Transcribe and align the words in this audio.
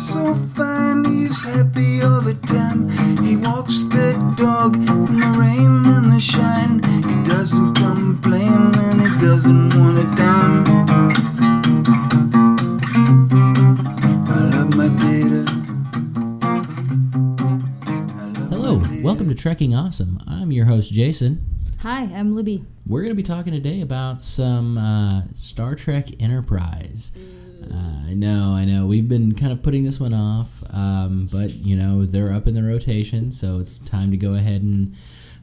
so 0.00 0.34
fine, 0.56 1.04
he's 1.04 1.44
happy 1.44 2.00
all 2.02 2.22
the 2.22 2.34
time. 2.46 2.88
He 3.22 3.36
walks 3.36 3.82
the 3.84 4.14
dog 4.36 4.74
in 4.76 5.04
the 5.20 5.36
rain 5.38 5.84
and 5.94 6.10
the 6.10 6.18
shine. 6.20 6.80
He 7.04 7.28
doesn't 7.28 7.74
complain 7.74 8.72
and 8.78 9.00
he 9.02 9.08
doesn't 9.20 9.74
want 9.74 9.98
a 9.98 10.04
dime. 10.16 10.64
I 14.26 14.40
love 14.56 14.74
my 14.74 14.88
data. 14.88 15.44
Love 18.40 18.50
Hello, 18.50 18.76
my 18.78 18.88
data. 18.88 19.04
welcome 19.04 19.28
to 19.28 19.34
Trekking 19.34 19.74
Awesome. 19.74 20.18
I'm 20.26 20.50
your 20.50 20.64
host, 20.64 20.94
Jason. 20.94 21.44
Hi, 21.82 22.04
I'm 22.04 22.34
Libby. 22.34 22.64
We're 22.86 23.02
going 23.02 23.12
to 23.12 23.16
be 23.16 23.22
talking 23.22 23.52
today 23.52 23.82
about 23.82 24.22
some 24.22 24.78
uh, 24.78 25.22
Star 25.34 25.74
Trek 25.74 26.06
Enterprise. 26.20 27.12
Uh, 27.62 28.10
I 28.10 28.14
know, 28.14 28.54
I 28.56 28.64
know. 28.64 28.86
We've 28.86 29.08
been 29.08 29.34
kind 29.34 29.52
of 29.52 29.62
putting 29.62 29.84
this 29.84 30.00
one 30.00 30.14
off, 30.14 30.62
um, 30.72 31.28
but 31.32 31.54
you 31.54 31.76
know 31.76 32.04
they're 32.04 32.32
up 32.32 32.46
in 32.46 32.54
the 32.54 32.62
rotation, 32.62 33.30
so 33.30 33.58
it's 33.60 33.78
time 33.78 34.10
to 34.10 34.16
go 34.16 34.34
ahead 34.34 34.62
and 34.62 34.94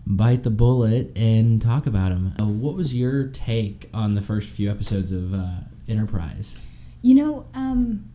bite 0.06 0.44
the 0.44 0.50
bullet 0.50 1.16
and 1.18 1.62
talk 1.62 1.86
about 1.86 2.10
them. 2.10 2.34
Uh, 2.40 2.46
what 2.46 2.76
was 2.76 2.96
your 2.96 3.28
take 3.28 3.90
on 3.94 4.16
the 4.16 4.22
first 4.22 4.50
few 4.50 4.72
episodes 4.72 5.12
of 5.12 5.34
uh, 5.34 5.48
Enterprise? 5.88 6.60
You 7.02 7.16
know, 7.16 7.46
um, 7.54 8.10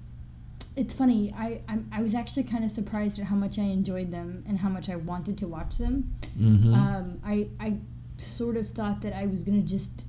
it's 0.76 0.94
funny. 0.94 1.32
I 1.36 1.60
I'm, 1.68 1.88
I 1.92 2.02
was 2.02 2.14
actually 2.14 2.44
kind 2.44 2.64
of 2.64 2.70
surprised 2.70 3.18
at 3.18 3.26
how 3.26 3.36
much 3.36 3.58
I 3.58 3.64
enjoyed 3.64 4.10
them 4.10 4.44
and 4.48 4.58
how 4.58 4.68
much 4.68 4.88
I 4.88 4.96
wanted 4.96 5.38
to 5.38 5.46
watch 5.46 5.78
them. 5.78 6.14
Mm-hmm. 6.38 6.74
Um, 6.74 7.20
I 7.24 7.48
I 7.60 7.78
sort 8.16 8.56
of 8.56 8.68
thought 8.68 9.02
that 9.02 9.14
I 9.14 9.26
was 9.26 9.44
gonna 9.44 9.62
just 9.62 10.04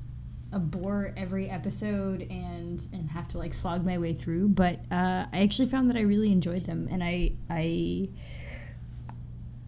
bore 0.59 1.13
every 1.17 1.49
episode 1.49 2.21
and 2.29 2.85
and 2.91 3.11
have 3.11 3.27
to 3.29 3.37
like 3.37 3.53
slog 3.53 3.85
my 3.85 3.97
way 3.97 4.13
through, 4.13 4.49
but 4.49 4.79
uh, 4.91 5.25
I 5.31 5.41
actually 5.41 5.67
found 5.67 5.89
that 5.89 5.97
I 5.97 6.01
really 6.01 6.31
enjoyed 6.31 6.65
them, 6.65 6.87
and 6.91 7.03
I 7.03 7.33
I 7.49 8.09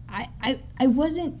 I 0.08 0.28
I, 0.40 0.60
I 0.80 0.86
wasn't. 0.86 1.40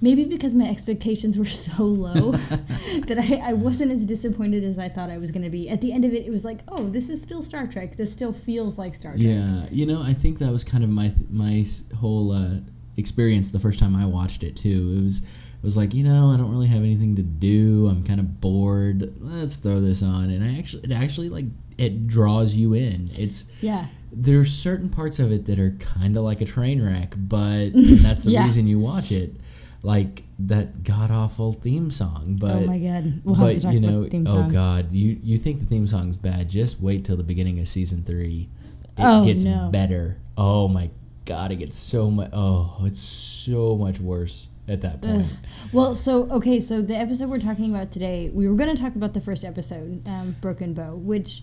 Maybe 0.00 0.24
because 0.24 0.52
my 0.52 0.68
expectations 0.68 1.38
were 1.38 1.44
so 1.66 1.84
low 1.84 2.32
that 3.06 3.18
I, 3.18 3.50
I 3.50 3.52
wasn't 3.52 3.92
as 3.92 4.04
disappointed 4.04 4.64
as 4.64 4.76
I 4.76 4.88
thought 4.88 5.10
I 5.10 5.18
was 5.18 5.30
going 5.30 5.44
to 5.44 5.50
be. 5.50 5.68
At 5.68 5.80
the 5.80 5.92
end 5.92 6.04
of 6.04 6.12
it, 6.12 6.26
it 6.26 6.30
was 6.30 6.44
like, 6.44 6.58
oh, 6.66 6.88
this 6.88 7.08
is 7.08 7.22
still 7.22 7.40
Star 7.40 7.68
Trek. 7.68 7.94
This 7.94 8.10
still 8.10 8.32
feels 8.32 8.80
like 8.80 8.96
Star 8.96 9.12
Trek. 9.12 9.22
Yeah, 9.24 9.66
you 9.70 9.86
know, 9.86 10.02
I 10.02 10.12
think 10.12 10.40
that 10.40 10.50
was 10.50 10.64
kind 10.64 10.82
of 10.82 10.90
my 10.90 11.12
my 11.30 11.64
whole 12.00 12.32
uh, 12.32 12.56
experience 12.96 13.50
the 13.50 13.60
first 13.60 13.78
time 13.78 13.94
I 13.94 14.06
watched 14.06 14.42
it 14.42 14.56
too. 14.56 14.94
It 14.98 15.02
was 15.02 15.41
was 15.62 15.76
like 15.76 15.94
you 15.94 16.04
know 16.04 16.30
I 16.30 16.36
don't 16.36 16.50
really 16.50 16.66
have 16.68 16.82
anything 16.82 17.16
to 17.16 17.22
do. 17.22 17.88
I'm 17.88 18.02
kind 18.04 18.20
of 18.20 18.40
bored. 18.40 19.14
Let's 19.20 19.56
throw 19.56 19.80
this 19.80 20.02
on, 20.02 20.30
and 20.30 20.42
I 20.44 20.58
actually 20.58 20.84
it 20.84 20.92
actually 20.92 21.28
like 21.28 21.46
it 21.78 22.06
draws 22.06 22.54
you 22.54 22.74
in. 22.74 23.10
It's 23.16 23.62
Yeah. 23.62 23.86
there's 24.12 24.52
certain 24.52 24.88
parts 24.90 25.18
of 25.18 25.32
it 25.32 25.46
that 25.46 25.58
are 25.58 25.70
kind 25.72 26.16
of 26.16 26.22
like 26.24 26.40
a 26.40 26.44
train 26.44 26.82
wreck, 26.82 27.14
but 27.16 27.70
that's 27.74 28.24
the 28.24 28.32
Yeah. 28.32 28.44
reason 28.44 28.66
you 28.66 28.78
watch 28.78 29.10
it. 29.12 29.36
Like 29.84 30.22
that 30.38 30.84
god 30.84 31.10
awful 31.10 31.52
theme 31.52 31.90
song, 31.90 32.24
oh 32.28 32.36
but 32.40 32.54
oh 32.62 32.66
my 32.66 32.78
god. 32.78 33.20
We'll 33.24 33.34
but 33.36 33.64
you 33.72 33.80
know, 33.80 34.00
about 34.00 34.04
the 34.04 34.10
theme 34.10 34.26
oh 34.28 34.48
god, 34.50 34.92
you 34.92 35.18
you 35.22 35.36
think 35.38 35.58
the 35.60 35.66
theme 35.66 35.86
song's 35.88 36.16
bad? 36.16 36.48
Just 36.48 36.80
wait 36.80 37.04
till 37.04 37.16
the 37.16 37.24
beginning 37.24 37.58
of 37.58 37.66
season 37.66 38.02
three. 38.04 38.48
It 38.96 39.02
Oh, 39.04 39.24
gets 39.24 39.44
no. 39.44 39.70
better. 39.72 40.18
Oh 40.36 40.68
my 40.68 40.90
god, 41.24 41.50
it 41.50 41.56
gets 41.58 41.76
so 41.76 42.10
much. 42.12 42.30
Oh, 42.32 42.76
it's 42.82 43.00
so 43.00 43.76
much 43.76 43.98
worse 43.98 44.48
at 44.68 44.80
that 44.82 45.02
point. 45.02 45.26
Well, 45.72 45.94
so 45.94 46.28
okay, 46.30 46.60
so 46.60 46.80
the 46.82 46.96
episode 46.96 47.28
we're 47.28 47.40
talking 47.40 47.74
about 47.74 47.90
today, 47.90 48.30
we 48.32 48.48
were 48.48 48.54
going 48.54 48.74
to 48.74 48.80
talk 48.80 48.94
about 48.94 49.14
the 49.14 49.20
first 49.20 49.44
episode, 49.44 50.06
um, 50.06 50.36
Broken 50.40 50.74
Bow, 50.74 50.94
which, 50.94 51.42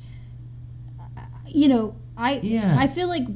uh, 1.18 1.22
you 1.48 1.68
know, 1.68 1.96
I 2.18 2.40
Yeah. 2.44 2.76
I 2.80 2.88
feel 2.88 3.08
like 3.08 3.28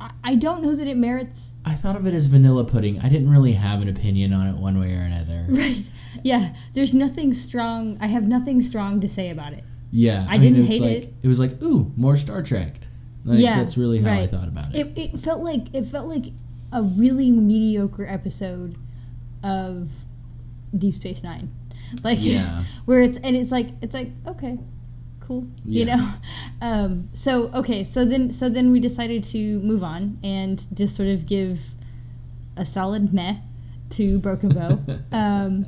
I, 0.00 0.10
I 0.24 0.34
don't 0.34 0.62
know 0.62 0.74
that 0.74 0.86
it 0.86 0.96
merits. 0.96 1.50
I 1.64 1.72
thought 1.72 1.96
of 1.96 2.06
it 2.06 2.14
as 2.14 2.26
vanilla 2.26 2.64
pudding. 2.64 2.98
I 3.00 3.08
didn't 3.08 3.30
really 3.30 3.52
have 3.52 3.82
an 3.82 3.88
opinion 3.88 4.32
on 4.32 4.46
it 4.48 4.56
one 4.56 4.78
way 4.80 4.94
or 4.94 5.00
another. 5.02 5.46
Right? 5.48 5.88
Yeah, 6.22 6.54
there's 6.74 6.94
nothing 6.94 7.32
strong. 7.32 7.96
I 8.00 8.06
have 8.06 8.26
nothing 8.26 8.60
strong 8.62 9.00
to 9.02 9.08
say 9.08 9.30
about 9.30 9.52
it. 9.52 9.62
Yeah, 9.90 10.26
I 10.28 10.36
didn't 10.38 10.64
it's 10.64 10.72
hate 10.72 10.80
like, 10.80 10.90
it. 11.04 11.14
It 11.22 11.28
was 11.28 11.38
like, 11.38 11.62
ooh, 11.62 11.92
more 11.96 12.16
Star 12.16 12.42
Trek. 12.42 12.80
Like, 13.24 13.38
Yeah, 13.38 13.56
that's 13.56 13.76
really 13.78 14.00
how 14.00 14.12
I 14.12 14.26
thought 14.26 14.48
about 14.48 14.74
it. 14.74 14.86
It, 14.86 14.98
it 14.98 15.20
felt 15.20 15.42
like 15.42 15.72
it 15.74 15.84
felt 15.84 16.08
like 16.08 16.32
a 16.72 16.82
really 16.82 17.30
mediocre 17.30 18.06
episode 18.06 18.76
of 19.42 19.88
Deep 20.76 20.94
Space 20.96 21.22
Nine, 21.22 21.50
like 22.02 22.18
Yeah. 22.20 22.64
where 22.84 23.00
it's 23.00 23.18
and 23.18 23.36
it's 23.36 23.50
like 23.50 23.68
it's 23.82 23.94
like 23.94 24.10
okay, 24.26 24.58
cool, 25.20 25.46
you 25.64 25.84
know. 25.84 26.12
Um, 26.60 27.08
so 27.12 27.52
okay, 27.54 27.84
so 27.84 28.04
then 28.04 28.32
so 28.32 28.48
then 28.48 28.72
we 28.72 28.80
decided 28.80 29.22
to 29.24 29.60
move 29.60 29.84
on 29.84 30.18
and 30.24 30.60
just 30.74 30.96
sort 30.96 31.08
of 31.08 31.24
give 31.24 31.60
a 32.56 32.64
solid 32.64 33.14
meh 33.14 33.36
to 33.90 34.18
Broken 34.18 34.48
Bow, 34.48 34.80
um, 35.12 35.66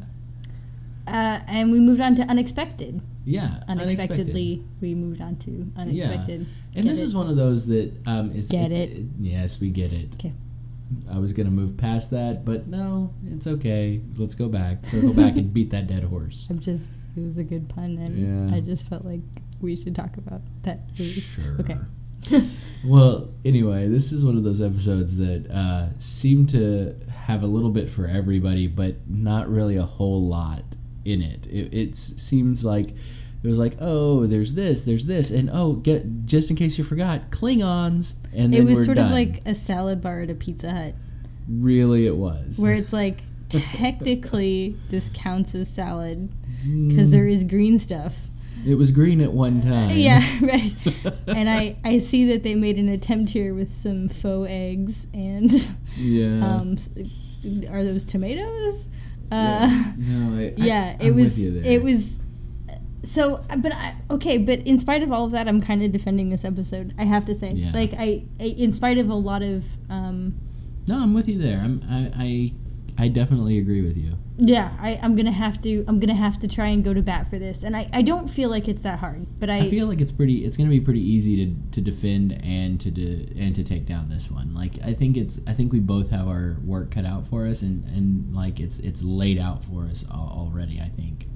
uh, 1.07 1.39
and 1.47 1.71
we 1.71 1.79
moved 1.79 2.01
on 2.01 2.17
to 2.17 2.23
Unexpected. 2.23 3.01
yeah, 3.25 3.63
Unexpectedly, 3.69 4.65
we 4.81 4.97
moved 4.97 5.21
on 5.21 5.37
to 5.37 5.71
Unexpected. 5.77 6.41
And 6.75 6.75
Get 6.75 6.85
this 6.87 7.01
it? 7.01 7.05
is 7.05 7.15
one 7.15 7.29
of 7.29 7.37
those 7.37 7.67
that 7.69 7.93
um, 8.05 8.33
is 8.33 8.51
Get 8.51 8.73
it's, 8.73 8.79
it? 8.99 9.07
yes, 9.21 9.61
we 9.61 9.71
get 9.71 9.93
it. 9.93 10.15
Okay. 10.17 10.33
I 11.13 11.19
was 11.19 11.33
gonna 11.33 11.51
move 11.51 11.77
past 11.77 12.11
that, 12.11 12.45
but 12.45 12.67
no, 12.67 13.15
it's 13.25 13.47
okay. 13.47 14.01
Let's 14.17 14.35
go 14.35 14.49
back, 14.49 14.85
circle 14.85 15.15
back, 15.15 15.37
and 15.37 15.53
beat 15.53 15.71
that 15.71 15.87
dead 15.87 16.05
horse. 16.05 16.47
I'm 16.51 16.59
just 16.59 16.91
it 17.17 17.21
was 17.21 17.39
a 17.39 17.45
good 17.45 17.69
pun 17.69 17.99
and 17.99 18.51
Yeah. 18.51 18.57
I 18.57 18.61
just 18.61 18.89
felt 18.89 19.05
like 19.05 19.21
we 19.61 19.77
should 19.77 19.95
talk 19.95 20.17
about 20.17 20.41
that 20.63 20.89
movie. 20.91 21.21
Sure. 21.21 21.57
Okay. 21.61 21.77
Well, 22.83 23.29
anyway, 23.45 23.89
this 23.89 24.11
is 24.11 24.25
one 24.25 24.39
of 24.39 24.45
those 24.45 24.63
episodes 24.63 25.19
that 25.19 25.51
uh, 25.51 25.91
seem 25.99 26.47
to 26.47 26.97
have 27.27 27.43
a 27.43 27.47
little 27.47 27.71
bit 27.71 27.91
for 27.91 28.07
everybody, 28.07 28.69
but 28.69 29.07
not 29.07 29.51
really 29.51 29.77
a 29.77 29.83
whole 29.83 30.27
lot 30.27 30.63
in 31.05 31.21
it. 31.21 31.47
It, 31.47 31.75
it 31.75 31.95
seems 31.95 32.65
like 32.65 32.95
it 33.43 33.49
was 33.49 33.59
like, 33.59 33.77
oh, 33.81 34.27
there's 34.27 34.55
this, 34.55 34.83
there's 34.85 35.07
this, 35.07 35.31
and 35.31 35.51
oh, 35.53 35.75
get 35.75 36.27
just 36.27 36.51
in 36.51 36.57
case 36.57 36.77
you 36.79 36.85
forgot, 36.85 37.31
Klingons, 37.31 38.17
and 38.35 38.53
then 38.53 38.63
It 38.63 38.65
was 38.65 38.85
sort 38.85 38.97
done. 38.97 39.07
of 39.07 39.13
like 39.13 39.43
a 39.47 39.55
salad 39.55 40.03
bar 40.03 40.21
at 40.21 40.31
a 40.31 40.35
Pizza 40.35 40.71
Hut 40.73 40.95
really, 41.51 42.07
it 42.07 42.17
was 42.17 42.59
where 42.59 42.75
it's 42.75 42.93
like 42.93 43.17
technically 43.49 44.77
this 44.91 45.13
counts 45.15 45.55
as 45.55 45.69
salad 45.69 46.31
because 46.89 47.11
there 47.11 47.27
is 47.27 47.45
green 47.45 47.79
stuff. 47.79 48.19
It 48.67 48.75
was 48.75 48.91
green 48.91 49.23
at 49.23 49.33
one 49.33 49.63
time. 49.63 49.91
Yeah, 49.91 50.19
right. 50.43 50.73
and 51.29 51.49
I 51.49 51.77
I 51.83 51.99
see 51.99 52.27
that 52.27 52.43
they 52.43 52.55
made 52.55 52.77
an 52.79 52.89
attempt 52.89 53.31
here 53.33 53.55
with 53.55 53.75
some 53.75 54.09
faux 54.09 54.49
eggs 54.51 55.07
and 55.15 55.51
yeah. 55.97 56.47
um 56.47 56.77
are 57.71 57.83
those 57.85 58.05
tomatoes? 58.05 58.87
yeah. 59.33 59.69
Uh 59.69 59.93
No, 59.97 60.39
I, 60.39 60.55
yeah, 60.57 60.97
I, 61.01 61.05
it 61.05 61.15
was 61.15 61.25
with 61.25 61.39
you 61.39 61.51
there. 61.53 61.73
it 61.73 61.83
was 61.83 62.13
so 63.03 63.43
but 63.59 63.73
I, 63.73 63.95
okay 64.11 64.37
but 64.39 64.59
in 64.61 64.79
spite 64.79 65.03
of 65.03 65.11
all 65.11 65.25
of 65.25 65.31
that 65.33 65.49
i'm 65.49 65.61
kind 65.61 65.83
of 65.83 65.91
defending 65.91 66.29
this 66.29 66.45
episode 66.45 66.95
i 66.99 67.05
have 67.05 67.25
to 67.27 67.35
say 67.35 67.51
Yeah. 67.55 67.71
like 67.73 67.95
I, 67.95 68.25
I 68.39 68.45
in 68.45 68.73
spite 68.73 68.99
of 68.99 69.09
a 69.09 69.15
lot 69.15 69.43
of 69.43 69.65
um 69.89 70.35
No, 70.87 71.03
I'm 71.03 71.15
with 71.15 71.29
you 71.29 71.39
there. 71.39 71.61
I'm, 71.61 71.81
I, 71.89 72.13
I, 72.17 72.53
I 73.05 73.09
definitely 73.09 73.59
agree 73.59 73.81
with 73.81 73.97
you. 73.97 74.19
yeah 74.37 74.77
I, 74.81 74.99
i'm 75.03 75.15
gonna 75.17 75.33
have 75.33 75.61
to 75.63 75.85
i'm 75.89 75.99
gonna 76.01 76.15
have 76.27 76.39
to 76.41 76.49
try 76.49 76.67
and 76.69 76.85
go 76.85 76.93
to 76.93 77.01
bat 77.03 77.29
for 77.31 77.39
this 77.39 77.63
and 77.63 77.75
i, 77.77 77.89
I 77.93 78.03
don't 78.03 78.29
feel 78.29 78.51
like 78.51 78.69
it's 78.69 78.83
that 78.83 78.99
hard 78.99 79.27
but 79.39 79.49
i, 79.49 79.59
I 79.59 79.71
feel 79.71 79.87
like 79.87 80.01
it's 80.03 80.13
pretty. 80.13 80.45
It's 80.45 80.57
going 80.59 80.69
to 80.69 80.77
be 80.79 80.85
pretty 80.85 81.01
easy 81.15 81.35
to, 81.47 81.55
to 81.73 81.81
defend 81.81 82.39
and 82.45 82.79
to 82.81 82.91
de, 82.91 83.27
and 83.39 83.55
to 83.55 83.63
take 83.65 83.87
down 83.87 84.09
this 84.11 84.31
one. 84.31 84.53
Like 84.55 84.75
I 84.85 84.93
think 84.93 85.17
it's. 85.17 85.41
I 85.47 85.53
think 85.53 85.73
we 85.73 85.81
both 85.81 86.11
have 86.11 86.27
our 86.29 86.59
work 86.65 86.91
cut 86.91 87.05
out 87.07 87.25
for 87.27 87.47
us, 87.47 87.63
and, 87.63 87.85
and 87.97 88.35
like 88.35 88.61
it's 88.61 88.79
it's 88.81 89.03
laid 89.03 89.39
out 89.39 89.63
for 89.65 89.85
us 89.85 90.05
already. 90.11 90.79
I 90.81 90.89
think. 90.99 91.27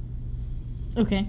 okay 0.98 1.28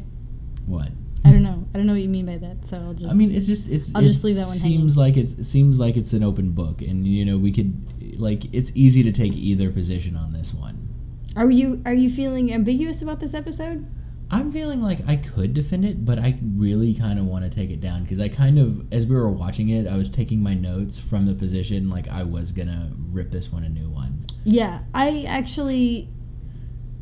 What? 0.66 0.90
i 1.24 1.32
don't 1.32 1.42
know 1.42 1.66
i 1.74 1.78
don't 1.78 1.88
know 1.88 1.94
what 1.94 2.02
you 2.04 2.10
mean 2.10 2.26
by 2.28 2.38
that 2.38 2.68
so 2.68 2.78
i'll 2.78 2.94
just 2.94 3.12
I 3.12 3.16
mean, 3.16 3.34
it's 3.34 3.48
just 3.48 3.72
it's. 3.72 3.96
I'll 3.96 4.04
it 4.04 4.08
just 4.08 4.24
leave 4.24 4.36
that 4.36 4.46
one 4.46 4.58
Seems 4.58 4.98
like 4.98 5.18
it's 5.18 5.34
it 5.34 5.46
seems 5.46 5.80
like 5.80 5.98
it's 5.98 6.14
an 6.14 6.24
open 6.24 6.52
book, 6.52 6.82
and 6.82 7.08
you 7.08 7.26
know 7.26 7.38
we 7.38 7.52
could 7.52 8.20
like 8.20 8.54
it's 8.54 8.72
easy 8.76 9.02
to 9.04 9.12
take 9.12 9.34
either 9.34 9.72
position 9.72 10.16
on 10.16 10.34
this 10.34 10.54
one. 10.54 10.88
are 11.36 11.50
you 11.50 11.82
are 11.86 11.94
you 11.94 12.10
feeling 12.10 12.54
ambiguous 12.54 13.02
about 13.02 13.20
this 13.20 13.34
episode 13.34 13.88
I'm 14.32 14.52
feeling 14.52 14.82
like 14.82 15.08
I 15.08 15.18
could 15.18 15.54
defend 15.54 15.86
it, 15.86 16.04
but 16.04 16.18
I 16.18 16.40
really 16.56 16.96
kind 16.96 17.20
of 17.20 17.26
want 17.28 17.44
to 17.44 17.50
take 17.50 17.70
it 17.70 17.80
down 17.80 18.02
because 18.02 18.20
I 18.20 18.28
kind 18.28 18.58
of, 18.58 18.92
as 18.92 19.06
we 19.06 19.16
were 19.16 19.30
watching 19.30 19.70
it, 19.70 19.86
I 19.86 19.98
was 19.98 20.10
taking 20.10 20.42
my 20.42 20.56
notes 20.56 21.00
from 21.00 21.28
the 21.28 21.36
position 21.36 21.92
like 21.92 22.08
I 22.10 22.24
was 22.24 22.52
gonna 22.52 22.92
rip 23.12 23.30
this 23.30 23.52
one 23.52 23.64
a 23.64 23.70
new 23.70 23.90
one. 23.90 24.26
yeah 24.44 24.82
i 24.94 25.24
actually 25.28 26.08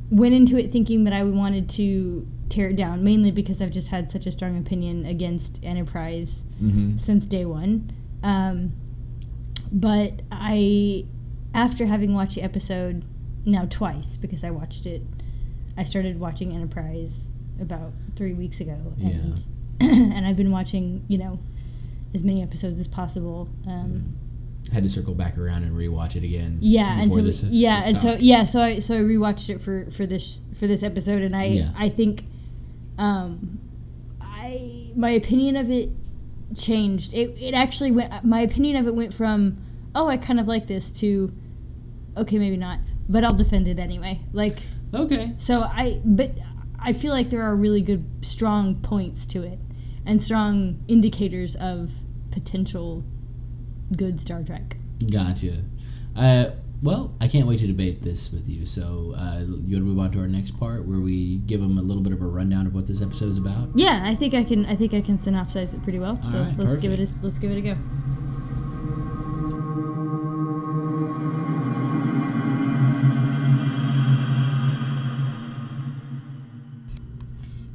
went 0.09 0.33
into 0.33 0.57
it 0.57 0.71
thinking 0.71 1.03
that 1.05 1.13
i 1.13 1.23
wanted 1.23 1.69
to 1.69 2.27
tear 2.49 2.69
it 2.69 2.75
down 2.75 3.03
mainly 3.03 3.31
because 3.31 3.61
i've 3.61 3.71
just 3.71 3.87
had 3.87 4.11
such 4.11 4.25
a 4.27 4.31
strong 4.31 4.57
opinion 4.57 5.05
against 5.05 5.59
enterprise 5.63 6.45
Mm-hmm. 6.61 6.97
since 6.97 7.25
day 7.25 7.45
one. 7.45 7.91
Um, 8.23 8.73
but 9.71 10.21
I, 10.31 11.05
after 11.53 11.85
having 11.87 12.13
watched 12.13 12.35
the 12.35 12.41
episode 12.43 13.03
now 13.45 13.65
twice, 13.69 14.15
because 14.17 14.43
I 14.43 14.49
watched 14.51 14.85
it, 14.85 15.01
I 15.75 15.83
started 15.83 16.19
watching 16.19 16.53
Enterprise 16.53 17.29
about 17.59 17.91
three 18.15 18.33
weeks 18.33 18.59
ago, 18.59 18.77
and 19.01 19.43
and 19.81 20.25
I've 20.25 20.37
been 20.37 20.51
watching, 20.51 21.03
you 21.07 21.17
know, 21.17 21.39
as 22.13 22.23
many 22.23 22.41
episodes 22.43 22.79
as 22.79 22.87
possible. 22.87 23.49
Um, 23.67 24.15
Had 24.71 24.83
to 24.83 24.89
circle 24.89 25.15
back 25.15 25.37
around 25.37 25.63
and 25.63 25.75
rewatch 25.75 26.15
it 26.15 26.23
again. 26.23 26.59
yeah, 26.61 27.01
and 27.01 27.11
so 27.11 27.19
this- 27.21 27.43
yeah, 27.43 27.77
this 27.77 27.87
and 27.87 27.99
so 27.99 28.13
yeah, 28.19 28.43
so 28.43 28.61
I 28.61 28.79
so 28.79 28.95
I 28.95 28.99
rewatched 29.01 29.49
it 29.49 29.59
for 29.59 29.89
for 29.91 30.05
this 30.05 30.41
for 30.57 30.67
this 30.67 30.83
episode, 30.83 31.23
and 31.23 31.35
I 31.35 31.45
Yeah. 31.45 31.71
I 31.75 31.89
think, 31.89 32.23
um, 32.97 33.59
I 34.21 34.91
my 34.95 35.09
opinion 35.09 35.57
of 35.57 35.69
it 35.69 35.89
changed. 36.55 37.13
It 37.13 37.35
it 37.39 37.53
actually 37.53 37.91
went. 37.91 38.23
My 38.23 38.41
opinion 38.41 38.75
of 38.77 38.87
it 38.87 38.95
went 38.95 39.13
from 39.13 39.57
oh 39.95 40.07
I 40.07 40.17
kind 40.17 40.39
of 40.39 40.47
like 40.47 40.67
this 40.67 40.89
to 41.01 41.31
okay 42.17 42.37
maybe 42.37 42.57
not, 42.57 42.79
but 43.09 43.23
I'll 43.23 43.33
defend 43.33 43.67
it 43.67 43.79
anyway. 43.79 44.21
Like 44.31 44.57
Okay. 44.93 45.33
so 45.37 45.61
I 45.63 46.01
but 46.05 46.31
I 46.79 46.93
feel 46.93 47.13
like 47.13 47.29
there 47.29 47.41
are 47.41 47.55
really 47.55 47.81
good 47.81 48.05
strong 48.21 48.75
points 48.75 49.25
to 49.27 49.43
it, 49.43 49.59
and 50.05 50.21
strong 50.21 50.83
indicators 50.87 51.55
of 51.55 51.91
potential 52.31 53.03
good 53.95 54.19
Star 54.19 54.43
Trek. 54.43 54.77
Gotcha. 55.11 55.57
Uh, 56.15 56.45
well, 56.83 57.15
I 57.21 57.30
can't 57.30 57.47
wait 57.47 57.59
to 57.59 57.68
debate 57.68 58.01
this 58.01 58.30
with 58.30 58.50
you. 58.50 58.65
So, 58.65 59.13
uh, 59.15 59.39
you 59.39 59.47
want 59.47 59.69
to 59.69 59.80
move 59.80 60.00
on 60.00 60.12
to 60.12 60.19
our 60.19 60.27
next 60.27 60.59
part 60.59 60.85
where 60.85 61.00
we 61.00 61.38
give 61.38 61.62
them 61.62 61.77
a 61.77 61.81
little 61.81 62.03
bit 62.03 62.12
of 62.12 62.21
a 62.21 62.27
rundown 62.27 62.68
of 62.68 62.75
what 62.75 62.88
this 62.88 63.01
episode 63.01 63.30
is 63.30 63.38
about? 63.38 63.69
Yeah, 63.74 64.03
I 64.06 64.15
think 64.15 64.33
I 64.33 64.44
can. 64.44 64.65
I 64.65 64.75
think 64.75 64.94
I 64.94 65.00
can 65.00 65.18
synopsize 65.18 65.74
it 65.74 65.81
pretty 65.81 66.00
well. 66.00 66.19
So 66.30 66.38
All 66.38 66.44
right, 66.44 66.57
let's 66.57 66.77
give 66.80 66.91
it. 66.91 67.00
A, 67.00 67.07
let's 67.21 67.39
give 67.39 67.51
it 67.51 67.57
a 67.57 67.62
go. 67.62 67.77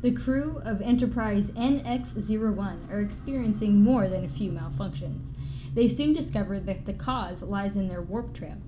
The 0.02 0.12
crew 0.12 0.61
of 0.64 0.81
Enterprise 0.82 1.50
NX-01 1.52 2.90
are 2.90 3.00
experiencing 3.00 3.82
more 3.82 4.06
than 4.06 4.25
a 4.25 4.28
few 4.28 4.52
malfunctions. 4.52 5.26
They 5.75 5.88
soon 5.88 6.12
discover 6.12 6.61
that 6.61 6.87
the 6.87 6.93
cause 6.93 7.43
lies 7.43 7.75
in 7.75 7.88
their 7.88 8.00
warp 8.00 8.32
trail. 8.32 8.58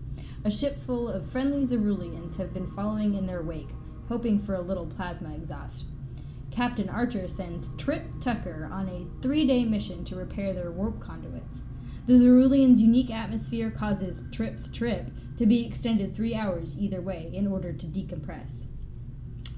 A 0.43 0.51
ship 0.51 0.79
full 0.79 1.07
of 1.07 1.31
friendly 1.31 1.67
Xyrillians 1.67 2.39
have 2.39 2.55
been 2.55 2.67
following 2.67 3.15
in 3.15 3.27
their 3.27 3.43
wake, 3.43 3.69
hoping 4.09 4.39
for 4.39 4.55
a 4.55 4.63
little 4.63 4.87
plasma 4.87 5.35
exhaust. 5.35 5.85
Captain 6.51 6.89
Archer 6.89 7.29
sends 7.29 7.69
Trip 7.77 8.03
Tucker 8.21 8.67
on 8.73 8.89
a 8.89 9.07
three 9.21 9.47
day 9.47 9.65
mission 9.65 10.03
to 10.07 10.17
repair 10.17 10.55
their 10.55 10.71
warp 10.71 10.99
conduits. 10.99 11.59
The 12.07 12.15
Xyrillians' 12.15 12.79
unique 12.79 13.11
atmosphere 13.11 13.71
causes 13.71 14.25
Trip's 14.33 14.71
trip 14.71 15.11
to 15.37 15.45
be 15.45 15.67
extended 15.67 16.15
three 16.15 16.35
hours 16.35 16.79
either 16.81 17.03
way 17.03 17.31
in 17.35 17.47
order 17.47 17.75
to 17.75 17.87
decompress. 17.87 18.65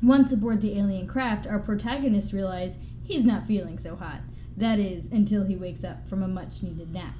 Once 0.02 0.32
aboard 0.32 0.60
the 0.60 0.76
alien 0.76 1.06
craft, 1.06 1.46
our 1.46 1.60
protagonists 1.60 2.32
realize 2.32 2.78
he's 3.04 3.24
not 3.24 3.46
feeling 3.46 3.78
so 3.78 3.94
hot. 3.94 4.20
That 4.56 4.80
is, 4.80 5.06
until 5.12 5.44
he 5.44 5.54
wakes 5.54 5.84
up 5.84 6.08
from 6.08 6.24
a 6.24 6.28
much 6.28 6.62
needed 6.62 6.92
nap. 6.92 7.14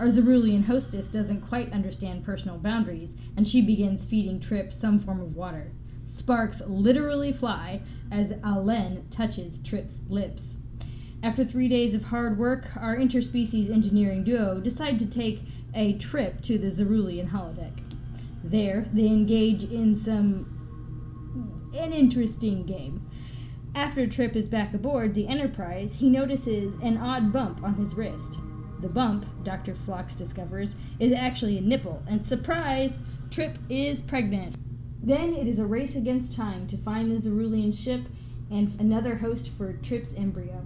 Our 0.00 0.06
Xyrillian 0.06 0.64
hostess 0.64 1.06
doesn't 1.06 1.42
quite 1.42 1.72
understand 1.72 2.24
personal 2.24 2.58
boundaries, 2.58 3.14
and 3.36 3.46
she 3.46 3.62
begins 3.62 4.04
feeding 4.04 4.40
Trip 4.40 4.72
some 4.72 4.98
form 4.98 5.20
of 5.20 5.36
water. 5.36 5.72
Sparks 6.04 6.60
literally 6.66 7.32
fly 7.32 7.82
as 8.10 8.32
Ah'Len 8.42 9.08
touches 9.10 9.58
Trip's 9.58 10.00
lips. 10.08 10.56
After 11.22 11.44
three 11.44 11.68
days 11.68 11.94
of 11.94 12.04
hard 12.04 12.36
work, 12.36 12.76
our 12.76 12.96
interspecies 12.96 13.70
engineering 13.70 14.24
duo 14.24 14.60
decide 14.60 14.98
to 14.98 15.06
take 15.06 15.42
a 15.72 15.92
trip 15.94 16.40
to 16.42 16.58
the 16.58 16.66
Xyrillian 16.66 17.28
holodeck. 17.28 17.78
There, 18.42 18.86
they 18.92 19.06
engage 19.06 19.62
in 19.62 19.94
some 19.94 20.58
an 21.78 21.92
interesting 21.92 22.64
game. 22.64 23.08
After 23.74 24.06
Trip 24.06 24.36
is 24.36 24.48
back 24.48 24.74
aboard 24.74 25.14
the 25.14 25.28
Enterprise, 25.28 25.94
he 25.94 26.10
notices 26.10 26.74
an 26.82 26.98
odd 26.98 27.32
bump 27.32 27.62
on 27.62 27.74
his 27.74 27.94
wrist. 27.94 28.40
The 28.82 28.88
bump, 28.88 29.26
Dr. 29.44 29.76
Phlox 29.76 30.16
discovers, 30.16 30.74
is 30.98 31.12
actually 31.12 31.56
a 31.56 31.60
nipple, 31.60 32.02
and 32.08 32.26
surprise, 32.26 33.00
Trip 33.30 33.56
is 33.70 34.02
pregnant. 34.02 34.56
Then 35.00 35.32
it 35.34 35.46
is 35.46 35.60
a 35.60 35.66
race 35.66 35.94
against 35.94 36.32
time 36.32 36.66
to 36.66 36.76
find 36.76 37.08
the 37.08 37.14
Xyrillian 37.14 37.72
ship 37.72 38.08
and 38.50 38.78
another 38.80 39.16
host 39.16 39.50
for 39.50 39.72
Trip's 39.72 40.16
embryo. 40.16 40.64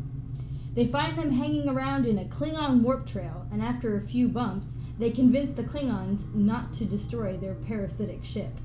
They 0.75 0.87
find 0.87 1.19
them 1.19 1.33
hanging 1.33 1.69
around 1.69 2.07
in 2.07 2.19
a 2.19 2.25
Klingon 2.25 2.81
warp 2.81 3.07
trail, 3.07 3.47
and 3.53 3.63
after 3.63 3.95
a 3.95 4.01
few 4.01 4.29
bumps, 4.29 4.79
they 4.99 5.11
convince 5.11 5.53
the 5.53 5.63
Klingons 5.63 6.35
not 6.35 6.73
to 6.75 6.87
destroy 6.87 7.37
their 7.37 7.55
parasitic 7.55 8.25
ship. 8.25 8.61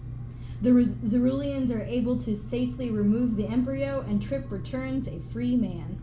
The 0.61 0.69
Xyrillians 0.69 1.75
are 1.75 1.83
able 1.83 2.17
to 2.19 2.37
safely 2.37 2.89
remove 2.89 3.35
the 3.35 3.47
embryo, 3.47 3.99
and 4.07 4.23
Trip 4.23 4.49
returns 4.49 5.09
a 5.09 5.19
free 5.19 5.57
man. 5.57 5.99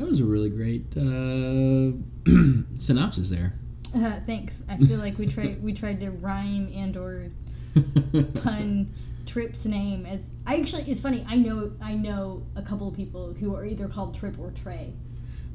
That 0.00 0.08
was 0.08 0.20
a 0.20 0.24
really 0.24 0.48
great 0.48 0.96
uh, 0.96 1.92
synopsis 2.78 3.28
there. 3.28 3.52
Uh, 3.94 4.18
thanks. 4.20 4.62
I 4.66 4.78
feel 4.78 4.98
like 4.98 5.18
we 5.18 5.26
tried 5.26 5.62
we 5.62 5.74
tried 5.74 6.00
to 6.00 6.10
rhyme 6.10 6.72
and 6.74 6.96
or 6.96 7.30
pun 8.42 8.94
Trip's 9.26 9.66
name 9.66 10.06
as 10.06 10.30
I 10.46 10.56
actually 10.56 10.84
it's 10.84 11.02
funny 11.02 11.26
I 11.28 11.36
know 11.36 11.72
I 11.82 11.96
know 11.96 12.46
a 12.56 12.62
couple 12.62 12.88
of 12.88 12.96
people 12.96 13.34
who 13.34 13.54
are 13.54 13.66
either 13.66 13.88
called 13.88 14.14
Trip 14.14 14.38
or 14.38 14.52
Trey. 14.52 14.94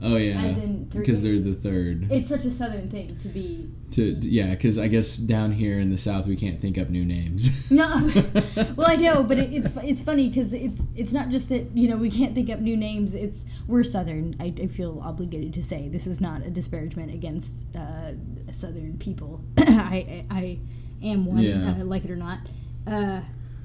Oh 0.01 0.17
yeah, 0.17 0.41
As 0.41 0.57
in 0.57 0.87
three- 0.89 0.99
because 1.01 1.23
they're 1.23 1.39
the 1.39 1.53
third. 1.53 2.07
It's 2.11 2.29
such 2.29 2.43
a 2.45 2.49
southern 2.51 2.89
thing 2.89 3.17
to 3.17 3.27
be 3.29 3.69
to, 3.91 4.13
to- 4.19 4.29
yeah, 4.29 4.49
because 4.51 4.77
I 4.77 4.87
guess 4.87 5.15
down 5.15 5.53
here 5.53 5.79
in 5.79 5.89
the 5.89 5.97
south 5.97 6.27
we 6.27 6.35
can't 6.35 6.59
think 6.59 6.77
up 6.77 6.89
new 6.89 7.05
names. 7.05 7.71
no. 7.81 7.85
well, 8.75 8.87
I 8.89 8.97
know, 8.97 9.23
but 9.23 9.37
it, 9.37 9.53
it's 9.53 9.75
it's 9.77 10.01
funny 10.03 10.27
because 10.27 10.51
it's 10.53 10.81
it's 10.95 11.13
not 11.13 11.29
just 11.29 11.47
that 11.49 11.71
you 11.75 11.87
know 11.87 11.95
we 11.97 12.09
can't 12.09 12.35
think 12.35 12.49
up 12.49 12.59
new 12.59 12.75
names. 12.75 13.15
It's 13.15 13.45
we're 13.67 13.83
southern. 13.83 14.35
I, 14.39 14.53
I 14.61 14.67
feel 14.67 14.99
obligated 15.01 15.53
to 15.53 15.63
say 15.63 15.87
this 15.87 16.05
is 16.07 16.19
not 16.19 16.45
a 16.45 16.49
disparagement 16.51 17.13
against 17.13 17.53
uh, 17.75 18.11
southern 18.51 18.97
people. 18.97 19.43
I, 19.57 20.25
I 20.29 20.35
I 20.37 20.59
am 21.07 21.25
one, 21.25 21.39
Yeah. 21.41 21.75
uh, 21.79 21.85
like 21.85 22.03
it 22.03 22.11
or 22.11 22.15
not. 22.17 22.39
Uh, 22.85 23.21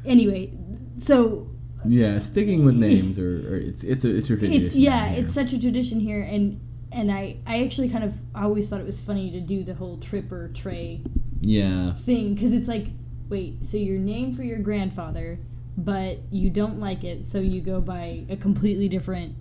anyway, 0.06 0.52
so 0.98 1.48
yeah, 1.84 2.18
sticking 2.18 2.64
with 2.64 2.76
names 2.88 3.18
or, 3.18 3.52
or 3.52 3.56
it's 3.56 3.84
it's 3.84 4.04
a 4.04 4.16
it's 4.16 4.30
a 4.30 4.36
tradition. 4.36 4.64
it's 4.64 4.74
yeah, 4.74 5.08
here. 5.08 5.24
it's 5.24 5.34
such 5.34 5.52
a 5.52 5.60
tradition 5.60 6.00
here, 6.00 6.22
and 6.22 6.60
and 6.92 7.10
I 7.10 7.36
I 7.46 7.62
actually 7.64 7.88
kind 7.88 8.04
of 8.04 8.14
I 8.34 8.42
always 8.42 8.68
thought 8.68 8.80
it 8.80 8.86
was 8.86 9.00
funny 9.00 9.30
to 9.30 9.40
do 9.40 9.62
the 9.62 9.74
whole 9.74 9.98
trip 9.98 10.30
or 10.32 10.48
tray 10.48 11.02
yeah, 11.40 11.92
thing 11.92 12.34
because 12.34 12.52
it's 12.52 12.68
like 12.68 12.88
wait 13.28 13.64
so 13.64 13.76
your 13.76 13.98
name 13.98 14.34
for 14.34 14.42
your 14.42 14.58
grandfather 14.58 15.38
but 15.76 16.18
you 16.30 16.50
don't 16.50 16.80
like 16.80 17.04
it 17.04 17.24
so 17.24 17.38
you 17.38 17.60
go 17.60 17.80
by 17.80 18.24
a 18.28 18.36
completely 18.36 18.88
different 18.88 19.34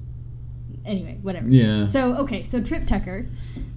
anyway 0.86 1.18
whatever 1.22 1.50
yeah. 1.50 1.88
so 1.88 2.16
okay 2.16 2.44
so 2.44 2.62
trip 2.62 2.86
tucker 2.86 3.28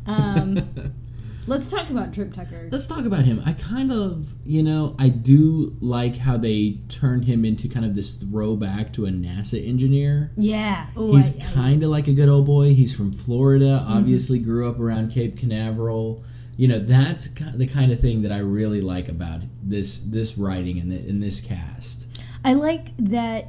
um, 0.07 0.59
let's 1.47 1.71
talk 1.71 1.91
about 1.91 2.13
trip 2.15 2.33
tucker 2.33 2.69
Let's 2.71 2.87
talk 2.87 3.05
about 3.05 3.25
him. 3.25 3.43
I 3.45 3.53
kind 3.53 3.93
of, 3.93 4.35
you 4.45 4.63
know, 4.63 4.95
I 4.99 5.09
do 5.09 5.77
like 5.81 6.17
how 6.17 6.37
they 6.37 6.79
turned 6.89 7.25
him 7.25 7.45
into 7.45 7.69
kind 7.69 7.85
of 7.85 7.95
this 7.95 8.13
throwback 8.13 8.93
to 8.95 9.07
a 9.07 9.11
NASA 9.11 9.67
engineer. 9.67 10.33
yeah 10.37 10.87
oh, 10.97 11.15
He's 11.15 11.39
kind 11.55 11.83
of 11.83 11.91
like 11.91 12.09
a 12.09 12.13
good 12.13 12.29
old 12.29 12.47
boy. 12.47 12.75
He's 12.75 12.95
from 12.95 13.13
Florida. 13.13 13.81
Mm-hmm. 13.83 13.93
Obviously, 13.93 14.39
grew 14.39 14.69
up 14.69 14.79
around 14.79 15.11
Cape 15.11 15.37
Canaveral. 15.37 16.25
You 16.57 16.69
know, 16.69 16.79
that's 16.79 17.29
the 17.57 17.67
kind 17.67 17.91
of 17.91 17.99
thing 18.01 18.23
that 18.23 18.31
I 18.33 18.39
really 18.39 18.81
like 18.81 19.09
about 19.09 19.41
this 19.63 19.99
this 19.99 20.37
writing 20.39 20.79
and 20.79 20.93
in 20.93 21.21
this 21.21 21.41
cast. 21.41 22.23
I 22.45 22.55
like 22.55 22.97
that 22.99 23.49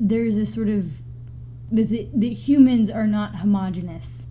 there's 0.00 0.36
a 0.36 0.46
sort 0.46 0.68
of 0.68 0.98
that 1.70 1.88
the, 1.88 2.08
the 2.14 2.30
humans 2.30 2.90
are 2.90 3.06
not 3.06 3.36
homogenous 3.36 4.26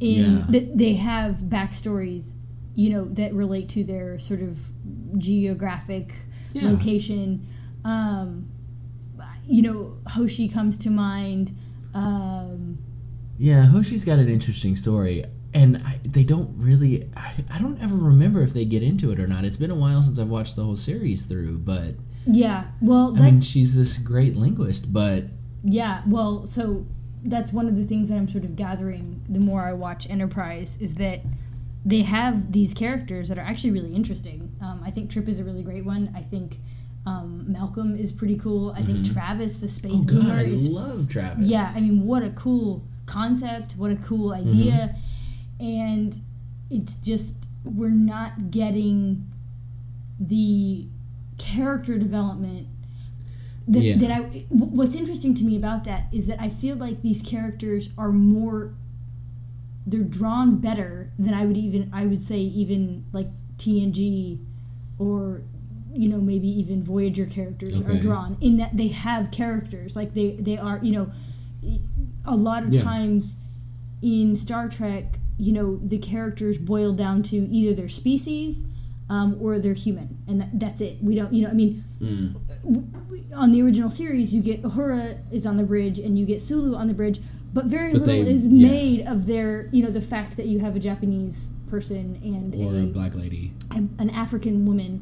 in 0.00 0.36
Yeah. 0.38 0.44
that 0.50 0.76
they 0.78 0.94
have 0.94 1.36
backstories 1.48 2.34
you 2.76 2.90
know 2.90 3.04
that 3.06 3.32
relate 3.34 3.68
to 3.70 3.82
their 3.82 4.18
sort 4.20 4.40
of 4.42 4.58
geographic 5.18 6.14
Yeah. 6.52 6.70
location 6.70 7.44
um 7.84 8.48
you 9.46 9.62
know 9.62 9.96
hoshi 10.08 10.48
comes 10.48 10.76
to 10.78 10.90
mind 10.90 11.56
um 11.94 12.78
Yeah, 13.38 13.66
Hoshi's 13.66 14.04
got 14.04 14.18
an 14.18 14.28
interesting 14.28 14.74
story, 14.76 15.24
and 15.52 15.76
I, 15.84 16.00
they 16.04 16.24
don't 16.24 16.50
really. 16.56 17.04
I, 17.16 17.34
I 17.54 17.58
don't 17.58 17.78
ever 17.82 17.94
remember 17.96 18.40
if 18.42 18.52
they 18.54 18.64
get 18.64 18.82
into 18.82 19.10
it 19.12 19.20
or 19.20 19.26
not. 19.26 19.44
It's 19.44 19.58
been 19.58 19.70
a 19.70 19.74
while 19.84 20.02
since 20.02 20.18
I've 20.18 20.28
watched 20.30 20.56
the 20.56 20.64
whole 20.64 20.76
series 20.76 21.26
through, 21.26 21.58
but 21.58 21.94
yeah 22.28 22.64
well 22.80 23.14
I 23.16 23.20
mean, 23.30 23.40
she's 23.40 23.76
this 23.76 23.98
great 23.98 24.34
linguist, 24.36 24.92
but 24.92 25.24
Yeah, 25.62 26.02
well, 26.06 26.44
so 26.46 26.84
that's 27.24 27.52
one 27.52 27.66
of 27.68 27.76
the 27.76 27.84
things 27.84 28.08
that 28.08 28.16
I'm 28.16 28.28
sort 28.28 28.44
of 28.44 28.56
gathering 28.56 29.22
the 29.28 29.38
more 29.40 29.62
I 29.62 29.72
watch 29.74 30.08
Enterprise 30.10 30.76
is 30.80 30.94
that 30.96 31.20
they 31.86 32.02
have 32.02 32.50
these 32.52 32.74
characters 32.74 33.28
that 33.28 33.38
are 33.38 33.46
actually 33.52 33.70
really 33.70 33.94
interesting. 33.94 34.38
Um, 34.60 34.82
I 34.84 34.90
think 34.90 35.08
Trip 35.10 35.28
is 35.28 35.38
a 35.38 35.44
really 35.44 35.62
great 35.62 35.84
one. 35.84 36.12
I 36.16 36.20
think 36.20 36.56
um, 37.06 37.44
Malcolm 37.46 37.96
is 37.96 38.10
pretty 38.10 38.36
cool. 38.36 38.72
I 38.76 38.82
think 38.82 39.06
Travis, 39.12 39.60
the 39.60 39.68
space 39.68 39.92
oh 39.94 40.04
god, 40.04 40.32
I 40.32 40.42
is 40.42 40.68
love 40.68 41.08
Travis. 41.08 41.46
yeah. 41.46 41.72
I 41.76 41.80
mean, 41.80 42.04
what 42.04 42.22
a 42.24 42.30
cool 42.30 42.82
concept! 43.06 43.74
What 43.76 43.92
a 43.92 43.96
cool 43.96 44.32
idea! 44.34 44.96
And 45.60 46.20
it's 46.70 46.96
just 46.96 47.34
we're 47.64 47.90
not 47.90 48.50
getting 48.50 49.30
the 50.18 50.86
character 51.38 51.98
development 51.98 52.66
that, 53.68 53.80
Yeah. 53.82 53.96
that 53.96 54.10
I 54.10 54.20
what's 54.48 54.94
interesting 54.94 55.34
to 55.36 55.44
me 55.44 55.56
about 55.56 55.84
that 55.84 56.06
is 56.12 56.26
that 56.26 56.40
I 56.40 56.50
feel 56.50 56.76
like 56.76 57.02
these 57.02 57.22
characters 57.22 57.90
are 57.98 58.10
more 58.12 58.74
they're 59.86 60.02
drawn 60.02 60.56
better 60.58 61.10
than 61.18 61.32
I 61.34 61.46
would 61.46 61.56
even 61.56 61.90
I 61.92 62.06
would 62.06 62.20
say 62.22 62.38
even 62.40 63.04
like 63.12 63.28
TNG 63.58 64.38
or 64.98 65.42
you 65.92 66.08
know 66.08 66.18
maybe 66.18 66.48
even 66.48 66.82
Voyager 66.84 67.24
characters 67.26 67.80
are 67.88 67.96
drawn 67.98 68.36
in 68.40 68.56
that 68.58 68.76
they 68.76 68.88
have 68.88 69.30
characters 69.30 69.94
like 69.96 70.14
they 70.14 70.32
they 70.32 70.58
are 70.58 70.80
you 70.82 70.92
know 70.92 71.10
a 72.24 72.34
lot 72.36 72.64
of 72.64 72.72
Yeah. 72.72 72.82
times 72.82 73.38
in 74.02 74.36
Star 74.36 74.68
Trek 74.68 75.18
you 75.38 75.52
know 75.52 75.76
the 75.82 75.98
characters 75.98 76.58
boil 76.58 76.92
down 76.92 77.22
to 77.24 77.36
either 77.36 77.74
their 77.74 77.88
species 77.88 78.62
um, 79.08 79.36
or 79.40 79.58
they're 79.58 79.74
human 79.74 80.18
and 80.26 80.40
that, 80.40 80.58
that's 80.58 80.80
it 80.80 80.98
we 81.02 81.14
don't 81.14 81.32
you 81.32 81.42
know 81.44 81.50
I 81.50 81.54
mean 81.54 81.84
Mm. 81.98 82.34
on 83.34 83.52
the 83.52 83.62
original 83.62 83.90
series, 83.90 84.34
you 84.34 84.42
get 84.42 84.60
Uhura 84.62 85.16
is 85.32 85.46
on 85.46 85.56
the 85.56 85.62
bridge 85.62 85.98
and 85.98 86.18
you 86.18 86.26
get 86.26 86.42
Sulu 86.42 86.74
on 86.76 86.88
the 86.88 86.92
bridge, 86.92 87.20
but 87.56 87.64
very 87.66 87.92
But 87.92 88.02
little 88.06 88.24
they- 88.24 88.30
is 88.36 88.46
yeah. 88.46 88.68
made 88.68 89.00
of 89.06 89.18
their, 89.26 89.68
you 89.72 89.82
know, 89.82 89.90
the 89.90 90.06
fact 90.14 90.36
that 90.38 90.46
you 90.46 90.58
have 90.60 90.74
a 90.76 90.80
Japanese 90.90 91.38
person 91.72 92.04
and 92.22 92.54
Or 92.54 92.74
a, 92.78 92.82
a 92.84 92.86
black 92.86 93.14
lady. 93.16 93.44
a- 93.72 93.88
an 94.04 94.10
African 94.10 94.64
woman, 94.66 94.92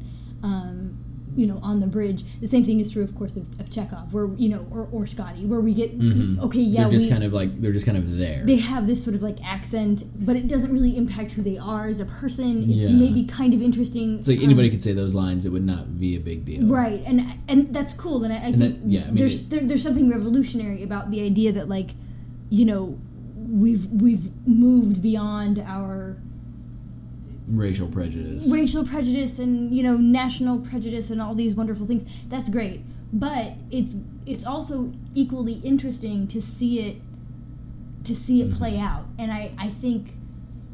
um, 0.41 0.97
you 1.35 1.45
know, 1.45 1.59
on 1.61 1.81
the 1.81 1.87
bridge. 1.97 2.23
The 2.39 2.47
same 2.47 2.63
thing 2.63 2.79
is 2.79 2.87
true, 2.93 3.03
of 3.03 3.13
course, 3.13 3.35
of, 3.35 3.45
of 3.59 3.69
Chekov, 3.69 4.13
where 4.13 4.29
you 4.37 4.47
know, 4.47 4.65
or, 4.71 4.87
or 4.89 5.05
Scotty, 5.05 5.43
where 5.45 5.59
we 5.59 5.73
get 5.73 5.99
Mhm. 5.99 6.39
okay, 6.39 6.61
yeah, 6.61 6.83
they're 6.83 6.91
just 6.91 7.07
we, 7.07 7.11
kind 7.11 7.25
of 7.25 7.33
like 7.33 7.59
they're 7.61 7.73
just 7.73 7.85
kind 7.85 7.97
of 7.97 8.17
there. 8.17 8.41
they 8.45 8.55
have 8.55 8.87
this 8.87 9.03
sort 9.03 9.17
of 9.17 9.21
like 9.29 9.39
accent, 9.45 10.05
but 10.25 10.37
it 10.37 10.47
doesn't 10.47 10.71
really 10.71 10.95
impact 10.95 11.33
who 11.33 11.41
they 11.41 11.57
are 11.57 11.87
as 11.93 11.99
a 11.99 12.05
person. 12.05 12.51
It's 12.63 12.89
Yeah. 12.89 12.89
maybe 13.03 13.25
kind 13.25 13.53
of 13.53 13.61
interesting. 13.61 14.07
it's 14.19 14.29
like 14.29 14.37
um, 14.37 14.45
anybody 14.45 14.69
could 14.69 14.81
say 14.87 14.93
those 14.93 15.13
lines; 15.13 15.45
it 15.45 15.51
would 15.51 15.65
not 15.75 15.99
be 15.99 16.15
a 16.15 16.21
big 16.31 16.45
deal. 16.45 16.67
Right, 16.67 17.01
and 17.05 17.17
and 17.49 17.59
that's 17.77 17.93
cool, 17.93 18.23
and 18.23 18.31
I, 18.31 18.37
I 18.37 18.39
And 18.39 18.55
think 18.61 18.81
that- 18.83 18.89
yeah, 18.89 19.01
I 19.01 19.05
mean, 19.07 19.15
there's 19.15 19.37
it- 19.43 19.49
there, 19.51 19.63
there's 19.69 19.83
something 19.83 20.07
revolutionary 20.09 20.81
about 20.83 21.11
the 21.11 21.19
idea 21.21 21.51
that 21.51 21.67
like, 21.67 21.89
you 22.49 22.65
know, 22.65 22.99
we've 23.35 23.85
we've 23.91 24.29
moved 24.47 25.01
beyond 25.01 25.59
our 25.59 26.17
Racial 27.47 27.87
prejudice. 27.87 28.51
racial 28.51 28.83
prejudice 28.83 29.37
and 29.37 29.71
you 29.75 29.83
know 29.83 29.97
national 29.97 30.59
prejudice 30.59 31.11
and 31.11 31.21
all 31.21 31.35
these 31.35 31.53
wonderful 31.53 31.85
things. 31.85 32.03
That's 32.27 32.49
great, 32.49 32.81
but 33.13 33.53
it's 33.69 33.95
it's 34.25 34.45
also 34.45 34.93
equally 35.13 35.61
interesting 35.63 36.27
to 36.29 36.41
see 36.41 36.79
it 36.81 36.97
to 38.03 38.15
see 38.15 38.41
it 38.41 38.51
play 38.51 38.79
out, 38.79 39.05
and 39.19 39.31
I 39.31 39.51
I 39.59 39.67
think 39.67 40.13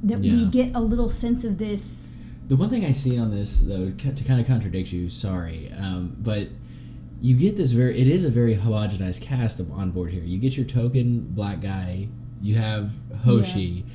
that 0.04 0.20
we 0.20 0.30
Mm-hmm. 0.30 0.50
Get 0.50 0.74
a 0.76 0.80
little 0.80 1.10
sense 1.10 1.44
of 1.44 1.58
this. 1.58 2.08
The 2.48 2.56
one 2.56 2.70
thing 2.70 2.86
I 2.86 2.92
see 2.92 3.20
on 3.20 3.32
this, 3.32 3.60
though, 3.62 3.92
to 3.92 4.24
kind 4.24 4.40
of 4.42 4.48
contradict 4.48 4.92
you, 4.92 5.10
sorry, 5.10 5.70
um, 5.78 6.16
but 6.20 6.48
you 7.22 7.36
get 7.36 7.56
this 7.56 7.72
very. 7.72 8.00
It 8.00 8.08
is 8.08 8.26
a 8.26 8.30
very 8.30 8.56
homogenized 8.56 9.22
cast 9.22 9.60
of 9.60 9.72
on 9.72 9.92
board 9.92 10.12
here. 10.12 10.24
You 10.24 10.40
get 10.40 10.58
your 10.58 10.66
token 10.66 11.22
black 11.22 11.62
guy. 11.62 12.10
You 12.42 12.56
have 12.56 12.94
Hoshi. 13.24 13.86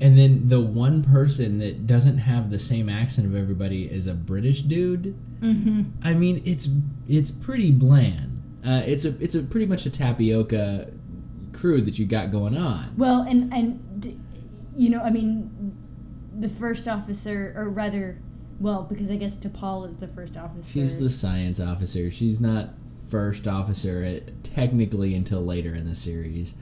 And 0.00 0.16
then 0.16 0.46
the 0.46 0.60
one 0.60 1.02
person 1.02 1.58
that 1.58 1.86
doesn't 1.86 2.18
have 2.18 2.50
the 2.50 2.58
same 2.58 2.88
accent 2.88 3.26
of 3.26 3.34
everybody 3.34 3.90
is 3.90 4.06
a 4.06 4.14
British 4.14 4.60
dude. 4.62 5.16
Mm-hmm. 5.40 5.82
I 6.02 6.14
mean, 6.14 6.42
it's 6.44 6.68
it's 7.08 7.30
pretty 7.30 7.72
bland. 7.72 8.40
Uh, 8.64 8.82
it's 8.84 9.04
a 9.04 9.16
it's 9.20 9.34
a 9.34 9.42
pretty 9.42 9.66
much 9.66 9.86
a 9.86 9.90
tapioca 9.90 10.92
crew 11.52 11.80
that 11.80 11.98
you 11.98 12.06
got 12.06 12.30
going 12.30 12.56
on. 12.56 12.94
Well, 12.96 13.22
and 13.22 13.52
and 13.52 14.22
you 14.76 14.90
know, 14.90 15.00
I 15.00 15.10
mean, 15.10 15.76
the 16.38 16.48
first 16.48 16.86
officer, 16.86 17.52
or 17.56 17.68
rather, 17.68 18.18
well, 18.60 18.82
because 18.82 19.10
I 19.10 19.16
guess 19.16 19.36
T'Pol 19.36 19.90
is 19.90 19.98
the 19.98 20.08
first 20.08 20.36
officer. 20.36 20.68
She's 20.70 20.98
the 20.98 21.10
science 21.10 21.60
officer. 21.60 22.10
She's 22.10 22.40
not 22.40 22.70
first 23.08 23.46
officer 23.48 24.02
at, 24.04 24.44
technically 24.44 25.14
until 25.14 25.40
later 25.40 25.74
in 25.74 25.84
the 25.84 25.94
series, 25.94 26.54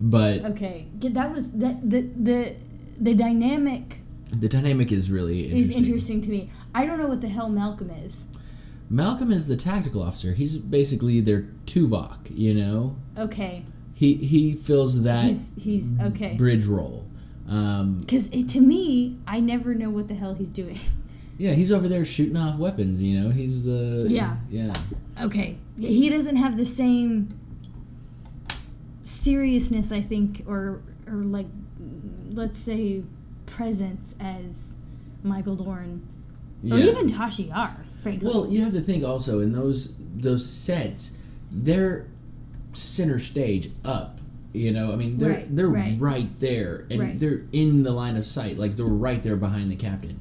but 0.00 0.44
okay. 0.44 0.86
That 1.00 1.32
was 1.32 1.50
that 1.52 1.88
the 1.88 2.02
the 2.02 2.56
the 2.98 3.14
dynamic 3.14 3.98
the 4.32 4.48
dynamic 4.48 4.92
is 4.92 5.10
really 5.10 5.46
is 5.46 5.68
interesting. 5.68 5.84
interesting 5.84 6.20
to 6.22 6.30
me. 6.30 6.50
I 6.74 6.86
don't 6.86 6.98
know 6.98 7.08
what 7.08 7.20
the 7.20 7.28
hell 7.28 7.48
Malcolm 7.48 7.90
is. 7.90 8.26
Malcolm 8.88 9.30
is 9.30 9.46
the 9.46 9.56
tactical 9.56 10.02
officer. 10.02 10.32
He's 10.32 10.56
basically 10.58 11.20
their 11.20 11.42
Tuvok. 11.66 12.30
You 12.36 12.54
know, 12.54 12.96
Okay, 13.18 13.64
he 13.94 14.14
he 14.14 14.54
fills 14.56 15.02
that 15.02 15.24
he's 15.24 15.50
he's 15.58 15.92
okay. 16.00 16.34
bridge 16.34 16.64
role. 16.66 17.06
Um, 17.48 17.98
Because 17.98 18.28
to 18.28 18.60
me, 18.60 19.18
I 19.26 19.40
never 19.40 19.74
know 19.74 19.90
what 19.90 20.06
the 20.08 20.14
hell 20.14 20.34
he's 20.34 20.48
doing. 20.48 20.78
yeah, 21.40 21.54
he's 21.54 21.72
over 21.72 21.88
there 21.88 22.04
shooting 22.04 22.36
off 22.36 22.58
weapons. 22.58 23.02
You 23.02 23.18
know, 23.18 23.30
he's 23.30 23.64
the 23.64 24.06
Yeah. 24.10 24.36
yeah. 24.50 24.74
Okay, 25.22 25.56
he 25.78 26.10
doesn't 26.10 26.36
have 26.36 26.58
the 26.58 26.66
same 26.66 27.28
seriousness, 29.02 29.90
I 29.92 30.00
think, 30.02 30.42
or 30.46 30.82
or 31.06 31.14
like, 31.24 31.46
let's 32.32 32.58
say, 32.58 33.02
presence 33.46 34.14
as 34.20 34.74
Michael 35.24 35.56
Dorn 35.56 36.02
or 36.70 36.78
Yeah. 36.78 36.90
even 36.90 37.08
Tasha 37.08 37.48
Yar, 37.48 37.76
frankly. 38.02 38.28
Well, 38.28 38.48
you 38.48 38.62
have 38.62 38.72
to 38.74 38.80
think 38.80 39.02
also 39.02 39.40
in 39.40 39.52
those 39.52 39.94
those 40.16 40.44
sets, 40.46 41.16
they're 41.50 42.06
center 42.72 43.18
stage 43.18 43.70
up. 43.84 44.18
You 44.52 44.72
know, 44.72 44.92
I 44.92 44.96
mean, 44.96 45.16
they're 45.16 45.30
Right, 45.30 45.56
they're 45.56 45.68
right. 45.68 45.96
right 45.98 46.40
there, 46.40 46.84
and 46.90 47.00
Right. 47.00 47.18
they're 47.20 47.42
in 47.52 47.82
the 47.82 47.92
line 47.92 48.16
of 48.16 48.26
sight, 48.26 48.58
like 48.58 48.76
they're 48.76 48.84
right 48.84 49.22
there 49.22 49.36
behind 49.36 49.70
the 49.70 49.76
captain. 49.76 50.16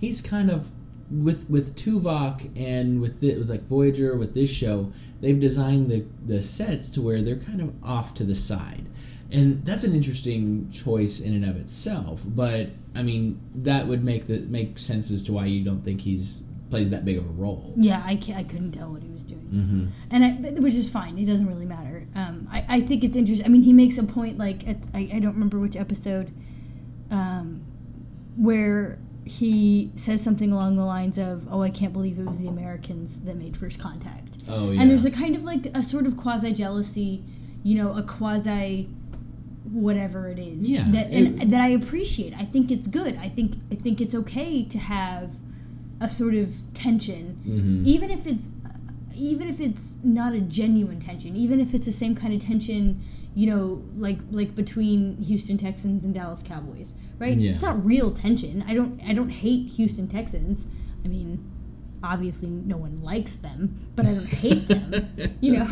He's 0.00 0.20
kind 0.20 0.50
of 0.50 0.70
with 1.10 1.48
with 1.50 1.74
Tuvok 1.74 2.56
and 2.56 3.00
with 3.00 3.20
the, 3.20 3.36
with 3.36 3.50
like 3.50 3.62
Voyager 3.62 4.16
with 4.16 4.34
this 4.34 4.52
show, 4.52 4.92
they've 5.20 5.38
designed 5.38 5.90
the 5.90 6.06
the 6.24 6.40
sets 6.40 6.90
to 6.90 7.02
where 7.02 7.20
they're 7.20 7.36
kind 7.36 7.60
of 7.60 7.74
off 7.82 8.14
to 8.14 8.24
the 8.24 8.34
side, 8.34 8.86
and 9.30 9.64
that's 9.64 9.84
an 9.84 9.94
interesting 9.94 10.70
choice 10.70 11.20
in 11.20 11.34
and 11.34 11.44
of 11.44 11.56
itself. 11.56 12.22
But 12.26 12.68
I 12.94 13.02
mean, 13.02 13.40
that 13.54 13.86
would 13.86 14.04
make 14.04 14.26
the 14.26 14.40
make 14.40 14.78
sense 14.78 15.10
as 15.10 15.24
to 15.24 15.32
why 15.32 15.46
you 15.46 15.64
don't 15.64 15.84
think 15.84 16.00
he's 16.02 16.42
plays 16.70 16.90
that 16.90 17.04
big 17.04 17.18
of 17.18 17.24
a 17.24 17.32
role. 17.32 17.74
yeah, 17.76 18.00
I, 18.06 18.12
I 18.12 18.44
couldn't 18.44 18.70
tell 18.70 18.92
what 18.92 19.02
he 19.02 19.10
was 19.10 19.24
doing. 19.24 19.48
Mm-hmm. 19.52 19.86
and 20.12 20.24
I, 20.24 20.60
which 20.60 20.74
is 20.74 20.88
fine. 20.88 21.18
It 21.18 21.26
doesn't 21.26 21.48
really 21.48 21.66
matter. 21.66 22.06
Um, 22.14 22.46
I, 22.50 22.64
I 22.68 22.80
think 22.80 23.02
it's 23.02 23.16
interesting. 23.16 23.44
I 23.44 23.48
mean, 23.48 23.62
he 23.62 23.72
makes 23.72 23.98
a 23.98 24.04
point 24.04 24.38
like 24.38 24.66
at, 24.68 24.86
I, 24.94 25.10
I 25.14 25.18
don't 25.18 25.32
remember 25.32 25.58
which 25.58 25.74
episode, 25.74 26.32
um, 27.10 27.62
where 28.36 29.00
he 29.30 29.90
says 29.94 30.20
something 30.22 30.50
along 30.50 30.76
the 30.76 30.84
lines 30.84 31.16
of, 31.18 31.46
"Oh, 31.50 31.62
I 31.62 31.70
can't 31.70 31.92
believe 31.92 32.18
it 32.18 32.26
was 32.26 32.38
the 32.40 32.48
Americans 32.48 33.20
that 33.20 33.36
made 33.36 33.56
first 33.56 33.78
contact." 33.78 34.42
Oh 34.48 34.70
yeah. 34.72 34.80
And 34.80 34.90
there's 34.90 35.04
a 35.04 35.10
kind 35.10 35.36
of 35.36 35.44
like 35.44 35.66
a 35.74 35.82
sort 35.82 36.06
of 36.06 36.16
quasi 36.16 36.52
jealousy, 36.52 37.22
you 37.62 37.76
know, 37.76 37.92
a 37.96 38.02
quasi 38.02 38.88
whatever 39.70 40.28
it 40.28 40.38
is. 40.38 40.68
Yeah, 40.68 40.90
That 40.90 41.10
and 41.12 41.40
it- 41.42 41.50
that 41.50 41.60
I 41.60 41.68
appreciate. 41.68 42.34
I 42.36 42.44
think 42.44 42.70
it's 42.72 42.88
good. 42.88 43.16
I 43.16 43.28
think 43.28 43.54
I 43.70 43.76
think 43.76 44.00
it's 44.00 44.14
okay 44.14 44.64
to 44.64 44.78
have 44.78 45.30
a 46.00 46.08
sort 46.10 46.34
of 46.34 46.54
tension, 46.74 47.36
Mhm. 47.46 47.86
even 47.86 48.10
if 48.10 48.26
it's 48.26 48.52
even 49.14 49.48
if 49.48 49.60
it's 49.60 49.98
not 50.02 50.32
a 50.34 50.40
genuine 50.40 50.98
tension, 50.98 51.36
even 51.36 51.60
if 51.60 51.74
it's 51.74 51.84
the 51.84 51.92
same 51.92 52.14
kind 52.14 52.32
of 52.32 52.40
tension, 52.40 53.00
you 53.34 53.46
know, 53.46 53.82
like 53.96 54.18
like 54.30 54.54
between 54.56 55.16
Houston 55.18 55.56
Texans 55.58 56.04
and 56.04 56.12
Dallas 56.14 56.42
Cowboys, 56.42 56.96
right? 57.18 57.36
Yeah. 57.36 57.52
It's 57.52 57.62
not 57.62 57.84
real 57.84 58.10
tension. 58.10 58.64
I 58.66 58.74
don't 58.74 59.00
I 59.06 59.12
don't 59.12 59.30
hate 59.30 59.68
Houston 59.72 60.08
Texans. 60.08 60.66
I 61.04 61.08
mean, 61.08 61.38
obviously 62.02 62.48
no 62.48 62.76
one 62.76 62.96
likes 62.96 63.34
them, 63.36 63.88
but 63.96 64.06
I 64.06 64.14
don't 64.14 64.28
hate 64.28 64.68
them. 64.68 64.94
You 65.40 65.52
know, 65.52 65.64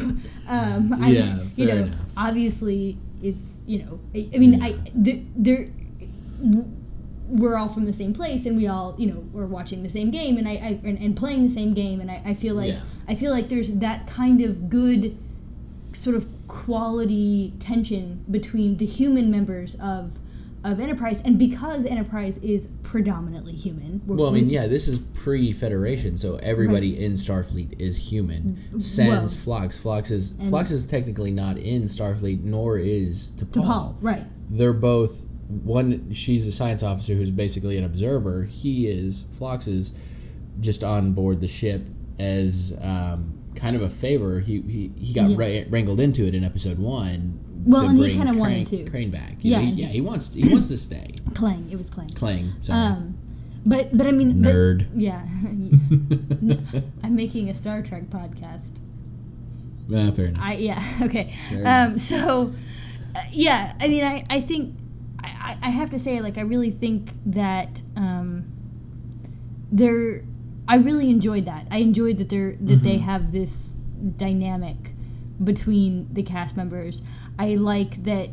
um, 0.48 0.94
I, 1.02 1.10
Yeah, 1.10 1.38
you 1.56 1.66
know, 1.66 1.76
enough. 1.76 2.12
obviously 2.16 2.96
it's 3.22 3.58
you 3.66 3.82
know, 3.82 4.00
I, 4.14 4.28
I 4.34 4.38
mean, 4.38 4.54
Yeah. 4.54 4.66
I 4.66 4.72
th- 5.02 5.22
there 5.36 5.68
we're 7.30 7.56
all 7.56 7.68
from 7.68 7.84
the 7.84 7.92
same 7.92 8.14
place 8.14 8.46
and 8.46 8.56
we 8.56 8.66
all 8.66 8.94
you 8.98 9.06
know 9.06 9.18
we're 9.32 9.44
watching 9.46 9.82
the 9.82 9.90
same 9.90 10.10
game 10.10 10.38
and 10.38 10.48
I, 10.48 10.52
I 10.52 10.80
and, 10.82 10.98
and 10.98 11.16
playing 11.16 11.42
the 11.42 11.52
same 11.52 11.74
game 11.74 12.00
and 12.00 12.10
I, 12.10 12.22
I 12.24 12.34
feel 12.34 12.54
like 12.54 12.72
Yeah. 12.72 12.80
I 13.06 13.14
feel 13.14 13.32
like 13.32 13.48
there's 13.50 13.72
that 13.78 14.06
kind 14.06 14.40
of 14.40 14.70
good 14.70 15.16
sort 15.92 16.16
of 16.16 16.26
quality 16.48 17.52
tension 17.60 18.24
between 18.30 18.76
the 18.78 18.86
human 18.86 19.30
members 19.30 19.76
of 19.76 20.18
of 20.64 20.80
Enterprise 20.80 21.22
and 21.24 21.38
because 21.38 21.86
Enterprise 21.86 22.38
is 22.38 22.72
predominantly 22.82 23.52
human 23.52 24.02
Well, 24.06 24.28
I 24.28 24.32
mean, 24.32 24.48
yeah, 24.48 24.66
this 24.66 24.88
is 24.88 24.98
pre-Federation, 24.98 26.18
so 26.18 26.34
everybody 26.42 26.98
in 27.02 27.12
Starfleet 27.12 27.80
is 27.80 28.10
human. 28.10 28.80
Sans 28.80 29.40
Phlox. 29.40 29.78
Phlox 29.78 30.10
is 30.10 30.32
And- 30.32 30.48
Phlox 30.48 30.72
is 30.72 30.84
technically 30.84 31.30
not 31.30 31.58
in 31.58 31.84
Starfleet, 31.84 32.42
nor 32.42 32.76
is 32.76 33.30
T'Pol. 33.36 33.64
T'Pol, 33.64 33.96
right 34.00 34.24
They're 34.50 34.72
both 34.72 35.26
one. 35.48 36.12
She's 36.12 36.46
a 36.48 36.52
science 36.52 36.82
officer 36.82 37.14
who's 37.14 37.30
basically 37.30 37.78
an 37.78 37.84
observer. 37.84 38.44
He 38.44 38.88
is 38.88 39.26
Phlox 39.32 39.68
is 39.68 39.92
just 40.58 40.82
on 40.82 41.12
board 41.12 41.40
the 41.40 41.46
ship 41.48 41.86
as 42.18 42.76
um, 42.82 43.37
kind 43.58 43.74
of 43.76 43.82
a 43.82 43.88
favor. 43.88 44.40
He 44.40 44.60
he, 44.62 44.92
he 44.96 45.12
got 45.12 45.30
Yeah. 45.30 45.36
wra- 45.36 45.68
wrangled 45.68 46.00
into 46.00 46.26
it 46.26 46.34
in 46.34 46.44
episode 46.44 46.78
one. 46.78 47.38
Well, 47.66 47.88
and 47.88 47.98
he 47.98 48.12
kinda 48.14 48.38
wanted 48.38 48.66
to. 48.68 48.84
Crane 48.84 49.10
back. 49.10 49.36
Yeah, 49.40 49.58
he- 49.60 49.82
yeah, 49.82 49.88
he 49.88 50.00
wants 50.00 50.34
he 50.34 50.48
wants 50.48 50.68
to 50.68 50.76
stay. 50.88 51.08
Klaang 51.32 51.70
it 51.70 51.76
was 51.76 51.90
Klaang 51.90 52.12
Klaang, 52.14 52.52
sorry. 52.64 52.86
Um, 52.86 53.14
But 53.66 53.96
but 53.96 54.06
I 54.06 54.12
mean, 54.12 54.40
but- 54.42 54.54
Nerd. 54.54 54.86
yeah, 54.96 55.26
I'm 57.02 57.14
making 57.16 57.50
a 57.50 57.54
Star 57.54 57.82
Trek 57.82 58.04
podcast. 58.10 58.80
Ah, 59.92 60.10
fair 60.12 60.26
enough. 60.26 60.42
I 60.44 60.52
yeah 60.54 60.82
okay. 61.02 61.34
Um, 61.64 61.98
so 61.98 62.52
uh, 63.16 63.20
yeah, 63.32 63.74
I 63.80 63.88
mean, 63.88 64.04
I 64.04 64.24
I 64.30 64.40
think 64.40 64.76
I, 65.22 65.56
I 65.62 65.68
I 65.68 65.70
have 65.70 65.90
to 65.90 65.98
say 65.98 66.20
like 66.20 66.38
I 66.38 66.42
really 66.42 66.70
think 66.70 67.10
that 67.26 67.82
um, 67.96 68.44
there 69.72 70.22
I 70.68 70.76
really 70.76 71.08
enjoyed 71.10 71.46
that. 71.46 71.66
I 71.70 71.78
enjoyed 71.78 72.18
that 72.18 72.28
they're 72.28 72.52
that 72.60 72.82
they 72.82 72.96
mm-hmm. 72.96 73.04
have 73.04 73.32
this 73.32 73.74
dynamic 74.16 74.92
between 75.42 76.12
the 76.12 76.22
cast 76.22 76.56
members. 76.56 77.02
I 77.38 77.54
like 77.54 78.04
that 78.04 78.28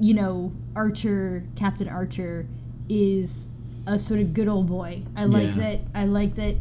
you 0.00 0.14
know 0.14 0.52
Archer, 0.74 1.44
Captain 1.56 1.88
Archer, 1.88 2.46
is 2.88 3.48
a 3.86 3.98
sort 3.98 4.20
of 4.20 4.32
good 4.34 4.48
old 4.48 4.66
boy. 4.68 5.02
I 5.16 5.24
like 5.24 5.48
Yeah. 5.56 5.62
that. 5.62 5.80
I 5.94 6.04
like 6.04 6.36
that 6.36 6.56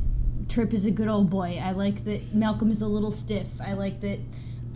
Trip 0.50 0.74
is 0.74 0.86
a 0.86 0.91
good 0.91 1.08
old 1.08 1.29
boy. 1.29 1.62
I 1.63 1.72
like 1.72 2.03
that 2.03 2.34
Malcolm 2.34 2.70
is 2.70 2.82
a 2.82 2.88
little 2.88 3.12
stiff. 3.12 3.62
I 3.62 3.74
like 3.74 4.01
that, 4.01 4.20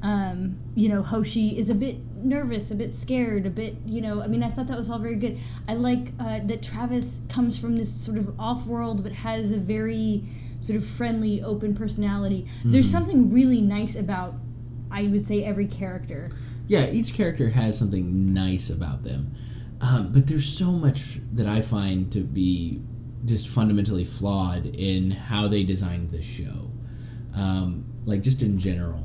um, 0.03 0.57
you 0.75 0.89
know, 0.89 1.01
Hoshi 1.01 1.57
is 1.57 1.69
a 1.69 1.75
bit 1.75 1.97
nervous, 2.23 2.71
a 2.71 2.75
bit 2.75 2.93
scared, 2.93 3.45
a 3.45 3.49
bit, 3.49 3.75
you 3.85 4.01
know, 4.01 4.21
I 4.21 4.27
mean, 4.27 4.43
I 4.43 4.49
thought 4.49 4.67
that 4.67 4.77
was 4.77 4.89
all 4.89 4.99
very 4.99 5.15
good. 5.15 5.39
I 5.67 5.73
like 5.73 6.09
uh, 6.19 6.39
that 6.43 6.61
Travis 6.61 7.19
comes 7.29 7.57
from 7.57 7.77
this 7.77 8.03
sort 8.05 8.17
of 8.17 8.39
off 8.39 8.65
world 8.65 9.03
but 9.03 9.11
has 9.11 9.51
a 9.51 9.57
very 9.57 10.23
sort 10.59 10.77
of 10.77 10.85
friendly, 10.85 11.41
open 11.41 11.75
personality. 11.75 12.47
There's 12.63 12.89
something 12.91 13.31
really 13.31 13.61
nice 13.61 13.95
about, 13.95 14.35
I 14.91 15.03
would 15.03 15.27
say, 15.27 15.43
every 15.43 15.67
character. 15.67 16.29
yeah, 16.67 16.89
each 16.89 17.13
character 17.13 17.49
has 17.49 17.77
something 17.77 18.33
nice 18.33 18.69
about 18.69 19.03
them, 19.03 19.33
um, 19.81 20.11
but 20.11 20.27
there's 20.27 20.47
so 20.51 20.71
much 20.71 21.19
that 21.33 21.47
I 21.47 21.61
find 21.61 22.11
to 22.11 22.21
be 22.21 22.81
just 23.25 23.47
fundamentally 23.47 24.03
flawed 24.03 24.65
in 24.65 25.11
how 25.11 25.47
they 25.47 25.63
designed 25.63 26.09
this 26.09 26.25
show, 26.29 26.71
um, 27.35 27.85
like 28.05 28.21
just 28.21 28.41
in 28.41 28.57
general. 28.59 29.03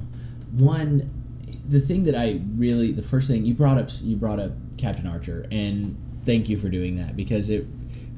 One, 0.52 1.10
the 1.68 1.80
thing 1.80 2.04
that 2.04 2.14
I 2.14 2.40
really, 2.56 2.92
the 2.92 3.02
first 3.02 3.28
thing 3.28 3.44
you 3.44 3.54
brought 3.54 3.78
up, 3.78 3.88
you 4.02 4.16
brought 4.16 4.38
up 4.38 4.52
Captain 4.76 5.06
Archer, 5.06 5.46
and 5.50 5.96
thank 6.24 6.48
you 6.48 6.56
for 6.56 6.68
doing 6.68 6.96
that 6.96 7.16
because 7.16 7.50
it 7.50 7.66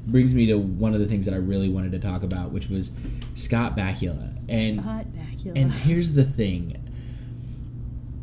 brings 0.07 0.35
me 0.35 0.45
to 0.47 0.57
one 0.57 0.93
of 0.93 0.99
the 0.99 1.07
things 1.07 1.25
that 1.25 1.33
I 1.33 1.37
really 1.37 1.69
wanted 1.69 1.91
to 1.93 1.99
talk 1.99 2.23
about, 2.23 2.51
which 2.51 2.69
was 2.69 2.91
Scott 3.33 3.75
Bakula, 3.75 4.37
and 4.47 4.81
Hot 4.81 5.05
Bacula. 5.07 5.53
and 5.55 5.71
here's 5.71 6.13
the 6.13 6.23
thing. 6.23 6.81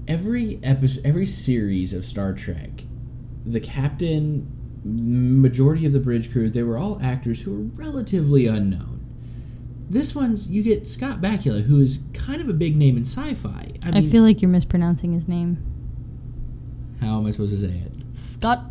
Every 0.08 0.58
episode, 0.62 1.06
every 1.06 1.26
series 1.26 1.92
of 1.92 2.04
Star 2.04 2.32
Trek, 2.32 2.84
the 3.44 3.60
captain, 3.60 4.48
majority 4.84 5.86
of 5.86 5.92
the 5.92 6.00
bridge 6.00 6.32
crew, 6.32 6.50
they 6.50 6.62
were 6.62 6.76
all 6.76 7.00
actors 7.02 7.42
who 7.42 7.52
were 7.52 7.84
relatively 7.84 8.46
unknown. 8.46 8.91
This 9.92 10.14
one's 10.14 10.50
you 10.50 10.62
get 10.62 10.86
Scott 10.86 11.20
Bakula, 11.20 11.62
who 11.64 11.80
is 11.80 12.00
kind 12.14 12.40
of 12.40 12.48
a 12.48 12.54
big 12.54 12.76
name 12.76 12.96
in 12.96 13.02
sci-fi. 13.04 13.72
I 13.84 13.88
I 13.88 14.00
mean, 14.00 14.10
feel 14.10 14.22
like 14.22 14.40
you're 14.40 14.50
mispronouncing 14.50 15.12
his 15.12 15.28
name. 15.28 15.58
how 17.00 17.18
am 17.18 17.26
I 17.26 17.30
supposed 17.30 17.52
to 17.52 17.60
say 17.68 17.74
it? 17.76 17.92
Scott 18.16 18.64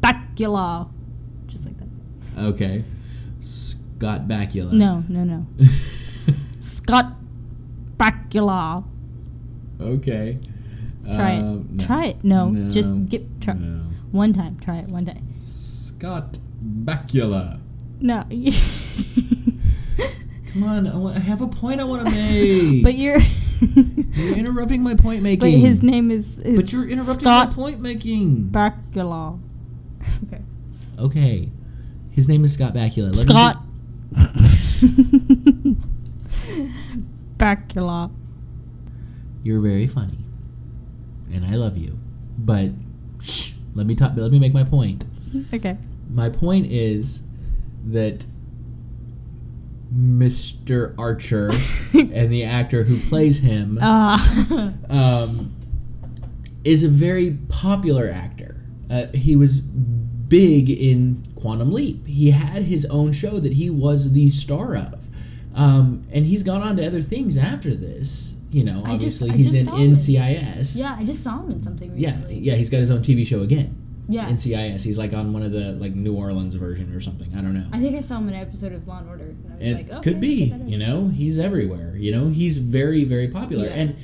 Bakula. 0.00 0.90
Just 1.46 1.64
like 1.64 1.74
that. 1.78 2.42
Okay, 2.54 2.84
Scott 3.38 4.26
Bakula. 4.26 4.72
No, 4.72 5.04
no, 5.08 5.22
no. 5.22 5.46
Scott 5.64 7.12
Bakula. 7.96 8.84
okay. 9.80 10.38
Try 11.14 11.36
Um, 11.36 11.68
it. 11.78 11.80
Try 11.86 12.04
it. 12.06 12.24
No, 12.24 12.52
just 12.70 12.90
get 13.08 13.22
try 13.40 13.54
No. 13.54 13.82
one 14.10 14.32
time. 14.32 14.58
Try 14.60 14.78
it 14.78 14.90
one 14.90 15.04
day. 15.04 15.20
Scott 15.36 16.38
Bakula. 16.84 17.60
No, 18.00 18.24
Come 20.52 20.64
on, 20.64 20.86
I, 20.86 20.96
want, 20.96 21.16
I 21.16 21.20
have 21.20 21.42
a 21.42 21.46
point 21.46 21.80
I 21.80 21.84
want 21.84 22.06
to 22.06 22.10
make. 22.10 22.82
but 22.84 22.94
you're. 22.94 23.18
You're 24.14 24.38
interrupting 24.38 24.82
my 24.82 24.94
point 24.94 25.22
making. 25.22 25.40
but 25.40 25.50
his 25.50 25.82
name 25.82 26.10
is. 26.10 26.38
is 26.38 26.58
But 26.58 26.72
you're 26.72 26.88
interrupting 26.88 27.28
Scott 27.28 27.48
my 27.50 27.54
point 27.54 27.80
making. 27.80 28.48
Bakula. 28.50 29.38
Okay. 30.24 30.40
Okay. 30.98 31.50
His 32.10 32.26
name 32.26 32.42
is 32.44 32.54
Scott 32.54 32.72
Bakula. 32.72 33.08
Let 33.08 33.16
Scott. 33.16 33.62
Bakula. 37.38 38.10
you're 39.42 39.60
very 39.60 39.86
funny, 39.86 40.18
and 41.32 41.44
I 41.44 41.56
love 41.56 41.76
you. 41.76 41.98
But 42.38 42.70
shh, 43.22 43.52
let 43.74 43.86
me 43.86 43.94
talk. 43.94 44.12
Let 44.16 44.32
me 44.32 44.38
make 44.38 44.54
my 44.54 44.64
point. 44.64 45.04
Okay. 45.52 45.76
My 46.08 46.30
point 46.30 46.66
is 46.66 47.22
that 47.88 48.24
Mr. 49.94 50.94
Archer 50.98 51.48
and 51.94 52.30
the 52.32 52.44
actor 52.44 52.84
who 52.84 52.98
plays 53.08 53.38
him 53.38 53.78
Ah. 53.82 54.72
um, 54.88 55.54
is 56.64 56.84
a 56.84 56.88
very 56.88 57.38
popular 57.48 58.08
actor. 58.08 58.56
Uh, 58.90 59.06
he 59.14 59.34
was 59.36 59.60
big 59.60 60.70
in 60.70 61.22
Quantum 61.36 61.72
Leap. 61.72 62.06
He 62.06 62.30
had 62.30 62.62
his 62.62 62.84
own 62.86 63.12
show 63.12 63.40
that 63.40 63.52
he 63.54 63.70
was 63.70 64.12
the 64.12 64.28
star 64.28 64.76
of, 64.76 65.08
um, 65.54 66.04
and 66.12 66.24
he's 66.26 66.42
gone 66.42 66.62
on 66.62 66.76
to 66.76 66.86
other 66.86 67.00
things 67.02 67.36
after 67.36 67.74
this. 67.74 68.36
You 68.50 68.64
know, 68.64 68.82
I 68.84 68.96
just- 68.96 69.22
obviously 69.22 69.30
he's 69.36 69.54
in. 69.54 69.66
NCIS. 69.66 70.78
yeah, 70.80 70.96
I 70.98 71.04
just 71.04 71.22
saw 71.22 71.40
him 71.40 71.52
in 71.52 71.62
something 71.62 71.92
Recently. 71.92 72.34
yeah, 72.34 72.52
yeah. 72.52 72.54
He's 72.56 72.68
got 72.68 72.78
his 72.78 72.90
own 72.90 73.00
TV 73.00 73.24
show 73.26 73.42
again. 73.42 73.74
Yeah. 74.10 74.28
NCIS. 74.28 74.82
He's 74.84 74.98
like 74.98 75.14
on 75.14 75.32
one 75.32 75.42
of 75.42 75.52
the 75.52 75.72
like 75.72 75.94
New 75.94 76.14
Orleans 76.16 76.54
version 76.54 76.92
or 76.92 77.00
something. 77.00 77.28
I 77.36 77.40
don't 77.40 77.54
know. 77.54 77.66
I 77.72 77.78
think 77.80 77.96
I 77.96 78.00
saw 78.00 78.18
him 78.18 78.28
in 78.28 78.34
an 78.34 78.40
episode 78.40 78.72
of 78.72 78.86
Law 78.88 78.98
and 78.98 79.08
Order. 79.08 79.24
And 79.24 79.52
I 79.52 79.54
was 79.54 79.62
It 79.66 79.74
like, 79.74 79.92
okay, 79.94 80.00
could 80.02 80.20
be, 80.20 80.54
you 80.66 80.78
know, 80.78 81.08
he's 81.08 81.38
everywhere. 81.38 81.96
You 81.96 82.12
know, 82.12 82.28
he's 82.28 82.58
very, 82.58 83.04
very 83.04 83.28
popular, 83.28 83.66
Yeah. 83.66 83.74
and 83.74 83.96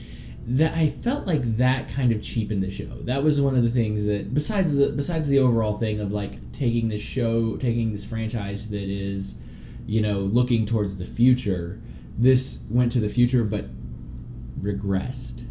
that 0.48 0.74
I 0.76 0.86
felt 0.86 1.26
like 1.26 1.42
that 1.56 1.88
kind 1.88 2.12
of 2.12 2.22
cheapened 2.22 2.62
the 2.62 2.70
show. 2.70 2.84
That 3.02 3.24
was 3.24 3.40
one 3.40 3.56
of 3.56 3.64
the 3.64 3.70
things 3.70 4.06
that, 4.06 4.32
besides 4.32 4.76
the 4.76 4.90
besides 4.90 5.28
the 5.28 5.40
overall 5.40 5.72
thing 5.76 5.98
of 5.98 6.12
like 6.12 6.52
taking 6.52 6.86
this 6.88 7.02
show, 7.04 7.56
taking 7.56 7.90
this 7.90 8.04
franchise 8.04 8.70
that 8.70 8.88
is, 8.88 9.34
you 9.86 10.00
know, 10.00 10.20
looking 10.20 10.64
towards 10.66 10.98
the 10.98 11.04
future. 11.04 11.80
This 12.16 12.64
went 12.70 12.92
to 12.92 13.00
the 13.00 13.08
future, 13.08 13.42
but 13.44 13.66
regressed. 14.60 15.44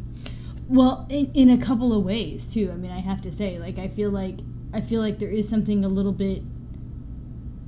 Well, 0.68 1.06
in, 1.10 1.32
in 1.34 1.50
a 1.50 1.58
couple 1.58 1.94
of 1.98 2.04
ways 2.04 2.52
too. 2.52 2.70
I 2.72 2.76
mean, 2.76 2.92
I 2.92 3.00
have 3.00 3.22
to 3.24 3.32
say, 3.32 3.60
like, 3.60 3.78
I 3.78 3.88
feel 3.88 4.10
like 4.10 4.40
I 4.74 4.82
feel 4.82 5.00
like 5.02 5.20
there 5.20 5.30
is 5.30 5.48
something 5.48 5.86
a 5.86 5.88
little 5.88 6.12
bit, 6.12 6.42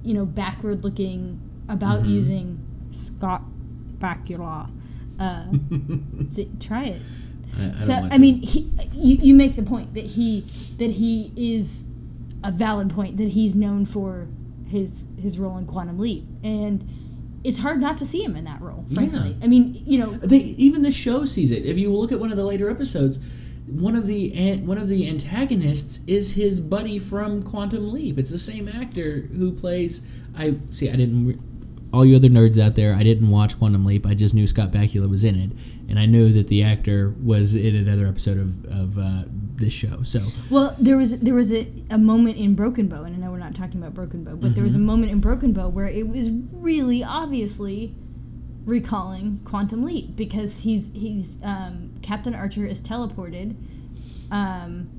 you 0.03 0.13
know, 0.13 0.25
backward 0.25 0.83
looking 0.83 1.39
about 1.69 2.03
Mhm. 2.03 2.09
using 2.09 2.59
Scott 2.91 3.43
Bakula. 3.99 4.69
Uh, 5.19 5.45
try 6.59 6.85
it. 6.85 7.01
I, 7.57 7.71
I 7.75 7.77
so 7.79 7.93
I 7.93 8.09
to. 8.09 8.19
mean, 8.19 8.41
he, 8.41 8.69
you, 8.93 9.17
you 9.17 9.33
make 9.33 9.55
the 9.55 9.63
point 9.63 9.93
that 9.93 10.05
he 10.05 10.41
that 10.77 10.91
he 10.91 11.31
is 11.35 11.85
a 12.43 12.51
valid 12.51 12.89
point 12.91 13.17
that 13.17 13.29
he's 13.29 13.55
known 13.55 13.85
for 13.85 14.27
his 14.67 15.05
his 15.21 15.39
role 15.39 15.57
in 15.57 15.65
Quantum 15.65 15.97
Leap, 15.99 16.25
and 16.43 16.87
it's 17.43 17.59
hard 17.59 17.79
not 17.79 17.97
to 17.99 18.05
see 18.05 18.23
him 18.23 18.35
in 18.35 18.43
that 18.45 18.61
role. 18.61 18.85
Frankly, 18.93 19.35
Yeah. 19.37 19.45
I 19.45 19.47
mean, 19.47 19.81
you 19.85 19.99
know, 19.99 20.11
they 20.11 20.37
even 20.37 20.81
the 20.81 20.91
show 20.91 21.25
sees 21.25 21.51
it. 21.51 21.65
If 21.65 21.77
you 21.77 21.91
look 21.93 22.11
at 22.11 22.19
one 22.19 22.31
of 22.31 22.37
the 22.37 22.45
later 22.45 22.69
episodes, 22.69 23.19
one 23.67 23.95
of 23.95 24.07
the 24.07 24.57
one 24.59 24.77
of 24.77 24.87
the 24.87 25.07
antagonists 25.09 26.03
is 26.07 26.35
his 26.35 26.59
buddy 26.61 26.99
from 26.99 27.43
Quantum 27.43 27.91
Leap. 27.91 28.17
It's 28.17 28.31
the 28.31 28.37
same 28.37 28.67
actor 28.67 29.21
who 29.35 29.51
plays. 29.51 30.23
I 30.37 30.55
see. 30.69 30.89
I 30.89 30.95
didn't. 30.95 31.39
All 31.93 32.05
you 32.05 32.15
other 32.15 32.27
nerds 32.27 32.61
out 32.61 32.75
there, 32.75 32.93
I 32.93 33.03
didn't 33.03 33.29
watch 33.29 33.57
Quantum 33.57 33.85
Leap. 33.85 34.05
I 34.05 34.13
just 34.13 34.35
knew 34.35 34.45
Scott 34.45 34.71
Bakula 34.71 35.09
was 35.09 35.23
in 35.23 35.35
it, 35.35 35.51
and 35.89 35.97
I 35.97 36.05
knew 36.05 36.29
that 36.33 36.47
the 36.47 36.61
actor 36.63 37.13
was 37.23 37.55
in 37.55 37.75
another 37.75 38.07
episode 38.07 38.37
of 38.37 38.65
of 38.65 38.97
uh, 38.97 39.23
this 39.55 39.73
show. 39.73 40.03
So 40.03 40.21
Well, 40.51 40.75
there 40.79 40.97
was 40.97 41.19
there 41.21 41.33
was 41.33 41.51
a, 41.51 41.67
a 41.89 41.97
moment 41.97 42.37
in 42.37 42.55
Broken 42.55 42.87
Bow, 42.87 43.03
and 43.03 43.15
I 43.15 43.19
know 43.19 43.31
we're 43.31 43.37
not 43.39 43.55
talking 43.55 43.81
about 43.81 43.93
Broken 43.93 44.23
Bow, 44.23 44.35
but 44.35 44.55
there 44.55 44.63
was 44.63 44.75
a 44.75 44.79
moment 44.79 45.11
in 45.11 45.19
Broken 45.19 45.53
Bow 45.53 45.69
where 45.69 45.87
it 45.87 46.07
was 46.07 46.29
really 46.51 47.03
obviously 47.03 47.95
recalling 48.65 49.39
Quantum 49.45 49.83
Leap 49.83 50.15
because 50.15 50.59
he's 50.59 50.91
he's 50.93 51.37
um, 51.41 51.93
Captain 52.01 52.35
Archer 52.35 52.65
is 52.65 52.81
teleported. 52.81 53.55
Um, 54.31 54.89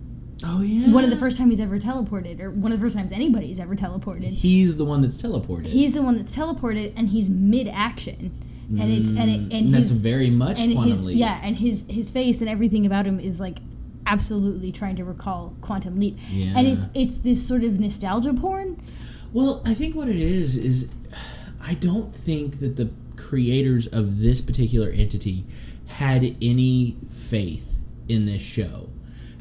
oh 0.44 0.62
yeah, 0.62 0.92
one 0.92 1.04
of 1.04 1.10
the 1.10 1.16
first 1.16 1.38
time 1.38 1.50
he's 1.50 1.60
ever 1.60 1.78
teleported, 1.78 2.40
or 2.40 2.50
one 2.50 2.72
of 2.72 2.78
the 2.78 2.84
first 2.84 2.96
times 2.96 3.12
anybody's 3.12 3.58
ever 3.58 3.74
teleported. 3.74 4.28
He's 4.28 4.76
the 4.76 4.84
one 4.84 5.02
that's 5.02 5.20
teleported. 5.20 5.66
He's 5.66 5.94
the 5.94 6.02
one 6.02 6.16
that's 6.16 6.34
teleported, 6.34 6.92
and 6.96 7.10
he's 7.10 7.28
mid 7.28 7.68
action, 7.68 8.32
and 8.68 8.92
it's 8.92 9.08
and 9.08 9.30
it 9.30 9.40
mm, 9.40 9.42
and, 9.44 9.52
and 9.52 9.74
that's 9.74 9.88
his, 9.90 9.98
very 9.98 10.30
much 10.30 10.60
and 10.60 10.72
Quantum 10.72 10.92
his 10.92 11.04
Leap. 11.04 11.16
yeah, 11.18 11.40
and 11.42 11.56
his 11.56 11.84
his 11.88 12.10
face 12.10 12.40
and 12.40 12.48
everything 12.48 12.86
about 12.86 13.06
him 13.06 13.18
is 13.18 13.40
like 13.40 13.58
absolutely 14.06 14.72
trying 14.72 14.96
to 14.96 15.04
recall 15.04 15.54
Quantum 15.60 15.98
Leap, 15.98 16.18
yeah. 16.30 16.54
and 16.56 16.66
it's 16.66 16.86
it's 16.94 17.18
this 17.18 17.46
sort 17.46 17.64
of 17.64 17.80
nostalgia 17.80 18.34
porn. 18.34 18.80
Well, 19.32 19.62
I 19.66 19.74
think 19.74 19.94
what 19.94 20.08
it 20.08 20.16
is 20.16 20.56
is 20.56 20.90
I 21.66 21.74
don't 21.74 22.14
think 22.14 22.60
that 22.60 22.76
the 22.76 22.90
creators 23.16 23.86
of 23.86 24.20
this 24.20 24.40
particular 24.40 24.90
entity 24.90 25.44
had 25.92 26.36
any 26.40 26.96
faith 27.10 27.80
in 28.08 28.26
this 28.26 28.42
show. 28.42 28.87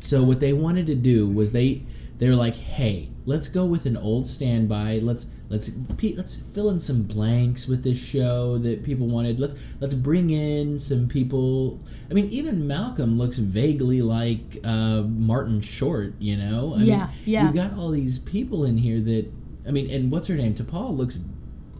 So 0.07 0.23
what 0.23 0.39
they 0.39 0.53
wanted 0.53 0.85
to 0.87 0.95
do 0.95 1.27
was 1.29 1.51
they 1.51 1.83
they're 2.17 2.35
like, 2.35 2.55
"Hey, 2.55 3.09
let's 3.25 3.49
go 3.49 3.65
with 3.65 3.85
an 3.85 3.97
old 3.97 4.25
standby. 4.25 4.99
Let's 5.03 5.27
let's 5.49 5.69
let's 6.01 6.35
fill 6.35 6.69
in 6.69 6.79
some 6.79 7.03
blanks 7.03 7.67
with 7.67 7.83
this 7.83 8.03
show 8.03 8.57
that 8.59 8.83
people 8.83 9.07
wanted. 9.07 9.37
Let's 9.39 9.75
let's 9.81 9.93
bring 9.93 10.29
in 10.29 10.79
some 10.79 11.07
people. 11.09 11.79
I 12.09 12.13
mean, 12.13 12.27
even 12.27 12.67
Malcolm 12.67 13.17
looks 13.17 13.37
vaguely 13.37 14.01
like 14.01 14.59
uh, 14.63 15.01
Martin 15.03 15.59
Short. 15.61 16.13
You 16.19 16.37
know? 16.37 16.75
I 16.77 16.83
Yeah, 16.83 16.97
mean, 16.97 17.07
yeah. 17.25 17.43
You've 17.43 17.55
got 17.55 17.73
all 17.77 17.91
these 17.91 18.17
people 18.17 18.63
in 18.63 18.77
here 18.77 19.01
that 19.01 19.29
I 19.67 19.71
mean, 19.71 19.91
and 19.91 20.09
what's 20.11 20.27
her 20.27 20.35
name? 20.35 20.55
T'Pol 20.55 20.95
looks 20.95 21.19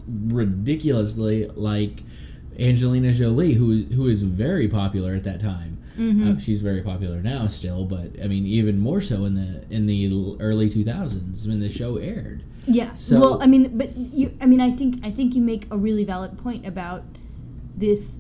ridiculously 0.08 1.48
like 1.48 2.04
Angelina 2.60 3.14
Jolie, 3.14 3.54
who 3.54 3.72
is 3.72 3.96
who 3.96 4.08
is 4.08 4.22
very 4.22 4.68
popular 4.68 5.14
at 5.14 5.24
that 5.24 5.40
time. 5.40 5.77
Mm-hmm. 5.98 6.32
Uh, 6.32 6.38
she's 6.40 6.62
very 6.62 6.82
popular 6.82 7.22
now 7.22 7.48
still, 7.48 7.86
but 7.86 8.12
I 8.24 8.28
mean 8.28 8.46
even 8.46 8.80
more 8.80 9.02
so 9.02 9.26
in 9.26 9.34
the 9.36 9.66
in 9.70 9.88
the 9.88 10.38
early 10.40 10.70
two 10.70 10.84
thousands 10.84 11.48
when 11.48 11.60
the 11.60 11.70
show 11.70 11.98
aired. 11.98 12.44
Yeah. 12.66 12.92
So- 12.94 13.20
well, 13.20 13.42
I 13.42 13.48
mean, 13.48 13.78
but 13.78 13.96
you, 13.96 14.38
I 14.42 14.46
mean, 14.46 14.62
I 14.62 14.72
think 14.72 15.00
I 15.04 15.12
think 15.12 15.36
you 15.36 15.42
make 15.42 15.68
a 15.72 15.78
really 15.78 16.04
valid 16.04 16.38
point 16.38 16.66
about 16.68 17.04
this 17.76 18.18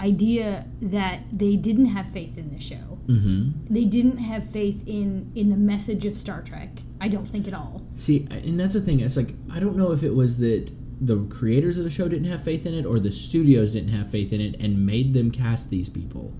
idea 0.00 0.66
that 0.80 1.20
they 1.32 1.54
didn't 1.56 1.86
have 1.86 2.08
faith 2.08 2.36
in 2.36 2.50
the 2.50 2.60
show. 2.60 2.98
Mm-hmm. 3.06 3.72
They 3.72 3.84
didn't 3.84 4.18
have 4.18 4.48
faith 4.48 4.82
in 4.86 5.30
in 5.34 5.50
the 5.50 5.56
message 5.56 6.04
of 6.06 6.16
Star 6.16 6.42
Trek. 6.42 6.70
I 7.00 7.08
don't 7.08 7.26
think 7.26 7.46
at 7.48 7.54
all. 7.54 7.82
See, 7.94 8.26
and 8.30 8.58
that's 8.58 8.74
the 8.74 8.80
thing. 8.80 9.00
It's 9.00 9.16
like 9.16 9.34
I 9.52 9.60
don't 9.60 9.76
know 9.76 9.92
if 9.92 10.02
it 10.02 10.14
was 10.14 10.38
that 10.38 10.70
the 11.00 11.26
creators 11.26 11.76
of 11.78 11.84
the 11.84 11.90
show 11.90 12.08
didn't 12.08 12.28
have 12.30 12.42
faith 12.42 12.64
in 12.64 12.74
it, 12.74 12.86
or 12.86 12.98
the 13.00 13.10
studios 13.10 13.72
didn't 13.72 13.90
have 13.90 14.08
faith 14.08 14.32
in 14.32 14.40
it, 14.40 14.60
and 14.62 14.86
made 14.86 15.14
them 15.14 15.30
cast 15.32 15.68
these 15.68 15.90
people, 15.90 16.32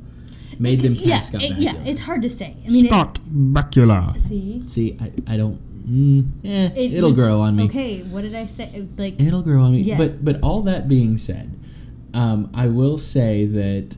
made 0.63 0.81
them 0.81 0.95
yeah, 0.95 1.11
cast 1.17 1.29
Scott 1.29 1.43
it- 1.43 1.57
yeah, 1.59 1.75
it's 1.85 2.03
hard 2.03 2.23
to 2.23 2.31
say. 2.31 2.57
I 2.67 2.69
mean, 2.71 2.87
Scott 2.87 3.19
Bakula. 3.57 4.19
See, 4.21 4.61
See, 4.65 4.97
I, 5.01 5.35
I 5.35 5.37
don't. 5.37 5.59
Mm, 5.87 6.29
eh, 6.45 6.69
It 6.77 6.95
it, 6.95 7.03
will 7.03 7.09
was- 7.11 7.19
grow 7.19 7.41
on 7.41 7.57
me. 7.57 7.65
Okay, 7.65 8.01
what 8.13 8.23
did 8.23 8.35
I 8.35 8.47
say? 8.47 8.87
Like, 8.97 9.21
It'll 9.21 9.43
grow 9.43 9.63
on 9.65 9.73
me. 9.73 9.81
Yeah. 9.83 9.97
But 9.99 10.25
but 10.25 10.39
all 10.43 10.63
that 10.63 10.87
being 10.89 11.17
said, 11.17 11.59
um, 12.15 12.51
I 12.55 12.69
will 12.69 12.99
say 12.99 13.45
that 13.47 13.97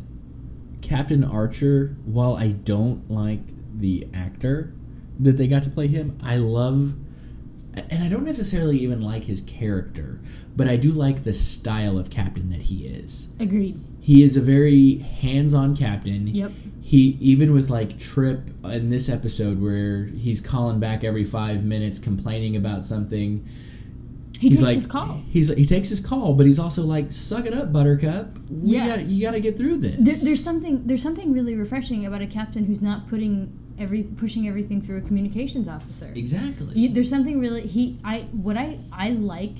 Captain 0.80 1.22
Archer, 1.24 1.96
while 2.04 2.34
I 2.36 2.52
don't 2.52 3.10
like 3.10 3.40
the 3.76 4.06
actor 4.14 4.72
that 5.20 5.36
they 5.36 5.46
got 5.46 5.62
to 5.64 5.70
play 5.70 5.86
him, 5.88 6.18
I 6.22 6.36
love 6.36 6.94
and 7.90 8.02
I 8.04 8.08
don't 8.08 8.24
necessarily 8.24 8.78
even 8.78 9.02
like 9.02 9.24
his 9.24 9.40
character, 9.40 10.20
but 10.56 10.68
I 10.68 10.76
do 10.76 10.92
like 10.92 11.24
the 11.24 11.32
style 11.32 11.98
of 11.98 12.08
captain 12.08 12.48
that 12.50 12.62
he 12.62 12.86
is. 12.86 13.28
agreed. 13.40 13.78
He 14.04 14.22
is 14.22 14.36
a 14.36 14.40
very 14.42 14.98
hands-on 14.98 15.74
captain. 15.74 16.26
Yep. 16.26 16.52
He 16.82 17.16
even 17.20 17.52
with 17.54 17.70
like 17.70 17.98
Trip 17.98 18.50
in 18.64 18.90
this 18.90 19.08
episode 19.08 19.62
where 19.62 20.04
he's 20.04 20.42
calling 20.42 20.78
back 20.78 21.02
every 21.04 21.24
5 21.24 21.64
minutes 21.64 21.98
complaining 21.98 22.54
about 22.54 22.84
something 22.84 23.42
He 24.38 24.48
he's 24.50 24.56
takes 24.60 24.62
like 24.62 24.76
his 24.76 24.86
call. 24.86 25.22
he's 25.30 25.48
he 25.54 25.64
takes 25.64 25.88
his 25.88 26.00
call, 26.00 26.34
but 26.34 26.44
he's 26.44 26.58
also 26.58 26.82
like, 26.82 27.12
"Suck 27.12 27.46
it 27.46 27.54
up, 27.54 27.72
Buttercup. 27.72 28.38
We 28.50 28.74
Yeah. 28.76 28.88
gotta, 28.88 29.02
you 29.04 29.22
got 29.26 29.32
to 29.32 29.40
get 29.40 29.56
through 29.56 29.78
this." 29.78 29.96
There, 29.96 30.16
there's 30.26 30.44
something 30.44 30.82
there's 30.86 31.02
something 31.02 31.32
really 31.32 31.54
refreshing 31.54 32.04
about 32.04 32.20
a 32.20 32.26
captain 32.26 32.64
who's 32.64 32.82
not 32.82 33.08
putting 33.08 33.58
every 33.78 34.02
pushing 34.02 34.46
everything 34.46 34.82
through 34.82 34.98
a 34.98 35.00
communications 35.00 35.66
officer. 35.66 36.12
exactly. 36.14 36.78
You, 36.78 36.88
there's 36.92 37.08
something 37.08 37.40
really 37.40 37.62
he 37.62 37.98
I 38.04 38.26
what 38.32 38.58
I 38.58 38.76
I 38.92 39.08
like 39.10 39.56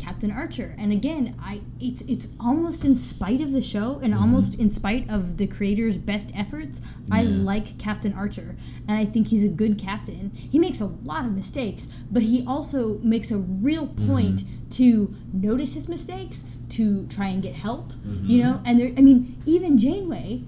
Captain 0.00 0.32
Archer 0.32 0.74
and 0.78 0.92
again 0.92 1.36
I 1.40 1.60
it's 1.78 2.02
it's 2.02 2.28
almost 2.40 2.84
in 2.84 2.96
spite 2.96 3.40
of 3.40 3.52
the 3.52 3.60
show 3.60 4.00
and 4.02 4.14
mm-hmm. 4.14 4.22
almost 4.22 4.58
in 4.58 4.70
spite 4.70 5.08
of 5.10 5.36
the 5.36 5.46
creator's 5.46 5.98
best 5.98 6.32
efforts 6.34 6.80
I 7.10 7.22
like 7.22 7.78
Captain 7.78 8.12
Archer 8.14 8.56
and 8.88 8.98
I 8.98 9.04
think 9.04 9.28
he's 9.28 9.44
a 9.44 9.48
good 9.48 9.78
captain. 9.78 10.32
He 10.34 10.58
makes 10.58 10.80
a 10.80 10.86
lot 10.86 11.24
of 11.24 11.32
mistakes, 11.32 11.88
but 12.10 12.22
he 12.22 12.44
also 12.46 12.98
makes 12.98 13.30
a 13.30 13.38
real 13.38 13.86
mm-hmm. 13.86 14.08
point 14.08 14.42
to 14.72 15.14
notice 15.32 15.74
his 15.74 15.88
mistakes, 15.88 16.44
to 16.70 17.06
try 17.08 17.26
and 17.26 17.42
get 17.42 17.56
help, 17.56 17.92
mm-hmm. 17.92 18.26
you 18.26 18.42
know? 18.42 18.62
And 18.64 18.78
there 18.78 18.92
I 18.96 19.00
mean 19.00 19.36
even 19.46 19.78
Janeway 19.78 20.42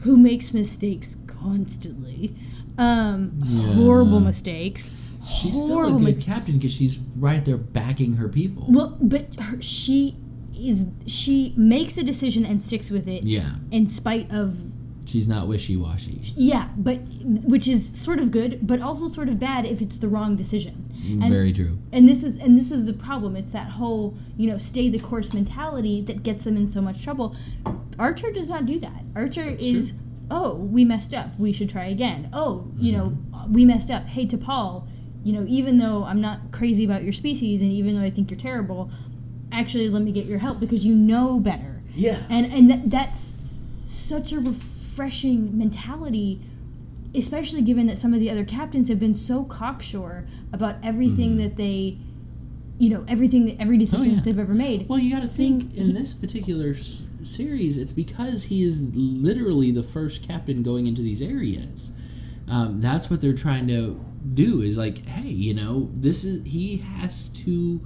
who 0.00 0.16
makes 0.16 0.52
mistakes 0.52 1.16
constantly. 1.26 2.34
Um, 2.78 3.38
horrible 3.74 4.20
mistakes. 4.20 4.96
She's 5.26 5.58
still 5.58 5.96
a 5.96 5.98
good 5.98 6.20
captain 6.20 6.56
because 6.56 6.74
she's 6.74 6.98
right 7.16 7.44
there 7.44 7.56
backing 7.56 8.14
her 8.14 8.28
people. 8.28 8.66
Well, 8.68 8.98
but 9.00 9.34
her, 9.40 9.62
she 9.62 10.16
is 10.54 10.86
she 11.06 11.54
makes 11.56 11.96
a 11.96 12.02
decision 12.02 12.44
and 12.44 12.60
sticks 12.62 12.90
with 12.90 13.08
it 13.08 13.24
yeah, 13.24 13.56
in 13.70 13.88
spite 13.88 14.30
of 14.32 14.58
she's 15.06 15.28
not 15.28 15.46
wishy-washy. 15.46 16.20
yeah, 16.36 16.68
but 16.76 17.00
which 17.24 17.66
is 17.68 18.00
sort 18.00 18.18
of 18.18 18.30
good, 18.30 18.66
but 18.66 18.80
also 18.80 19.08
sort 19.08 19.28
of 19.28 19.38
bad 19.38 19.66
if 19.66 19.80
it's 19.80 19.98
the 19.98 20.08
wrong 20.08 20.36
decision. 20.36 20.88
Mm, 21.02 21.22
and, 21.22 21.32
Very 21.32 21.52
true. 21.52 21.78
and 21.90 22.08
this 22.08 22.22
is 22.22 22.40
and 22.40 22.56
this 22.56 22.70
is 22.70 22.86
the 22.86 22.92
problem. 22.92 23.36
It's 23.36 23.52
that 23.52 23.70
whole 23.70 24.16
you 24.36 24.50
know 24.50 24.58
stay 24.58 24.88
the 24.88 24.98
course 24.98 25.32
mentality 25.32 26.00
that 26.02 26.22
gets 26.22 26.44
them 26.44 26.56
in 26.56 26.66
so 26.66 26.80
much 26.80 27.02
trouble. 27.02 27.34
Archer 27.98 28.30
does 28.30 28.48
not 28.48 28.66
do 28.66 28.78
that. 28.80 29.04
Archer 29.16 29.56
is 29.58 29.94
oh 30.30 30.54
we 30.54 30.84
messed 30.84 31.12
up. 31.12 31.38
We 31.38 31.52
should 31.52 31.70
try 31.70 31.86
again. 31.86 32.30
Oh 32.32 32.70
you 32.76 32.92
mm-hmm. 32.92 33.32
know 33.32 33.48
we 33.50 33.64
messed 33.64 33.90
up. 33.90 34.06
Hey 34.06 34.26
T'Pol, 34.26 34.86
you 35.24 35.32
know 35.32 35.44
even 35.48 35.78
though 35.78 36.04
I'm 36.04 36.20
not 36.20 36.50
crazy 36.50 36.84
about 36.84 37.02
your 37.02 37.12
species 37.12 37.62
and 37.62 37.70
even 37.72 37.96
though 37.96 38.04
I 38.04 38.10
think 38.10 38.30
you're 38.30 38.40
terrible, 38.40 38.90
actually 39.50 39.88
let 39.88 40.02
me 40.02 40.12
get 40.12 40.24
your 40.26 40.38
help 40.38 40.60
because 40.60 40.84
you 40.84 40.94
know 40.94 41.38
better. 41.40 41.82
Yeah. 41.94 42.22
And 42.30 42.46
and 42.46 42.70
that, 42.70 42.90
that's 42.90 43.34
such 43.86 44.32
a 44.32 44.40
refreshing 44.40 45.56
mentality 45.56 46.40
especially 47.14 47.60
given 47.60 47.86
that 47.86 47.98
some 47.98 48.14
of 48.14 48.20
the 48.20 48.30
other 48.30 48.44
captains 48.44 48.88
have 48.88 48.98
been 48.98 49.14
so 49.14 49.44
cocksure 49.44 50.26
about 50.52 50.76
everything 50.82 51.36
that 51.36 51.56
they 51.56 51.98
you 52.78 52.88
know 52.88 53.04
everything 53.06 53.44
that 53.44 53.60
every 53.60 53.76
decision. 53.76 54.00
Oh, 54.00 54.08
yeah. 54.08 54.14
that 54.16 54.24
they've 54.24 54.38
ever 54.38 54.54
made 54.54 54.88
Well, 54.88 54.98
you 54.98 55.10
got 55.14 55.22
to 55.22 55.28
think 55.28 55.74
in 55.74 55.92
this 55.92 56.14
particular 56.14 56.70
s- 56.70 57.06
series, 57.22 57.76
it's 57.78 57.92
because 57.92 58.44
he 58.44 58.62
is 58.62 58.90
literally 58.96 59.70
the 59.70 59.82
first 59.82 60.26
captain 60.26 60.62
going 60.62 60.86
into 60.86 61.02
these 61.02 61.20
areas. 61.22 61.92
Um, 62.48 62.80
that's 62.80 63.10
what 63.10 63.20
they're 63.20 63.34
trying 63.34 63.68
to 63.68 64.02
do. 64.34 64.62
Is 64.62 64.76
like, 64.78 65.06
hey, 65.08 65.28
you 65.28 65.54
know, 65.54 65.90
this 65.94 66.24
is 66.24 66.46
he 66.46 66.78
has 66.78 67.28
to 67.44 67.80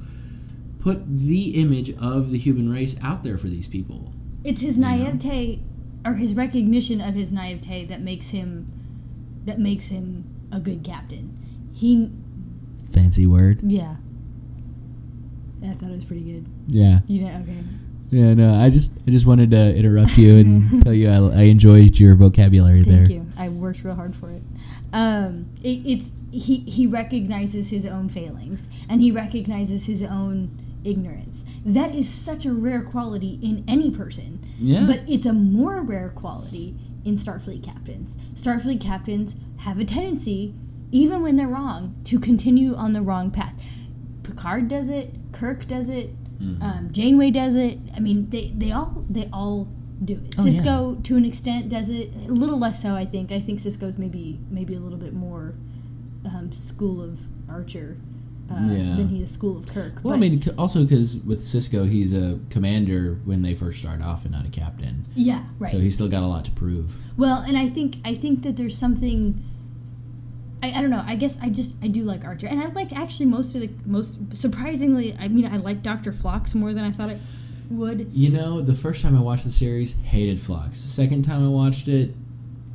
put 0.79 1.05
the 1.19 1.61
image 1.61 1.91
of 2.01 2.31
the 2.31 2.39
human 2.39 2.71
race 2.71 2.97
out 3.03 3.23
there 3.25 3.37
for 3.39 3.49
these 3.49 3.67
people. 3.69 4.13
it's 4.45 4.61
his 4.61 4.79
naivete 4.79 5.61
or 6.05 6.15
his 6.15 6.35
recognition 6.35 7.01
of 7.01 7.15
his 7.15 7.33
naivete 7.33 7.85
that 7.87 8.01
makes 8.01 8.29
him 8.31 8.71
that 9.45 9.59
makes 9.59 9.89
him 9.89 10.25
a 10.53 10.61
good 10.61 10.85
captain 10.85 11.37
he 11.75 12.09
Fancy 12.93 13.27
word. 13.27 13.61
yeah 13.65 13.97
i 15.65 15.71
thought 15.75 15.91
it 15.91 15.97
was 15.97 16.05
pretty 16.05 16.23
good 16.23 16.47
Yeah. 16.69 17.01
you 17.09 17.23
know 17.25 17.35
okay 17.43 17.59
Yeah. 18.13 18.35
No, 18.35 18.55
I 18.55 18.71
just 18.71 18.93
I 19.07 19.11
just 19.11 19.27
wanted 19.27 19.51
to 19.51 19.75
interrupt 19.77 20.17
you 20.17 20.37
and 20.39 20.83
tell 20.85 20.95
you 20.95 21.09
I, 21.09 21.41
I 21.41 21.43
enjoyed 21.51 21.99
your 21.99 22.15
vocabulary 22.15 22.83
Thank 22.83 23.09
there. 23.09 23.17
you. 23.17 23.26
I 23.67 23.71
worked 23.71 23.83
real 23.83 23.95
hard 23.97 24.15
for 24.15 24.31
it. 24.31 24.43
Um, 24.93 25.47
it. 25.63 25.83
It's 25.85 26.13
he. 26.31 26.61
He 26.61 26.87
recognizes 26.87 27.71
his 27.71 27.85
own 27.85 28.09
failings 28.09 28.69
and 28.89 29.01
he 29.01 29.11
recognizes 29.11 29.87
his 29.87 30.03
own 30.03 30.57
ignorance. 30.85 31.45
That 31.65 31.95
is 31.95 32.09
such 32.09 32.47
a 32.47 32.53
rare 32.53 32.83
quality 32.83 33.41
in 33.43 33.65
any 33.67 33.91
person. 33.91 34.47
Yeah. 34.59 34.87
But 34.87 35.03
it's 35.09 35.27
a 35.27 35.33
more 35.33 35.81
rare 35.81 36.11
quality 36.11 36.77
in 37.05 37.17
Starfleet 37.17 37.65
captains. 37.65 38.17
Starfleet 38.35 38.81
captains 38.81 39.35
have 39.59 39.81
a 39.81 39.85
tendency, 39.85 40.55
even 40.93 41.23
when 41.23 41.37
they're 41.37 41.49
wrong, 41.49 41.97
to 42.05 42.21
continue 42.21 42.77
on 42.77 42.93
the 42.93 43.03
wrong 43.03 43.33
path. 43.33 43.61
Picard 44.23 44.69
does 44.69 44.89
it. 44.89 45.13
Kirk 45.33 45.67
does 45.67 45.89
it. 45.89 46.15
Mm-hmm. 46.39 46.63
Um, 46.63 46.93
Janeway 46.93 47.33
does 47.33 47.57
it. 47.57 47.79
I 47.97 48.01
mean, 48.01 48.31
they, 48.31 48.53
they 48.55 48.71
all 48.71 49.05
they 49.11 49.29
all 49.33 49.69
do 50.05 50.15
it. 50.15 50.35
Oh, 50.39 50.45
yeah. 50.45 50.61
Sisko, 50.61 51.03
to 51.05 51.17
an 51.17 51.25
extent, 51.25 51.69
does 51.69 51.89
it 51.89 52.11
a 52.29 52.33
little 52.33 52.59
less 52.59 52.83
so. 52.83 52.95
I 52.95 53.05
think. 53.05 53.33
I 53.33 53.41
think 53.41 53.61
Sisko's 53.61 53.99
maybe 53.99 54.39
maybe 54.51 54.75
a 54.75 54.81
little 54.81 54.99
bit 54.99 55.13
more 55.13 55.55
um, 56.25 56.53
school 56.53 57.03
of 57.03 57.21
Archer 57.49 57.97
uh, 58.51 58.55
Yeah. 58.65 58.97
than 58.97 59.09
he 59.09 59.23
is 59.23 59.31
school 59.31 59.57
of 59.59 59.67
Kirk. 59.67 59.95
Well, 60.03 60.15
I 60.15 60.19
mean, 60.19 60.41
also 60.59 60.83
because 60.83 61.19
with 61.19 61.41
Sisko, 61.41 61.89
he's 61.89 62.13
a 62.15 62.39
commander 62.51 63.19
when 63.25 63.43
they 63.43 63.55
first 63.55 63.79
start 63.79 64.03
off, 64.03 64.25
and 64.25 64.33
not 64.33 64.47
a 64.47 64.51
captain. 64.51 65.05
yeah, 65.15 65.45
right. 65.59 65.71
So 65.71 65.79
he's 65.79 65.95
still 65.95 66.09
got 66.09 66.23
a 66.23 66.27
lot 66.27 66.45
to 66.47 66.51
prove. 66.53 67.01
Well, 67.17 67.39
and 67.41 67.57
I 67.57 67.69
think 67.69 67.97
I 68.05 68.15
think 68.15 68.43
that 68.43 68.57
there's 68.57 68.77
something. 68.77 69.43
I, 70.63 70.73
I 70.73 70.81
don't 70.81 70.91
know. 70.91 71.05
I 71.07 71.17
guess 71.17 71.39
I 71.43 71.49
just 71.51 71.75
I 71.83 71.87
do 71.89 72.03
like 72.05 72.25
Archer, 72.25 72.47
and 72.47 72.61
I 72.61 72.67
like 72.69 72.93
actually 72.93 73.27
most 73.27 73.55
of 73.55 73.61
the 73.61 73.71
most 73.85 74.37
surprisingly. 74.37 75.17
I 75.19 75.29
mean, 75.29 75.47
I 75.47 75.57
like 75.59 75.83
Doctor 75.83 76.13
Phlox 76.13 76.55
more 76.55 76.73
than 76.73 76.85
I 76.85 76.93
thought 76.93 77.11
I 77.11 77.19
would. 77.71 78.11
You 78.13 78.31
know, 78.31 78.61
the 78.61 78.75
first 78.75 79.03
time 79.03 79.17
I 79.17 79.21
watched 79.21 79.45
the 79.45 79.51
series, 79.51 79.97
hated 80.03 80.41
Phlox. 80.41 80.79
Second 80.79 81.23
time 81.23 81.45
I 81.45 81.49
watched 81.49 81.89
it, 81.89 82.15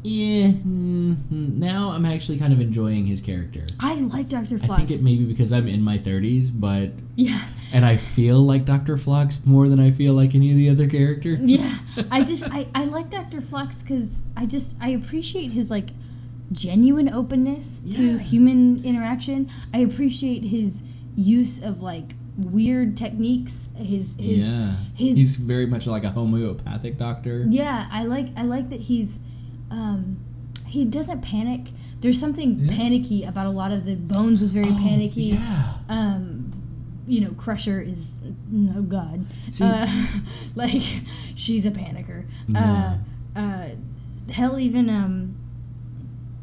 yeah. 0.04 0.47
mm, 0.47 1.56
now 1.56 1.91
I'm 1.91 2.06
actually 2.06 2.38
kind 2.39 2.54
of 2.54 2.60
enjoying 2.60 3.06
his 3.06 3.21
character. 3.21 3.65
I 3.80 3.95
like 3.95 4.30
Doctor 4.30 4.58
Phlox. 4.58 4.71
I 4.71 4.86
think 4.86 4.91
it 4.91 5.04
may 5.04 5.15
be 5.15 5.25
because 5.25 5.54
I'm 5.54 5.67
in 5.67 5.82
my 5.82 5.97
30s, 5.97 6.51
but 6.54 6.91
yeah, 7.15 7.41
and 7.73 7.86
I 7.86 7.97
feel 7.97 8.39
like 8.39 8.65
Dr. 8.65 8.97
Phlox 8.97 9.45
more 9.45 9.69
than 9.69 9.80
I 9.80 9.91
feel 9.91 10.13
like 10.13 10.36
any 10.36 10.51
of 10.51 10.58
the 10.58 10.69
other 10.69 10.88
characters. 10.88 11.39
yeah. 11.41 11.77
I 12.12 12.23
just 12.23 12.49
I, 12.51 12.67
I 12.73 12.86
like 12.86 13.10
Doctor 13.10 13.41
Phlox 13.41 13.82
because 13.82 14.21
I 14.36 14.45
just 14.45 14.75
I 14.82 14.89
appreciate 14.89 15.51
his 15.51 15.69
like 15.69 15.89
genuine 16.51 17.10
openness 17.13 17.80
to 17.95 18.17
human 18.17 18.84
interaction. 18.84 19.49
I 19.73 19.80
appreciate 19.80 20.43
his 20.43 20.84
use 21.15 21.62
of 21.62 21.82
like 21.82 22.13
weird 22.38 22.96
techniques. 22.98 23.70
His 23.76 24.15
his 24.20 24.38
yeah, 24.39 24.76
his 24.96 25.17
he's 25.17 25.36
very 25.38 25.65
much 25.65 25.88
like 25.88 26.04
a 26.04 26.10
homeopathic 26.10 26.98
doctor. 26.98 27.46
yeah. 27.50 27.88
I 27.91 28.04
like 28.06 28.28
I 28.38 28.44
like 28.44 28.70
that 28.70 28.82
he's 28.82 29.20
um, 29.70 30.17
he 30.67 30.86
doesn't 30.86 31.22
panic. 31.22 31.70
There's 32.02 32.20
something 32.20 32.58
Yeah. 32.60 32.76
panicky 32.76 33.24
about 33.24 33.46
a 33.48 33.52
lot 33.52 33.72
of 33.72 33.86
the 33.86 33.96
Bones 33.96 34.39
was 34.41 34.54
very 34.54 34.70
Oh, 34.70 34.80
panicky. 34.82 35.22
Yeah, 35.38 35.74
Um, 35.88 36.52
you 37.08 37.22
know, 37.22 37.32
Crusher 37.32 37.80
is 37.82 38.12
no 38.50 38.82
god. 38.82 39.26
See- 39.52 39.65
uh, 39.65 39.88
like 40.56 40.82
she's 41.36 41.65
a 41.65 41.72
panicker. 41.72 42.26
Yeah. 42.48 42.98
Uh, 43.36 43.39
uh, 43.39 43.70
hell, 44.32 44.58
even 44.60 44.89
um, 44.89 45.36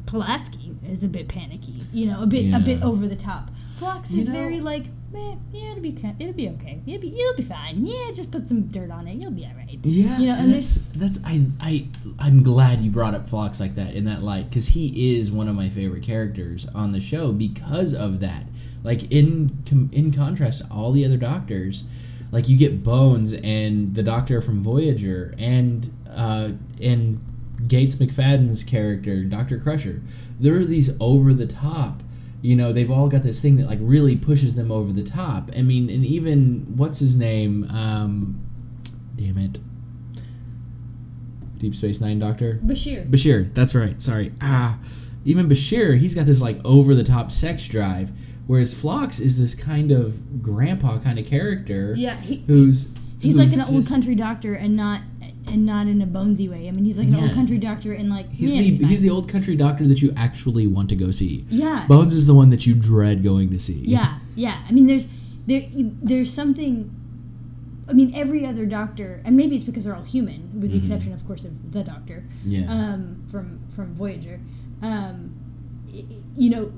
Pulaski 0.05 0.75
is 0.87 1.03
a 1.03 1.07
bit 1.07 1.27
panicky. 1.27 1.81
You 1.93 2.07
know, 2.07 2.23
a 2.23 2.25
bit 2.25 2.53
a 2.53 2.59
bit 2.59 2.81
over 2.81 3.07
the 3.07 3.15
top. 3.15 3.49
Phlox 3.75 4.11
You 4.11 4.21
is 4.21 4.27
know- 4.27 4.33
very 4.33 4.59
like, 4.59 4.85
eh, 5.15 5.35
yeah, 5.51 5.71
it'll 5.71 5.81
be 5.81 5.97
it'll 6.19 6.33
be 6.33 6.49
okay. 6.49 6.81
It'll 6.85 7.01
be 7.01 7.09
you'll 7.09 7.35
be 7.35 7.43
fine. 7.43 7.85
Yeah, 7.85 8.11
just 8.13 8.31
put 8.31 8.47
some 8.47 8.63
dirt 8.67 8.91
on 8.91 9.07
it. 9.07 9.15
You'll 9.15 9.31
be 9.31 9.45
all 9.45 9.53
right. 9.55 9.79
yeah. 9.83 10.17
You 10.19 10.27
know, 10.27 10.33
and 10.33 10.43
and 10.43 10.53
that's 10.53 10.85
that's 10.87 11.19
I 11.25 11.47
I 11.61 11.87
I'm 12.19 12.43
glad 12.43 12.79
you 12.79 12.91
brought 12.91 13.15
up 13.15 13.27
Phlox 13.27 13.59
like 13.59 13.75
that 13.75 13.95
in 13.95 14.05
that 14.05 14.23
light 14.23 14.49
because 14.49 14.67
he 14.69 15.15
is 15.17 15.31
one 15.31 15.47
of 15.47 15.55
my 15.55 15.69
favorite 15.69 16.03
characters 16.03 16.67
on 16.73 16.91
the 16.91 16.99
show 16.99 17.31
because 17.31 17.93
of 17.93 18.19
that. 18.19 18.45
Like 18.83 19.11
in 19.11 19.57
com- 19.67 19.89
in 19.91 20.11
contrast 20.11 20.65
to 20.65 20.71
all 20.71 20.91
the 20.91 21.05
other 21.05 21.17
doctors, 21.17 21.83
like 22.31 22.47
you 22.47 22.57
get 22.57 22.83
Bones 22.83 23.33
and 23.33 23.95
the 23.95 24.03
Doctor 24.03 24.41
from 24.41 24.61
Voyager 24.61 25.33
and 25.37 25.89
uh, 26.09 26.51
and 26.81 27.19
Gates 27.67 27.95
McFadden's 27.95 28.63
character, 28.63 29.23
Doctor 29.23 29.59
Crusher. 29.59 30.01
There 30.39 30.55
are 30.55 30.65
these 30.65 30.95
over 31.01 31.33
the 31.33 31.47
top. 31.47 32.01
You 32.41 32.55
know, 32.55 32.71
they've 32.71 32.89
all 32.89 33.09
got 33.09 33.23
this 33.23 33.41
thing 33.41 33.57
that 33.57 33.67
like 33.67 33.79
really 33.81 34.15
pushes 34.15 34.55
them 34.55 34.71
over 34.71 34.93
the 34.93 35.03
top. 35.03 35.51
I 35.57 35.61
mean, 35.61 35.89
and 35.89 36.05
even 36.05 36.65
what's 36.77 36.99
his 36.99 37.17
name? 37.17 37.67
Um, 37.69 38.41
damn 39.15 39.37
it, 39.37 39.59
Deep 41.57 41.75
Space 41.75 41.99
Nine 42.01 42.19
Doctor. 42.19 42.59
Bashir. 42.63 43.09
Bashir, 43.09 43.53
that's 43.53 43.75
right. 43.75 44.01
Sorry. 44.01 44.31
Ah, 44.41 44.79
even 45.25 45.47
Bashir, 45.49 45.97
he's 45.97 46.15
got 46.15 46.25
this 46.25 46.41
like 46.41 46.63
over 46.65 46.95
the 46.95 47.03
top 47.03 47.31
sex 47.31 47.67
drive, 47.67 48.11
whereas 48.47 48.73
Phlox 48.73 49.19
is 49.19 49.39
this 49.39 49.53
kind 49.53 49.91
of 49.91 50.41
grandpa 50.41 50.99
kind 50.99 51.19
of 51.19 51.25
character. 51.25 51.93
Yeah, 51.97 52.15
he, 52.15 52.43
Who's 52.47 52.93
he's 53.19 53.35
like 53.35 53.51
an 53.51 53.59
who's 53.59 53.69
old 53.69 53.87
country 53.87 54.15
doctor 54.15 54.53
and 54.53 54.77
not 54.77 55.01
and 55.51 55.65
not 55.65 55.87
in 55.87 56.01
a 56.01 56.07
bonesy 56.07 56.49
way. 56.49 56.67
I 56.67 56.71
mean, 56.71 56.85
he's 56.85 56.97
like 56.97 57.07
an 57.07 57.15
old 57.15 57.33
country 57.33 57.57
doctor 57.57 57.93
and 57.93 58.09
like 58.09 58.31
He's 58.31 58.55
yeah, 58.55 58.61
the 58.61 58.77
fine. 58.77 58.87
he's 58.89 59.01
the 59.01 59.09
old 59.09 59.27
country 59.29 59.55
doctor 59.55 59.85
that 59.87 60.01
you 60.01 60.13
actually 60.15 60.67
want 60.67 60.89
to 60.89 60.95
go 60.95 61.11
see. 61.11 61.45
yeah. 61.49 61.85
Bones 61.87 62.13
is 62.13 62.27
the 62.27 62.33
one 62.35 62.49
that 62.49 62.65
you 62.67 62.73
dread 62.75 63.23
going 63.23 63.49
to 63.51 63.59
see. 63.59 63.81
Yeah, 63.85 64.17
yeah. 64.35 64.61
I 64.67 64.71
mean, 64.71 64.87
there's 64.87 65.07
there 65.47 65.63
there's 65.73 66.31
something. 66.33 66.95
I 67.87 67.93
mean, 67.93 68.13
every 68.13 68.45
other 68.45 68.65
doctor, 68.67 69.19
and 69.25 69.35
maybe 69.35 69.55
it's 69.55 69.65
because 69.65 69.85
they're 69.85 69.95
all 69.95 70.03
human, 70.03 70.61
with 70.61 70.71
the 70.71 70.77
Mhm. 70.77 70.81
exception, 70.83 71.11
of 71.13 71.25
course, 71.25 71.43
of 71.43 71.71
the 71.71 71.83
Doctor 71.83 72.23
Yeah. 72.45 72.71
um, 72.71 73.23
from 73.27 73.59
from 73.75 73.95
Voyager. 73.95 74.39
Um, 74.83 75.31
you 76.37 76.49
know, 76.51 76.71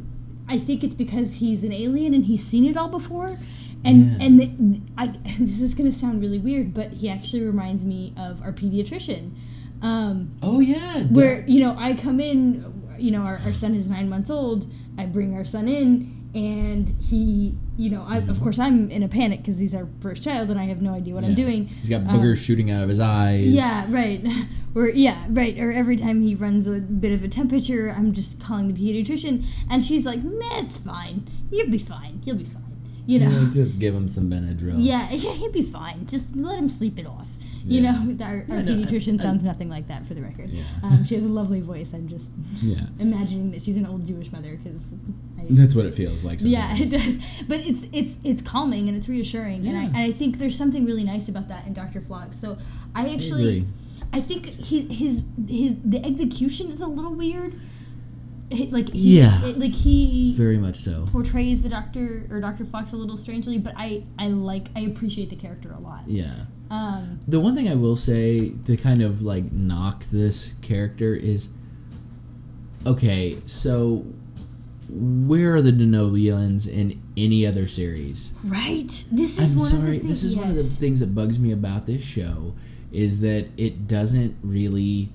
I 0.47 0.57
think 0.57 0.83
it's 0.85 0.95
because 0.95 1.35
he's 1.35 1.63
an 1.65 1.73
alien 1.73 2.13
and 2.13 2.25
he's 2.25 2.43
seen 2.43 2.63
it 2.65 2.77
all 2.77 2.87
before. 2.89 3.37
And 3.83 4.11
Yeah. 4.11 4.25
and 4.25 4.39
the, 4.39 4.81
I, 4.97 5.07
this 5.39 5.61
is 5.61 5.73
gonna 5.73 5.91
sound 5.91 6.21
really 6.21 6.39
weird, 6.39 6.73
but 6.73 6.91
he 6.93 7.09
actually 7.09 7.43
reminds 7.43 7.83
me 7.83 8.13
of 8.17 8.41
our 8.41 8.51
pediatrician. 8.51 9.31
Um, 9.81 10.33
oh 10.43 10.59
yeah. 10.59 11.03
where 11.05 11.43
you 11.47 11.59
know 11.59 11.75
I 11.77 11.93
come 11.95 12.19
in, 12.19 12.83
you 12.99 13.09
know 13.11 13.21
our, 13.21 13.33
our 13.33 13.39
son 13.51 13.73
is 13.75 13.87
nine 13.87 14.09
months 14.09 14.29
old. 14.29 14.67
I 14.97 15.05
bring 15.07 15.33
our 15.35 15.45
son 15.45 15.67
in, 15.67 16.29
and 16.35 16.93
he, 17.01 17.55
you 17.77 17.89
know, 17.89 18.05
I, 18.07 18.17
of 18.17 18.39
course 18.41 18.59
I'm 18.59 18.91
in 18.91 19.01
a 19.03 19.07
panic 19.07 19.39
because 19.39 19.57
he's 19.57 19.73
our 19.73 19.87
first 20.01 20.21
child, 20.21 20.51
and 20.51 20.59
I 20.59 20.65
have 20.65 20.81
no 20.81 20.93
idea 20.93 21.15
what 21.15 21.23
I'm 21.23 21.33
doing. 21.33 21.65
He's 21.67 21.89
got 21.89 22.01
Um, 22.01 22.09
boogers 22.19 22.45
shooting 22.45 22.69
out 22.69 22.83
of 22.83 22.89
his 22.89 22.99
eyes. 22.99 23.45
Yeah, 23.47 23.85
right. 23.89 24.25
Or 24.73 24.87
yeah, 24.87 25.25
right. 25.29 25.57
Or 25.59 25.69
every 25.73 25.97
time 25.97 26.21
he 26.21 26.33
runs 26.33 26.65
a 26.65 26.79
bit 26.79 27.11
of 27.11 27.23
a 27.25 27.27
temperature, 27.27 27.93
I'm 27.97 28.13
just 28.13 28.39
calling 28.39 28.69
the 28.69 28.73
pediatrician, 28.73 29.43
and 29.69 29.83
she's 29.83 30.05
like, 30.05 30.23
"Nah, 30.23 30.59
it's 30.59 30.77
fine. 30.77 31.27
You'll 31.51 31.69
be 31.69 31.77
fine. 31.77 32.21
You'll 32.23 32.37
be 32.37 32.45
fine." 32.45 32.60
You 33.05 33.19
know. 33.19 33.29
Yeah, 33.29 33.49
just 33.49 33.79
give 33.79 33.95
him 33.95 34.07
some 34.07 34.29
Benadryl. 34.29 34.75
Yeah, 34.77 35.09
yeah, 35.11 35.31
he'd 35.33 35.51
be 35.51 35.63
fine. 35.63 36.05
Just 36.07 36.35
let 36.35 36.57
him 36.57 36.69
sleep 36.69 36.99
it 36.99 37.07
off. 37.07 37.27
You 37.63 37.81
Yeah. 37.81 37.91
know, 37.91 38.25
our, 38.25 38.33
our 38.49 38.63
no, 38.63 38.75
pediatrician 38.75 39.19
I- 39.19 39.23
sounds 39.23 39.43
nothing 39.43 39.69
like 39.69 39.87
that, 39.87 40.05
for 40.05 40.13
the 40.13 40.21
record. 40.21 40.49
Yeah. 40.49 40.63
Um, 40.83 41.03
she 41.03 41.15
has 41.15 41.23
a 41.23 41.27
lovely 41.27 41.61
voice. 41.61 41.93
I'm 41.93 42.07
just 42.07 42.29
Yeah. 42.61 42.87
imagining 42.99 43.51
that 43.51 43.61
she's 43.63 43.77
an 43.77 43.85
old 43.85 44.05
Jewish 44.05 44.31
mother 44.31 44.57
because. 44.63 44.93
That's 45.49 45.75
what 45.75 45.85
it 45.85 45.95
feels 45.95 46.23
like. 46.23 46.39
Yeah, 46.41 46.75
it 46.77 46.91
does. 46.91 47.17
But 47.47 47.61
it's 47.61 47.87
it's 47.91 48.17
it's 48.23 48.41
calming 48.43 48.87
and 48.87 48.95
it's 48.97 49.09
reassuring, 49.09 49.67
and 49.67 49.75
I 49.75 49.83
and 49.85 49.97
I 49.97 50.11
think 50.11 50.37
there's 50.37 50.55
something 50.55 50.85
really 50.85 51.03
nice 51.03 51.27
about 51.29 51.47
that 51.49 51.65
in 51.65 51.73
Doctor 51.73 51.99
Phlox. 51.99 52.37
So 52.39 52.57
I 52.95 53.09
actually, 53.13 53.57
agree. 53.59 53.67
I, 54.13 54.21
think 54.21 54.45
his 54.45 54.85
his 54.89 55.23
his 55.49 55.75
the 55.83 56.05
execution 56.05 56.69
is 56.69 56.79
a 56.79 56.85
little 56.87 57.15
weird. 57.15 57.53
Like 58.71 58.89
he, 58.91 59.19
Yeah. 59.19 59.45
it- 59.45 59.57
like 59.59 59.71
he 59.73 60.33
Very 60.35 60.57
much 60.57 60.75
so. 60.75 61.07
portrays 61.11 61.63
the 61.63 61.69
Doctor 61.69 62.27
or 62.29 62.39
Doctor 62.41 62.65
Phlox 62.65 62.91
a 62.93 62.97
little 62.97 63.17
strangely, 63.17 63.57
but 63.57 63.73
I 63.77 64.03
I 64.19 64.27
like 64.27 64.69
I 64.75 64.81
appreciate 64.81 65.29
the 65.29 65.35
character 65.35 65.71
a 65.71 65.79
lot. 65.79 66.03
Yeah. 66.07 66.33
Um, 66.69 67.19
The 67.27 67.39
one 67.39 67.55
thing 67.55 67.67
I 67.67 67.75
will 67.75 67.95
say 67.95 68.53
to 68.65 68.77
kind 68.77 69.01
of 69.01 69.21
like 69.21 69.51
knock 69.51 70.05
this 70.05 70.55
character 70.61 71.13
is 71.13 71.49
okay, 72.85 73.37
so 73.45 74.05
where 74.89 75.55
are 75.55 75.61
the 75.61 75.71
Denobulans 75.71 76.67
in 76.67 77.01
any 77.15 77.45
other 77.45 77.67
series? 77.67 78.33
right. 78.43 79.03
This 79.11 79.37
is 79.39 79.51
I'm 79.51 79.57
one 79.57 79.65
sorry, 79.65 79.81
of 79.81 79.85
the 79.85 79.97
things. 79.99 80.09
this 80.09 80.23
is 80.23 80.35
one 80.35 80.49
of 80.49 80.55
the 80.55 80.63
things 80.63 80.99
that 80.99 81.15
bugs 81.15 81.39
me 81.39 81.51
about 81.51 81.85
this 81.85 82.03
show 82.05 82.53
is 82.91 83.21
that 83.21 83.47
it 83.57 83.87
doesn't 83.87 84.35
really 84.41 85.09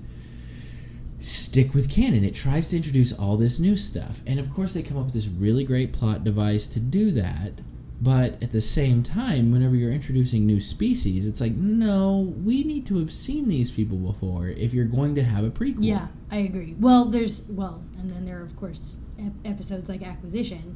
stick 1.19 1.73
with 1.73 1.89
canon. 1.89 2.23
It 2.23 2.35
tries 2.35 2.69
to 2.69 2.77
introduce 2.77 3.11
all 3.11 3.37
this 3.37 3.59
new 3.59 3.75
stuff. 3.75 4.21
And 4.27 4.39
of 4.39 4.51
course 4.51 4.73
they 4.73 4.83
come 4.83 4.97
up 4.97 5.05
with 5.05 5.13
this 5.13 5.27
really 5.27 5.63
great 5.63 5.93
plot 5.93 6.23
device 6.23 6.67
to 6.69 6.79
do 6.79 7.11
that. 7.11 7.61
But 7.99 8.41
at 8.43 8.51
the 8.51 8.61
same 8.61 9.01
time, 9.01 9.51
whenever 9.51 9.75
you're 9.75 9.91
introducing 9.91 10.45
new 10.45 10.59
species, 10.59 11.25
it's 11.25 11.41
like, 11.41 11.53
no, 11.53 12.33
we 12.43 12.63
need 12.63 12.85
to 12.87 12.99
have 12.99 13.11
seen 13.11 13.47
these 13.47 13.71
people 13.71 13.97
before 13.97 14.47
if 14.49 14.71
you're 14.71 14.85
going 14.85 15.15
to 15.15 15.23
have 15.23 15.43
a 15.43 15.49
prequel. 15.49 15.77
Yeah, 15.79 16.07
I 16.29 16.37
agree. 16.37 16.75
Well, 16.79 17.05
there's 17.05 17.41
well, 17.49 17.83
and 17.97 18.09
then 18.09 18.25
there 18.25 18.39
are 18.39 18.43
of 18.43 18.55
course 18.55 18.97
ep- 19.17 19.33
episodes 19.43 19.89
like 19.89 20.03
Acquisition, 20.03 20.75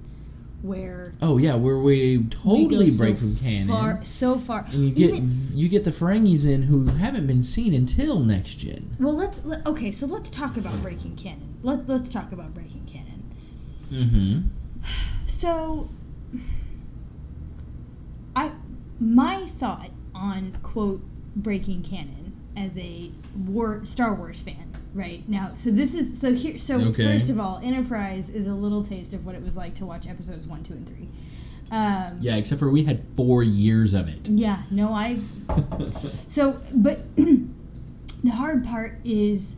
where 0.62 1.12
Oh 1.21 1.38
yeah, 1.38 1.56
where 1.56 1.78
we 1.80 2.17
we 2.17 2.24
totally 2.26 2.89
go 2.91 2.97
break 2.97 3.17
so 3.17 3.21
from 3.21 3.36
canon. 3.38 3.67
far, 3.67 4.04
so 4.04 4.38
far. 4.38 4.65
and 4.71 4.74
you 4.76 4.91
get 4.91 5.10
Even- 5.15 5.30
you 5.58 5.67
get 5.69 5.84
the 5.84 5.89
Ferengis 5.91 6.47
in 6.47 6.63
who 6.63 6.86
haven't 6.86 7.28
been 7.28 7.43
seen 7.43 7.74
until 7.74 8.19
next 8.19 8.56
gen. 8.56 8.95
well, 9.00 9.15
let's 9.15 9.43
let, 9.45 9.65
okay. 9.65 9.91
So 9.91 10.06
let's 10.08 10.30
talk 10.30 10.58
about 10.58 10.82
breaking 10.82 11.15
canon. 11.15 11.56
Let 11.63 11.88
Let's 11.88 12.12
talk 12.13 12.32
about 12.32 12.54
breaking 12.54 12.86
canon. 12.86 13.24
Mm-hmm. 13.91 14.39
So, 15.26 15.89
I 18.36 18.52
my 19.00 19.45
thought 19.45 19.89
on 20.13 20.58
quote 20.63 21.02
breaking 21.36 21.84
canon 21.84 22.34
as 22.56 22.78
a 22.78 23.12
war 23.36 23.84
Star 23.86 24.13
Wars 24.13 24.39
fan 24.41 24.71
right 24.93 25.27
now. 25.30 25.51
So 25.56 25.71
this 25.71 25.93
is 25.93 26.19
so 26.19 26.34
here. 26.34 26.58
So 26.58 26.80
Okay. 26.89 27.04
first 27.04 27.30
of 27.30 27.39
all, 27.39 27.60
Enterprise 27.63 28.30
is 28.30 28.47
a 28.47 28.54
little 28.54 28.84
taste 28.84 29.13
of 29.13 29.25
what 29.25 29.36
it 29.36 29.41
was 29.41 29.56
like 29.56 29.73
to 29.75 29.86
watch 29.86 30.08
episodes 30.08 30.45
one, 30.47 30.63
two, 30.63 30.73
and 30.73 30.88
three. 30.88 31.08
Um, 31.71 32.17
Yeah, 32.19 32.36
except 32.36 32.60
for 32.60 32.69
we 32.69 32.84
had 32.84 33.06
four 33.15 33.43
years 33.43 33.93
of 33.93 34.10
it. 34.10 34.27
yeah, 34.30 34.63
no, 34.69 34.93
I. 34.93 35.19
So, 36.27 36.60
but 36.73 36.99
the 37.15 38.32
hard 38.32 38.63
part 38.65 38.99
is 39.04 39.56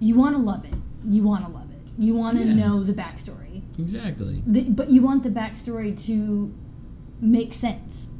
you 0.00 0.14
want 0.14 0.36
to 0.36 0.42
love 0.42 0.64
it. 0.64 0.74
You 1.06 1.22
want 1.22 1.44
to 1.46 1.50
love 1.50 1.70
it. 1.70 1.78
You 2.02 2.14
want 2.14 2.38
to 2.38 2.44
Yeah. 2.44 2.54
know 2.54 2.82
the 2.84 2.92
backstory. 2.92 3.62
Exactly. 3.78 4.42
The, 4.46 4.62
but 4.62 4.90
you 4.90 5.02
want 5.02 5.22
the 5.22 5.30
backstory 5.30 5.98
to 6.06 6.52
make 7.20 7.52
sense. 7.52 8.10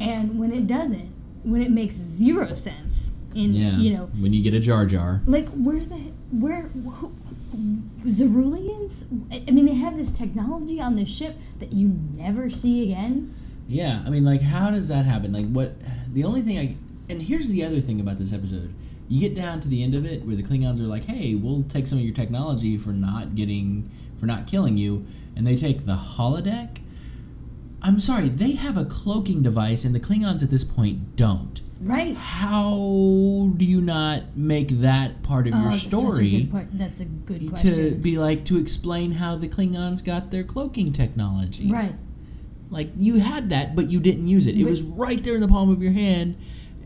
And 0.00 0.38
when 0.38 0.52
it 0.52 0.66
doesn't, 0.66 1.12
when 1.44 1.60
it 1.62 1.70
makes 1.70 1.94
zero 1.96 2.54
sense, 2.54 3.10
in 3.34 3.52
Yeah. 3.54 3.76
you 3.78 3.92
know, 3.94 4.06
when 4.20 4.32
you 4.32 4.42
get 4.42 4.54
a 4.54 4.60
Jar 4.60 4.86
Jar. 4.86 5.22
like 5.26 5.48
where 5.50 5.80
the 5.80 6.12
where 6.30 6.62
who, 6.62 7.12
Xyrillians? 8.04 9.04
I 9.30 9.42
I 9.48 9.50
mean, 9.50 9.66
they 9.66 9.74
have 9.74 9.96
this 9.96 10.10
technology 10.10 10.80
on 10.80 10.96
the 10.96 11.04
ship 11.04 11.36
that 11.60 11.72
you 11.72 11.88
never 12.16 12.50
see 12.50 12.82
again. 12.82 13.34
Yeah, 13.68 14.02
I 14.04 14.10
mean, 14.10 14.24
like, 14.24 14.42
how 14.42 14.70
does 14.70 14.88
that 14.88 15.04
happen? 15.06 15.32
Like, 15.32 15.50
what? 15.50 15.74
The 16.12 16.24
only 16.24 16.42
thing 16.42 16.58
I. 16.58 16.76
And 17.10 17.22
here's 17.22 17.50
the 17.50 17.64
other 17.64 17.80
thing 17.80 18.00
about 18.00 18.18
this 18.18 18.32
episode. 18.32 18.74
You 19.08 19.20
get 19.20 19.34
down 19.34 19.60
to 19.60 19.68
the 19.68 19.82
end 19.82 19.94
of 19.94 20.06
it 20.06 20.24
where 20.24 20.36
the 20.36 20.42
Klingons 20.42 20.80
are 20.80 20.84
like, 20.84 21.04
hey, 21.04 21.34
we'll 21.34 21.62
take 21.64 21.86
some 21.86 21.98
of 21.98 22.04
your 22.04 22.14
technology 22.14 22.76
for 22.76 22.90
not 22.90 23.34
getting. 23.34 23.90
for 24.16 24.26
not 24.26 24.46
killing 24.46 24.76
you. 24.76 25.04
And 25.36 25.46
they 25.46 25.56
take 25.56 25.84
the 25.86 25.92
holodeck. 25.94 26.78
I'm 27.82 27.98
sorry, 27.98 28.28
they 28.28 28.52
have 28.52 28.76
a 28.76 28.84
cloaking 28.84 29.42
device, 29.42 29.84
and 29.84 29.92
the 29.94 30.00
Klingons 30.00 30.42
at 30.42 30.50
this 30.50 30.62
point 30.62 31.16
don't. 31.16 31.60
Right. 31.82 32.16
How 32.16 33.50
do 33.56 33.64
you 33.64 33.80
not 33.80 34.22
make 34.36 34.68
that 34.80 35.22
part 35.22 35.46
of 35.48 35.54
Oh, 35.54 35.58
your 35.60 35.70
that's 35.70 35.84
a 35.84 35.88
story 35.88 36.30
good 36.42 36.50
point. 36.52 36.78
That's 36.78 37.00
a 37.00 37.04
good 37.04 37.48
question. 37.48 37.70
to 37.90 37.94
be 37.96 38.18
like 38.18 38.44
to 38.46 38.58
explain 38.58 39.12
how 39.12 39.34
the 39.36 39.48
Klingons 39.48 40.04
got 40.04 40.30
their 40.30 40.44
cloaking 40.44 40.92
technology? 40.92 41.68
right. 41.70 41.94
Like 42.70 42.90
you 42.96 43.18
had 43.20 43.50
that, 43.50 43.74
but 43.76 43.90
you 43.90 44.00
didn't 44.00 44.28
use 44.28 44.46
it. 44.46 44.56
It 44.56 44.62
But- 44.64 44.70
was 44.70 44.82
right 44.82 45.22
there 45.22 45.34
in 45.34 45.40
the 45.42 45.48
palm 45.48 45.68
of 45.70 45.82
your 45.82 45.92
hand, 45.92 46.36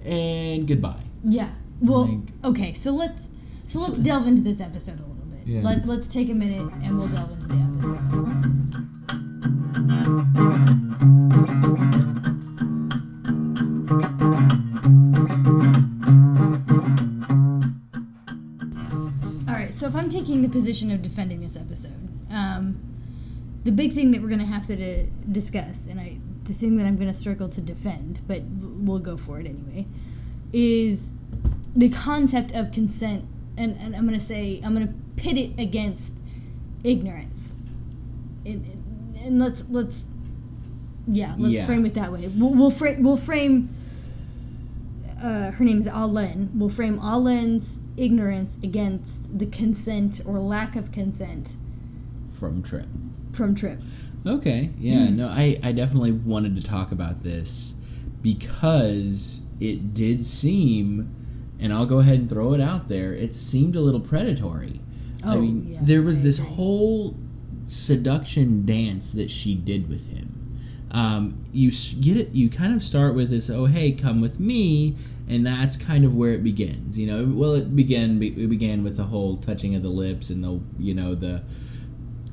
and 0.05 0.67
goodbye. 0.67 1.03
Yeah. 1.25 1.51
Well, 1.81 2.07
Like- 2.07 2.33
okay. 2.45 2.73
So 2.73 2.91
let's 2.93 3.29
so 3.69 3.79
let's 3.81 3.95
delve 3.99 4.27
into 4.27 4.43
this 4.43 4.61
episode 4.61 4.99
a 4.99 5.03
little 5.03 5.27
bit. 5.31 5.47
Yeah. 5.47 5.61
Let 5.63 5.87
Let's 5.87 6.07
take 6.09 6.29
a 6.31 6.35
minute 6.35 6.73
and 6.83 6.99
we'll 6.99 7.09
delve 7.09 7.33
into 7.33 7.47
the 7.49 7.57
episode. 10.67 10.83
I'm 20.07 20.11
taking 20.13 20.43
the 20.43 20.49
position 20.49 20.93
of 20.93 21.03
defending 21.03 21.41
this 21.41 21.57
episode, 21.57 22.09
um, 22.31 22.79
the 23.65 23.73
big 23.73 23.93
thing 23.93 24.13
that 24.13 24.23
we're 24.23 24.29
going 24.29 24.39
to 24.39 24.47
have 24.47 24.65
to 24.69 24.77
di- 24.77 25.09
discuss, 25.33 25.89
and 25.89 25.99
I, 25.99 26.19
the 26.45 26.53
thing 26.53 26.77
that 26.77 26.87
I'm 26.87 26.95
going 26.95 27.09
to 27.09 27.15
struggle 27.15 27.49
to 27.49 27.61
defend, 27.61 28.21
but 28.29 28.43
we'll 28.45 29.01
go 29.01 29.17
for 29.17 29.41
it 29.41 29.47
anyway, 29.49 29.85
is 30.53 31.11
the 31.75 31.89
concept 31.89 32.53
of 32.53 32.71
consent. 32.71 33.25
And, 33.57 33.77
and 33.81 33.97
I'm 33.97 34.07
going 34.07 34.17
to 34.17 34.25
say, 34.25 34.61
I'm 34.65 34.77
going 34.77 34.87
to 34.87 34.95
pit 35.21 35.37
it 35.37 35.59
against 35.61 36.13
ignorance. 36.85 37.55
And, 38.45 39.13
and 39.21 39.41
let's, 39.41 39.65
let's, 39.69 40.05
yeah, 41.09 41.35
let's 41.37 41.53
Yeah. 41.55 41.67
frame 41.67 41.85
it 41.85 41.95
that 41.95 42.13
way. 42.13 42.29
We'll, 42.39 42.55
we'll, 42.55 42.71
fra- 42.71 42.95
we'll 43.01 43.17
frame, 43.17 43.71
uh, 45.23 45.51
her 45.53 45.65
name 45.65 45.79
is 45.79 45.87
Ah'Len. 45.89 46.51
We'll 46.55 46.69
frame 46.69 46.99
Ah'Len's 47.01 47.81
ignorance 47.97 48.57
against 48.63 49.39
the 49.39 49.47
consent 49.47 50.21
or 50.27 50.39
lack 50.39 50.77
of 50.77 50.93
consent 50.93 51.55
From 52.29 52.63
Trip. 52.63 52.87
from 53.33 53.55
Trip. 53.55 53.81
Okay, 54.27 54.71
yeah, 54.79 55.09
no, 55.09 55.29
I, 55.29 55.57
I 55.63 55.73
definitely 55.73 56.13
wanted 56.13 56.57
to 56.57 56.63
talk 56.63 56.91
about 56.93 57.23
this 57.23 57.75
because 58.23 59.43
it 59.61 59.95
did 59.95 60.25
seem, 60.25 61.15
and 61.61 61.73
I'll 61.73 61.87
go 61.87 62.01
ahead 62.01 62.19
and 62.19 62.29
throw 62.29 62.53
it 62.53 62.61
out 62.61 62.89
there, 62.89 63.13
it 63.13 63.35
seemed 63.35 63.77
a 63.77 63.81
little 63.81 64.01
predatory. 64.01 64.81
Oh, 65.25 65.31
I 65.33 65.37
mean, 65.39 65.67
yeah, 65.69 65.79
there 65.81 66.03
was 66.03 66.21
I 66.21 66.23
this 66.25 66.39
agree. 66.41 66.55
whole 66.55 67.17
seduction 67.67 68.67
dance 68.67 69.13
that 69.13 69.31
she 69.31 69.55
did 69.55 69.89
with 69.89 70.13
him. 70.17 70.36
Um, 70.97 71.45
you 71.53 71.71
get 72.01 72.17
it, 72.17 72.31
you 72.33 72.49
kind 72.49 72.73
of 72.75 72.83
start 72.83 73.15
with 73.15 73.29
this, 73.29 73.51
oh, 73.51 73.67
hey, 73.67 73.93
come 73.93 74.21
with 74.23 74.41
me, 74.41 74.97
and 75.29 75.45
that's 75.45 75.77
kind 75.77 76.05
of 76.07 76.15
where 76.17 76.33
it 76.33 76.43
begins. 76.43 76.99
You 76.99 77.07
know, 77.07 77.29
well, 77.37 77.53
it 77.53 77.77
began, 77.77 78.23
it 78.23 78.49
began 78.49 78.83
with 78.83 78.97
the 78.97 79.05
whole 79.05 79.37
touching 79.37 79.75
of 79.75 79.83
the 79.83 79.91
lips 79.91 80.31
and 80.31 80.43
the, 80.43 80.61
you 80.79 80.95
know, 80.95 81.15
the 81.15 81.43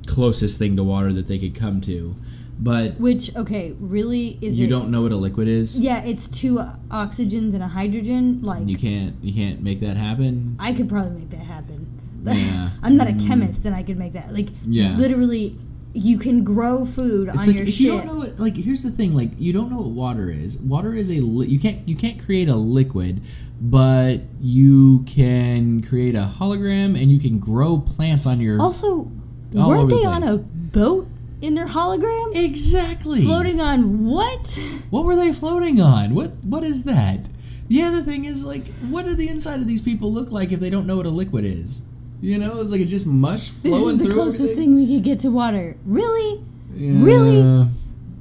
closest 0.08 0.60
thing 0.60 0.76
to 0.78 0.84
water 0.84 1.12
that 1.14 1.28
they 1.28 1.38
could 1.38 1.56
come 1.56 1.82
to. 1.82 2.16
But 2.60 3.00
Which, 3.00 3.36
okay, 3.36 3.76
really 3.80 4.38
is 4.42 4.60
you 4.60 4.68
it? 4.68 4.70
don't 4.70 4.90
know 4.92 5.02
what 5.02 5.12
a 5.12 5.16
liquid 5.18 5.48
is. 5.48 5.80
Yeah, 5.80 6.02
it's 6.04 6.28
two 6.28 6.58
oxygens 6.90 7.54
and 7.54 7.64
a 7.64 7.68
hydrogen. 7.68 8.42
Like 8.44 8.70
You 8.70 8.78
can't 8.78 9.16
you 9.24 9.34
can't 9.34 9.62
make 9.62 9.80
that 9.82 9.98
happen. 9.98 10.56
I 10.60 10.72
could 10.72 10.88
probably 10.88 11.20
make 11.20 11.30
that 11.32 11.38
happen. 11.42 11.88
Yeah. 12.22 12.70
I'm 12.84 12.96
not 12.96 13.08
a 13.08 13.14
chemist, 13.14 13.66
and 13.66 13.76
I 13.76 13.82
could 13.84 13.98
make 13.98 14.14
that. 14.14 14.32
Like 14.32 14.50
Yeah. 14.66 14.96
literally, 14.96 15.58
you 15.96 16.18
can 16.18 16.44
grow 16.44 16.86
food 16.86 17.30
It's 17.30 17.48
on 17.48 17.54
like 17.54 17.56
your 17.56 17.64
if 17.68 17.70
ship. 17.74 17.80
you 17.82 17.92
don't 17.92 18.06
know 18.08 18.16
what 18.18 18.40
like 18.40 18.56
here's 18.56 18.82
the 18.82 18.90
thing 18.90 19.14
like 19.14 19.30
you 19.38 19.54
don't 19.54 19.70
know 19.70 19.78
what 19.78 19.90
water 19.92 20.30
is. 20.30 20.58
Water 20.58 20.94
is 20.94 21.10
a 21.10 21.22
li- 21.22 21.48
you 21.48 21.60
can't 21.60 21.88
you 21.88 21.96
can't 21.96 22.24
create 22.24 22.50
a 22.50 22.56
liquid, 22.56 23.22
but 23.62 24.22
you 24.42 25.04
can 25.04 25.84
create 25.84 26.16
a 26.16 26.28
hologram 26.40 27.00
and 27.00 27.12
you 27.12 27.20
can 27.20 27.38
grow 27.40 27.78
plants 27.80 28.26
on 28.26 28.40
your 28.42 28.60
also, 28.60 29.12
weren't 29.52 29.84
over 29.84 29.88
the 29.88 29.96
they 29.98 30.06
on 30.06 30.24
a 30.24 30.38
boat 30.40 31.08
in 31.42 31.54
their 31.54 31.68
hologram? 31.68 32.32
Exactly. 32.36 33.22
Floating 33.22 33.62
on 33.62 34.06
what? 34.06 34.60
What 34.90 35.06
were 35.06 35.16
they 35.16 35.32
floating 35.32 35.80
on? 35.80 36.16
What 36.16 36.32
what 36.44 36.64
is 36.64 36.84
that? 36.86 37.30
The 37.68 37.84
other 37.84 38.02
thing 38.02 38.26
is 38.26 38.44
like 38.44 38.68
what 38.90 39.06
do 39.06 39.14
the 39.14 39.28
inside 39.30 39.60
of 39.60 39.68
these 39.68 39.82
people 39.82 40.12
look 40.12 40.32
like 40.32 40.52
if 40.52 40.60
they 40.60 40.72
don't 40.72 40.88
know 40.88 40.98
what 40.98 41.06
a 41.06 41.10
liquid 41.10 41.46
is? 41.46 41.84
You 42.24 42.40
know, 42.40 42.62
it's 42.62 42.72
like 42.72 42.80
it's 42.80 42.90
just 42.90 43.06
mush 43.06 43.50
flowing 43.50 43.74
through. 43.74 43.84
This 43.98 44.02
is 44.02 44.08
the 44.08 44.14
closest 44.14 44.42
everything. 44.44 44.56
thing 44.72 44.76
we 44.76 44.88
could 44.96 45.04
get 45.04 45.20
to 45.22 45.30
water. 45.30 45.76
Really? 45.86 46.42
Yeah. 46.74 47.04
Really? 47.04 47.68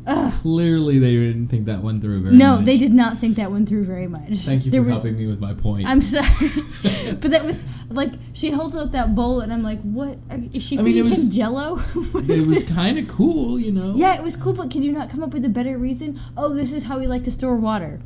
Ugh. 0.05 0.33
Clearly, 0.43 0.99
they 0.99 1.13
didn't 1.13 1.47
think 1.47 1.67
that 1.67 1.81
one 1.85 2.01
through 2.01 2.23
very 2.23 2.37
No, 2.37 2.57
much. 2.57 2.65
they 2.65 2.77
did 2.79 2.93
not 2.93 3.17
think 3.17 3.37
that 3.37 3.53
one 3.53 3.65
through 3.65 3.85
very 3.85 4.09
much. 4.09 4.41
Thank 4.41 4.65
you 4.65 4.73
There 4.73 4.81
for 4.81 4.87
were- 4.87 4.91
helping 4.91 5.17
me 5.17 5.29
with 5.29 5.41
my 5.41 5.55
point. 5.55 5.87
I'm 5.87 6.03
sorry, 6.03 6.27
but 7.23 7.31
that 7.31 7.45
was 7.45 7.65
like 7.91 8.11
she 8.33 8.51
holds 8.51 8.75
up 8.75 8.91
that 8.91 9.15
bowl, 9.15 9.39
and 9.41 9.53
I'm 9.53 9.63
like, 9.63 9.81
"What 9.83 10.19
is 10.53 10.65
she 10.67 10.77
I 10.77 10.83
mean, 10.83 10.97
it 10.97 11.05
was- 11.05 11.29
Jello?" 11.29 11.79
it 11.95 12.45
was 12.49 12.65
kind 12.69 12.99
of 12.99 13.07
cool, 13.07 13.61
you 13.61 13.71
know. 13.71 13.95
yeah, 13.95 14.17
it 14.19 14.25
was 14.25 14.35
cool, 14.35 14.55
but 14.55 14.69
can 14.73 14.83
you 14.83 14.91
not 14.91 15.09
come 15.11 15.23
up 15.23 15.33
with 15.33 15.45
a 15.45 15.49
better 15.49 15.79
reason? 15.79 16.19
Oh, 16.37 16.53
this 16.53 16.73
is 16.73 16.85
how 16.91 16.99
we 16.99 17.07
like 17.07 17.23
to 17.23 17.31
store 17.31 17.55
water. 17.55 18.01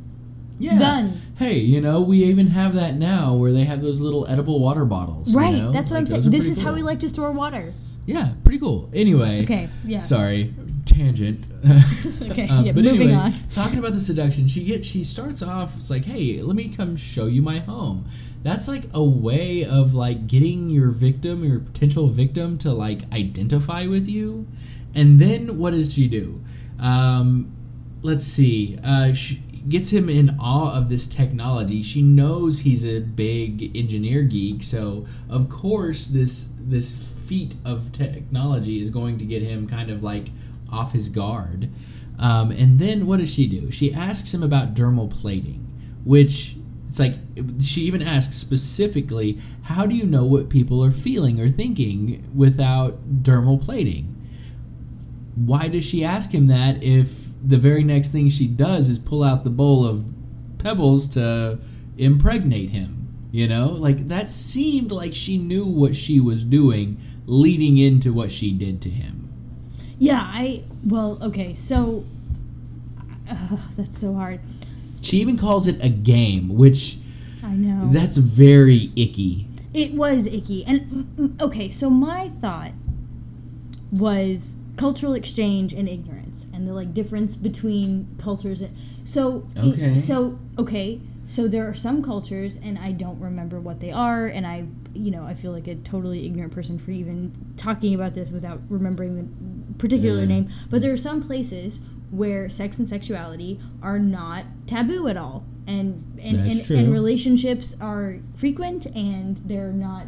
Yeah. 0.59 0.79
Done. 0.79 1.13
Hey, 1.37 1.59
you 1.59 1.81
know, 1.81 2.01
we 2.01 2.17
even 2.23 2.47
have 2.47 2.73
that 2.75 2.95
now 2.95 3.35
where 3.35 3.51
they 3.51 3.63
have 3.63 3.81
those 3.81 4.01
little 4.01 4.25
edible 4.27 4.59
water 4.59 4.85
bottles. 4.85 5.33
you 5.33 5.39
right, 5.39 5.53
know? 5.53 5.71
that's 5.71 5.91
what 5.91 5.97
Like, 6.03 6.11
I'm 6.13 6.21
saying. 6.21 6.31
This 6.31 6.47
is 6.47 6.59
how 6.59 6.73
we 6.73 6.81
like 6.81 6.99
to 7.01 7.09
store 7.09 7.31
water. 7.31 7.73
Yeah, 8.05 8.33
pretty 8.43 8.59
cool. 8.59 8.89
Anyway. 8.93 9.43
Okay, 9.43 9.69
yeah. 9.85 10.01
Sorry, 10.01 10.53
tangent. 10.85 11.45
Okay, 12.29 12.47
Um, 12.47 12.65
yeah, 12.65 12.71
but 12.71 12.83
moving 12.83 13.09
anyway, 13.09 13.13
on. 13.21 13.33
talking 13.51 13.79
about 13.79 13.91
the 13.93 13.99
seduction, 13.99 14.47
she 14.47 14.63
gets 14.63 14.87
she 14.87 15.03
starts 15.03 15.41
off. 15.43 15.75
It's 15.75 15.89
like, 15.89 16.05
hey, 16.05 16.41
let 16.41 16.55
me 16.55 16.69
come 16.69 16.95
show 16.95 17.25
you 17.25 17.41
my 17.41 17.59
home. 17.59 18.05
That's 18.43 18.67
like 18.67 18.83
a 18.93 19.03
way 19.03 19.65
of 19.65 19.93
like 19.93 20.27
getting 20.27 20.69
your 20.69 20.89
victim, 20.89 21.43
your 21.43 21.59
potential 21.59 22.07
victim, 22.07 22.57
to 22.59 22.71
like 22.71 23.01
identify 23.13 23.87
with 23.87 24.07
you. 24.07 24.47
And 24.95 25.19
then 25.19 25.57
what 25.57 25.71
does 25.71 25.93
she 25.95 26.07
do? 26.07 26.41
Um, 26.79 27.51
let's 28.03 28.23
see. 28.23 28.77
Uh, 28.83 29.13
she 29.13 29.41
gets 29.69 29.91
him 29.91 30.09
in 30.09 30.35
awe 30.39 30.77
of 30.77 30.89
this 30.89 31.07
technology. 31.07 31.81
She 31.81 32.01
knows 32.01 32.59
he's 32.59 32.85
a 32.85 32.99
big 32.99 33.75
engineer 33.75 34.23
geek, 34.23 34.63
so 34.63 35.05
of 35.29 35.49
course 35.49 36.05
this 36.05 36.51
this 36.59 36.91
feat 37.27 37.55
of 37.65 37.91
technology 37.91 38.81
is 38.81 38.89
going 38.89 39.17
to 39.17 39.25
get 39.25 39.41
him 39.41 39.67
kind 39.67 39.89
of 39.89 40.01
like 40.01 40.29
off 40.71 40.93
his 40.93 41.09
guard. 41.09 41.69
Um, 42.19 42.51
and 42.51 42.79
then 42.79 43.05
what 43.05 43.19
does 43.19 43.33
she 43.33 43.47
do? 43.47 43.69
She 43.69 43.93
asks 43.93 44.33
him 44.33 44.41
about 44.41 44.73
dermal 44.73 45.09
plating, 45.09 45.59
which 46.03 46.55
it's 46.85 46.99
like 46.99 47.15
she 47.61 47.81
even 47.81 48.01
asks 48.01 48.37
specifically, 48.37 49.37
how 49.63 49.85
do 49.85 49.95
you 49.95 50.05
know 50.05 50.25
what 50.25 50.49
people 50.49 50.83
are 50.83 50.91
feeling 50.91 51.39
or 51.39 51.49
thinking 51.49 52.29
without 52.33 53.23
dermal 53.23 53.63
plating? 53.63 54.17
why 55.37 55.67
does 55.67 55.85
she 55.85 56.03
ask 56.03 56.33
him 56.33 56.47
that 56.47 56.83
if 56.83 57.26
the 57.43 57.57
very 57.57 57.83
next 57.83 58.11
thing 58.11 58.29
she 58.29 58.47
does 58.47 58.89
is 58.89 58.99
pull 58.99 59.23
out 59.23 59.43
the 59.43 59.49
bowl 59.49 59.85
of 59.85 60.05
pebbles 60.57 61.07
to 61.09 61.59
impregnate 61.97 62.71
him? 62.71 63.07
You 63.31 63.47
know, 63.47 63.67
like 63.67 64.07
that 64.07 64.29
seemed 64.29 64.91
like 64.91 65.13
she 65.13 65.37
knew 65.37 65.65
what 65.65 65.95
she 65.95 66.19
was 66.19 66.43
doing 66.43 66.97
leading 67.25 67.77
into 67.77 68.13
what 68.13 68.31
she 68.31 68.51
did 68.51 68.81
to 68.83 68.89
him. 68.89 69.29
Yeah, 69.99 70.21
I 70.21 70.63
well, 70.85 71.19
okay, 71.21 71.53
so 71.53 72.05
uh, 73.29 73.57
that's 73.77 73.99
so 73.99 74.13
hard. 74.13 74.39
She 75.01 75.17
even 75.17 75.37
calls 75.37 75.67
it 75.67 75.83
a 75.83 75.89
game, 75.89 76.49
which 76.49 76.97
I 77.43 77.53
know. 77.53 77.89
that's 77.91 78.17
very 78.17 78.91
icky. 78.95 79.47
It 79.73 79.93
was 79.93 80.25
icky. 80.25 80.65
And 80.65 80.81
mm, 80.81 81.03
mm, 81.15 81.41
okay, 81.41 81.69
so 81.69 81.89
my 81.89 82.29
thought 82.29 82.71
was 83.91 84.55
cultural 84.77 85.13
exchange 85.13 85.73
and 85.73 85.89
ignorance 85.89 86.45
and 86.53 86.67
the 86.67 86.73
like 86.73 86.93
difference 86.93 87.35
between 87.35 88.07
cultures 88.17 88.61
and 88.61 88.75
so 89.03 89.45
it- 89.55 89.73
Okay. 89.73 89.95
so 89.97 90.39
okay, 90.57 91.01
so 91.25 91.47
there 91.47 91.67
are 91.67 91.73
some 91.73 92.01
cultures 92.01 92.57
and 92.63 92.77
I 92.79 92.91
don't 92.93 93.19
remember 93.19 93.59
what 93.59 93.79
they 93.81 93.91
are 93.91 94.25
and 94.27 94.47
I 94.47 94.65
you 94.93 95.11
know, 95.11 95.23
I 95.25 95.33
feel 95.35 95.51
like 95.51 95.67
a 95.67 95.75
totally 95.75 96.25
ignorant 96.25 96.53
person 96.53 96.79
for 96.79 96.89
even 96.91 97.31
talking 97.57 97.93
about 97.93 98.13
this 98.15 98.31
without 98.31 98.61
remembering 98.69 99.15
the 99.15 99.73
particular 99.75 100.21
Yeah. 100.21 100.25
name, 100.27 100.49
but 100.71 100.81
there 100.81 100.91
are 100.93 100.97
some 100.97 101.21
places 101.21 101.79
where 102.09 102.47
sex 102.49 102.79
and 102.79 102.87
sexuality 102.87 103.59
are 103.83 103.99
not 103.99 104.45
taboo 104.65 105.07
at 105.07 105.17
all. 105.17 105.43
And 105.67 106.17
and, 106.21 106.39
and, 106.49 106.71
and 106.71 106.91
relationships 106.93 107.75
are 107.81 108.19
frequent 108.35 108.85
and 108.87 109.37
they're 109.45 109.73
not 109.73 110.07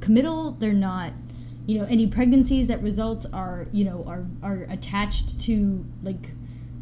committal 0.00 0.52
they're 0.52 0.72
not 0.72 1.12
you 1.66 1.78
know 1.78 1.86
any 1.86 2.06
pregnancies 2.06 2.68
that 2.68 2.82
result 2.82 3.26
are 3.32 3.66
you 3.72 3.84
know 3.84 4.02
are 4.06 4.26
are 4.42 4.64
attached 4.68 5.40
to 5.40 5.84
like 6.02 6.32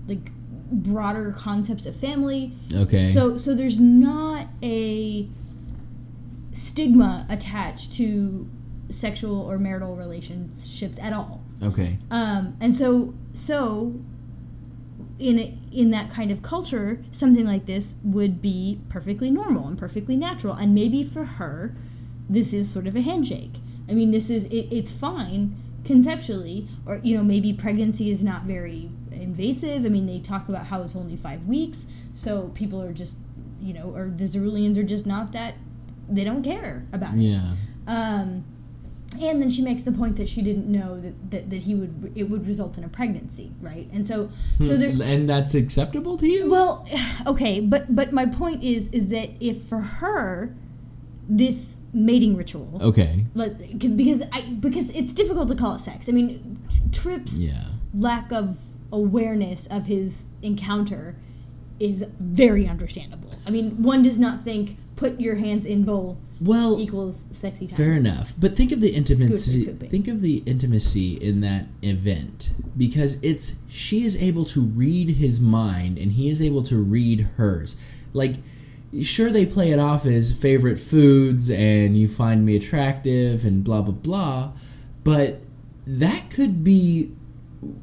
like 0.08 0.30
broader 0.70 1.32
concepts 1.36 1.84
of 1.86 1.94
family 1.94 2.52
Okay. 2.74 3.02
so 3.02 3.36
so 3.36 3.54
there's 3.54 3.78
not 3.78 4.46
a 4.62 5.28
stigma 6.52 7.26
attached 7.28 7.92
to 7.94 8.48
sexual 8.90 9.40
or 9.40 9.58
marital 9.58 9.96
relationships 9.96 10.98
at 11.00 11.12
all 11.12 11.42
okay. 11.62 11.98
um, 12.10 12.56
and 12.60 12.74
so 12.74 13.14
so 13.34 14.00
in 15.18 15.38
a, 15.38 15.56
in 15.70 15.90
that 15.92 16.10
kind 16.10 16.32
of 16.32 16.42
culture, 16.42 17.02
something 17.12 17.46
like 17.46 17.66
this 17.66 17.94
would 18.02 18.42
be 18.42 18.80
perfectly 18.88 19.30
normal 19.30 19.68
and 19.68 19.78
perfectly 19.78 20.16
natural. 20.16 20.54
And 20.54 20.74
maybe 20.74 21.04
for 21.04 21.24
her, 21.24 21.76
this 22.28 22.52
is 22.52 22.68
sort 22.68 22.88
of 22.88 22.96
a 22.96 23.02
handshake. 23.02 23.56
I 23.92 23.94
mean, 23.94 24.10
this 24.10 24.30
is 24.30 24.46
it, 24.46 24.68
it's 24.70 24.90
fine 24.90 25.54
conceptually, 25.84 26.66
or 26.86 27.00
you 27.02 27.14
know, 27.14 27.22
maybe 27.22 27.52
pregnancy 27.52 28.10
is 28.10 28.24
not 28.24 28.44
very 28.44 28.90
invasive. 29.10 29.84
I 29.84 29.88
mean, 29.90 30.06
they 30.06 30.18
talk 30.18 30.48
about 30.48 30.66
how 30.66 30.80
it's 30.82 30.96
only 30.96 31.14
five 31.14 31.44
weeks, 31.46 31.84
so 32.14 32.50
people 32.54 32.82
are 32.82 32.94
just, 32.94 33.16
you 33.60 33.74
know, 33.74 33.92
or 33.94 34.08
the 34.08 34.24
Xyrillians 34.24 34.78
are 34.78 34.82
just 34.82 35.06
not 35.06 35.32
that 35.32 35.54
they 36.08 36.24
don't 36.24 36.42
care 36.42 36.86
about 36.90 37.14
it. 37.14 37.20
Yeah. 37.20 37.52
Um, 37.86 38.44
and 39.20 39.42
then 39.42 39.50
she 39.50 39.60
makes 39.60 39.82
the 39.82 39.92
point 39.92 40.16
that 40.16 40.26
she 40.26 40.40
didn't 40.40 40.66
know 40.66 40.98
that, 40.98 41.30
that, 41.30 41.50
that 41.50 41.62
he 41.62 41.74
would 41.74 42.12
it 42.14 42.30
would 42.30 42.46
result 42.46 42.78
in 42.78 42.84
a 42.84 42.88
pregnancy, 42.88 43.52
right? 43.60 43.90
And 43.92 44.06
so 44.06 44.30
so 44.58 44.78
there 44.78 44.94
and 45.02 45.28
that's 45.28 45.54
acceptable 45.54 46.16
to 46.16 46.26
you? 46.26 46.50
well, 46.50 46.88
okay, 47.26 47.60
but 47.60 47.94
but 47.94 48.10
my 48.10 48.24
point 48.24 48.62
is 48.62 48.88
is 48.88 49.08
that 49.08 49.30
if 49.38 49.60
for 49.60 49.80
her 49.80 50.56
this 51.28 51.66
mating 51.92 52.36
ritual 52.36 52.78
okay. 52.82 53.24
like, 53.34 53.78
because 53.96 54.22
I 54.32 54.42
because 54.60 54.90
it's 54.90 55.12
difficult 55.12 55.48
to 55.48 55.54
call 55.54 55.74
it 55.74 55.80
sex. 55.80 56.08
I 56.08 56.12
mean, 56.12 56.58
Trip's 56.90 57.34
Yeah. 57.34 57.64
lack 57.94 58.32
of 58.32 58.58
awareness 58.90 59.66
of 59.66 59.86
his 59.86 60.26
encounter 60.42 61.16
is 61.78 62.04
very 62.18 62.66
understandable. 62.66 63.30
I 63.46 63.50
mean, 63.50 63.82
one 63.82 64.02
does 64.02 64.18
not 64.18 64.42
think 64.42 64.76
put 64.96 65.20
your 65.20 65.34
hands 65.36 65.66
in 65.66 65.82
bowl 65.82 66.16
Well, 66.40 66.78
equals 66.78 67.26
sexy 67.32 67.66
times. 67.66 67.76
Fair 67.76 67.92
enough, 67.92 68.34
but 68.38 68.56
think 68.56 68.70
of 68.72 68.80
the 68.80 68.90
intimacy. 68.90 69.64
Think 69.64 70.06
of 70.06 70.20
the 70.20 70.42
intimacy 70.46 71.14
in 71.14 71.40
that 71.40 71.66
event 71.82 72.50
because 72.76 73.20
it's 73.22 73.58
she 73.68 74.04
is 74.04 74.20
able 74.22 74.44
to 74.46 74.60
read 74.60 75.10
his 75.10 75.40
mind 75.40 75.98
and 75.98 76.12
he 76.12 76.28
is 76.30 76.40
able 76.40 76.62
to 76.62 76.76
read 76.76 77.22
hers. 77.36 77.76
Like, 78.12 78.36
sure 79.00 79.30
they 79.30 79.46
play 79.46 79.70
it 79.70 79.78
off 79.78 80.04
as 80.04 80.32
favorite 80.32 80.78
foods 80.78 81.50
and 81.50 81.96
you 81.96 82.08
find 82.08 82.44
me 82.44 82.56
attractive 82.56 83.44
and 83.44 83.64
blah 83.64 83.82
blah 83.82 83.94
blah, 83.94 84.52
but 85.04 85.40
that 85.86 86.30
could 86.30 86.62
be 86.62 87.12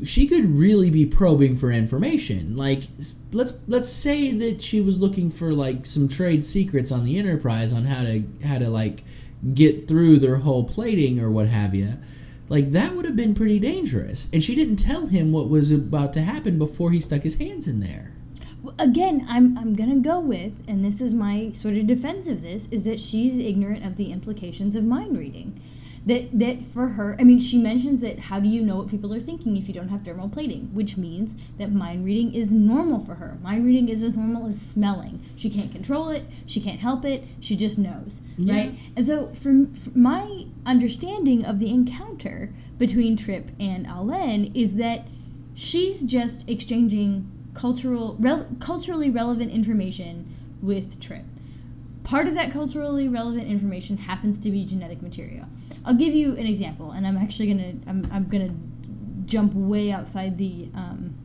she 0.04 0.28
could 0.28 0.46
really 0.46 0.90
be 0.90 1.06
probing 1.06 1.56
for 1.56 1.72
information. 1.72 2.56
Like 2.56 2.84
let's 3.32 3.60
let's 3.68 3.90
say 3.90 4.32
that 4.34 4.62
she 4.62 4.82
was 4.82 5.00
looking 5.00 5.32
for 5.32 5.54
like 5.54 5.86
some 5.86 6.08
trade 6.08 6.46
secrets 6.46 6.92
on 6.92 7.04
the 7.04 7.18
Enterprise 7.18 7.74
on 7.74 7.86
how 7.86 8.04
to 8.04 8.24
how 8.46 8.58
to 8.58 8.70
like 8.70 9.04
get 9.54 9.88
through 9.88 10.18
their 10.18 10.38
hull 10.38 10.64
plating 10.64 11.20
or 11.20 11.32
what 11.32 11.48
have 11.48 11.74
you. 11.74 11.94
Like 12.50 12.72
that 12.72 12.96
would 12.96 13.06
have 13.06 13.16
been 13.16 13.34
pretty 13.34 13.60
dangerous. 13.60 14.30
And 14.34 14.44
she 14.44 14.56
didn't 14.56 14.78
tell 14.78 15.08
him 15.08 15.32
what 15.32 15.50
was 15.50 15.72
about 15.72 16.14
to 16.14 16.22
happen 16.22 16.58
before 16.58 16.92
he 16.92 17.00
stuck 17.00 17.22
his 17.22 17.38
hands 17.38 17.68
in 17.68 17.80
there. 17.80 18.12
Again 18.78 19.26
i'm 19.30 19.58
i'm 19.58 19.74
gonna 19.74 19.96
go 20.00 20.20
with 20.20 20.52
and 20.68 20.84
this 20.84 21.00
is 21.02 21.14
my 21.14 21.52
sort 21.54 21.76
of 21.76 21.88
defense 21.88 22.28
of 22.28 22.42
this 22.42 22.68
is 22.70 22.84
that 22.84 23.00
she's 23.00 23.38
ignorant 23.38 23.86
of 23.86 23.96
the 23.96 24.12
implications 24.12 24.76
of 24.76 24.84
mind 24.84 25.18
reading. 25.18 25.60
That 26.06 26.38
that 26.40 26.62
for 26.64 26.90
her 26.90 27.16
i 27.20 27.24
mean 27.24 27.40
she 27.40 27.58
mentions 27.58 28.02
that 28.02 28.20
how 28.20 28.40
do 28.40 28.48
you 28.50 28.62
know 28.62 28.78
what 28.78 28.88
people 28.90 29.14
are 29.14 29.20
thinking 29.20 29.56
if 29.58 29.68
you 29.68 29.74
don't 29.74 29.90
have 29.90 30.02
dermal 30.04 30.32
plating? 30.32 30.74
Which 30.74 30.98
means 30.98 31.36
that 31.58 31.72
mind 31.72 32.04
reading 32.06 32.34
is 32.34 32.52
normal 32.52 33.00
for 33.00 33.16
her. 33.16 33.38
Mind 33.42 33.66
reading 33.66 33.88
is 33.90 34.04
as 34.04 34.16
normal 34.16 34.48
as 34.48 34.60
smelling. 34.62 35.22
She 35.38 35.50
can't 35.50 35.72
control 35.72 36.10
it. 36.10 36.24
She 36.46 36.60
can't 36.62 36.80
help 36.80 37.06
it. 37.06 37.26
She 37.40 37.56
just 37.56 37.78
knows 37.80 38.22
Yeah. 38.38 38.54
right? 38.56 38.72
And 38.96 39.06
so 39.08 39.28
from, 39.34 39.74
from 39.74 40.02
my 40.02 40.46
understanding 40.66 41.46
of 41.46 41.60
the 41.60 41.70
encounter 41.70 42.54
between 42.78 43.16
trip 43.16 43.52
and 43.60 43.86
Ah'Len 43.88 44.52
is 44.56 44.76
that 44.76 45.08
she's 45.54 46.02
just 46.02 46.48
exchanging 46.50 47.30
cultural 47.54 48.16
rel- 48.20 48.48
culturally 48.60 49.10
relevant 49.10 49.52
information 49.52 50.36
with 50.62 51.00
Trip. 51.00 51.24
Part 52.04 52.28
of 52.28 52.34
that 52.34 52.52
culturally 52.52 53.08
relevant 53.08 53.48
information 53.48 53.98
happens 53.98 54.40
to 54.40 54.50
be 54.50 54.66
genetic 54.66 55.02
material. 55.02 55.46
I'll 55.86 55.94
give 55.94 56.14
you 56.14 56.36
an 56.38 56.46
example, 56.46 56.92
and 56.92 57.06
I'm 57.06 57.18
actually 57.18 57.48
gonna 57.48 57.74
I'm, 57.88 58.08
I'm 58.12 58.28
gonna 58.28 58.56
jump 59.26 59.54
way 59.54 59.92
outside 59.92 60.38
the 60.38 60.70
um, 60.74 61.16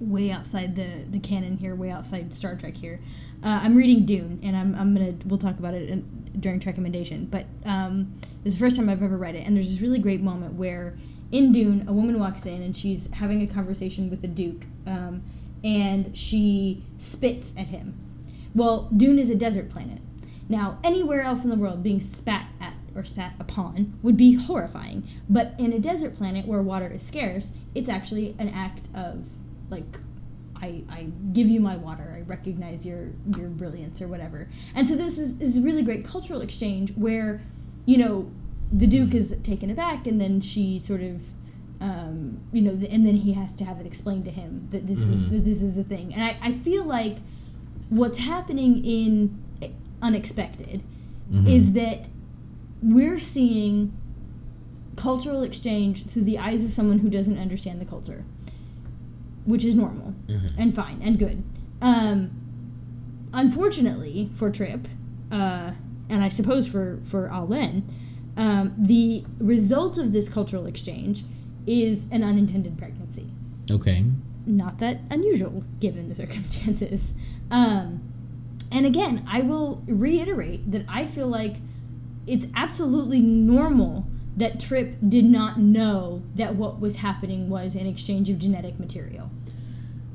way 0.00 0.30
outside 0.30 0.76
the 0.76 1.04
the 1.08 1.18
canon 1.18 1.56
here, 1.56 1.74
way 1.74 1.90
outside 1.90 2.34
Star 2.34 2.54
Trek 2.54 2.74
here. 2.74 3.00
Uh, 3.42 3.60
I'm 3.62 3.76
reading 3.76 4.04
Dune, 4.04 4.40
and 4.42 4.56
I'm, 4.56 4.74
I'm 4.74 4.94
gonna 4.94 5.14
we'll 5.24 5.38
talk 5.38 5.58
about 5.58 5.74
it 5.74 5.88
in, 5.88 6.30
during 6.38 6.60
recommendation. 6.60 7.26
But 7.26 7.46
um, 7.64 8.12
this 8.44 8.54
is 8.54 8.58
the 8.58 8.66
first 8.66 8.76
time 8.76 8.88
I've 8.88 9.02
ever 9.02 9.16
read 9.16 9.34
it, 9.34 9.46
and 9.46 9.56
there's 9.56 9.70
this 9.70 9.80
really 9.80 9.98
great 9.98 10.20
moment 10.20 10.54
where 10.54 10.96
in 11.30 11.52
Dune, 11.52 11.84
a 11.86 11.92
woman 11.92 12.18
walks 12.18 12.46
in 12.46 12.62
and 12.62 12.76
she's 12.76 13.10
having 13.12 13.42
a 13.42 13.46
conversation 13.46 14.10
with 14.10 14.22
the 14.22 14.28
Duke, 14.28 14.66
um, 14.86 15.22
and 15.62 16.16
she 16.16 16.84
spits 16.98 17.52
at 17.56 17.68
him. 17.68 17.98
Well, 18.54 18.88
Dune 18.96 19.18
is 19.18 19.30
a 19.30 19.34
desert 19.34 19.68
planet. 19.68 20.00
Now, 20.48 20.78
anywhere 20.82 21.22
else 21.22 21.44
in 21.44 21.50
the 21.50 21.56
world, 21.56 21.82
being 21.82 22.00
spat 22.00 22.46
at 22.60 22.74
or 22.94 23.04
spat 23.04 23.34
upon 23.38 23.98
would 24.02 24.16
be 24.16 24.34
horrifying. 24.34 25.06
But 25.28 25.54
in 25.58 25.72
a 25.72 25.78
desert 25.78 26.16
planet 26.16 26.46
where 26.46 26.62
water 26.62 26.88
is 26.88 27.02
scarce, 27.02 27.52
it's 27.74 27.88
actually 27.88 28.34
an 28.38 28.48
act 28.48 28.88
of 28.94 29.28
like 29.70 29.98
I, 30.56 30.82
I 30.90 31.08
give 31.32 31.46
you 31.46 31.60
my 31.60 31.76
water. 31.76 32.14
I 32.16 32.22
recognize 32.22 32.86
your 32.86 33.10
your 33.36 33.48
brilliance 33.48 34.02
or 34.02 34.08
whatever. 34.08 34.48
And 34.74 34.88
so 34.88 34.96
this 34.96 35.18
is, 35.18 35.40
is 35.40 35.58
a 35.58 35.60
really 35.60 35.82
great 35.82 36.04
cultural 36.04 36.40
exchange 36.40 36.92
where, 36.96 37.42
you 37.84 37.98
know, 37.98 38.30
the 38.72 38.86
Duke 38.86 39.14
is 39.14 39.38
taken 39.42 39.70
aback, 39.70 40.06
and 40.06 40.20
then 40.20 40.40
she 40.40 40.78
sort 40.78 41.00
of, 41.00 41.22
um, 41.80 42.40
you 42.52 42.60
know, 42.60 42.72
and 42.72 43.06
then 43.06 43.16
he 43.16 43.32
has 43.32 43.56
to 43.56 43.64
have 43.64 43.80
it 43.80 43.86
explained 43.86 44.24
to 44.26 44.30
him 44.30 44.66
that 44.70 44.86
this 44.86 45.00
is 45.00 45.30
that 45.30 45.44
this 45.44 45.62
is 45.62 45.78
a 45.78 45.84
thing. 45.84 46.12
And 46.12 46.22
I, 46.22 46.36
I 46.42 46.52
feel 46.52 46.84
like 46.84 47.18
what's 47.88 48.18
happening 48.18 48.84
in 48.84 49.42
Unexpected 50.02 50.84
is 51.46 51.72
that 51.72 52.06
we're 52.82 53.18
seeing 53.18 53.92
cultural 54.96 55.42
exchange 55.42 56.06
through 56.06 56.22
the 56.22 56.38
eyes 56.38 56.64
of 56.64 56.72
someone 56.72 57.00
who 57.00 57.10
doesn't 57.10 57.38
understand 57.38 57.80
the 57.80 57.84
culture, 57.84 58.24
which 59.44 59.64
is 59.64 59.74
normal 59.74 60.14
and 60.58 60.74
fine 60.74 61.00
and 61.02 61.18
good. 61.18 61.42
Um, 61.82 62.30
unfortunately 63.32 64.30
for 64.34 64.50
Trip, 64.50 64.88
uh, 65.30 65.72
and 66.08 66.22
I 66.24 66.28
suppose 66.28 66.66
for 66.68 66.98
for 67.04 67.28
Ah'Len, 67.28 67.82
um, 68.38 68.74
the 68.78 69.24
result 69.38 69.98
of 69.98 70.12
this 70.12 70.28
cultural 70.28 70.64
exchange 70.64 71.24
is 71.66 72.06
an 72.10 72.22
unintended 72.24 72.78
pregnancy. 72.78 73.26
Okay. 73.70 74.04
Not 74.46 74.78
that 74.78 75.00
unusual 75.10 75.64
given 75.80 76.08
the 76.08 76.14
circumstances. 76.14 77.12
Um, 77.50 78.02
and 78.70 78.84
again, 78.84 79.26
I 79.26 79.40
will 79.40 79.82
reiterate 79.86 80.70
that 80.70 80.84
I 80.86 81.06
feel 81.06 81.28
like 81.28 81.56
it's 82.26 82.46
absolutely 82.54 83.20
normal 83.20 84.06
that 84.36 84.60
Trip 84.60 84.96
did 85.08 85.24
not 85.24 85.58
know 85.58 86.22
that 86.34 86.56
what 86.56 86.78
was 86.78 86.96
happening 86.96 87.48
was 87.48 87.74
an 87.74 87.86
exchange 87.86 88.28
of 88.28 88.38
genetic 88.38 88.78
material. 88.78 89.30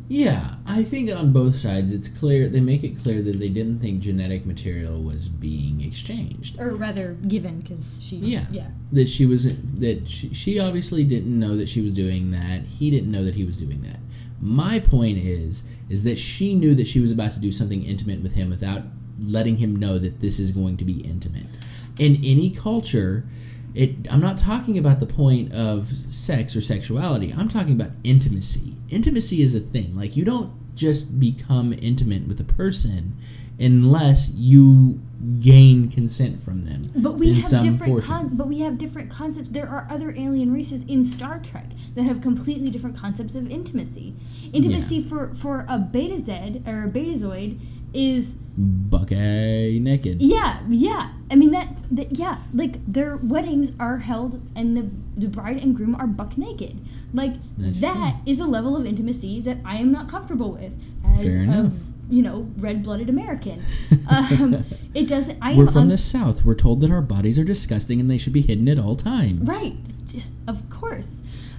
Yeah, 0.10 0.56
I 0.66 0.84
think 0.84 1.12
on 1.12 1.32
both 1.32 1.56
sides 1.56 1.94
it's 1.94 2.08
clear 2.08 2.50
they 2.50 2.60
make 2.60 2.84
it 2.84 2.98
clear 2.98 3.22
that 3.22 3.40
they 3.40 3.50
didn't 3.50 3.80
think 3.80 4.02
genetic 4.02 4.46
material 4.46 5.02
was 5.02 5.30
being 5.30 5.82
exchanged. 5.82 6.60
Or 6.60 6.70
rather, 6.76 7.14
given, 7.14 7.62
because 7.62 8.04
she. 8.04 8.18
Yeah. 8.18 8.46
Yeah. 8.52 8.68
That 8.92 9.08
she 9.08 9.26
was 9.26 9.44
that 9.76 10.08
she, 10.08 10.34
she 10.34 10.60
obviously 10.60 11.04
didn't 11.04 11.38
know 11.38 11.56
that 11.56 11.70
she 11.70 11.82
was 11.82 11.94
doing 11.94 12.32
that. 12.32 12.64
He 12.64 12.92
didn't 12.92 13.12
know 13.12 13.24
that 13.24 13.36
he 13.36 13.46
was 13.46 13.60
doing 13.60 13.82
that. 13.82 13.98
My 14.42 14.80
point 14.80 15.20
is 15.20 15.64
is 15.90 16.04
that 16.04 16.18
she 16.18 16.54
knew 16.54 16.76
that 16.76 16.88
she 16.88 17.00
was 17.00 17.12
about 17.12 17.32
to 17.32 17.40
do 17.40 17.52
something 17.52 17.84
intimate 17.84 18.22
with 18.22 18.36
him 18.36 18.50
without 18.50 18.82
letting 19.20 19.58
him 19.58 19.76
know 19.76 19.98
that 20.00 20.20
this 20.20 20.38
is 20.38 20.52
going 20.52 20.78
to 20.78 20.86
be 20.86 21.00
intimate. 21.00 21.48
In 21.98 22.18
any 22.24 22.50
culture, 22.50 23.26
it 23.74 24.12
I'm 24.12 24.22
not 24.22 24.38
talking 24.38 24.78
about 24.78 25.00
the 25.00 25.06
point 25.06 25.54
of 25.54 25.88
sex 25.88 26.56
or 26.56 26.62
sexuality. 26.62 27.34
I'm 27.36 27.48
talking 27.48 27.74
about 27.74 27.92
intimacy. 28.04 28.76
Intimacy 28.94 29.42
is 29.42 29.56
a 29.56 29.60
thing. 29.60 29.96
Like 29.96 30.16
you 30.16 30.26
don't 30.26 30.52
just 30.76 31.20
become 31.20 31.74
intimate 31.74 32.28
with 32.28 32.40
a 32.40 32.44
person 32.44 33.16
unless 33.60 34.32
you 34.34 35.00
gain 35.40 35.90
consent 35.90 36.42
from 36.42 36.66
them. 36.66 36.92
But 36.96 37.14
we 37.14 37.40
have 37.40 37.64
different. 37.64 38.04
Con- 38.04 38.36
but 38.36 38.48
we 38.48 38.60
have 38.60 38.78
different 38.78 39.10
concepts. 39.10 39.50
There 39.50 39.68
are 39.68 39.88
other 39.90 40.12
alien 40.12 40.54
races 40.54 40.84
in 40.86 41.06
Star 41.06 41.40
Trek 41.40 41.68
that 41.96 42.04
have 42.04 42.22
completely 42.22 42.70
different 42.70 42.98
concepts 42.98 43.36
of 43.36 43.50
intimacy. 43.50 44.16
Intimacy 44.52 45.02
for 45.02 45.34
for 45.34 45.62
a 45.70 45.78
Betazed 45.78 46.68
or 46.68 46.84
a 46.86 46.90
Betazoid 46.90 47.60
is 47.94 48.38
Buckeye 48.58 49.78
naked. 49.80 50.22
yeah 50.22 50.60
yeah. 50.70 51.10
I 51.32 51.36
mean 51.36 51.52
that, 51.52 51.70
that 51.90 52.18
yeah 52.18 52.38
like 52.54 52.84
their 52.92 53.18
weddings 53.18 53.72
are 53.80 53.98
held 54.00 54.42
and 54.56 54.78
the 54.78 54.90
the 55.20 55.28
bride 55.28 55.62
and 55.64 55.76
groom 55.76 55.96
are 55.96 56.08
buck 56.08 56.38
naked. 56.38 56.80
Like 57.14 57.34
That's 57.58 57.82
that 57.82 58.18
is 58.26 58.40
a 58.40 58.46
level 58.46 58.76
of 58.78 58.86
intimacy 58.86 59.42
that 59.42 59.58
I 59.66 59.78
am 59.78 59.92
not 59.92 60.08
comfortable 60.10 60.52
with 60.52 60.74
as 61.06 61.24
Fair 61.24 61.40
a 61.40 61.44
enough. 61.44 61.74
you 62.10 62.22
know 62.22 62.50
red 62.58 62.84
blooded 62.84 63.10
American. 63.10 63.60
um, 64.10 64.64
it 64.94 65.08
doesn't. 65.10 65.38
I 65.42 65.56
We're 65.56 65.68
from 65.68 65.84
un- 65.84 65.88
the 65.90 65.98
South. 65.98 66.46
We're 66.46 66.56
told 66.56 66.82
that 66.82 66.92
our 66.92 67.02
bodies 67.02 67.38
are 67.40 67.44
disgusting 67.44 68.00
and 68.00 68.10
they 68.10 68.18
should 68.20 68.34
be 68.34 68.42
hidden 68.42 68.68
at 68.70 68.78
all 68.80 68.96
times. 68.96 69.42
Right, 69.42 69.76
of 70.48 70.70
course. 70.70 71.10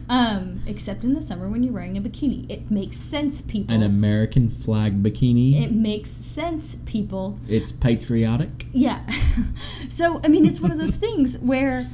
Um, 0.09 0.61
except 0.67 1.03
in 1.03 1.15
the 1.15 1.23
summer 1.23 1.49
when 1.49 1.63
you're 1.63 1.73
wearing 1.73 1.97
a 1.97 2.01
bikini. 2.01 2.51
It 2.51 2.71
makes 2.71 2.97
sense, 2.97 3.41
people. 3.41 3.75
An 3.75 3.83
American 3.83 4.49
flag 4.49 5.03
bikini. 5.03 5.63
it 5.63 5.73
makes 5.73 6.11
sense, 6.11 6.77
people. 6.85 7.39
it's 7.49 7.73
patriotic. 7.73 8.67
Yeah. 8.73 9.07
so, 9.89 10.21
I 10.23 10.29
mean, 10.29 10.45
it's 10.45 10.61
one 10.61 10.71
of 10.71 10.79
those 10.79 10.97
things 10.97 11.39
where 11.39 11.85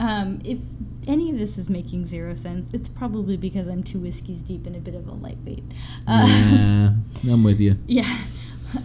um, 0.00 0.40
if 0.44 0.58
any 1.06 1.30
of 1.30 1.38
this 1.38 1.58
is 1.58 1.68
making 1.68 2.06
zero 2.06 2.34
sense, 2.34 2.70
it's 2.72 2.88
probably 2.88 3.36
because 3.36 3.66
I'm 3.66 3.82
two 3.82 3.98
whiskeys 4.00 4.40
deep 4.40 4.66
and 4.66 4.76
a 4.76 4.80
bit 4.80 4.94
of 4.94 5.06
a 5.06 5.12
lightweight. 5.12 5.64
Uh, 6.06 6.92
yeah, 7.22 7.32
I'm 7.32 7.44
with 7.44 7.60
you. 7.60 7.78
Yeah. 7.86 8.18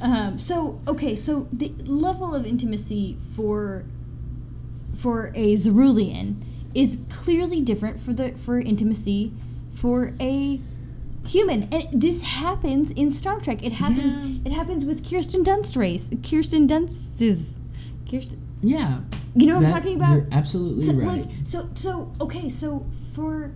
Um, 0.04 0.38
so 0.38 0.82
okay, 0.86 1.16
so 1.16 1.48
the 1.54 1.70
level 1.86 2.36
of 2.36 2.46
intimacy 2.46 3.16
for 3.36 3.86
for 4.94 5.28
a 5.28 5.54
Xyrillian 5.56 6.44
is 6.78 6.98
clearly 7.10 7.60
different 7.62 8.00
for 8.00 8.14
the 8.14 8.32
for 8.38 8.60
intimacy 8.60 9.32
for 9.74 10.14
a 10.20 10.60
human, 11.26 11.64
and 11.74 11.84
this 11.92 12.22
happens 12.22 12.92
in 12.92 13.10
Star 13.10 13.40
Trek. 13.40 13.64
It 13.64 13.74
happens. 13.74 14.46
It 14.46 14.52
happens 14.52 14.86
with 14.86 15.08
Kirsten 15.10 15.44
Dunst 15.44 15.76
race. 15.76 16.10
Kirsten 16.24 16.68
Dunst's. 16.68 17.56
Kirsten. 18.10 18.42
Yeah. 18.62 19.00
You 19.36 19.48
know 19.48 19.58
what 19.58 19.66
I'm 19.66 19.74
talking 19.74 19.96
about? 19.96 20.14
You're 20.14 20.28
absolutely 20.32 20.86
So, 20.86 20.94
right. 20.94 21.08
like, 21.26 21.28
so 21.44 21.70
so 21.76 22.12
okay, 22.22 22.50
so 22.50 22.86
for 23.14 23.52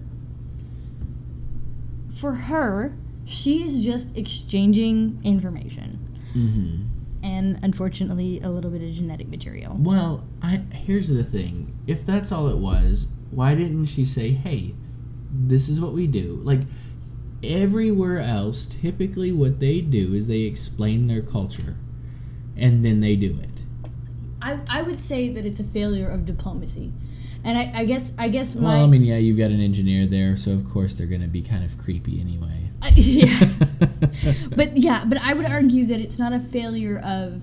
for 2.13 2.33
her, 2.33 2.95
she 3.25 3.63
is 3.63 3.83
just 3.83 4.15
exchanging 4.17 5.19
information 5.23 5.99
hmm 6.33 6.83
and 7.31 7.59
unfortunately 7.63 8.39
a 8.41 8.49
little 8.49 8.69
bit 8.69 8.81
of 8.81 8.91
genetic 8.91 9.29
material. 9.29 9.75
Well, 9.79 10.23
I 10.41 10.61
here's 10.73 11.09
the 11.09 11.23
thing. 11.23 11.77
If 11.87 12.05
that's 12.05 12.31
all 12.31 12.47
it 12.47 12.57
was, 12.57 13.07
why 13.31 13.55
didn't 13.55 13.85
she 13.87 14.03
say, 14.05 14.31
"Hey, 14.31 14.75
this 15.31 15.69
is 15.69 15.79
what 15.79 15.93
we 15.93 16.07
do"? 16.07 16.39
Like 16.43 16.61
everywhere 17.43 18.19
else, 18.19 18.67
typically 18.67 19.31
what 19.31 19.59
they 19.59 19.81
do 19.81 20.13
is 20.13 20.27
they 20.27 20.41
explain 20.41 21.07
their 21.07 21.21
culture 21.21 21.75
and 22.55 22.85
then 22.85 22.99
they 22.99 23.15
do 23.15 23.39
it. 23.41 23.63
I, 24.41 24.59
I 24.69 24.81
would 24.81 24.99
say 25.01 25.29
that 25.29 25.45
it's 25.45 25.59
a 25.59 25.63
failure 25.63 26.09
of 26.09 26.25
diplomacy. 26.25 26.93
And 27.43 27.57
I, 27.57 27.71
I 27.73 27.85
guess 27.85 28.13
I 28.19 28.29
guess 28.29 28.53
my 28.55 28.75
Well, 28.75 28.83
I 28.83 28.87
mean, 28.87 29.03
yeah, 29.03 29.17
you've 29.17 29.37
got 29.37 29.49
an 29.51 29.61
engineer 29.61 30.05
there, 30.05 30.37
so 30.37 30.51
of 30.51 30.63
course 30.69 30.95
they're 30.97 31.07
going 31.07 31.21
to 31.21 31.27
be 31.27 31.41
kind 31.41 31.63
of 31.63 31.77
creepy 31.77 32.19
anyway. 32.21 32.71
I- 32.81 32.89
uh, 32.89 32.91
yeah. 32.95 33.50
but 34.55 34.77
yeah, 34.77 35.03
but 35.05 35.19
I 35.21 35.33
would 35.33 35.45
argue 35.45 35.85
that 35.87 35.99
it's 35.99 36.19
not 36.19 36.33
a 36.33 36.39
failure 36.39 36.99
of 36.99 37.41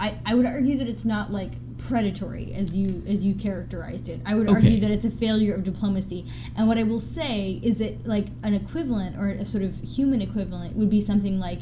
I, 0.00 0.16
I 0.26 0.34
would 0.34 0.46
argue 0.46 0.76
that 0.78 0.88
it's 0.88 1.04
not 1.04 1.30
like 1.32 1.52
predatory 1.78 2.52
as 2.54 2.74
you 2.74 3.02
as 3.06 3.24
you 3.26 3.34
characterized 3.34 4.08
it. 4.08 4.20
I 4.24 4.34
would 4.34 4.48
Okay. 4.48 4.54
argue 4.56 4.80
that 4.80 4.90
it's 4.90 5.04
a 5.04 5.10
failure 5.10 5.54
of 5.54 5.64
diplomacy. 5.64 6.24
And 6.56 6.66
what 6.66 6.78
I 6.78 6.82
will 6.82 6.98
say 7.00 7.60
is 7.62 7.78
that 7.78 8.06
like 8.06 8.26
an 8.42 8.54
equivalent 8.54 9.16
or 9.18 9.28
a 9.28 9.44
sort 9.46 9.62
of 9.64 9.80
human 9.80 10.20
equivalent 10.22 10.76
would 10.76 10.90
be 10.90 11.00
something 11.00 11.38
like 11.38 11.60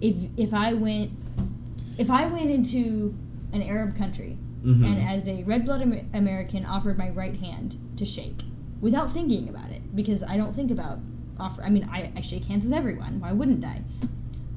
if 0.00 0.14
if 0.36 0.52
I 0.54 0.74
went 0.74 1.10
if 1.98 2.10
I 2.10 2.26
went 2.26 2.50
into 2.50 3.14
an 3.52 3.62
Arab 3.62 3.96
country 3.96 4.36
Mhm. 4.64 4.84
and 4.84 4.98
as 5.08 5.26
a 5.28 5.42
red 5.44 5.64
blood 5.64 5.80
Amer- 5.82 6.04
American 6.12 6.66
offered 6.66 6.98
my 6.98 7.08
right 7.10 7.36
hand 7.40 7.76
to 7.96 8.04
shake 8.04 8.42
without 8.80 9.10
thinking 9.10 9.48
about 9.48 9.70
it 9.70 9.94
because 9.96 10.22
I 10.22 10.36
don't 10.36 10.52
think 10.54 10.70
about 10.70 10.98
offer. 11.38 11.62
I 11.62 11.70
mean, 11.70 11.88
I, 11.90 12.12
I 12.16 12.20
shake 12.20 12.44
hands 12.46 12.64
with 12.64 12.72
everyone. 12.72 13.20
Why 13.20 13.32
wouldn't 13.32 13.64
I? 13.64 13.82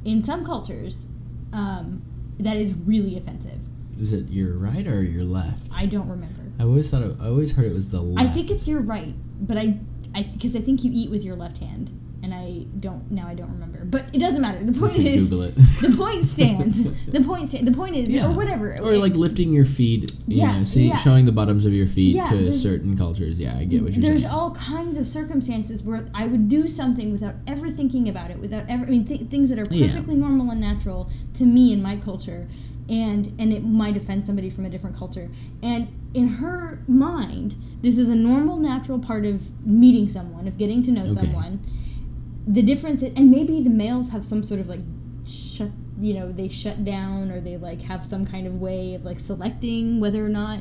In 0.04 0.24
some 0.24 0.46
cultures, 0.46 1.06
um, 1.54 2.02
that 2.40 2.58
is 2.58 2.74
really 2.74 3.18
offensive. 3.18 3.60
Is 4.00 4.14
it 4.14 4.30
your 4.30 4.58
right 4.58 4.88
or 4.88 5.04
your 5.04 5.24
left? 5.24 5.72
I 5.76 5.86
don't 5.86 6.08
remember. 6.08 6.42
I 6.60 6.64
always 6.64 6.90
thought 6.90 7.04
it, 7.04 7.18
I 7.22 7.28
always 7.28 7.56
heard 7.56 7.66
it 7.66 7.74
was 7.74 7.92
the 7.92 8.02
left. 8.02 8.28
I 8.28 8.32
think 8.32 8.50
it's 8.50 8.68
your 8.68 8.82
right, 8.82 9.14
but 9.40 9.58
I, 9.58 9.80
I 10.16 10.24
because 10.24 10.56
I 10.56 10.60
think 10.62 10.84
you 10.84 10.92
eat 10.94 11.12
with 11.12 11.24
your 11.24 11.36
left 11.36 11.60
hand, 11.60 11.90
and 12.24 12.34
I 12.34 12.66
don't 12.80 13.10
now. 13.12 13.28
I 13.28 13.34
don't 13.34 13.52
remember, 13.52 13.84
but 13.86 14.06
it 14.14 14.20
doesn't 14.20 14.42
matter. 14.42 14.64
The 14.64 14.78
point 14.80 14.98
is, 15.00 15.24
Google 15.30 15.44
it. 15.44 15.56
the 15.56 15.96
point 15.98 16.26
stands. 16.26 16.84
the 17.06 17.22
point 17.22 17.50
sta- 17.50 17.64
The 17.64 17.72
point 17.72 17.96
is, 17.96 18.10
Yeah. 18.10 18.28
or 18.32 18.36
whatever. 18.36 18.76
Or 18.82 18.98
like 18.98 19.16
lifting 19.16 19.52
your 19.54 19.66
feet, 19.66 20.12
you 20.28 20.38
Yeah, 20.38 20.58
know, 20.60 20.64
see, 20.64 20.88
yeah. 20.90 20.96
showing 20.98 21.26
the 21.26 21.32
bottoms 21.32 21.66
of 21.66 21.74
your 21.74 21.88
feet 21.88 22.24
to 22.28 22.52
certain 22.52 22.96
cultures. 22.98 23.40
Yeah, 23.40 23.58
I 23.58 23.66
get 23.66 23.82
what 23.84 23.94
you're 23.94 24.02
There's 24.02 24.04
saying. 24.04 24.12
There's 24.22 24.26
all 24.26 24.52
kinds 24.56 24.98
of 24.98 25.08
circumstances 25.08 25.84
where 25.84 26.08
I 26.14 26.28
would 26.28 26.48
do 26.50 26.68
something 26.68 27.12
without 27.12 27.36
ever 27.48 27.70
thinking 27.70 28.08
about 28.08 28.30
it, 28.32 28.40
without 28.40 28.66
ever. 28.70 28.86
I 28.86 28.90
mean, 28.90 29.06
th- 29.06 29.22
things 29.30 29.50
that 29.50 29.60
are 29.60 29.66
perfectly 29.66 30.16
normal 30.16 30.52
and 30.52 30.60
natural 30.62 31.10
to 31.36 31.46
me 31.46 31.72
in 31.74 31.82
my 31.82 31.96
culture, 31.98 32.48
and 32.90 33.34
and 33.40 33.54
it 33.54 33.64
might 33.64 33.96
offend 33.98 34.26
somebody 34.26 34.50
from 34.50 34.66
a 34.66 34.70
different 34.70 34.96
culture. 34.96 35.30
And 35.64 35.88
in 36.14 36.28
her 36.40 36.84
mind, 36.88 37.56
this 37.82 37.98
is 37.98 38.10
a 38.10 38.16
normal, 38.16 38.58
natural 38.58 39.00
part 39.00 39.26
of 39.26 39.66
meeting 39.66 40.08
someone, 40.10 40.48
of 40.48 40.58
getting 40.58 40.84
to 40.84 40.92
know 40.92 41.06
Okay. 41.06 41.16
someone. 41.26 41.60
The 42.48 42.62
difference, 42.62 43.04
is, 43.04 43.14
and 43.14 43.30
maybe 43.30 43.62
the 43.62 43.70
males 43.70 44.10
have 44.10 44.26
some 44.26 44.44
sort 44.44 44.60
of 44.60 44.68
like 44.68 44.82
shut, 45.26 45.70
you 46.00 46.14
know, 46.14 46.32
they 46.32 46.48
shut 46.48 46.84
down 46.84 47.32
or 47.32 47.40
they 47.40 47.58
like 47.58 47.82
have 47.84 48.06
some 48.06 48.26
kind 48.26 48.48
of 48.48 48.60
way 48.60 48.96
of 48.96 49.06
like 49.06 49.20
selecting 49.20 50.00
whether 50.00 50.26
or 50.26 50.30
not. 50.30 50.60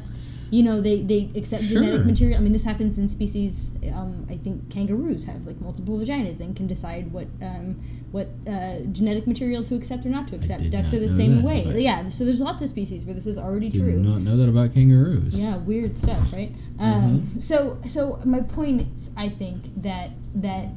You 0.52 0.64
know, 0.64 0.80
they, 0.80 1.00
they 1.00 1.30
accept 1.36 1.62
genetic 1.62 2.04
material. 2.04 2.36
I 2.36 2.40
mean, 2.42 2.52
this 2.52 2.64
happens 2.64 2.98
in 2.98 3.08
species. 3.08 3.70
Um, 3.94 4.26
I 4.28 4.36
think 4.36 4.68
kangaroos 4.68 5.24
have 5.26 5.46
like 5.46 5.60
multiple 5.60 5.96
vaginas 5.96 6.40
and 6.40 6.56
can 6.56 6.66
decide 6.66 7.12
what 7.12 7.28
um, 7.40 7.80
what 8.10 8.26
uh, 8.48 8.80
genetic 8.90 9.28
material 9.28 9.62
to 9.62 9.76
accept 9.76 10.04
or 10.04 10.08
not 10.08 10.26
to 10.28 10.34
accept. 10.34 10.68
Ducks 10.68 10.92
are 10.92 10.98
the 10.98 11.08
same 11.08 11.36
that, 11.36 11.44
way. 11.44 11.64
Yeah, 11.76 12.08
so 12.08 12.24
there's 12.24 12.40
lots 12.40 12.62
of 12.62 12.68
species 12.68 13.04
where 13.04 13.14
this 13.14 13.26
is 13.26 13.38
already 13.38 13.68
Did 13.68 13.80
true. 13.80 14.00
not 14.00 14.22
know 14.22 14.36
that 14.36 14.48
about 14.48 14.74
kangaroos. 14.74 15.40
Yeah, 15.40 15.56
weird 15.58 15.96
stuff, 15.96 16.32
right? 16.32 16.52
Um, 16.80 17.38
So, 17.38 17.78
so 17.86 18.20
my 18.24 18.40
point 18.40 18.88
is, 18.92 19.12
I 19.16 19.28
think 19.28 19.80
that 19.82 20.10
that 20.34 20.70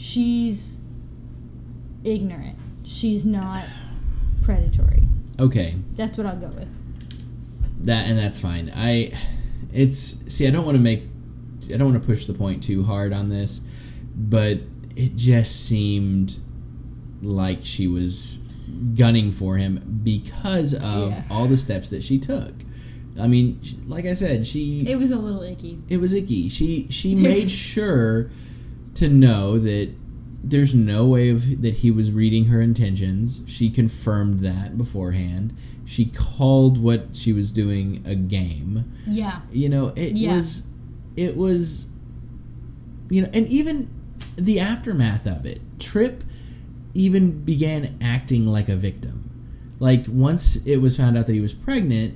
she's 0.00 0.78
ignorant. 2.04 2.56
She's 2.84 3.26
not 3.26 3.64
predatory. 4.42 5.02
Okay, 5.38 5.74
That's 5.96 6.16
what 6.18 6.26
I'll 6.26 6.36
go 6.36 6.48
with. 6.48 6.68
that 7.86 8.08
and 8.08 8.18
that's 8.18 8.38
fine. 8.38 8.70
I, 8.74 9.12
it's 9.72 9.96
see, 10.32 10.46
I 10.46 10.50
don't 10.50 10.64
want 10.64 10.76
to 10.76 10.82
make, 10.82 11.04
I 11.72 11.76
don't 11.76 11.90
want 11.92 12.02
to 12.02 12.06
push 12.06 12.26
the 12.26 12.34
point 12.34 12.62
too 12.62 12.84
hard 12.84 13.12
on 13.12 13.28
this, 13.28 13.60
but 14.16 14.58
it 14.96 15.16
just 15.16 15.66
seemed 15.66 16.38
like 17.22 17.58
she 17.62 17.86
was 17.86 18.38
gunning 18.94 19.30
for 19.32 19.56
him 19.56 20.00
because 20.02 20.74
of 20.74 21.10
Yeah. 21.12 21.22
all 21.30 21.46
the 21.46 21.56
steps 21.56 21.90
that 21.90 22.02
she 22.02 22.18
took. 22.18 22.52
I 23.20 23.26
mean, 23.26 23.60
like 23.86 24.04
I 24.06 24.12
said, 24.14 24.46
she 24.46 24.86
It 24.88 24.96
was 24.96 25.10
a 25.10 25.16
little 25.18 25.42
icky. 25.42 25.78
it 25.88 25.98
was 25.98 26.12
icky. 26.14 26.48
She 26.48 26.86
she 26.90 27.14
made 27.30 27.50
sure 27.50 28.30
to 29.00 29.08
know 29.08 29.58
that 29.58 29.90
there's 30.42 30.74
no 30.74 31.06
way 31.06 31.28
of 31.28 31.60
that 31.62 31.74
he 31.76 31.90
was 31.90 32.10
reading 32.12 32.46
her 32.46 32.60
intentions. 32.62 33.42
She 33.46 33.68
confirmed 33.68 34.40
that 34.40 34.78
beforehand. 34.78 35.54
She 35.84 36.06
called 36.06 36.82
what 36.82 37.14
she 37.14 37.32
was 37.32 37.52
doing 37.52 38.02
a 38.06 38.14
game. 38.14 38.90
Yeah. 39.06 39.40
You 39.52 39.68
know, 39.68 39.88
it 39.96 40.16
Yeah. 40.16 40.36
was 40.36 40.68
it 41.16 41.36
was 41.36 41.88
you 43.10 43.22
know, 43.22 43.28
and 43.34 43.46
even 43.48 43.90
the 44.36 44.60
aftermath 44.60 45.26
of 45.26 45.44
it. 45.44 45.60
Trip 45.78 46.22
even 46.94 47.42
began 47.44 47.96
acting 48.00 48.46
like 48.46 48.68
a 48.68 48.76
victim. 48.76 49.16
Like 49.78 50.06
once 50.08 50.64
it 50.66 50.76
was 50.78 50.96
found 50.96 51.18
out 51.18 51.26
that 51.26 51.32
he 51.32 51.40
was 51.40 51.52
pregnant, 51.52 52.14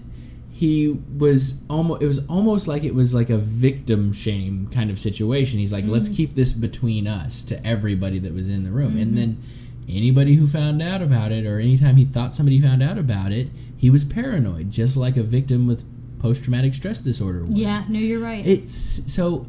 he 0.55 0.88
was 1.18 1.64
almost 1.68 2.00
it 2.00 2.07
was 2.07 2.24
almost 2.28 2.68
like 2.68 2.84
it 2.84 2.94
was 2.94 3.12
like 3.12 3.28
a 3.28 3.38
victim 3.38 4.12
shame 4.12 4.68
kind 4.68 4.88
of 4.88 5.00
situation. 5.00 5.59
He's 5.59 5.72
like, 5.72 5.88
"Let's 5.88 6.09
mm-hmm. 6.09 6.16
keep 6.16 6.34
this 6.34 6.52
between 6.52 7.09
us" 7.09 7.42
to 7.46 7.66
everybody 7.66 8.20
that 8.20 8.32
was 8.32 8.48
in 8.48 8.62
the 8.62 8.70
room. 8.70 8.96
And 8.96 9.09
mm-hmm. 9.09 9.16
then 9.16 9.38
anybody 9.88 10.36
who 10.36 10.46
found 10.46 10.80
out 10.80 11.02
about 11.02 11.32
it 11.32 11.44
or 11.44 11.59
anytime 11.59 11.96
he 11.96 12.05
thought 12.05 12.32
somebody 12.32 12.61
found 12.61 12.84
out 12.84 12.98
about 12.98 13.32
it, 13.32 13.48
he 13.76 13.90
was 13.90 14.05
paranoid, 14.05 14.70
just 14.70 14.96
like 14.96 15.16
a 15.16 15.24
victim 15.24 15.66
with 15.66 15.84
post-traumatic 16.20 16.72
stress 16.72 17.02
disorder 17.02 17.44
would 17.44 17.59
Yeah. 17.59 17.82
No, 17.88 17.98
you're 17.98 18.22
right. 18.22 18.46
it's 18.46 19.12
so 19.12 19.46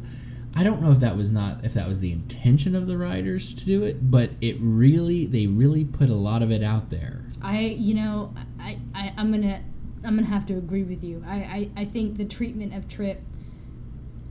i 0.54 0.62
don't 0.62 0.82
know 0.82 0.90
if 0.90 1.00
that 1.00 1.16
was 1.16 1.32
not 1.32 1.64
if 1.64 1.72
that 1.72 1.88
was 1.88 2.00
the 2.00 2.12
intention 2.12 2.74
of 2.74 2.86
the 2.86 2.98
writers 2.98 3.54
to 3.54 3.64
do 3.64 3.82
it 3.82 4.10
but 4.10 4.30
it 4.42 4.56
really 4.60 5.24
they 5.26 5.46
really 5.46 5.84
put 5.86 6.10
a 6.10 6.14
lot 6.14 6.42
of 6.42 6.50
it 6.50 6.62
out 6.62 6.90
there 6.90 7.26
I, 7.46 7.60
you 7.78 7.94
know, 7.94 8.34
I, 8.58 8.78
I, 8.92 9.14
I'm 9.16 9.30
gonna, 9.30 9.62
I'm 10.06 10.14
gonna 10.16 10.26
have 10.28 10.46
to 10.46 10.54
agree 10.54 10.84
with 10.84 11.02
you. 11.04 11.22
I, 11.26 11.34
I, 11.76 11.82
I 11.82 11.84
think 11.84 12.16
the 12.16 12.24
treatment 12.24 12.74
of 12.74 12.88
Trip, 12.88 13.20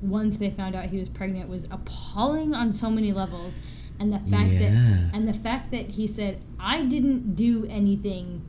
once 0.01 0.37
they 0.37 0.49
found 0.51 0.75
out 0.75 0.85
he 0.85 0.97
was 0.99 1.09
pregnant, 1.09 1.49
was 1.49 1.65
appalling 1.71 2.53
on 2.55 2.73
so 2.73 2.89
many 2.89 3.11
levels, 3.11 3.55
and 3.99 4.11
the 4.13 4.19
fact 4.19 4.51
Yeah. 4.53 4.59
that, 4.69 5.11
and 5.13 5.27
the 5.27 5.33
fact 5.33 5.71
that 5.71 5.89
he 5.91 6.07
said, 6.07 6.41
"I 6.59 6.83
didn't 6.83 7.35
do 7.35 7.65
anything," 7.69 8.41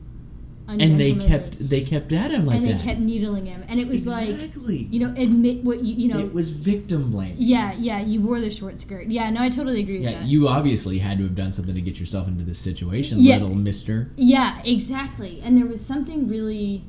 and 0.67 0.99
they 0.99 1.13
kept 1.15 1.69
they 1.69 1.81
kept 1.81 2.11
at 2.11 2.31
him 2.31 2.45
like 2.45 2.61
that. 2.61 2.69
and 2.69 2.79
they 2.79 2.83
kept 2.83 2.99
needling 2.99 3.45
him, 3.45 3.63
and 3.69 3.79
it 3.79 3.87
was 3.87 4.05
like, 4.05 4.27
exactly 4.29 4.87
you 4.91 4.99
know, 4.99 5.13
admit 5.21 5.63
what 5.63 5.83
you, 5.83 5.93
you 5.95 6.07
know, 6.13 6.19
it 6.19 6.33
was 6.33 6.49
victim 6.49 7.09
blaming 7.11 7.35
yeah, 7.39 7.73
yeah, 7.79 7.99
you 8.01 8.21
wore 8.21 8.39
the 8.41 8.51
short 8.51 8.79
skirt. 8.79 9.07
Yeah, 9.07 9.29
no, 9.29 9.41
I 9.41 9.49
totally 9.49 9.79
agree 9.79 9.95
with 9.99 10.03
yeah 10.09 10.19
that. 10.19 10.27
you 10.27 10.47
obviously 10.47 10.99
had 10.99 11.17
to 11.19 11.23
have 11.23 11.35
done 11.35 11.51
something 11.53 11.75
to 11.75 11.81
get 11.81 11.99
yourself 11.99 12.27
into 12.27 12.43
this 12.43 12.59
situation 12.59 13.17
Yeah. 13.19 13.37
little 13.37 13.55
mister 13.55 14.11
Yeah, 14.17 14.61
exactly. 14.65 15.41
And 15.43 15.57
there 15.57 15.65
was 15.67 15.79
something 15.83 16.27
really 16.27 16.83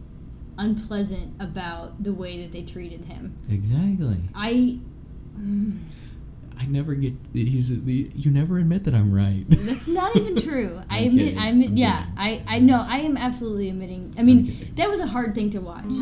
unpleasant 0.59 1.35
about 1.41 2.03
the 2.03 2.13
way 2.13 2.43
that 2.43 2.53
they 2.53 2.63
treated 2.63 3.07
him. 3.07 3.39
exactly 3.49 4.19
I 4.35 4.81
I 6.61 6.67
never 6.67 6.95
get. 6.95 7.15
He's 7.33 7.85
the. 7.85 8.11
You 8.15 8.31
never 8.31 8.59
admit 8.59 8.85
that 8.85 8.95
I'm 8.95 9.13
right. 9.13 9.45
That's 9.49 9.87
not 9.87 10.17
even 10.17 10.43
true. 10.43 10.81
I 10.91 10.99
admit. 11.01 11.27
kidding. 11.27 11.39
I 11.39 11.47
admit. 11.49 11.71
I'm 11.71 11.77
yeah. 11.77 11.99
kidding. 12.01 12.15
I. 12.19 12.43
I 12.49 12.59
know. 12.59 12.85
I 12.89 12.99
am 12.99 13.17
absolutely 13.17 13.69
admitting. 13.71 14.15
I 14.19 14.23
mean, 14.23 14.73
that 14.75 14.89
was 14.89 15.01
a 15.01 15.07
hard 15.07 15.35
thing 15.35 15.51
to 15.51 15.61
watch. 15.61 15.93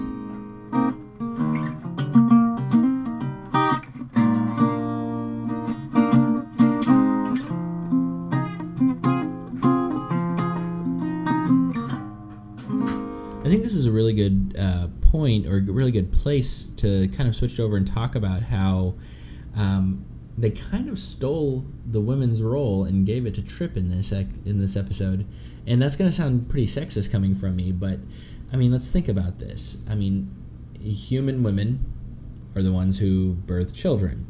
Is 13.76 13.86
a 13.86 13.92
really 13.92 14.12
good 14.12 14.56
uh, 14.58 14.88
point 15.00 15.46
or 15.46 15.58
a 15.58 15.62
really 15.62 15.92
good 15.92 16.12
place 16.12 16.70
to 16.70 17.08
kind 17.08 17.28
of 17.28 17.36
switch 17.36 17.60
over 17.60 17.76
and 17.76 17.86
talk 17.86 18.14
about 18.14 18.42
how 18.42 18.94
um, 19.56 20.04
they 20.36 20.50
kind 20.50 20.88
of 20.88 20.98
stole 20.98 21.64
the 21.86 22.00
women's 22.00 22.42
role 22.42 22.84
and 22.84 23.06
gave 23.06 23.26
it 23.26 23.34
to 23.34 23.44
Trip 23.44 23.76
in 23.76 23.88
this 23.88 24.12
ec- 24.12 24.44
in 24.44 24.60
this 24.60 24.76
episode, 24.76 25.26
and 25.66 25.80
that's 25.80 25.96
going 25.96 26.08
to 26.08 26.14
sound 26.14 26.48
pretty 26.48 26.66
sexist 26.66 27.10
coming 27.10 27.34
from 27.34 27.56
me, 27.56 27.72
but 27.72 28.00
I 28.52 28.56
mean, 28.56 28.70
let's 28.70 28.90
think 28.90 29.08
about 29.08 29.38
this. 29.38 29.82
I 29.88 29.94
mean, 29.94 30.30
human 30.80 31.42
women 31.42 31.84
are 32.54 32.62
the 32.62 32.72
ones 32.72 32.98
who 32.98 33.34
birth 33.34 33.74
children. 33.74 34.26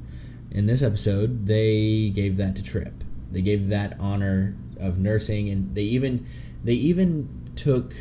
In 0.50 0.66
this 0.66 0.82
episode, 0.82 1.46
they 1.46 2.10
gave 2.10 2.36
that 2.36 2.56
to 2.56 2.62
Trip. 2.62 3.04
They 3.30 3.42
gave 3.42 3.68
that 3.68 3.94
honor 4.00 4.56
of 4.80 4.98
nursing, 4.98 5.48
and 5.48 5.74
they 5.74 5.82
even 5.82 6.26
they 6.62 6.74
even 6.74 7.28
took 7.56 7.94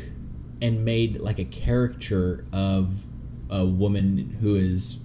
and 0.60 0.84
made 0.84 1.20
like 1.20 1.38
a 1.38 1.44
caricature 1.44 2.44
of 2.52 3.04
a 3.50 3.64
woman 3.64 4.38
who 4.40 4.54
is, 4.54 5.00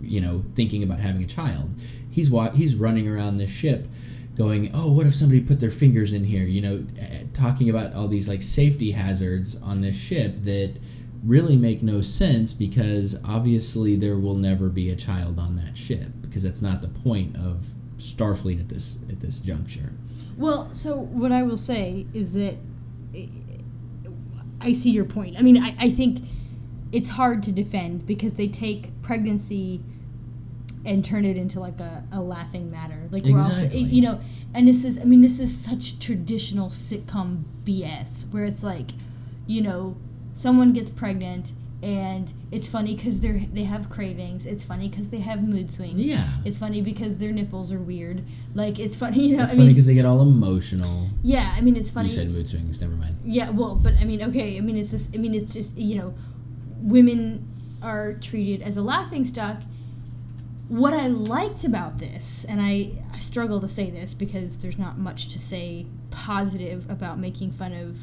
you 0.00 0.20
know, 0.20 0.42
thinking 0.54 0.82
about 0.82 1.00
having 1.00 1.22
a 1.22 1.26
child. 1.26 1.70
He's 2.10 2.30
wa- 2.30 2.50
he's 2.50 2.74
running 2.76 3.08
around 3.08 3.38
this 3.38 3.50
ship, 3.50 3.88
going, 4.34 4.70
"Oh, 4.74 4.92
what 4.92 5.06
if 5.06 5.14
somebody 5.14 5.40
put 5.40 5.60
their 5.60 5.70
fingers 5.70 6.12
in 6.12 6.24
here?" 6.24 6.44
You 6.44 6.60
know, 6.60 6.84
eh, 6.98 7.24
talking 7.32 7.68
about 7.70 7.94
all 7.94 8.08
these 8.08 8.28
like 8.28 8.42
safety 8.42 8.92
hazards 8.92 9.56
on 9.56 9.80
this 9.80 9.96
ship 9.96 10.38
that 10.42 10.74
really 11.24 11.56
make 11.56 11.82
no 11.82 12.00
sense 12.00 12.52
because 12.52 13.18
obviously 13.24 13.94
there 13.96 14.18
will 14.18 14.36
never 14.36 14.68
be 14.68 14.90
a 14.90 14.96
child 14.96 15.38
on 15.38 15.56
that 15.56 15.76
ship 15.76 16.08
because 16.22 16.42
that's 16.42 16.62
not 16.62 16.80
the 16.80 16.88
point 16.88 17.36
of 17.36 17.74
Starfleet 17.98 18.60
at 18.60 18.68
this 18.68 18.98
at 19.10 19.20
this 19.20 19.40
juncture. 19.40 19.92
Well, 20.36 20.72
so 20.72 20.96
what 20.96 21.32
I 21.32 21.42
will 21.42 21.58
say 21.58 22.06
is 22.14 22.32
that 22.32 22.56
eh, 23.14 23.26
I 24.60 24.72
see 24.72 24.90
your 24.90 25.04
point. 25.04 25.38
I 25.38 25.42
mean, 25.42 25.56
I, 25.62 25.74
I 25.78 25.90
think 25.90 26.20
it's 26.92 27.10
hard 27.10 27.42
to 27.44 27.52
defend 27.52 28.06
because 28.06 28.36
they 28.36 28.48
take 28.48 28.90
pregnancy 29.02 29.80
and 30.84 31.04
turn 31.04 31.24
it 31.24 31.36
into 31.36 31.60
like 31.60 31.78
a, 31.78 32.04
a 32.10 32.20
laughing 32.20 32.70
matter. 32.70 33.06
Like 33.10 33.22
we're 33.24 33.38
also, 33.38 33.50
Exactly. 33.50 33.80
you 33.80 34.02
know, 34.02 34.20
and 34.54 34.66
this 34.66 34.84
is, 34.84 34.98
I 34.98 35.04
mean, 35.04 35.20
this 35.20 35.38
is 35.38 35.56
such 35.56 35.98
traditional 35.98 36.70
sitcom 36.70 37.44
BS 37.64 38.32
where 38.32 38.44
it's 38.44 38.62
like, 38.62 38.90
you 39.46 39.60
know, 39.60 39.96
someone 40.32 40.72
gets 40.72 40.90
pregnant 40.90 41.52
and 41.82 42.32
it's 42.50 42.68
funny 42.68 42.94
because 42.94 43.20
they're 43.20 43.40
they 43.52 43.64
have 43.64 43.88
cravings. 43.88 44.44
It's 44.44 44.64
funny 44.64 44.88
because 44.88 45.08
they 45.08 45.20
have 45.20 45.42
mood 45.42 45.72
swings. 45.72 45.94
Yeah. 45.94 46.28
It's 46.44 46.58
funny 46.58 46.82
because 46.82 47.18
their 47.18 47.32
nipples 47.32 47.72
are 47.72 47.78
weird. 47.78 48.22
Like 48.54 48.78
it's 48.78 48.96
funny, 48.96 49.28
you 49.28 49.36
know. 49.36 49.44
It's 49.44 49.52
I 49.54 49.56
funny 49.56 49.68
because 49.68 49.86
they 49.86 49.94
get 49.94 50.04
all 50.04 50.20
emotional. 50.20 51.08
yeah, 51.22 51.54
I 51.56 51.60
mean 51.62 51.76
it's 51.76 51.90
funny. 51.90 52.08
You 52.08 52.14
said 52.14 52.28
mood 52.28 52.48
swings. 52.48 52.80
Never 52.80 52.94
mind. 52.94 53.16
Yeah, 53.24 53.50
well, 53.50 53.76
but 53.76 53.94
I 53.98 54.04
mean, 54.04 54.22
okay, 54.24 54.58
I 54.58 54.60
mean 54.60 54.76
it's 54.76 54.90
just, 54.90 55.14
I 55.14 55.18
mean 55.18 55.34
it's 55.34 55.54
just 55.54 55.76
you 55.76 55.96
know, 55.96 56.14
women 56.82 57.48
are 57.82 58.12
treated 58.14 58.60
as 58.62 58.76
a 58.76 58.82
laughing 58.82 59.24
stock. 59.24 59.56
What 60.68 60.92
I 60.92 61.08
liked 61.08 61.64
about 61.64 61.98
this, 61.98 62.44
and 62.48 62.60
I, 62.60 62.90
I 63.12 63.18
struggle 63.18 63.60
to 63.60 63.66
say 63.68 63.90
this 63.90 64.14
because 64.14 64.58
there's 64.58 64.78
not 64.78 64.98
much 64.98 65.32
to 65.32 65.38
say 65.40 65.86
positive 66.10 66.88
about 66.88 67.18
making 67.18 67.50
fun 67.52 67.72
of 67.72 67.96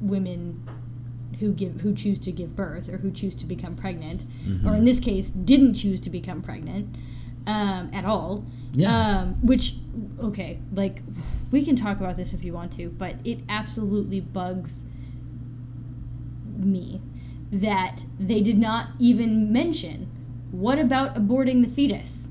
women 0.00 0.66
who 1.40 1.52
give 1.52 1.80
who 1.82 1.94
choose 1.94 2.18
to 2.20 2.32
give 2.32 2.54
birth 2.56 2.88
or 2.88 2.98
who 2.98 3.10
choose 3.10 3.34
to 3.36 3.46
become 3.46 3.76
pregnant, 3.76 4.22
or 4.66 4.74
in 4.74 4.84
this 4.84 5.00
case, 5.00 5.28
didn't 5.28 5.74
choose 5.74 6.00
to 6.02 6.10
become 6.10 6.42
pregnant 6.42 6.94
um, 7.46 7.90
at 7.92 8.04
all. 8.04 8.44
Yeah. 8.72 9.20
Um, 9.20 9.34
which, 9.46 9.76
okay, 10.22 10.60
like 10.72 11.02
we 11.50 11.64
can 11.64 11.74
talk 11.76 11.98
about 11.98 12.16
this 12.16 12.32
if 12.34 12.44
you 12.44 12.52
want 12.52 12.72
to, 12.72 12.90
but 12.90 13.16
it 13.24 13.40
absolutely 13.48 14.20
bugs 14.20 14.84
me 16.56 17.00
that 17.50 18.04
they 18.20 18.40
did 18.42 18.58
not 18.58 18.88
even 18.98 19.50
mention 19.52 20.06
what 20.50 20.78
about 20.78 21.14
aborting 21.14 21.62
the 21.64 21.68
fetus. 21.70 22.28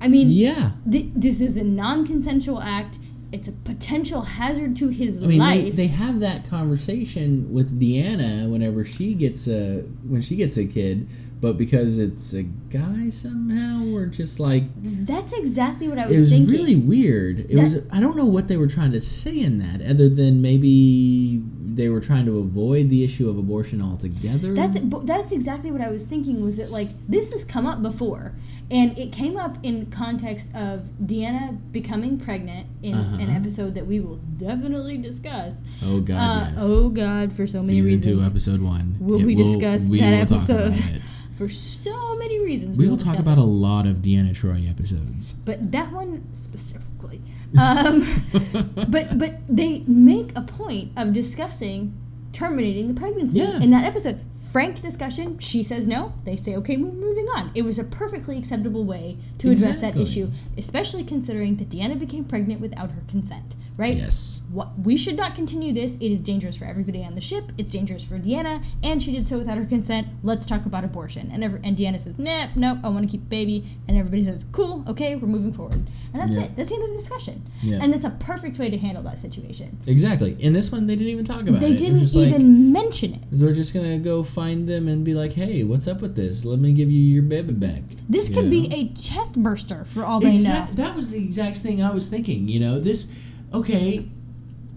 I 0.00 0.06
mean, 0.08 0.28
Yeah. 0.30 0.72
th- 0.88 1.10
this 1.14 1.40
is 1.40 1.56
a 1.56 1.64
non-consensual 1.64 2.60
act. 2.62 2.98
It's 3.30 3.46
a 3.46 3.52
potential 3.52 4.22
hazard 4.22 4.74
to 4.76 4.88
his 4.88 5.18
I 5.22 5.26
mean, 5.26 5.38
they, 5.40 5.70
they 5.70 5.86
have 5.88 6.20
that 6.20 6.48
conversation 6.48 7.52
with 7.52 7.78
Deanna 7.78 8.48
whenever 8.48 8.84
she 8.84 9.12
gets 9.14 9.46
a 9.46 9.80
when 10.06 10.22
she 10.22 10.34
gets 10.36 10.56
a 10.56 10.64
kid, 10.66 11.08
but 11.40 11.58
because 11.58 11.98
it's 11.98 12.32
a 12.32 12.42
guy 12.44 13.10
somehow, 13.10 13.84
we're 13.84 14.06
just 14.06 14.40
like 14.40 14.64
That's 14.76 15.34
exactly 15.34 15.88
what 15.88 15.98
I 15.98 16.06
was, 16.06 16.16
it 16.16 16.20
was 16.20 16.30
thinking. 16.30 16.50
really 16.54 16.76
weird. 16.76 17.40
It 17.40 17.48
That- 17.56 17.62
was 17.62 17.78
I 17.92 18.00
don't 18.00 18.16
know 18.16 18.24
what 18.26 18.48
they 18.48 18.56
were 18.56 18.66
trying 18.66 18.92
to 18.92 19.00
say 19.00 19.38
in 19.40 19.58
that, 19.58 19.82
other 19.82 20.08
than 20.08 20.40
maybe 20.40 21.42
they 21.78 21.88
were 21.88 22.00
trying 22.00 22.26
to 22.26 22.36
avoid 22.38 22.90
the 22.90 23.02
issue 23.04 23.30
of 23.30 23.38
abortion 23.38 23.80
altogether. 23.80 24.52
That's 24.54 24.76
that's 25.04 25.32
exactly 25.32 25.70
what 25.70 25.80
I 25.80 25.88
was 25.90 26.04
thinking. 26.06 26.42
Was 26.44 26.58
that 26.58 26.70
like 26.70 26.88
this 27.08 27.32
has 27.32 27.44
come 27.44 27.66
up 27.66 27.80
before, 27.82 28.34
and 28.70 28.98
it 28.98 29.12
came 29.12 29.36
up 29.38 29.56
in 29.62 29.86
context 29.86 30.54
of 30.54 30.90
Deanna 31.02 31.56
becoming 31.72 32.18
pregnant 32.18 32.66
in 32.82 32.94
an 32.94 33.00
Uh-huh. 33.22 33.32
episode 33.32 33.74
that 33.76 33.86
we 33.86 34.00
will 34.00 34.20
definitely 34.36 34.98
discuss. 34.98 35.54
oh 35.84 36.00
God, 36.00 36.18
Uh, 36.18 36.50
yes. 36.52 36.58
Oh 36.60 36.88
God, 36.90 37.32
for 37.32 37.46
so 37.46 37.58
many 37.58 37.68
Season 37.80 37.84
reasons. 37.86 38.18
two, 38.18 38.22
episode 38.22 38.60
one. 38.60 38.96
Will 39.00 39.20
It 39.20 39.24
we 39.26 39.34
will- 39.36 39.44
discuss 39.54 39.84
we 39.84 40.00
that 40.00 40.28
will 40.28 40.36
episode? 40.36 41.00
For 41.38 41.48
so 41.48 42.16
many 42.18 42.40
reasons. 42.44 42.76
We 42.76 42.88
will 42.88 42.96
talk 42.96 43.18
about 43.18 43.38
it. 43.38 43.42
a 43.42 43.44
lot 43.44 43.86
of 43.86 43.98
Deanna 43.98 44.34
Troy 44.34 44.66
episodes. 44.68 45.32
but 45.32 45.70
that 45.72 45.92
one 45.92 46.24
specifically. 46.34 47.20
Um, 47.58 48.04
but 48.88 49.16
but 49.18 49.38
they 49.48 49.84
make 49.86 50.32
a 50.36 50.42
point 50.42 50.92
of 50.96 51.12
discussing 51.12 51.94
terminating 52.32 52.88
the 52.92 53.00
pregnancy 53.00 53.38
Yeah. 53.38 53.60
in 53.60 53.70
that 53.70 53.84
episode. 53.84 54.20
Frank 54.52 54.80
discussion. 54.80 55.38
She 55.38 55.62
says 55.62 55.86
no. 55.86 56.14
They 56.24 56.34
say 56.36 56.56
okay, 56.56 56.76
move, 56.76 56.94
moving 56.94 57.26
on. 57.36 57.50
It 57.54 57.62
was 57.62 57.78
a 57.78 57.84
perfectly 57.84 58.36
acceptable 58.38 58.84
way 58.84 59.18
to 59.38 59.50
address 59.50 59.78
that 59.78 59.94
issue, 59.96 60.30
especially 60.56 61.04
considering 61.04 61.56
that 61.56 61.68
Deanna 61.68 61.98
became 61.98 62.24
pregnant 62.24 62.60
without 62.60 62.90
her 62.92 63.02
consent. 63.08 63.54
Right? 63.78 63.96
Yes. 63.96 64.42
What 64.50 64.76
we 64.80 64.96
should 64.96 65.16
not 65.16 65.36
continue 65.36 65.72
this. 65.72 65.94
It 66.00 66.10
is 66.10 66.20
dangerous 66.20 66.56
for 66.56 66.64
everybody 66.64 67.04
on 67.04 67.14
the 67.14 67.20
ship. 67.20 67.52
It's 67.56 67.70
dangerous 67.70 68.02
for 68.02 68.18
Deanna, 68.18 68.64
and 68.82 69.00
she 69.00 69.12
did 69.12 69.28
so 69.28 69.38
without 69.38 69.56
her 69.56 69.64
consent. 69.64 70.08
Let's 70.24 70.46
talk 70.48 70.66
about 70.66 70.82
abortion. 70.84 71.30
And 71.32 71.44
every, 71.44 71.60
and 71.62 71.76
Deanna 71.76 72.00
says, 72.00 72.18
"Nah, 72.18 72.48
nope, 72.56 72.78
I 72.82 72.88
want 72.88 73.08
to 73.08 73.10
keep 73.10 73.28
baby." 73.28 73.64
And 73.86 73.96
everybody 73.96 74.24
says, 74.24 74.46
"Cool, 74.50 74.84
okay, 74.88 75.14
we're 75.14 75.28
moving 75.28 75.52
forward." 75.52 75.86
And 76.12 76.20
that's 76.20 76.32
Yeah. 76.32 76.44
it. 76.44 76.56
That's 76.56 76.70
the 76.70 76.74
end 76.74 76.84
of 76.84 76.90
the 76.90 76.96
discussion. 76.96 77.42
Yeah. 77.62 77.78
And 77.80 77.92
that's 77.92 78.04
a 78.04 78.10
perfect 78.10 78.58
way 78.58 78.68
to 78.68 78.78
handle 78.78 79.02
that 79.04 79.20
situation. 79.20 79.76
Exactly. 79.86 80.36
In 80.40 80.54
this 80.54 80.72
one, 80.72 80.86
they 80.88 80.96
didn't 80.96 81.12
even 81.12 81.24
talk 81.24 81.42
about 81.46 81.60
They 81.60 81.68
it. 81.74 81.92
Was 81.92 82.12
didn't 82.14 82.28
even 82.28 82.72
like 82.72 82.72
mention 82.82 83.14
it. 83.14 83.20
they're 83.30 83.52
just 83.54 83.72
gonna 83.74 83.98
go 83.98 84.24
find 84.24 84.66
them 84.68 84.88
and 84.88 85.04
be 85.04 85.14
like, 85.14 85.34
"Hey, 85.34 85.62
what's 85.62 85.86
up 85.86 86.02
with 86.02 86.16
this? 86.16 86.44
Let 86.44 86.58
me 86.58 86.72
give 86.72 86.90
you 86.90 87.00
your 87.00 87.22
baby 87.22 87.52
back." 87.52 87.82
This 88.08 88.28
You 88.28 88.34
could 88.34 88.50
be 88.50 88.66
a 88.74 88.88
chest 88.98 89.34
burster 89.40 89.84
for 89.84 90.04
all 90.04 90.18
they 90.18 90.34
know. 90.34 90.66
That 90.74 90.96
was 90.96 91.12
the 91.12 91.22
exact 91.22 91.58
thing 91.58 91.80
I 91.80 91.90
was 91.92 92.08
thinking. 92.08 92.48
You 92.48 92.58
know, 92.58 92.80
this. 92.80 93.26
Okay, 93.52 94.10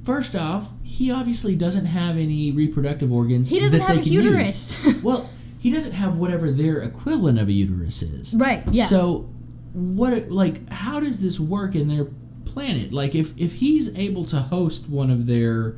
first 0.03 0.35
off, 0.35 0.71
he 0.83 1.11
obviously 1.11 1.55
doesn't 1.55 1.85
have 1.85 2.17
any 2.17 2.51
reproductive 2.51 3.11
organs. 3.11 3.49
He 3.49 3.59
doesn't 3.59 3.79
that 3.79 3.87
have 3.87 4.03
they 4.03 4.09
a 4.09 4.13
uterus. 4.13 5.01
well, 5.03 5.29
he 5.59 5.71
doesn't 5.71 5.93
have 5.93 6.17
whatever 6.17 6.51
their 6.51 6.81
equivalent 6.81 7.39
of 7.39 7.47
a 7.47 7.51
uterus 7.51 8.01
is. 8.01 8.35
Right, 8.35 8.63
yeah. 8.71 8.85
So, 8.85 9.29
what? 9.73 10.29
Like, 10.29 10.69
how 10.69 10.99
does 10.99 11.21
this 11.21 11.39
work 11.39 11.75
in 11.75 11.87
their 11.87 12.05
planet? 12.45 12.91
Like, 12.91 13.15
if 13.15 13.37
if 13.37 13.55
he's 13.55 13.95
able 13.97 14.25
to 14.25 14.37
host 14.37 14.89
one 14.89 15.09
of 15.09 15.27
their 15.27 15.75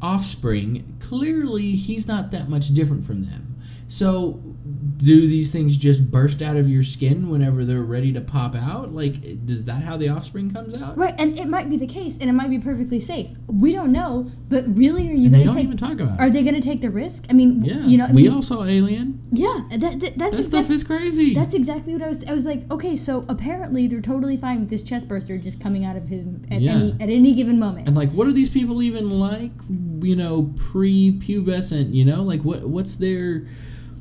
offspring, 0.00 0.96
clearly 1.00 1.72
he's 1.72 2.06
not 2.06 2.30
that 2.30 2.48
much 2.48 2.68
different 2.68 3.04
from 3.04 3.22
them. 3.22 3.56
So, 3.88 4.47
do 4.96 5.28
these 5.28 5.52
things 5.52 5.76
just 5.76 6.10
burst 6.10 6.42
out 6.42 6.56
of 6.56 6.68
your 6.68 6.82
skin 6.82 7.28
whenever 7.28 7.64
they're 7.64 7.82
ready 7.82 8.12
to 8.12 8.20
pop 8.20 8.54
out? 8.56 8.92
Like, 8.92 9.44
does 9.46 9.64
that 9.66 9.82
how 9.82 9.96
the 9.96 10.08
offspring 10.08 10.50
comes 10.50 10.74
out? 10.74 10.96
Right, 10.98 11.14
and 11.18 11.38
it 11.38 11.46
might 11.46 11.70
be 11.70 11.76
the 11.76 11.86
case, 11.86 12.18
and 12.18 12.28
it 12.28 12.32
might 12.32 12.50
be 12.50 12.58
perfectly 12.58 12.98
safe. 12.98 13.30
We 13.46 13.72
don't 13.72 13.92
know, 13.92 14.30
but 14.48 14.64
really, 14.76 15.08
are 15.08 15.12
you 15.12 15.26
And 15.26 15.34
they 15.34 15.38
going 15.38 15.40
to 15.40 15.44
don't 15.46 15.54
take? 15.56 15.64
even 15.64 15.76
talk 15.76 16.00
about 16.00 16.18
Are 16.18 16.30
they 16.30 16.42
going 16.42 16.54
to 16.56 16.60
take 16.60 16.80
the 16.80 16.90
risk? 16.90 17.26
I 17.30 17.32
mean, 17.32 17.64
Yeah, 17.64 17.86
you 17.86 17.96
know, 17.96 18.06
I 18.06 18.12
we 18.12 18.24
mean, 18.24 18.32
all 18.32 18.42
saw 18.42 18.64
Alien. 18.64 19.20
yeah, 19.30 19.62
that, 19.70 19.80
that, 19.80 20.00
that's 20.00 20.16
That 20.16 20.26
exact- 20.34 20.44
stuff 20.46 20.70
is 20.70 20.82
crazy. 20.84 21.34
That's 21.34 21.54
exactly 21.54 21.92
what 21.92 22.02
I 22.02 22.08
was. 22.08 22.24
I 22.24 22.32
was 22.32 22.44
like, 22.44 22.68
okay, 22.70 22.96
so 22.96 23.24
apparently 23.28 23.86
they're 23.86 24.00
totally 24.00 24.36
fine 24.36 24.60
with 24.60 24.70
this 24.70 24.82
chest 24.82 25.08
burster 25.08 25.38
just 25.38 25.62
coming 25.62 25.84
out 25.84 25.96
of 25.96 26.08
him 26.08 26.44
at 26.50 26.60
Yeah. 26.60 26.72
any 26.74 26.92
at 27.00 27.08
any 27.08 27.34
given 27.34 27.58
moment. 27.58 27.86
And 27.86 27.96
like, 27.96 28.10
what 28.10 28.26
are 28.26 28.32
these 28.32 28.50
people 28.50 28.82
even 28.82 29.10
like? 29.10 29.52
You 30.00 30.16
know, 30.16 30.52
pre-pubescent. 30.56 31.94
You 31.94 32.04
know, 32.04 32.22
like 32.22 32.42
what 32.42 32.64
what's 32.68 32.96
their 32.96 33.44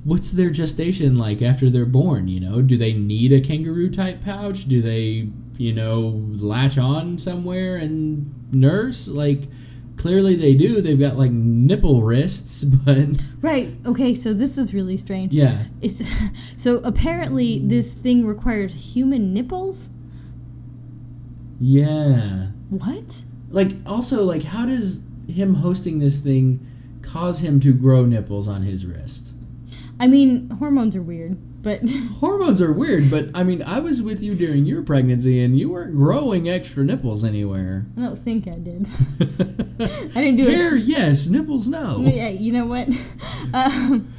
what's 0.07 0.31
their 0.31 0.49
gestation 0.49 1.17
like 1.17 1.41
after 1.41 1.69
they're 1.69 1.85
born? 1.85 2.29
You 2.29 2.39
know, 2.39 2.61
do 2.61 2.77
they 2.77 2.93
need 2.93 3.33
a 3.33 3.41
kangaroo 3.41 3.89
type 3.89 4.21
pouch? 4.21 4.63
Do 4.65 4.81
they, 4.81 5.29
you 5.57 5.73
know, 5.73 6.25
latch 6.41 6.77
on 6.77 7.17
somewhere 7.17 7.75
and 7.75 8.33
nurse? 8.53 9.09
Like, 9.09 9.43
clearly 9.97 10.35
they 10.37 10.53
do. 10.53 10.79
They've 10.79 10.97
got 10.97 11.17
like 11.17 11.31
nipple 11.31 12.03
wrists, 12.03 12.63
but 12.85 12.97
Right. 13.41 13.75
Okay. 13.85 14.13
So 14.13 14.33
this 14.33 14.57
is 14.57 14.73
really 14.73 14.95
strange. 14.95 15.33
yeah. 15.33 15.65
It's, 15.81 16.09
so 16.55 16.77
apparently 16.85 17.59
this 17.59 17.93
thing 17.93 18.25
requires 18.25 18.93
human 18.93 19.33
nipples. 19.33 19.89
Yeah. 21.59 22.47
What? 22.69 23.23
Like, 23.49 23.71
also, 23.85 24.23
like, 24.23 24.43
how 24.43 24.65
does 24.65 25.03
him 25.27 25.55
hosting 25.55 25.99
this 25.99 26.19
thing 26.19 26.65
cause 27.01 27.39
him 27.39 27.59
to 27.61 27.73
grow 27.73 28.05
nipples 28.05 28.47
on 28.47 28.61
his 28.61 28.85
wrist? 28.85 29.33
I 29.99 30.07
mean, 30.07 30.49
hormones 30.51 30.95
are 30.95 31.01
weird, 31.01 31.37
but 31.63 31.81
Hormones 32.19 32.61
are 32.61 32.71
weird, 32.71 33.09
but 33.11 33.25
I 33.35 33.43
mean, 33.43 33.61
I 33.63 33.79
was 33.79 34.01
with 34.01 34.21
you 34.23 34.35
during 34.35 34.65
your 34.65 34.83
pregnancy 34.83 35.41
and 35.43 35.57
you 35.59 35.69
weren't 35.69 35.95
growing 35.95 36.47
extra 36.47 36.83
nipples 36.83 37.23
anywhere. 37.23 37.85
I 37.97 38.01
don't 38.01 38.15
think 38.17 38.47
I 38.47 38.51
did. 38.51 38.87
I 40.15 40.21
didn't 40.21 40.37
do 40.37 40.47
it. 40.47 40.53
Hair, 40.55 40.75
yes, 40.77 41.27
nipples, 41.27 41.67
no. 41.67 41.99
Yeah, 42.01 42.29
you 42.29 42.51
know 42.51 42.65
what? 42.65 42.87
Um, 43.53 44.11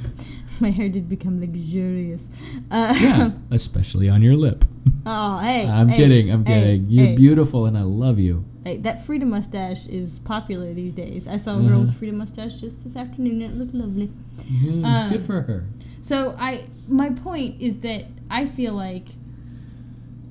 my 0.59 0.71
hair 0.71 0.89
did 0.89 1.07
become 1.07 1.39
luxurious. 1.39 2.27
Uh, 2.71 2.95
Yeah, 2.99 3.31
especially 3.51 4.09
on 4.09 4.23
your 4.23 4.35
lip. 4.35 4.65
Oh, 5.05 5.37
hey. 5.37 5.67
I'm 5.67 5.89
hey, 5.89 5.95
kidding, 5.95 6.31
I'm 6.31 6.43
hey, 6.45 6.53
kidding. 6.61 6.85
You're 6.89 7.05
hey. 7.07 7.15
beautiful 7.15 7.67
and 7.67 7.77
I 7.77 7.83
love 7.83 8.17
you. 8.17 8.43
Hey, 8.63 8.77
that 8.77 9.05
Frida 9.05 9.25
mustache 9.25 9.87
is 9.87 10.19
popular 10.19 10.73
these 10.73 10.93
days. 10.93 11.27
I 11.27 11.37
saw 11.37 11.57
a 11.57 11.61
girl 11.61 11.79
with 11.79 11.89
Uh-huh. 11.89 11.97
Frida 11.99 12.13
mustache 12.17 12.59
just 12.59 12.83
this 12.83 12.95
afternoon. 12.95 13.41
and 13.41 13.51
It 13.51 13.57
looked 13.57 13.73
lovely. 13.73 14.11
Mm, 14.51 14.83
Um, 14.83 15.09
Good 15.09 15.21
for 15.21 15.41
her. 15.43 15.65
So 16.01 16.35
I, 16.37 16.65
my 16.87 17.09
point 17.09 17.61
is 17.61 17.77
that 17.77 18.05
I 18.29 18.45
feel 18.45 18.73
like, 18.73 19.07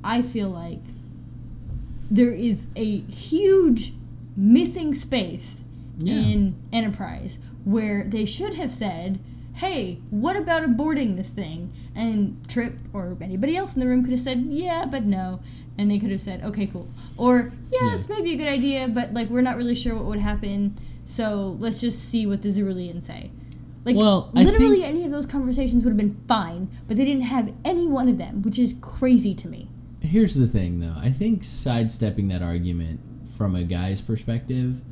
I 0.05 0.22
feel 0.22 0.51
like 0.51 0.83
there 2.11 2.33
is 2.33 2.66
a 2.76 2.99
huge 3.01 3.93
missing 4.37 4.95
space 4.95 5.64
Yeah. 5.99 6.14
in 6.14 6.55
Enterprise 6.72 7.39
where 7.64 8.05
they 8.09 8.24
should 8.24 8.55
have 8.55 8.72
said, 8.72 9.18
"Hey, 9.55 9.99
what 10.11 10.37
about 10.37 10.62
aborting 10.62 11.16
this 11.16 11.29
thing?" 11.31 11.70
And 11.95 12.37
Trip 12.49 12.79
or 12.93 13.16
anybody 13.20 13.57
else 13.57 13.74
in 13.74 13.81
the 13.81 13.87
room 13.89 14.03
could 14.05 14.12
have 14.12 14.20
said, 14.20 14.47
"Yeah, 14.49 14.87
but 14.87 15.05
no." 15.05 15.41
And 15.79 15.91
they 15.91 15.99
could 15.99 16.11
have 16.11 16.20
said, 16.20 16.43
"Okay, 16.43 16.66
cool." 16.66 16.89
Or, 17.16 17.53
"Yeah, 17.72 17.79
Yeah. 17.83 17.97
it's 17.97 18.09
maybe 18.09 18.35
a 18.35 18.37
good 18.37 18.49
idea, 18.49 18.89
but 18.89 19.14
like 19.14 19.31
we're 19.31 19.43
not 19.43 19.57
really 19.57 19.76
sure 19.76 19.95
what 19.95 20.07
would 20.07 20.20
happen, 20.20 20.74
so 21.05 21.57
let's 21.61 21.81
just 21.81 22.11
see 22.11 22.26
what 22.26 22.43
the 22.43 22.49
Xyrillians 22.49 23.05
say." 23.05 23.31
Like 23.85 23.97
Well, 23.97 24.29
literally 24.35 24.85
any 24.85 25.05
of 25.05 25.12
those 25.12 25.24
conversations 25.24 25.85
would 25.85 25.91
have 25.91 25.97
been 25.97 26.16
fine, 26.26 26.68
but 26.87 26.97
they 26.97 27.05
didn't 27.05 27.22
have 27.22 27.53
any 27.64 27.87
one 27.87 28.09
of 28.09 28.18
them, 28.18 28.43
which 28.43 28.59
is 28.59 28.74
crazy 28.81 29.35
to 29.37 29.49
me. 29.49 29.68
Here's 30.01 30.35
the 30.35 30.47
thing, 30.47 30.81
though. 30.81 30.95
I 30.97 31.11
think 31.11 31.43
sidestepping 31.45 32.29
that 32.29 32.43
argument 32.43 33.01
from 33.26 33.55
a 33.55 33.62
guy's 33.62 34.01
perspective, 34.01 34.83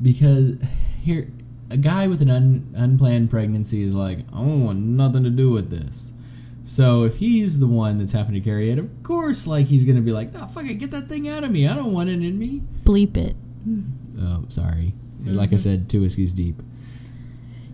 because 0.00 0.56
here, 1.02 1.28
a 1.70 1.76
guy 1.76 2.06
with 2.08 2.22
an 2.22 2.30
un, 2.30 2.66
unplanned 2.74 3.30
pregnancy 3.30 3.82
is 3.82 3.94
like, 3.94 4.20
I 4.32 4.38
don't 4.38 4.64
want 4.64 4.78
nothing 4.80 5.24
to 5.24 5.30
do 5.30 5.50
with 5.50 5.70
this. 5.70 6.12
So 6.70 7.02
if 7.02 7.16
he's 7.16 7.58
the 7.58 7.66
one 7.66 7.96
that's 7.96 8.12
having 8.12 8.34
to 8.34 8.40
carry 8.40 8.70
it, 8.70 8.78
of 8.78 9.02
course, 9.02 9.48
like 9.48 9.66
he's 9.66 9.84
gonna 9.84 10.00
be 10.02 10.12
like, 10.12 10.32
"No, 10.32 10.46
fuck 10.46 10.66
it, 10.66 10.74
get 10.74 10.92
that 10.92 11.08
thing 11.08 11.28
out 11.28 11.42
of 11.42 11.50
me. 11.50 11.66
I 11.66 11.74
don't 11.74 11.92
want 11.92 12.10
it 12.10 12.22
in 12.22 12.38
me." 12.38 12.62
Bleep 12.84 13.16
it. 13.16 13.34
Oh, 14.20 14.44
sorry. 14.50 14.94
Mm-hmm. 15.20 15.32
Like 15.32 15.52
I 15.52 15.56
said, 15.56 15.90
two 15.90 16.00
whiskeys 16.02 16.32
deep. 16.32 16.62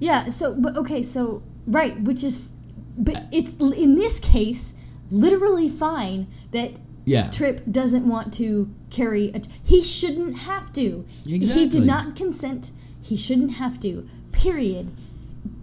Yeah. 0.01 0.31
So, 0.31 0.55
but 0.55 0.79
okay. 0.79 1.03
So, 1.03 1.43
right, 1.67 2.01
which 2.01 2.25
is, 2.25 2.49
but 2.97 3.25
it's 3.31 3.53
in 3.61 3.97
this 3.97 4.19
case 4.19 4.73
literally 5.11 5.69
fine 5.69 6.27
that 6.53 6.73
Yeah. 7.05 7.31
Trip 7.31 7.61
doesn't 7.71 8.09
want 8.09 8.33
to 8.35 8.75
carry. 8.89 9.31
A, 9.35 9.43
he 9.63 9.83
shouldn't 9.83 10.39
have 10.39 10.73
to. 10.73 11.05
Exactly. 11.29 11.65
He 11.65 11.69
did 11.69 11.85
not 11.85 12.17
consent. 12.17 12.71
He 13.03 13.19
shouldn't 13.19 13.53
have 13.57 13.79
to. 13.81 14.09
Period. 14.33 14.91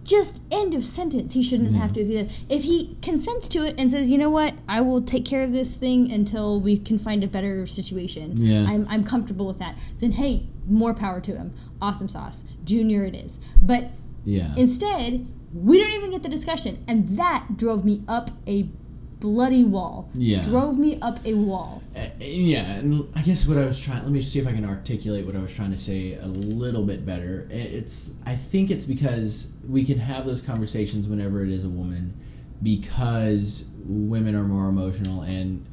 Just 0.04 0.42
end 0.50 0.74
of 0.74 0.84
sentence. 0.84 1.32
He 1.32 1.42
shouldn't 1.42 1.74
have 1.76 1.92
to. 1.94 2.00
If 2.02 2.08
he, 2.08 2.44
if 2.54 2.62
he 2.64 2.96
consents 3.02 3.48
to 3.48 3.64
it 3.66 3.74
and 3.78 3.90
says, 3.90 4.10
"You 4.10 4.18
know 4.18 4.30
what? 4.30 4.54
I 4.68 4.80
will 4.82 5.00
take 5.00 5.24
care 5.24 5.42
of 5.42 5.52
this 5.52 5.74
thing 5.76 6.12
until 6.12 6.60
we 6.60 6.76
can 6.76 6.98
find 6.98 7.24
a 7.24 7.26
better 7.26 7.66
situation. 7.66 8.34
Yeah. 8.36 8.66
I'm, 8.68 8.86
I'm 8.90 9.02
comfortable 9.04 9.46
with 9.46 9.58
that." 9.60 9.78
Then 10.00 10.12
hey, 10.12 10.46
more 10.68 10.92
power 10.94 11.20
to 11.22 11.36
him. 11.36 11.54
Awesome 11.80 12.08
sauce, 12.08 12.44
Junior. 12.64 13.04
It 13.04 13.14
is. 13.14 13.38
But 13.60 13.90
Yeah. 14.24 14.54
Instead, 14.56 15.26
we 15.54 15.78
don't 15.78 15.92
even 15.92 16.10
get 16.10 16.22
the 16.22 16.28
discussion, 16.28 16.84
and 16.86 17.08
that 17.16 17.56
drove 17.56 17.84
me 17.84 18.02
up 18.06 18.30
a 18.46 18.68
bloody 19.20 19.64
wall. 19.64 20.10
Yeah. 20.12 20.42
Drove 20.42 20.78
me 20.78 20.98
up 21.00 21.24
a 21.24 21.32
wall. 21.34 21.82
Yeah, 22.20 22.70
and 22.70 23.08
I 23.16 23.22
guess 23.22 23.46
what 23.46 23.58
I 23.58 23.66
was 23.66 23.80
trying. 23.80 24.02
Let 24.02 24.12
me 24.12 24.22
see 24.22 24.38
if 24.38 24.46
I 24.46 24.52
can 24.52 24.64
articulate 24.64 25.26
what 25.26 25.36
I 25.36 25.40
was 25.40 25.52
trying 25.54 25.72
to 25.72 25.78
say 25.78 26.14
a 26.14 26.26
little 26.26 26.84
bit 26.84 27.04
better. 27.04 27.46
It's. 27.50 28.14
I 28.24 28.34
think 28.34 28.70
it's 28.70 28.84
because 28.84 29.54
we 29.68 29.84
can 29.84 29.98
have 29.98 30.24
those 30.24 30.40
conversations 30.40 31.08
whenever 31.08 31.42
it 31.42 31.50
is 31.50 31.64
a 31.64 31.68
woman, 31.68 32.14
because 32.62 33.68
women 33.84 34.34
are 34.34 34.44
more 34.44 34.68
emotional, 34.68 35.22
and 35.22 35.66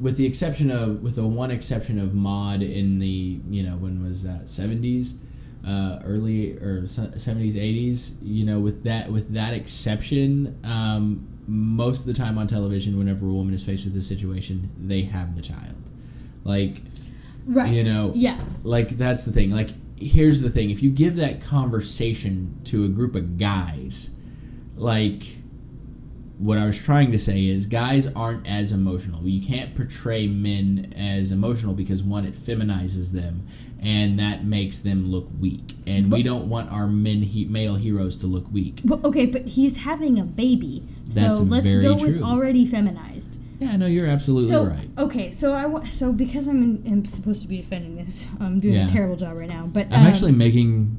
with 0.00 0.16
the 0.16 0.26
exception 0.26 0.70
of, 0.70 1.02
with 1.02 1.16
the 1.16 1.26
one 1.26 1.50
exception 1.50 1.98
of 1.98 2.14
Maude 2.14 2.62
in 2.62 2.98
the, 2.98 3.40
you 3.48 3.62
know, 3.62 3.76
when 3.76 4.02
was 4.02 4.22
that 4.24 4.48
seventies, 4.48 5.18
uh, 5.66 6.00
early 6.04 6.54
or 6.54 6.86
seventies, 6.86 7.56
eighties. 7.56 8.18
You 8.22 8.44
know, 8.44 8.58
with 8.58 8.82
that 8.84 9.10
with 9.12 9.34
that 9.34 9.54
exception, 9.54 10.58
um, 10.64 11.28
most 11.52 12.00
of 12.02 12.06
the 12.06 12.12
time 12.12 12.38
on 12.38 12.46
television, 12.46 12.96
whenever 12.96 13.26
a 13.26 13.32
woman 13.32 13.52
is 13.52 13.64
faced 13.66 13.84
with 13.84 13.92
this 13.94 14.06
situation, 14.06 14.70
they 14.80 15.02
have 15.02 15.34
the 15.34 15.42
child. 15.42 15.74
Like, 16.44 16.82
Right. 17.44 17.74
you 17.74 17.82
know, 17.82 18.12
Yeah. 18.14 18.38
like 18.62 18.96
that's 18.96 19.24
the 19.24 19.32
thing. 19.32 19.50
Like, 19.50 19.70
here's 19.96 20.42
the 20.42 20.50
thing: 20.50 20.70
if 20.70 20.80
you 20.82 20.90
give 20.90 21.16
that 21.16 21.40
conversation 21.40 22.54
to 22.64 22.84
a 22.84 22.88
group 22.88 23.16
of 23.16 23.36
guys, 23.36 24.10
like 24.76 25.38
what 26.38 26.56
I 26.56 26.64
was 26.64 26.78
trying 26.78 27.12
to 27.12 27.18
say 27.18 27.44
is 27.46 27.66
guys 27.66 28.06
aren't 28.06 28.46
as 28.48 28.72
emotional. 28.72 29.26
You 29.28 29.42
can't 29.42 29.74
portray 29.74 30.26
men 30.26 30.90
as 30.96 31.32
emotional 31.32 31.74
because 31.74 32.02
one, 32.02 32.24
it 32.24 32.32
feminizes 32.32 33.12
them, 33.12 33.42
and 33.78 34.18
that 34.18 34.44
makes 34.44 34.78
them 34.78 35.10
look 35.10 35.28
weak. 35.38 35.74
And 35.86 36.10
we 36.10 36.22
don't 36.22 36.48
want 36.48 36.70
our 36.72 36.86
men 36.86 37.22
he- 37.22 37.44
male 37.44 37.74
heroes 37.74 38.16
to 38.18 38.26
look 38.26 38.50
weak. 38.50 38.80
Well, 38.84 39.00
okay, 39.04 39.26
but 39.26 39.48
he's 39.48 39.78
having 39.78 40.18
a 40.18 40.24
baby, 40.24 40.82
That's 41.14 41.38
so 41.38 41.44
let's 41.44 41.64
go 41.66 41.94
with 41.94 42.16
true. 42.18 42.24
already 42.24 42.64
feminized. 42.64 43.38
Yeah, 43.58 43.76
no, 43.76 43.86
you're 43.86 44.06
absolutely 44.06 44.50
So 44.50 44.64
right. 44.64 44.88
okay, 44.96 45.30
so 45.30 45.52
I 45.54 45.88
so 45.88 46.12
because 46.12 46.48
I'm, 46.48 46.62
in, 46.62 46.82
I'm 46.86 47.04
supposed 47.04 47.42
to 47.42 47.48
be 47.48 47.58
defending 47.58 47.96
this, 47.96 48.26
I'm 48.40 48.58
doing 48.60 48.74
Yeah. 48.74 48.86
a 48.86 48.88
terrible 48.88 49.16
job 49.16 49.36
right 49.36 49.48
now. 49.48 49.66
But 49.66 49.86
I'm 49.88 50.00
um, 50.02 50.06
actually 50.06 50.32
making 50.32 50.96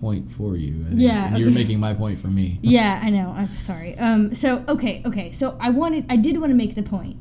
point 0.00 0.30
for 0.30 0.56
you. 0.56 0.82
I 0.86 0.88
think, 0.90 1.00
Yeah, 1.00 1.26
and 1.28 1.38
you're 1.38 1.50
making 1.50 1.80
my 1.80 1.94
point 1.94 2.18
for 2.18 2.28
me. 2.28 2.58
Yeah, 2.62 3.00
I 3.02 3.10
know. 3.10 3.30
I'm 3.36 3.46
sorry. 3.46 3.96
Um, 3.98 4.32
so 4.34 4.64
okay, 4.68 5.02
okay. 5.06 5.32
So 5.32 5.56
I 5.60 5.70
wanted, 5.70 6.06
I 6.08 6.16
did 6.16 6.38
want 6.38 6.50
to 6.50 6.56
make 6.56 6.74
the 6.74 6.82
point 6.82 7.16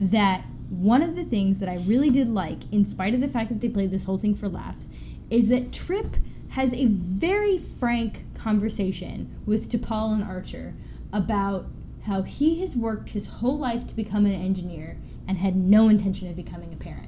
that 0.00 0.44
one 0.70 1.02
of 1.02 1.16
the 1.16 1.24
things 1.24 1.58
that 1.60 1.68
I 1.68 1.78
really 1.86 2.10
did 2.10 2.28
like, 2.28 2.70
in 2.70 2.84
spite 2.84 3.14
of 3.14 3.20
the 3.20 3.28
fact 3.28 3.48
that 3.48 3.60
they 3.60 3.68
played 3.68 3.90
this 3.90 4.04
whole 4.04 4.18
thing 4.18 4.34
for 4.34 4.48
laughs, 4.48 4.88
is 5.30 5.48
that 5.48 5.72
Trip 5.72 6.06
has 6.50 6.72
a 6.74 6.84
very 6.86 7.58
frank 7.58 8.24
conversation 8.34 9.34
with 9.46 9.68
T'Pol 9.70 10.12
and 10.12 10.22
Archer 10.22 10.74
about 11.12 11.66
how 12.08 12.22
he 12.22 12.60
has 12.60 12.74
worked 12.74 13.10
his 13.10 13.26
whole 13.26 13.58
life 13.58 13.86
to 13.86 13.94
become 13.94 14.24
an 14.24 14.32
engineer 14.32 14.96
and 15.28 15.38
had 15.38 15.54
no 15.54 15.88
intention 15.90 16.26
of 16.28 16.34
becoming 16.34 16.72
a 16.72 16.76
parent. 16.76 17.06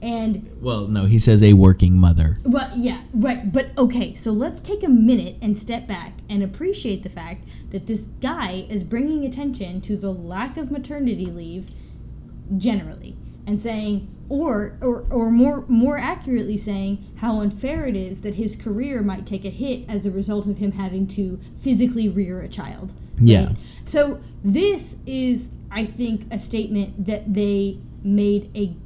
And 0.00 0.48
Well, 0.62 0.86
no, 0.86 1.06
he 1.06 1.18
says 1.18 1.42
a 1.42 1.54
working 1.54 1.96
mother. 1.98 2.38
well, 2.44 2.70
yeah, 2.76 3.00
right. 3.12 3.52
But 3.52 3.70
okay, 3.76 4.14
so 4.14 4.30
let's 4.30 4.60
take 4.60 4.84
a 4.84 4.88
minute 4.88 5.36
and 5.42 5.58
step 5.58 5.88
back 5.88 6.12
and 6.30 6.40
appreciate 6.42 7.02
the 7.02 7.08
fact 7.08 7.48
that 7.70 7.88
this 7.88 8.02
guy 8.20 8.64
is 8.70 8.84
bringing 8.84 9.24
attention 9.24 9.80
to 9.82 9.96
the 9.96 10.12
lack 10.12 10.56
of 10.56 10.70
maternity 10.70 11.26
leave 11.26 11.70
generally 12.56 13.16
and 13.48 13.60
saying 13.60 14.14
or 14.28 14.76
or, 14.82 15.06
or 15.10 15.30
more 15.30 15.64
more 15.68 15.96
accurately 15.96 16.58
saying 16.58 17.02
how 17.16 17.40
unfair 17.40 17.86
it 17.86 17.96
is 17.96 18.20
that 18.20 18.34
his 18.34 18.54
career 18.54 19.02
might 19.02 19.26
take 19.26 19.44
a 19.44 19.50
hit 19.50 19.88
as 19.88 20.04
a 20.04 20.10
result 20.10 20.46
of 20.46 20.58
him 20.58 20.72
having 20.72 21.06
to 21.06 21.40
physically 21.58 22.08
rear 22.08 22.42
a 22.42 22.48
child. 22.48 22.92
Yeah. 23.18 23.52
So 23.84 24.20
this 24.44 24.96
is 25.06 25.50
I 25.70 25.86
think 25.86 26.32
a 26.32 26.38
statement 26.38 27.06
that 27.06 27.32
they 27.32 27.78
made 28.04 28.50
a 28.54 28.76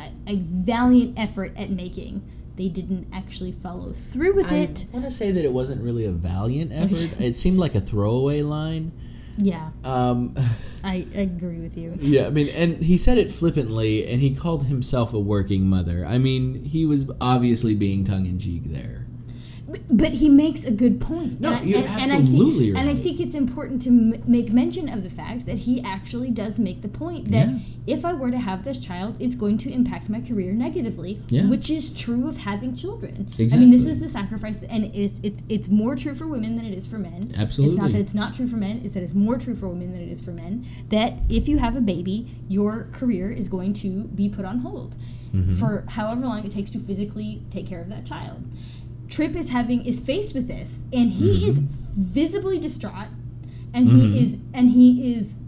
a, 0.00 0.32
a 0.32 0.36
valiant 0.36 1.18
effort 1.18 1.56
at 1.56 1.70
making. 1.70 2.28
They 2.56 2.68
didn't 2.68 3.06
actually 3.12 3.52
follow 3.52 3.92
through 3.92 4.34
with 4.34 4.50
it. 4.50 4.86
I 4.90 4.94
want 4.94 5.04
to 5.04 5.12
say 5.12 5.30
that 5.30 5.44
it 5.44 5.52
wasn't 5.52 5.82
really 5.82 6.06
a 6.06 6.10
valiant 6.10 6.72
effort. 6.72 7.20
it 7.20 7.34
seemed 7.34 7.58
like 7.58 7.74
a 7.74 7.80
throwaway 7.80 8.42
line. 8.42 8.92
Yeah, 9.38 9.70
Um, 9.84 10.34
I 10.84 11.06
agree 11.14 11.58
with 11.60 11.76
you. 11.76 11.94
yeah, 11.98 12.26
I 12.26 12.30
mean, 12.30 12.48
and 12.50 12.82
he 12.82 12.96
said 12.96 13.18
it 13.18 13.30
flippantly, 13.30 14.06
and 14.06 14.20
he 14.20 14.34
called 14.34 14.64
himself 14.66 15.12
a 15.14 15.20
working 15.20 15.66
mother. 15.68 16.06
I 16.06 16.18
mean, 16.18 16.62
he 16.64 16.86
was 16.86 17.10
obviously 17.20 17.74
being 17.74 18.04
tongue 18.04 18.26
in 18.26 18.38
cheek 18.38 18.64
there. 18.64 19.05
But 19.90 20.12
he 20.14 20.28
makes 20.28 20.64
a 20.64 20.70
good 20.70 21.00
point. 21.00 21.40
No, 21.40 21.52
and 21.52 21.58
I- 21.60 21.62
you're 21.64 21.78
and, 21.80 21.88
absolutely 21.88 22.68
and 22.70 22.78
I 22.78 22.82
think, 22.82 22.88
and 22.88 22.98
I 22.98 23.02
think 23.02 23.20
it's 23.20 23.34
important 23.34 23.82
to 23.82 23.88
m- 23.88 24.22
make 24.26 24.52
mention 24.52 24.88
of 24.88 25.02
the 25.02 25.10
fact 25.10 25.46
that 25.46 25.58
he 25.60 25.80
actually 25.82 26.30
does 26.30 26.58
make 26.58 26.82
the 26.82 26.88
point 26.88 27.28
that 27.30 27.48
Yeah. 27.48 27.58
if 27.86 28.04
I 28.04 28.12
were 28.12 28.30
to 28.30 28.38
have 28.38 28.64
this 28.64 28.78
child, 28.78 29.16
it's 29.20 29.36
going 29.36 29.58
to 29.58 29.70
impact 29.72 30.08
my 30.08 30.20
career 30.20 30.52
negatively, 30.52 31.20
Yeah. 31.28 31.46
which 31.48 31.70
is 31.70 31.92
true 31.92 32.26
of 32.28 32.38
having 32.38 32.74
children. 32.74 33.26
Exactly. 33.38 33.56
I 33.56 33.60
mean, 33.60 33.70
this 33.70 33.86
is 33.86 34.00
the 34.00 34.08
sacrifice, 34.08 34.62
and 34.64 34.90
it's 34.94 35.20
it's 35.22 35.42
it's 35.48 35.68
more 35.68 35.96
true 35.96 36.14
for 36.14 36.26
women 36.26 36.56
than 36.56 36.64
it 36.64 36.74
is 36.76 36.86
for 36.86 36.98
men. 36.98 37.30
Absolutely. 37.36 37.74
It's 37.76 37.82
not 37.82 37.92
that 37.92 37.98
it's 38.00 38.14
not 38.14 38.34
true 38.34 38.46
for 38.48 38.56
men; 38.56 38.80
it's 38.84 38.94
that 38.94 39.02
it's 39.02 39.14
more 39.14 39.38
true 39.38 39.54
for 39.54 39.68
women 39.68 39.92
than 39.92 40.00
it 40.00 40.08
is 40.10 40.20
for 40.20 40.32
men. 40.32 40.64
That 40.90 41.14
if 41.28 41.48
you 41.48 41.58
have 41.58 41.76
a 41.76 41.80
baby, 41.80 42.26
your 42.48 42.88
career 42.92 43.30
is 43.30 43.48
going 43.48 43.72
to 43.74 44.04
be 44.14 44.28
put 44.28 44.44
on 44.44 44.58
hold 44.60 44.96
Mm-hmm. 45.34 45.54
for 45.56 45.84
however 45.88 46.22
long 46.24 46.44
it 46.44 46.50
takes 46.52 46.70
to 46.70 46.78
physically 46.78 47.42
take 47.50 47.66
care 47.66 47.80
of 47.80 47.88
that 47.90 48.06
child. 48.06 48.44
Trip 49.16 49.34
is 49.34 49.48
having 49.48 49.82
is 49.86 49.98
faced 49.98 50.34
with 50.34 50.46
this, 50.46 50.82
and 50.92 51.10
he 51.10 51.38
Mm-hmm. 51.38 51.48
is 51.48 51.58
visibly 51.58 52.58
distraught, 52.58 53.08
and 53.72 53.88
he 53.88 54.02
mm-hmm. 54.02 54.14
is 54.14 54.36
and 54.52 54.70
he 54.72 55.14
is. 55.14 55.38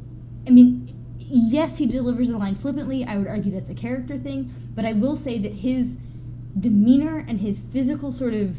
I 0.47 0.51
mean, 0.51 0.89
yes, 1.19 1.77
he 1.77 1.85
delivers 1.85 2.29
the 2.29 2.39
line 2.39 2.55
flippantly. 2.55 3.05
I 3.05 3.19
would 3.19 3.27
argue 3.27 3.53
that's 3.53 3.69
a 3.69 3.75
character 3.75 4.17
thing, 4.17 4.51
but 4.75 4.87
I 4.87 4.95
will 4.95 5.15
say 5.15 5.37
that 5.41 5.53
his 5.53 5.99
demeanor 6.59 7.19
and 7.29 7.43
his 7.43 7.61
physical 7.61 8.11
sort 8.11 8.33
of 8.33 8.57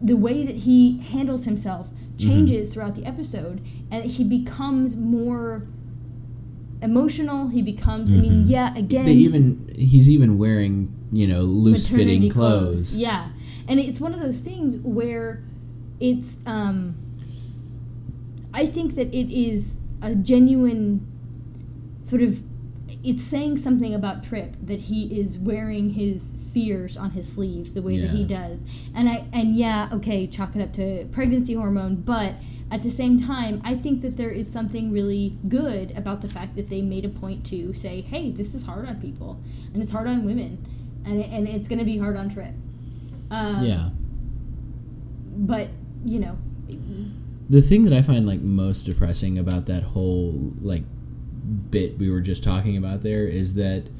the 0.00 0.14
way 0.14 0.46
that 0.46 0.58
he 0.58 1.00
handles 1.00 1.44
himself 1.44 1.88
mm-hmm. 1.88 2.18
changes 2.18 2.74
throughout 2.74 2.94
the 2.94 3.04
episode, 3.04 3.66
and 3.90 4.04
he 4.04 4.22
becomes 4.22 4.96
more 4.96 5.66
emotional. 6.80 7.48
He 7.48 7.62
becomes. 7.62 8.12
I 8.12 8.16
mean, 8.16 8.32
mm-hmm. 8.42 8.48
yeah, 8.48 8.74
again, 8.76 9.06
They 9.06 9.12
even 9.14 9.72
he's 9.74 10.08
even 10.08 10.38
wearing 10.38 10.94
you 11.10 11.26
know 11.26 11.40
loose 11.40 11.88
fitting 11.88 12.06
maternity 12.06 12.30
clothes. 12.30 12.96
Yeah, 12.96 13.30
and 13.68 13.78
it's 13.78 14.00
one 14.00 14.14
of 14.14 14.20
those 14.20 14.40
things 14.40 14.78
where 14.78 15.42
it's. 16.00 16.38
Um, 16.46 16.96
I 18.54 18.66
think 18.66 18.96
that 18.96 19.08
it 19.14 19.32
is 19.32 19.78
a 20.02 20.14
genuine 20.14 21.06
sort 22.00 22.22
of. 22.22 22.40
It's 23.02 23.24
saying 23.24 23.56
something 23.56 23.94
about 23.94 24.22
Trip 24.22 24.54
that 24.62 24.82
he 24.82 25.18
is 25.18 25.38
wearing 25.38 25.94
his 25.94 26.48
fears 26.52 26.96
on 26.96 27.12
his 27.12 27.32
sleeve 27.32 27.74
the 27.74 27.82
way 27.82 27.98
that 27.98 28.10
he 28.10 28.24
does, 28.24 28.62
and 28.94 29.08
I 29.08 29.26
and 29.32 29.56
yeah, 29.56 29.88
okay, 29.92 30.26
chalk 30.26 30.54
it 30.54 30.62
up 30.62 30.72
to 30.74 31.06
pregnancy 31.06 31.54
hormone, 31.54 31.96
but 31.96 32.34
at 32.70 32.82
the 32.82 32.90
same 32.90 33.20
time, 33.20 33.60
I 33.64 33.74
think 33.74 34.00
that 34.00 34.16
there 34.16 34.30
is 34.30 34.50
something 34.50 34.90
really 34.90 35.36
good 35.46 35.96
about 35.96 36.22
the 36.22 36.28
fact 36.28 36.56
that 36.56 36.70
they 36.70 36.80
made 36.80 37.04
a 37.04 37.08
point 37.10 37.44
to 37.46 37.74
say, 37.74 38.00
hey, 38.00 38.30
this 38.30 38.54
is 38.54 38.64
hard 38.64 38.88
on 38.88 38.98
people, 38.98 39.38
and 39.74 39.82
it's 39.82 39.92
hard 39.92 40.08
on 40.08 40.24
women, 40.24 40.64
and, 41.04 41.20
it, 41.20 41.28
and 41.30 41.46
it's 41.46 41.68
going 41.68 41.80
to 41.80 41.84
be 41.84 41.98
hard 41.98 42.16
on 42.16 42.30
Trip. 42.30 42.54
Um, 43.32 43.60
yeah. 43.64 43.88
But, 45.34 45.70
you 46.04 46.20
know, 46.20 46.38
The 47.48 47.60
thing 47.60 47.84
that 47.84 47.92
I 47.92 48.02
find 48.02 48.26
like 48.26 48.40
most 48.40 48.84
depressing 48.84 49.38
about 49.38 49.66
that 49.66 49.82
whole 49.82 50.52
like 50.60 50.84
bit 51.70 51.98
we 51.98 52.10
were 52.10 52.20
just 52.20 52.44
talking 52.44 52.76
about 52.76 53.02
there 53.02 53.26
is 53.26 53.54
that 53.56 53.90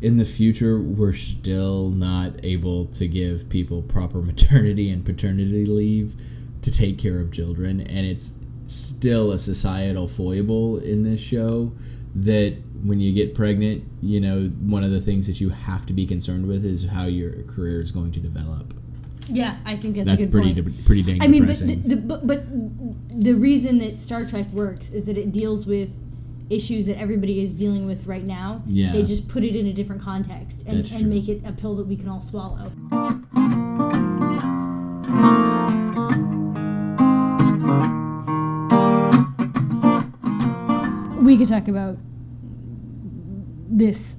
in 0.00 0.16
the 0.16 0.24
future 0.24 0.78
we're 0.80 1.12
still 1.12 1.90
not 1.90 2.32
able 2.42 2.86
to 2.86 3.06
give 3.06 3.48
people 3.48 3.82
proper 3.82 4.22
maternity 4.32 4.90
and 4.90 5.04
paternity 5.04 5.66
leave 5.66 6.16
to 6.62 6.70
take 6.70 6.98
care 6.98 7.20
of 7.20 7.30
children 7.30 7.80
and 7.80 8.06
it's 8.06 8.32
still 8.66 9.30
a 9.30 9.38
societal 9.38 10.06
foible 10.08 10.78
in 10.78 11.02
this 11.02 11.20
show 11.20 11.72
that 12.14 12.56
when 12.84 13.00
you 13.00 13.12
get 13.12 13.34
pregnant 13.34 13.84
you 14.02 14.20
know 14.20 14.44
one 14.60 14.82
of 14.82 14.90
the 14.90 15.00
things 15.00 15.26
that 15.26 15.40
you 15.40 15.50
have 15.50 15.84
to 15.86 15.92
be 15.92 16.06
concerned 16.06 16.46
with 16.46 16.64
is 16.64 16.88
how 16.90 17.04
your 17.04 17.42
career 17.44 17.80
is 17.80 17.90
going 17.90 18.12
to 18.12 18.20
develop 18.20 18.74
yeah, 19.32 19.58
I 19.64 19.76
think 19.76 19.94
that's, 19.96 20.08
that's 20.08 20.22
a 20.22 20.26
good 20.26 20.32
pretty 20.32 20.54
de- 20.54 20.82
pretty 20.82 21.02
dang 21.02 21.22
I 21.22 21.28
mean, 21.28 21.46
but 21.46 21.56
the, 21.58 21.74
the, 21.76 21.96
but, 21.96 22.26
but 22.26 22.42
the 23.20 23.34
reason 23.34 23.78
that 23.78 23.98
Star 23.98 24.24
Trek 24.24 24.46
works 24.48 24.90
is 24.90 25.04
that 25.04 25.16
it 25.16 25.30
deals 25.30 25.66
with 25.66 25.90
issues 26.50 26.86
that 26.86 26.98
everybody 26.98 27.42
is 27.42 27.52
dealing 27.52 27.86
with 27.86 28.06
right 28.06 28.24
now. 28.24 28.62
Yeah. 28.66 28.90
They 28.90 29.04
just 29.04 29.28
put 29.28 29.44
it 29.44 29.54
in 29.54 29.66
a 29.66 29.72
different 29.72 30.02
context 30.02 30.64
and, 30.66 30.84
and 30.92 31.06
make 31.08 31.28
it 31.28 31.42
a 31.46 31.52
pill 31.52 31.76
that 31.76 31.86
we 31.86 31.96
can 31.96 32.08
all 32.08 32.20
swallow. 32.20 32.72
We 41.22 41.38
could 41.38 41.48
talk 41.48 41.68
about 41.68 41.96
this 43.70 44.16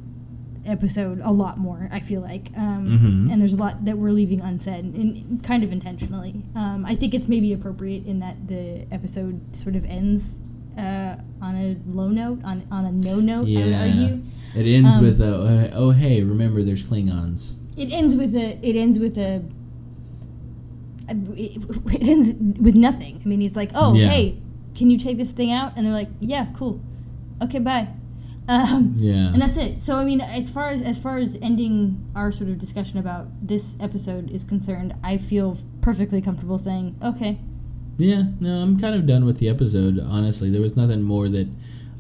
episode 0.66 1.20
a 1.24 1.32
lot 1.32 1.58
more. 1.58 1.90
I 1.92 2.00
feel 2.00 2.22
like, 2.22 2.52
um, 2.56 2.88
Mhm. 2.88 3.32
and 3.32 3.42
there's 3.42 3.54
a 3.54 3.58
lot 3.58 3.84
that 3.86 3.98
we're 3.98 4.12
leaving 4.12 4.42
unsaid, 4.42 4.86
and 4.94 5.42
kind 5.44 5.64
of 5.64 5.72
intentionally. 5.72 6.44
Um, 6.56 6.86
I 6.86 6.96
think 6.96 7.14
it's 7.14 7.28
maybe 7.28 7.52
appropriate 7.52 8.06
in 8.06 8.20
that 8.20 8.48
the 8.48 8.86
episode 8.92 9.40
sort 9.56 9.76
of 9.76 9.84
ends 9.86 10.40
uh, 10.78 11.16
on 11.42 11.56
a 11.56 11.76
low 11.88 12.10
note, 12.10 12.40
on 12.46 12.64
on 12.72 12.86
a 12.86 12.92
no 12.92 13.20
note. 13.20 13.48
Yeah. 13.48 14.18
It 14.56 14.66
ends 14.68 14.96
Um, 14.98 15.04
with 15.04 15.20
a, 15.20 15.36
uh, 15.36 15.70
oh 15.76 15.92
hey, 15.92 16.24
remember 16.24 16.62
there's 16.64 16.84
Klingons. 16.84 17.54
It 17.76 17.92
ends 17.92 18.16
with 18.16 18.36
a. 18.36 18.58
It 18.66 18.76
ends 18.76 18.98
with 19.00 19.18
a. 19.18 19.42
It, 21.10 21.62
it 21.94 22.08
ends 22.08 22.34
with 22.60 22.76
nothing. 22.76 23.20
I 23.24 23.28
mean, 23.28 23.42
he's 23.42 23.56
like, 23.56 23.72
"Oh, 23.76 23.94
Yeah. 23.96 24.08
hey, 24.08 24.38
can 24.76 24.90
you 24.90 24.98
take 24.98 25.18
this 25.18 25.32
thing 25.32 25.52
out?" 25.52 25.74
And 25.76 25.86
they're 25.86 25.94
like, 25.94 26.10
"Yeah, 26.22 26.48
cool. 26.54 26.80
Okay, 27.42 27.60
bye." 27.60 27.90
Um, 28.48 28.96
Yeah. 28.98 29.32
and 29.34 29.42
that's 29.42 29.56
it. 29.58 29.82
So 29.82 29.98
I 29.98 30.04
mean, 30.06 30.20
as 30.22 30.50
far 30.50 30.70
as 30.70 30.82
as 30.82 30.98
far 31.00 31.18
as 31.18 31.38
ending 31.42 32.04
our 32.16 32.32
sort 32.32 32.50
of 32.50 32.58
discussion 32.58 32.98
about 33.00 33.28
this 33.48 33.76
episode 33.80 34.30
is 34.32 34.44
concerned, 34.44 34.94
I 35.04 35.18
feel 35.18 35.58
perfectly 35.82 36.22
comfortable 36.22 36.58
saying, 36.58 36.96
"Okay, 37.04 37.40
Yeah, 37.98 38.24
no, 38.40 38.62
I'm 38.64 38.80
kind 38.80 38.96
of 38.96 39.06
done 39.06 39.26
with 39.26 39.38
the 39.38 39.48
episode, 39.48 40.00
honestly. 40.00 40.50
There 40.50 40.62
was 40.62 40.76
nothing 40.76 41.04
more 41.04 41.30
that 41.30 41.48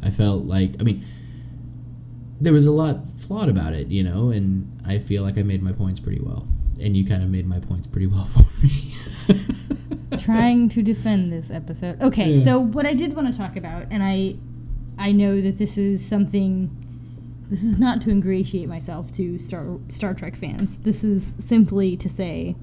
I 0.02 0.10
felt 0.10 0.46
like 0.46 0.76
I 0.80 0.84
mean 0.84 1.04
there 2.42 2.54
was 2.54 2.66
a 2.66 2.72
lot 2.72 3.06
flawed 3.06 3.50
about 3.50 3.74
it, 3.76 3.88
you 3.89 4.04
know, 4.04 4.30
and 4.30 4.68
I 4.86 4.98
feel 4.98 5.22
like 5.22 5.38
I 5.38 5.44
made 5.44 5.62
my 5.62 5.72
points 5.74 6.00
pretty 6.00 6.20
well. 6.22 6.48
And 6.82 6.98
you 6.98 7.06
kind 7.06 7.22
of 7.22 7.30
made 7.30 7.46
my 7.46 7.60
points 7.60 7.86
pretty 7.86 8.08
well 8.08 8.24
for 8.26 8.44
me. 8.66 10.18
trying 10.18 10.68
to 10.70 10.82
defend 10.82 11.32
this 11.32 11.52
episode. 11.52 12.02
Okay, 12.02 12.34
Yeah. 12.34 12.44
so 12.44 12.60
what 12.60 12.88
I 12.88 12.94
did 12.96 13.16
want 13.16 13.32
to 13.32 13.38
talk 13.38 13.56
about, 13.56 13.86
and 13.92 14.02
I, 14.04 14.36
I 15.02 15.12
know 15.12 15.41
that 15.41 15.58
this 15.58 15.80
is 15.80 16.06
something. 16.06 16.78
This 17.49 17.64
is 17.64 17.80
not 17.80 18.02
to 18.04 18.12
ingratiate 18.12 18.70
myself 18.70 19.12
to 19.14 19.39
Star 19.39 19.80
Star 19.88 20.14
Trek 20.14 20.36
fans. 20.36 20.78
This 20.78 21.04
is 21.04 21.34
simply 21.39 21.97
to 21.97 22.08
say 22.08 22.56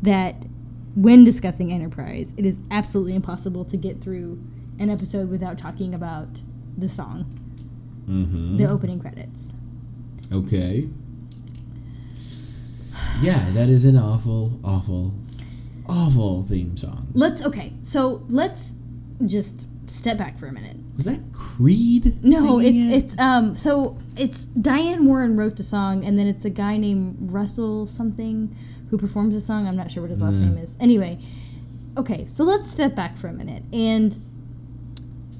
that 0.00 0.46
when 0.94 1.24
discussing 1.24 1.72
Enterprise, 1.72 2.34
it 2.36 2.46
is 2.46 2.60
absolutely 2.70 3.16
impossible 3.16 3.64
to 3.64 3.76
get 3.76 4.00
through 4.00 4.42
an 4.78 4.90
episode 4.90 5.28
without 5.28 5.58
talking 5.58 5.92
about 5.92 6.40
the 6.78 6.88
song, 6.88 7.24
mm-hmm. 8.08 8.58
the 8.58 8.66
opening 8.66 9.00
credits. 9.00 9.52
Okay. 10.32 10.88
Yeah, 13.20 13.50
that 13.50 13.68
is 13.68 13.84
an 13.84 13.96
awful, 13.96 14.60
awful, 14.64 15.14
awful 15.88 16.42
theme 16.42 16.76
song. 16.76 17.08
Let's 17.12 17.42
okay. 17.44 17.72
So 17.82 18.24
let's 18.28 18.70
just 19.26 19.66
step 19.90 20.16
back 20.16 20.38
for 20.38 20.46
a 20.46 20.52
minute. 20.52 20.76
Was 20.96 21.06
that 21.06 21.20
Creed? 21.32 22.22
No, 22.22 22.58
it's 22.58 22.68
it? 22.76 22.92
it's 23.12 23.18
um 23.18 23.56
so 23.56 23.96
it's 24.16 24.44
Diane 24.44 25.06
Warren 25.06 25.36
wrote 25.36 25.56
the 25.56 25.62
song 25.62 26.04
and 26.04 26.18
then 26.18 26.26
it's 26.26 26.44
a 26.44 26.50
guy 26.50 26.76
named 26.76 27.16
Russell 27.32 27.86
something 27.86 28.54
who 28.90 28.98
performs 28.98 29.34
the 29.34 29.40
song. 29.40 29.66
I'm 29.66 29.76
not 29.76 29.90
sure 29.90 30.02
what 30.02 30.10
his 30.10 30.20
last 30.20 30.34
Mm. 30.36 30.54
name 30.54 30.58
is. 30.58 30.76
Anyway, 30.80 31.18
okay, 31.96 32.26
so 32.26 32.44
let's 32.44 32.70
step 32.70 32.94
back 32.94 33.16
for 33.16 33.28
a 33.28 33.32
minute 33.32 33.62
and 33.72 34.18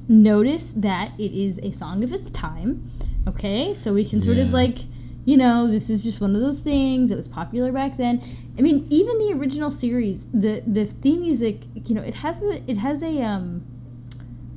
notice 0.09 0.73
that 0.73 1.13
it 1.19 1.33
is 1.33 1.59
a 1.63 1.73
song 1.73 2.03
of 2.03 2.13
its 2.13 2.31
time. 2.31 2.91
Okay? 3.29 3.75
So 3.75 3.93
we 3.95 4.05
can 4.05 4.21
sort 4.23 4.39
of 4.39 4.53
like 4.53 4.79
you 5.25 5.37
know, 5.37 5.69
this 5.71 5.89
is 5.89 6.03
just 6.03 6.21
one 6.21 6.35
of 6.35 6.41
those 6.41 6.59
things 6.59 7.09
that 7.09 7.15
was 7.15 7.29
popular 7.29 7.71
back 7.71 7.97
then. 7.97 8.21
I 8.59 8.61
mean, 8.61 8.85
even 8.91 9.19
the 9.19 9.33
original 9.39 9.71
series, 9.71 10.27
the 10.35 10.63
the 10.67 10.85
theme 10.85 11.21
music, 11.21 11.61
you 11.87 11.95
know, 11.95 12.03
it 12.03 12.15
has 12.15 12.43
a 12.43 12.61
it 12.69 12.79
has 12.79 13.03
a 13.05 13.23
um 13.23 13.65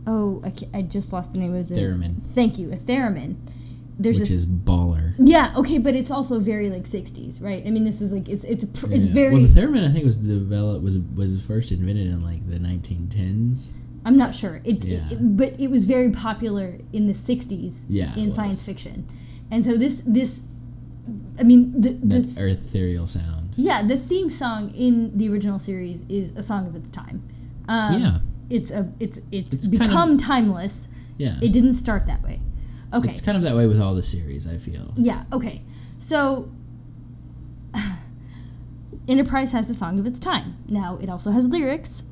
oh, 0.08 0.42
I, 0.44 0.78
I 0.78 0.82
just 0.84 1.12
lost 1.14 1.34
the 1.34 1.40
name 1.40 1.56
of 1.56 1.68
the 1.68 1.76
Theremin. 1.76 2.22
Thank 2.24 2.58
you, 2.60 2.72
a 2.72 2.76
theremin. 2.78 3.36
There's 3.98 4.20
which 4.20 4.30
a 4.30 4.34
is 4.34 4.46
baller. 4.46 5.14
yeah, 5.18 5.54
okay, 5.56 5.78
but 5.78 5.96
it's 5.96 6.12
also 6.12 6.40
very 6.40 6.70
like 6.70 6.84
'60s, 6.84 7.42
right? 7.42 7.64
I 7.66 7.70
mean, 7.70 7.86
this 7.86 8.02
is 8.02 8.12
like 8.12 8.28
it's 8.28 8.44
it's 8.44 8.66
pr- 8.66 8.92
it's 8.92 9.06
very. 9.06 9.34
well. 9.34 9.44
The 9.44 9.62
theremin 9.62 9.88
I 9.88 9.92
think 9.92 10.04
was 10.06 10.18
developed 10.18 10.84
was 10.84 11.00
was 11.00 11.46
first 11.46 11.72
invented 11.72 12.08
in 12.08 12.20
like 12.20 12.46
the 12.50 12.58
1910s. 12.60 13.74
I'm 14.04 14.18
not 14.18 14.36
sure. 14.36 14.62
It, 14.66 14.84
Yeah. 14.84 15.00
it- 15.10 15.38
but 15.38 15.60
it 15.60 15.70
was 15.72 15.86
very 15.86 16.12
popular 16.12 16.78
in 16.94 17.08
the 17.08 17.14
'60s 17.14 17.84
Yeah, 17.88 18.14
in 18.18 18.34
science 18.36 18.66
fiction, 18.66 19.08
and 19.50 19.64
so 19.66 19.78
this 19.78 20.04
this, 20.06 20.42
I 21.40 21.44
mean 21.44 21.80
the 21.80 21.92
the 21.94 22.18
ethereal 22.50 23.08
sound. 23.08 23.54
yeah 23.56 23.82
the 23.82 23.98
theme 23.98 24.30
song 24.30 24.72
in 24.76 25.18
the 25.18 25.30
original 25.30 25.58
series 25.60 26.04
is 26.10 26.32
a 26.36 26.44
song 26.44 26.68
of 26.68 26.76
its 26.76 26.90
time. 26.90 27.24
Um, 27.70 28.02
Yeah. 28.02 28.18
It's 28.50 28.72
a 28.72 28.92
it's 29.00 29.20
it's, 29.32 29.54
It's 29.54 29.68
kind 29.68 29.82
of- 29.84 29.88
become 29.90 30.18
timeless. 30.18 30.88
Yeah, 31.18 31.38
It 31.42 31.52
didn't 31.54 31.76
start 31.76 32.06
that 32.08 32.22
way. 32.24 32.42
Okay. 32.94 33.10
it's 33.10 33.22
kind 33.22 33.38
of 33.38 33.44
that 33.44 33.56
way 33.56 33.68
with 33.68 33.80
all 33.82 33.96
the 33.96 34.04
series. 34.04 34.46
I 34.48 34.58
feel. 34.58 34.94
Yeah, 34.96 35.24
okay. 35.32 35.64
So 35.98 36.52
Enterprise 39.08 39.52
has 39.52 39.70
a 39.70 39.74
song 39.76 40.00
of 40.00 40.06
its 40.08 40.20
time. 40.20 40.58
Now, 40.68 40.98
it 41.02 41.10
also 41.10 41.32
has 41.32 41.48
lyrics. 41.48 42.04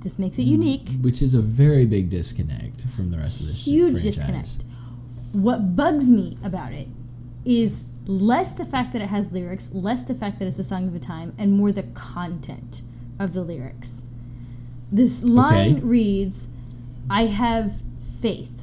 This 0.00 0.18
makes 0.18 0.38
it 0.38 0.42
mm, 0.42 0.46
unique. 0.48 0.88
Which 1.00 1.20
is 1.22 1.34
a 1.34 1.40
very 1.42 1.84
big 1.86 2.08
disconnect 2.10 2.82
from 2.86 3.10
the 3.10 3.18
rest 3.18 3.40
of 3.40 3.46
the 3.48 3.52
Huge 3.52 3.92
franchise. 3.92 4.14
disconnect. 4.16 4.64
What 5.32 5.76
bugs 5.76 6.06
me 6.06 6.38
about 6.42 6.72
it 6.72 6.88
is 7.44 7.84
less 8.06 8.52
the 8.54 8.64
fact 8.64 8.92
that 8.94 9.02
it 9.02 9.08
has 9.08 9.30
lyrics, 9.30 9.70
less 9.72 10.02
the 10.04 10.14
fact 10.14 10.38
that 10.38 10.48
it's 10.48 10.58
a 10.58 10.64
song 10.64 10.88
of 10.88 10.94
a 10.94 10.98
time, 10.98 11.34
and 11.38 11.52
more 11.52 11.70
the 11.70 11.82
content 11.84 12.82
of 13.18 13.34
the 13.34 13.42
lyrics. 13.42 14.01
This 14.92 15.22
line 15.24 15.76
Okay. 15.76 15.80
reads, 15.80 16.48
I 17.08 17.24
have 17.26 17.80
faith. 18.20 18.62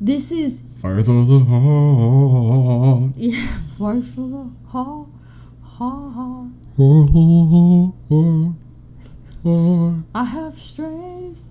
This 0.00 0.32
is 0.32 0.62
of 1.08 1.28
the 1.28 1.38
heart. 1.44 3.12
yeah, 3.16 3.58
voice 3.78 4.08
of 4.18 4.30
the 4.30 4.50
ha 4.66 5.06
ha 5.62 6.10
ha. 6.10 6.46
I 10.14 10.24
have 10.24 10.58
strength. 10.58 11.44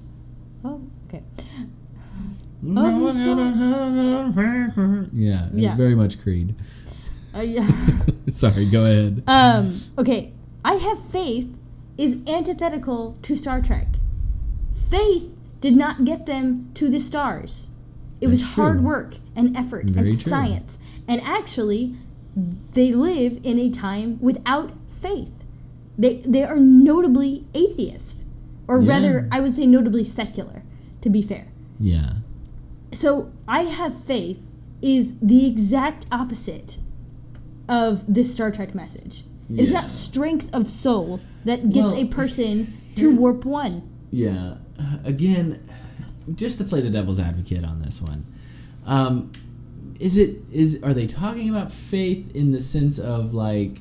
Oh, 0.65 0.81
okay. 1.07 1.23
Yeah, 5.13 5.47
Yeah. 5.53 5.75
very 5.75 5.95
much 5.95 6.19
Creed. 6.21 6.55
Uh, 7.35 7.41
yeah. 7.41 7.67
Sorry, 8.29 8.69
go 8.69 8.83
ahead. 8.85 9.23
Um, 9.27 9.79
okay, 9.97 10.33
I 10.63 10.75
have 10.75 10.99
faith 10.99 11.47
is 11.97 12.17
antithetical 12.27 13.17
to 13.21 13.35
Star 13.35 13.61
Trek. 13.61 13.87
Faith 14.89 15.35
did 15.61 15.75
not 15.75 16.05
get 16.05 16.25
them 16.25 16.69
to 16.75 16.89
the 16.89 16.99
stars. 16.99 17.69
It 18.21 18.27
was 18.29 18.41
That's 18.41 18.55
hard 18.55 18.77
true. 18.77 18.87
work 18.87 19.17
and 19.35 19.55
effort 19.55 19.85
Very 19.85 20.11
and 20.11 20.19
true. 20.19 20.29
science. 20.29 20.77
And 21.07 21.21
actually, 21.21 21.95
they 22.73 22.93
live 22.93 23.39
in 23.43 23.59
a 23.59 23.69
time 23.69 24.17
without 24.21 24.71
faith. 24.89 25.31
They 25.97 26.17
they 26.25 26.43
are 26.43 26.59
notably 26.59 27.45
atheist, 27.53 28.23
or 28.67 28.81
Yeah. 28.81 28.89
rather, 28.93 29.27
I 29.31 29.39
would 29.41 29.53
say 29.53 29.65
notably 29.67 30.03
secular. 30.03 30.63
To 31.01 31.09
be 31.09 31.21
fair, 31.21 31.47
Yeah. 31.79 32.19
so 32.93 33.29
I 33.47 33.63
have 33.63 33.93
faith 33.93 34.47
is 34.81 35.15
the 35.21 35.45
exact 35.45 36.05
opposite 36.11 36.77
of 37.67 38.03
this 38.07 38.31
Star 38.33 38.51
Trek 38.51 38.73
message. 38.73 39.25
It's 39.49 39.69
Yeah. 39.69 39.81
not 39.81 39.89
strength 39.89 40.49
of 40.53 40.69
soul 40.69 41.19
that 41.45 41.63
gets 41.69 41.75
Well, 41.87 41.95
a 41.95 42.05
person 42.05 42.73
to 42.95 43.15
warp 43.15 43.45
one. 43.45 43.89
Yeah. 44.11 44.55
Again, 45.03 45.59
just 46.35 46.57
to 46.59 46.63
play 46.63 46.81
the 46.81 46.89
devil's 46.89 47.19
advocate 47.19 47.63
on 47.65 47.81
this 47.81 48.01
one, 48.01 48.25
um, 48.85 49.31
is 49.99 50.17
it 50.17 50.37
is 50.51 50.81
are 50.83 50.93
they 50.93 51.07
talking 51.07 51.49
about 51.49 51.71
faith 51.71 52.35
in 52.35 52.51
the 52.51 52.59
sense 52.61 52.99
of 52.99 53.33
like 53.33 53.77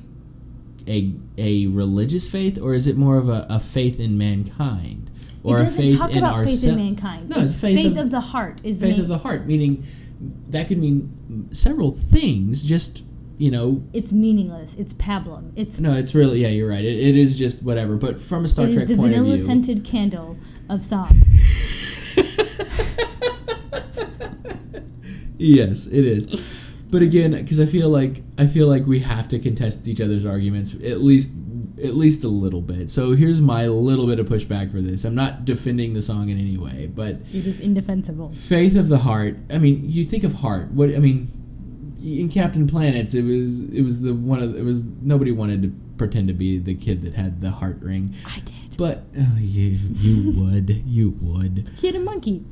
a 0.87 1.13
a 1.37 1.67
religious 1.67 2.29
faith, 2.29 2.59
or 2.61 2.73
is 2.73 2.87
it 2.87 2.95
more 2.97 3.17
of 3.17 3.29
a, 3.29 3.45
a 3.49 3.59
faith 3.59 3.99
in 3.99 4.17
mankind, 4.17 5.09
or 5.43 5.61
a 5.61 5.65
faith 5.65 5.97
talk 5.97 6.11
in 6.11 6.19
about 6.19 6.45
faith 6.45 6.65
in 6.65 6.75
mankind. 6.75 7.29
No, 7.29 7.37
it's 7.41 7.59
faith 7.59 7.91
of- 7.97 8.05
of, 8.05 8.11
the 8.11 8.21
heart. 8.21 8.61
Is 8.63 8.79
Faith 8.79 8.91
main- 8.95 9.01
of 9.01 9.07
the 9.07 9.17
heart, 9.19 9.45
meaning 9.45 9.85
that 10.49 10.67
could 10.67 10.77
mean 10.77 11.49
several 11.51 11.91
things. 11.91 12.63
Just 12.63 13.03
you 13.37 13.51
know, 13.51 13.83
It's 13.93 14.11
meaningless. 14.11 14.75
It's 14.75 14.93
pablum. 14.93 15.51
It's 15.55 15.79
no, 15.79 15.93
it's 15.93 16.13
really 16.15 16.41
yeah, 16.41 16.49
you're 16.49 16.69
right. 16.69 16.83
It, 16.83 16.97
it 16.97 17.15
is 17.15 17.37
just 17.37 17.63
whatever. 17.63 17.95
But 17.97 18.19
from 18.19 18.45
a 18.45 18.47
Star 18.47 18.69
Trek 18.69 18.87
the 18.87 18.95
point 18.95 19.13
of 19.13 19.19
vanilla 19.19 19.37
view, 19.37 19.45
scented 19.45 19.83
candle 19.83 20.37
of 20.69 20.85
songs. 20.85 21.19
Yes, 25.43 25.87
it 25.87 26.05
is. 26.05 26.27
But 26.89 27.01
again, 27.01 27.31
because 27.31 27.59
I 27.59 27.65
feel 27.65 27.89
like 27.89 28.21
I 28.37 28.47
feel 28.47 28.67
like 28.67 28.85
we 28.85 28.99
have 28.99 29.27
to 29.29 29.39
contest 29.39 29.87
each 29.87 29.99
other's 29.99 30.25
arguments 30.25 30.73
at 30.75 31.01
least 31.01 31.31
at 31.83 31.95
least 31.95 32.23
a 32.23 32.27
little 32.29 32.61
bit. 32.61 32.89
So 32.89 33.11
here's 33.11 33.41
my 33.41 33.67
little 33.67 34.05
bit 34.07 34.19
of 34.19 34.29
pushback 34.29 34.71
for 34.71 34.79
this. 34.79 35.03
I'm 35.03 35.15
not 35.15 35.43
defending 35.43 35.95
the 35.95 36.01
song 36.01 36.29
in 36.29 36.39
any 36.39 36.57
way, 36.57 36.87
but 36.87 37.15
it 37.15 37.45
is 37.45 37.59
indefensible. 37.59 38.29
faith 38.29 38.77
of 38.77 38.87
the 38.87 38.99
heart. 38.99 39.35
I 39.49 39.57
mean, 39.57 39.81
you 39.83 40.05
think 40.05 40.23
of 40.23 40.33
heart. 40.33 40.71
What 40.71 40.95
I 40.95 40.99
mean, 40.99 41.27
in 42.03 42.29
Captain 42.29 42.67
Planets, 42.67 43.13
it 43.13 43.23
was 43.23 43.69
it 43.69 43.81
was 43.81 44.01
the 44.01 44.13
one 44.13 44.39
of 44.39 44.55
it 44.55 44.63
was 44.63 44.83
nobody 44.83 45.31
wanted 45.31 45.61
to 45.63 45.73
pretend 45.97 46.27
to 46.27 46.33
be 46.33 46.57
the 46.59 46.75
kid 46.75 47.01
that 47.03 47.13
had 47.15 47.41
the 47.41 47.51
heart 47.51 47.77
ring. 47.81 48.13
I 48.27 48.39
did. 48.39 48.77
But 48.77 49.03
oh, 49.17 49.37
you 49.39 49.77
you 49.93 50.33
would 50.41 50.69
you 50.69 51.17
would 51.21 51.69
He 51.79 51.87
had 51.87 51.95
a 51.95 51.99
monkey. 51.99 52.43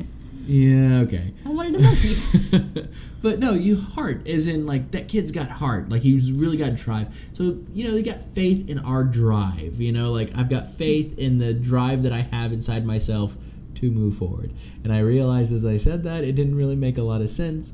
yeah 0.45 0.99
okay. 1.01 1.33
I 1.45 1.49
wanted 1.49 1.75
a 1.75 1.79
monkey. 1.81 2.89
but 3.21 3.39
no, 3.39 3.53
you 3.53 3.75
heart 3.75 4.27
as 4.27 4.47
in 4.47 4.65
like 4.65 4.91
that 4.91 5.09
kid's 5.09 5.31
got 5.31 5.49
heart. 5.49 5.89
Like 5.89 6.01
he's 6.01 6.31
really 6.31 6.57
got 6.57 6.75
drive. 6.75 7.13
So 7.33 7.59
you 7.73 7.83
know 7.83 7.91
they 7.91 8.03
got 8.03 8.21
faith 8.21 8.69
in 8.69 8.79
our 8.79 9.03
drive. 9.03 9.81
You 9.81 9.91
know, 9.91 10.11
like 10.11 10.37
I've 10.37 10.49
got 10.49 10.65
faith 10.67 11.19
in 11.19 11.39
the 11.39 11.53
drive 11.53 12.03
that 12.03 12.13
I 12.13 12.21
have 12.21 12.53
inside 12.53 12.85
myself 12.85 13.35
to 13.75 13.91
move 13.91 14.15
forward. 14.15 14.53
And 14.83 14.93
I 14.93 14.99
realized 14.99 15.51
as 15.51 15.65
I 15.65 15.77
said 15.77 16.03
that 16.03 16.23
it 16.23 16.35
didn't 16.35 16.55
really 16.55 16.75
make 16.75 16.97
a 16.97 17.03
lot 17.03 17.19
of 17.21 17.29
sense. 17.29 17.73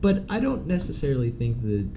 But 0.00 0.24
I 0.30 0.40
don't 0.40 0.66
necessarily 0.66 1.30
think 1.30 1.60
that 1.62 1.88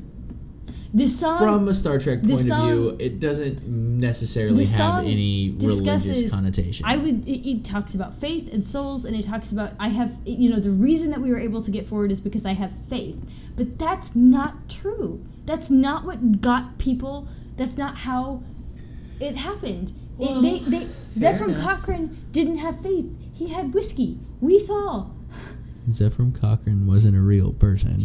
song 1.07 1.37
from 1.37 1.67
a 1.67 1.73
Star 1.73 1.99
Trek 1.99 2.21
point 2.21 2.51
of 2.51 2.63
view, 2.63 2.97
it 2.99 3.19
doesn't 3.19 3.65
necessarily 3.67 4.65
have 4.65 5.05
any 5.05 5.55
religious 5.59 6.29
connotation. 6.29 6.85
I 6.85 6.97
would. 6.97 7.27
It, 7.27 7.49
it 7.49 7.65
talks 7.65 7.93
about 7.95 8.15
faith 8.15 8.51
and 8.51 8.65
souls, 8.67 9.05
and 9.05 9.15
it 9.15 9.25
talks 9.25 9.51
about 9.51 9.73
I 9.79 9.89
have. 9.89 10.17
You 10.25 10.49
know, 10.49 10.59
the 10.59 10.71
reason 10.71 11.11
that 11.11 11.21
we 11.21 11.29
were 11.29 11.39
able 11.39 11.61
to 11.61 11.71
get 11.71 11.85
forward 11.87 12.11
is 12.11 12.19
because 12.19 12.45
I 12.45 12.53
have 12.53 12.71
faith. 12.89 13.17
But 13.55 13.79
that's 13.79 14.15
not 14.15 14.69
true. 14.69 15.25
That's 15.45 15.69
not 15.69 16.05
what 16.05 16.41
got 16.41 16.77
people. 16.77 17.27
That's 17.57 17.77
not 17.77 17.99
how 17.99 18.43
it 19.19 19.35
happened. 19.35 19.93
Well, 20.17 20.43
it, 20.43 20.65
they, 20.65 20.79
they, 20.79 20.85
Zefram. 20.85 21.61
Cochrane 21.61 22.17
didn't 22.31 22.57
have 22.57 22.81
faith. 22.81 23.05
He 23.33 23.49
had 23.49 23.73
whiskey. 23.73 24.19
We 24.39 24.59
saw. 24.59 25.09
Zefram 25.89 26.39
Cochrane 26.39 26.85
wasn't 26.87 27.15
a 27.17 27.21
real 27.21 27.53
person. 27.53 27.99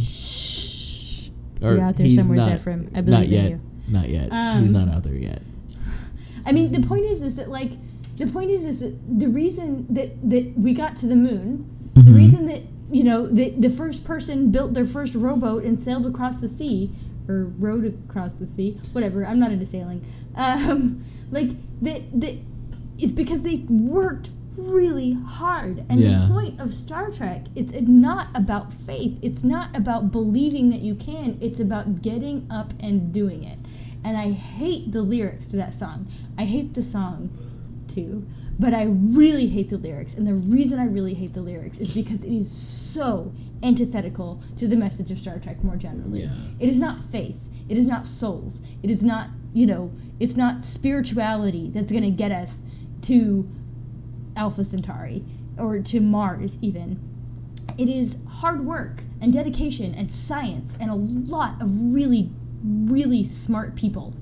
You're 1.60 1.80
out 1.80 1.96
there 1.96 2.10
somewhere, 2.10 2.36
not- 2.38 2.50
Zefram. 2.50 2.88
I 2.94 3.00
not 3.00 3.04
believe 3.04 3.24
in 3.26 3.30
yet. 3.32 3.50
you. 3.50 3.60
Not 3.88 4.08
yet. 4.08 4.28
Um, 4.32 4.62
he's 4.62 4.72
not 4.72 4.88
out 4.88 5.04
there 5.04 5.14
yet. 5.14 5.40
I 6.44 6.52
mean, 6.52 6.72
the 6.72 6.86
point 6.86 7.04
is, 7.04 7.22
is 7.22 7.36
that 7.36 7.50
like, 7.50 7.72
the 8.16 8.26
point 8.26 8.50
is, 8.50 8.64
is 8.64 8.80
that 8.80 9.18
the 9.20 9.28
reason 9.28 9.86
that 9.90 10.28
that 10.30 10.54
we 10.56 10.72
got 10.72 10.96
to 10.98 11.06
the 11.06 11.16
moon, 11.16 11.68
the 11.94 12.00
Mhm. 12.02 12.16
reason 12.16 12.46
that 12.46 12.62
you 12.90 13.04
know 13.04 13.26
the 13.26 13.50
the 13.50 13.68
first 13.70 14.04
person 14.04 14.50
built 14.50 14.74
their 14.74 14.86
first 14.86 15.14
rowboat 15.14 15.64
and 15.64 15.80
sailed 15.82 16.06
across 16.06 16.40
the 16.40 16.48
sea, 16.48 16.90
or 17.28 17.44
rowed 17.58 17.84
across 18.08 18.34
the 18.34 18.46
sea, 18.46 18.78
whatever. 18.92 19.26
I'm 19.26 19.38
not 19.38 19.50
into 19.52 19.66
sailing. 19.66 20.02
Um, 20.34 21.04
like 21.30 21.50
that 21.82 22.20
that 22.20 22.36
it's 22.98 23.12
because 23.12 23.42
they 23.42 23.56
worked 23.68 24.30
really 24.56 25.12
hard. 25.12 25.84
And 25.88 26.00
Yeah. 26.00 26.20
the 26.26 26.32
point 26.32 26.60
of 26.60 26.72
Star 26.72 27.10
Trek 27.10 27.46
is 27.54 27.72
it's 27.72 27.88
not 27.88 28.28
about 28.34 28.72
faith. 28.72 29.18
It's 29.22 29.44
not 29.44 29.76
about 29.76 30.10
believing 30.12 30.70
that 30.70 30.80
you 30.80 30.94
can. 30.94 31.36
It's 31.40 31.60
about 31.60 32.02
getting 32.02 32.46
up 32.50 32.72
and 32.80 33.12
doing 33.12 33.44
it. 33.44 33.60
And 34.04 34.16
I 34.16 34.30
hate 34.32 34.92
the 34.92 35.02
lyrics 35.02 35.46
to 35.48 35.56
that 35.56 35.74
song. 35.74 36.06
I 36.38 36.44
hate 36.44 36.74
the 36.74 36.82
song 36.82 37.30
too, 37.88 38.26
but 38.58 38.72
I 38.72 38.84
really 38.84 39.48
hate 39.48 39.68
the 39.70 39.78
lyrics. 39.78 40.14
And 40.16 40.26
the 40.26 40.34
reason 40.34 40.78
I 40.78 40.84
really 40.84 41.14
hate 41.14 41.34
the 41.34 41.42
lyrics 41.42 41.78
is 41.78 41.94
because 41.94 42.22
it 42.22 42.32
is 42.32 42.50
so 42.50 43.32
antithetical 43.62 44.42
to 44.56 44.68
the 44.68 44.76
message 44.76 45.10
of 45.10 45.18
Star 45.18 45.38
Trek 45.38 45.64
more 45.64 45.76
generally. 45.76 46.22
Yeah. 46.22 46.30
It 46.60 46.68
is 46.68 46.78
not 46.78 47.00
faith. 47.00 47.48
It 47.68 47.76
is 47.76 47.86
not 47.86 48.06
souls. 48.06 48.62
It 48.82 48.90
is 48.90 49.02
not, 49.02 49.30
you 49.52 49.66
know, 49.66 49.90
it's 50.20 50.36
not 50.36 50.64
spirituality 50.64 51.70
that's 51.74 51.90
going 51.90 52.04
to 52.04 52.10
get 52.10 52.30
us 52.32 52.62
to 53.02 53.48
Alpha 54.36 54.62
Centauri 54.64 55.24
or 55.58 55.78
to 55.80 56.00
Mars 56.00 56.56
even. 56.60 57.00
It 57.78 57.88
is 57.88 58.16
hard 58.28 58.64
work 58.64 59.02
and 59.20 59.32
dedication 59.32 59.94
and 59.94 60.10
science 60.12 60.76
and 60.80 60.90
a 60.90 60.94
lot 60.94 61.60
of 61.60 61.68
really, 61.92 62.30
really 62.62 63.24
smart 63.24 63.74
people 63.74 64.14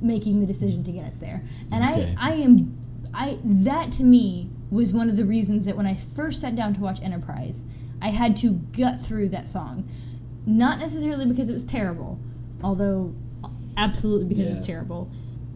making 0.00 0.40
the 0.40 0.46
decision 0.46 0.82
to 0.84 0.92
get 0.92 1.04
us 1.04 1.16
there. 1.16 1.42
And 1.72 1.84
Okay. 1.84 2.14
I, 2.18 2.30
I 2.30 2.34
am, 2.34 2.76
I 3.12 3.38
that 3.44 3.92
to 3.92 4.02
me 4.04 4.50
was 4.70 4.92
one 4.92 5.08
of 5.08 5.16
the 5.16 5.24
reasons 5.24 5.64
that 5.66 5.76
when 5.76 5.86
I 5.86 5.94
first 5.94 6.40
sat 6.40 6.56
down 6.56 6.74
to 6.74 6.80
watch 6.80 7.00
Enterprise, 7.02 7.62
I 8.02 8.08
had 8.10 8.36
to 8.38 8.52
gut 8.52 9.00
through 9.00 9.28
that 9.30 9.46
song, 9.48 9.88
not 10.46 10.78
necessarily 10.78 11.26
because 11.26 11.48
it 11.48 11.52
was 11.54 11.64
terrible, 11.64 12.18
although 12.62 13.14
absolutely 13.76 14.26
because 14.26 14.48
Yeah. 14.50 14.56
it's 14.56 14.66
terrible, 14.66 15.10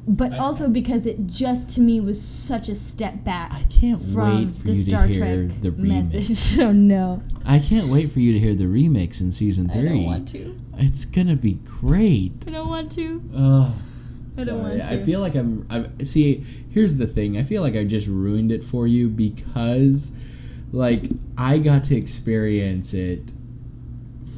but 0.08 0.32
I- 0.32 0.38
also 0.38 0.68
because 0.68 1.06
it 1.06 1.26
just 1.26 1.68
to 1.74 1.80
me 1.80 2.00
was 2.00 2.20
such 2.20 2.68
a 2.68 2.74
step 2.74 3.22
back 3.24 3.52
I 3.52 3.62
can't 3.64 4.00
from 4.02 4.46
wait 4.46 4.52
for 4.52 4.62
the 4.68 4.72
you 4.72 4.82
Star 4.90 5.06
to 5.06 5.12
hear 5.12 5.46
Trek 5.48 5.60
the 5.62 5.70
message. 5.72 6.28
remix. 6.28 6.36
So 6.56 6.72
no, 6.72 7.22
I 7.46 7.58
can't 7.58 7.88
wait 7.88 8.10
for 8.10 8.20
you 8.20 8.32
to 8.32 8.38
hear 8.38 8.54
the 8.54 8.64
remix 8.64 9.20
in 9.20 9.30
season 9.32 9.68
three. 9.68 9.82
I 9.82 9.84
three. 9.88 9.96
don't 9.98 10.04
want 10.06 10.28
to. 10.28 10.60
It's 10.78 11.04
gonna 11.04 11.36
be 11.36 11.54
great. 11.54 12.32
I 12.46 12.50
don't 12.50 12.68
want 12.68 12.92
to. 12.92 13.22
Oh, 13.34 13.74
I 14.36 14.44
don't 14.44 14.46
sorry. 14.46 14.60
want 14.78 14.88
to. 14.88 14.92
I 14.92 15.02
feel 15.04 15.20
like 15.20 15.34
I'm. 15.34 15.66
I 15.70 15.86
see. 16.04 16.44
Here's 16.70 16.96
the 16.96 17.06
thing. 17.06 17.36
I 17.36 17.42
feel 17.42 17.62
like 17.62 17.74
I 17.76 17.84
just 17.84 18.08
ruined 18.08 18.52
it 18.52 18.62
for 18.64 18.86
you 18.86 19.08
because, 19.08 20.12
like, 20.72 21.06
I 21.36 21.58
got 21.58 21.84
to 21.84 21.96
experience 21.96 22.94
it 22.94 23.32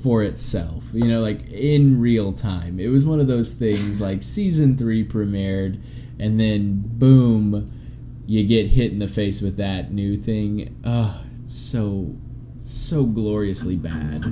for 0.03 0.23
itself. 0.23 0.91
You 0.93 1.07
know, 1.07 1.21
like 1.21 1.51
in 1.53 2.01
real 2.01 2.33
time. 2.33 2.79
It 2.79 2.89
was 2.89 3.07
one 3.07 3.21
of 3.21 3.27
those 3.27 3.55
things 3.55 4.01
like 4.01 4.23
season 4.23 4.77
three 4.77 5.07
premiered, 5.07 5.83
and 6.19 6.39
then 6.39 6.83
boom, 6.85 7.71
you 8.27 8.45
get 8.45 8.69
hit 8.69 8.93
in 8.93 8.99
the 8.99 9.09
face 9.09 9.41
with 9.41 9.57
that 9.57 9.93
new 9.93 10.17
thing. 10.17 10.77
Oh, 10.85 11.23
it's 11.37 11.53
so 11.53 12.17
so 12.61 13.05
gloriously 13.05 13.77
bad. 13.77 14.25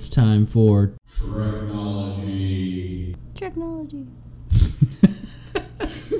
It's 0.00 0.08
time 0.08 0.46
for 0.46 0.94
technology. 1.04 3.14
Technology. 3.34 4.06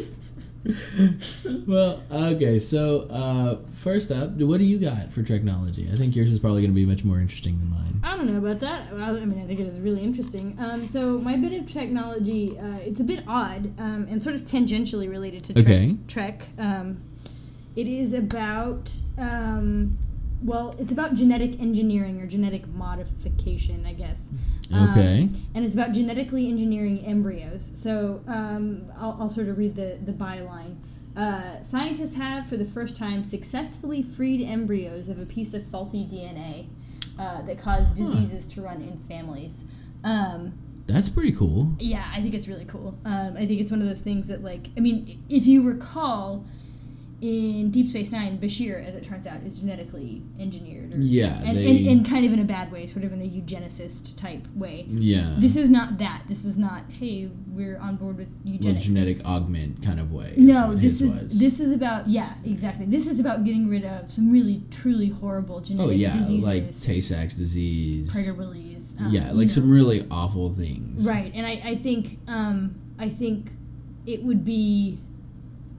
Well, 1.66 2.02
okay, 2.12 2.58
so 2.58 3.06
uh, 3.10 3.56
first 3.70 4.12
up, 4.12 4.32
what 4.32 4.58
do 4.58 4.64
you 4.64 4.78
got 4.78 5.12
for 5.12 5.22
technology? 5.22 5.88
I 5.90 5.94
think 5.94 6.14
yours 6.14 6.30
is 6.30 6.38
probably 6.38 6.60
going 6.60 6.72
to 6.72 6.74
be 6.74 6.84
much 6.84 7.04
more 7.04 7.18
interesting 7.18 7.58
than 7.58 7.70
mine. 7.70 8.00
I 8.04 8.16
don't 8.16 8.30
know 8.30 8.38
about 8.38 8.60
that. 8.60 8.92
Well, 8.92 9.16
I 9.16 9.24
mean, 9.24 9.42
I 9.42 9.46
think 9.46 9.58
it 9.58 9.66
is 9.66 9.80
really 9.80 10.02
interesting. 10.02 10.56
Um, 10.60 10.86
so 10.86 11.18
my 11.18 11.36
bit 11.36 11.58
of 11.58 11.66
technology, 11.66 12.58
uh, 12.58 12.78
it's 12.84 13.00
a 13.00 13.04
bit 13.04 13.24
odd 13.26 13.72
um, 13.80 14.06
and 14.10 14.22
sort 14.22 14.34
of 14.34 14.42
tangentially 14.42 15.08
related 15.08 15.44
to 15.44 15.54
Trek. 15.54 15.66
Okay. 15.66 15.96
Trek. 16.06 16.48
Um, 16.58 16.98
it 17.74 17.86
is 17.86 18.12
about, 18.12 18.92
um, 19.16 19.96
well, 20.42 20.74
it's 20.78 20.92
about 20.92 21.14
genetic 21.14 21.60
engineering 21.60 22.20
or 22.20 22.26
genetic 22.26 22.66
modification, 22.68 23.84
I 23.86 23.92
guess. 23.92 24.30
Um, 24.72 24.88
Okay. 24.90 25.28
and 25.54 25.64
it's 25.64 25.74
about 25.74 25.92
genetically 25.92 26.48
engineering 26.48 27.04
embryos. 27.04 27.64
So 27.74 28.22
um, 28.26 28.84
I'll, 28.96 29.16
I'll 29.20 29.30
sort 29.30 29.48
of 29.48 29.58
read 29.58 29.76
the, 29.76 29.98
the 30.04 30.12
byline. 30.12 30.76
Uh, 31.16 31.60
scientists 31.62 32.14
have, 32.14 32.46
for 32.48 32.56
the 32.56 32.64
first 32.64 32.96
time, 32.96 33.24
successfully 33.24 34.02
freed 34.02 34.40
embryos 34.46 35.08
of 35.08 35.18
a 35.18 35.26
piece 35.26 35.52
of 35.54 35.64
faulty 35.66 36.04
DNA 36.04 36.68
uh, 37.18 37.42
that 37.42 37.58
caused 37.58 37.96
diseases 37.96 38.46
to 38.46 38.62
run 38.62 38.80
in 38.80 38.96
families. 38.96 39.64
Um, 40.04 40.54
That's 40.86 41.08
pretty 41.08 41.32
cool. 41.32 41.74
yeah, 41.80 42.08
I 42.14 42.22
think 42.22 42.32
it's 42.34 42.46
really 42.48 42.64
cool. 42.64 42.96
Um, 43.04 43.36
I 43.36 43.44
think 43.46 43.60
it's 43.60 43.70
one 43.72 43.82
of 43.82 43.88
those 43.88 44.00
things 44.00 44.28
that, 44.28 44.42
like, 44.42 44.68
I 44.76 44.80
mean, 44.80 45.22
if 45.28 45.46
you 45.46 45.62
recall, 45.62 46.46
in 47.20 47.70
Deep 47.70 47.88
Space 47.88 48.12
Nine, 48.12 48.38
Bashir, 48.38 48.82
as 48.86 48.94
it 48.94 49.04
turns 49.04 49.26
out, 49.26 49.42
is 49.42 49.60
genetically 49.60 50.22
engineered. 50.38 50.94
Or, 50.94 50.98
Yeah, 50.98 51.42
and, 51.44 51.56
they- 51.56 51.78
and, 51.78 51.86
and 51.88 52.06
kind 52.08 52.24
of 52.24 52.32
in 52.32 52.38
a 52.38 52.44
bad 52.44 52.72
way, 52.72 52.86
sort 52.86 53.04
of 53.04 53.12
in 53.12 53.20
a 53.20 53.24
eugenicist 53.28 54.18
type 54.18 54.46
way. 54.54 54.86
Yeah. 54.88 55.34
This 55.38 55.54
is 55.56 55.68
not 55.68 55.98
that. 55.98 56.22
This 56.28 56.44
is 56.46 56.56
not. 56.56 56.84
Hey, 56.90 57.28
we're 57.48 57.78
on 57.78 57.96
board 57.96 58.16
with 58.16 58.28
well, 58.44 58.74
genetic 58.74 59.22
augment 59.26 59.82
kind 59.82 60.00
of 60.00 60.12
way. 60.12 60.32
is 60.34 60.38
no, 60.38 60.68
what 60.68 60.76
this 60.80 61.00
his 61.00 61.02
is 61.02 61.22
was. 61.22 61.40
this 61.40 61.60
is 61.60 61.72
about 61.72 62.08
yeah, 62.08 62.34
exactly. 62.44 62.86
This 62.86 63.06
is 63.06 63.20
about 63.20 63.44
getting 63.44 63.68
rid 63.68 63.84
of 63.84 64.10
some 64.10 64.30
really 64.32 64.62
truly 64.70 65.08
horrible 65.08 65.60
genetic 65.60 65.90
diseases. 65.90 66.08
Oh 66.14 66.16
yeah, 66.16 66.18
diseases. 66.22 66.44
like 66.44 66.80
Tay-Sachs 66.80 67.34
disease. 67.36 68.14
Prader-Willis. 68.14 68.96
um, 68.98 69.08
yeah, 69.10 69.26
like 69.32 69.44
know. 69.44 69.48
some 69.48 69.70
really 69.70 70.06
awful 70.10 70.48
things. 70.50 71.06
Right, 71.06 71.32
and 71.34 71.46
I, 71.46 71.60
I 71.64 71.74
think 71.76 72.18
um, 72.26 72.80
I 72.98 73.10
think 73.10 73.50
it 74.06 74.22
would 74.22 74.44
be 74.44 74.98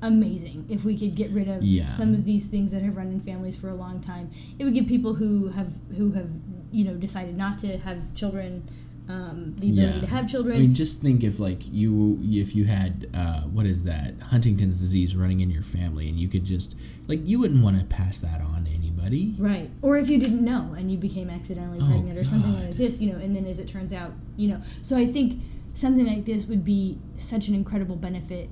amazing 0.02 0.66
if 0.70 0.84
we 0.84 0.98
could 0.98 1.16
get 1.16 1.30
rid 1.32 1.48
of 1.48 1.64
Yeah. 1.64 1.88
some 1.90 2.14
of 2.14 2.26
these 2.26 2.48
things 2.48 2.72
that 2.72 2.82
have 2.82 2.98
run 2.98 3.08
in 3.08 3.20
families 3.20 3.56
for 3.56 3.70
a 3.70 3.76
long 3.76 4.02
time. 4.02 4.30
It 4.58 4.64
would 4.66 4.74
give 4.74 4.88
people 4.88 5.16
who 5.16 5.50
have 5.50 5.72
who 5.98 6.12
have 6.14 6.30
you 6.72 6.84
know 6.86 6.96
decided 6.96 7.38
not 7.38 7.60
to 7.60 7.78
have 7.80 8.14
children 8.16 8.64
um, 9.10 9.56
the 9.58 9.70
ability 9.72 9.94
Yeah. 9.96 10.00
to 10.00 10.08
have 10.08 10.30
children. 10.30 10.56
I 10.56 10.60
mean, 10.60 10.74
just 10.74 11.02
think 11.02 11.24
if 11.24 11.38
like 11.40 11.62
you 11.72 12.20
if 12.24 12.56
you 12.56 12.66
had 12.66 13.08
uh, 13.14 13.42
what 13.44 13.66
is 13.66 13.84
that 13.84 14.14
Huntington's 14.22 14.80
disease 14.80 15.16
running 15.18 15.42
in 15.42 15.50
your 15.52 15.64
family, 15.64 16.08
and 16.08 16.18
you 16.20 16.28
could 16.30 16.46
just 16.46 16.78
like 17.08 17.20
you 17.28 17.40
wouldn't 17.40 17.62
want 17.64 17.78
to 17.80 17.86
pass 17.86 18.22
that 18.22 18.42
on 18.42 18.64
to 18.66 18.72
anybody. 18.72 19.36
Right. 19.38 19.70
Or 19.82 19.98
if 19.98 20.10
you 20.10 20.18
didn't 20.18 20.46
know 20.46 20.76
and 20.78 20.90
you 20.92 20.98
became 20.98 21.30
accidentally 21.30 21.80
Oh, 21.82 21.88
pregnant 21.88 22.20
or 22.20 22.24
something 22.24 22.54
like 22.54 22.78
this, 22.78 23.02
you 23.02 23.12
know, 23.12 23.20
and 23.20 23.36
then 23.36 23.46
as 23.48 23.60
it 23.60 23.68
turns 23.68 23.92
out, 23.92 24.14
you 24.38 24.48
know. 24.48 24.62
So 24.82 24.96
I 24.96 25.06
think 25.08 25.42
something 25.74 26.06
like 26.06 26.24
this 26.26 26.46
would 26.46 26.64
be 26.64 26.98
such 27.18 27.48
an 27.50 27.56
incredible 27.56 27.96
benefit 27.98 28.50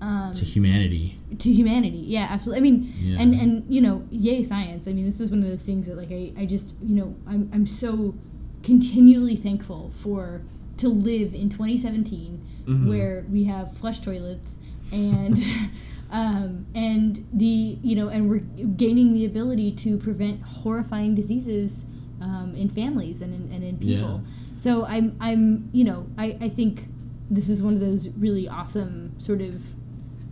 um, 0.00 0.30
To 0.32 0.44
humanity. 0.44 1.16
to 1.38 1.50
humanity. 1.52 1.98
Yeah, 2.06 2.26
absolutely. 2.30 2.58
I 2.58 2.70
mean, 2.70 2.92
Yeah. 3.00 3.20
and 3.20 3.34
and 3.34 3.64
you 3.68 3.80
know, 3.80 4.04
yay 4.10 4.42
science. 4.42 4.86
I 4.88 4.92
mean, 4.92 5.06
this 5.06 5.20
is 5.20 5.30
one 5.30 5.42
of 5.42 5.48
those 5.48 5.62
things 5.62 5.86
that 5.86 5.96
like 5.96 6.12
I, 6.12 6.32
I 6.36 6.44
just 6.46 6.74
you 6.82 6.96
know 6.96 7.14
I'm 7.26 7.48
I'm 7.52 7.66
so 7.66 8.14
continually 8.62 9.36
thankful 9.36 9.90
for 9.94 10.42
to 10.78 10.88
live 10.88 11.34
in 11.34 11.48
2017 11.48 12.40
Mhm. 12.66 12.88
where 12.88 13.24
we 13.30 13.44
have 13.44 13.72
flush 13.72 14.00
toilets 14.00 14.56
and 14.92 15.38
um, 16.10 16.66
and 16.74 17.26
the 17.32 17.78
you 17.82 17.94
know 17.96 18.08
and 18.08 18.28
we're 18.28 18.40
gaining 18.76 19.12
the 19.14 19.24
ability 19.24 19.70
to 19.72 19.96
prevent 19.98 20.42
horrifying 20.42 21.14
diseases 21.14 21.84
um, 22.20 22.54
in 22.56 22.68
families 22.68 23.22
and 23.22 23.32
in, 23.34 23.52
and 23.54 23.62
in 23.64 23.76
people. 23.78 24.22
So 24.56 24.84
I'm 24.84 25.16
I'm 25.20 25.68
you 25.72 25.84
know 25.84 26.06
I, 26.18 26.36
I 26.40 26.48
think 26.48 26.88
this 27.30 27.48
is 27.48 27.62
one 27.62 27.74
of 27.74 27.80
those 27.80 28.08
really 28.10 28.48
awesome 28.48 29.18
sort 29.18 29.40
of 29.40 29.62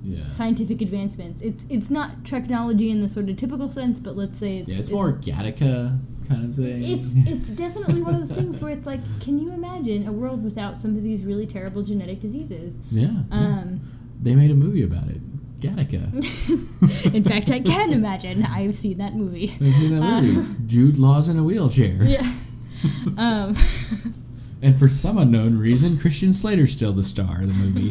Yeah. 0.06 0.28
scientific 0.28 0.82
advancements. 0.82 1.40
It's 1.40 1.64
it's 1.70 1.88
not 1.90 2.24
technology 2.26 2.90
in 2.90 3.00
the 3.00 3.08
sort 3.08 3.28
of 3.30 3.36
typical 3.38 3.70
sense, 3.70 4.00
but 4.00 4.16
let's 4.16 4.38
say 4.38 4.58
it's 4.58 4.68
Yeah, 4.68 4.78
it's 4.78 4.90
more 4.90 5.12
Gattaca 5.14 5.98
kind 6.28 6.44
of 6.44 6.54
thing. 6.54 6.82
It's 6.82 7.26
it's 7.26 7.56
definitely 7.64 8.02
one 8.02 8.14
of 8.16 8.28
those 8.28 8.36
things 8.36 8.60
where 8.60 8.72
it's 8.72 8.86
like, 8.86 9.00
can 9.20 9.38
you 9.38 9.50
imagine 9.52 10.06
a 10.06 10.12
world 10.12 10.44
without 10.44 10.76
some 10.78 10.96
of 10.96 11.02
these 11.02 11.24
really 11.24 11.46
terrible 11.46 11.82
genetic 11.82 12.20
diseases? 12.20 12.74
yeah. 12.90 13.08
yeah. 13.30 13.36
Um, 13.36 13.80
They 14.20 14.34
made 14.34 14.50
a 14.50 14.54
movie 14.54 14.82
about 14.82 15.08
it. 15.08 15.20
Gattaca. 15.60 16.04
in 17.14 17.24
fact, 17.24 17.50
I 17.50 17.60
can 17.60 17.90
imagine. 17.92 18.42
I've 18.44 18.76
seen 18.76 18.98
that 18.98 19.14
movie. 19.14 19.46
Have 19.46 19.74
seen 19.74 19.90
that 19.98 20.22
movie? 20.22 20.54
Jude 20.66 20.98
Law's 20.98 21.30
in 21.30 21.38
a 21.38 21.42
wheelchair. 21.42 21.96
Yeah. 22.04 22.30
Um, 23.16 23.54
And 24.62 24.74
for 24.74 24.88
some 24.88 25.18
unknown 25.18 25.58
reason, 25.58 25.98
Christian 25.98 26.32
Slater's 26.32 26.72
still 26.72 26.94
the 26.94 27.02
star 27.02 27.42
of 27.42 27.48
the 27.48 27.52
movie. 27.52 27.90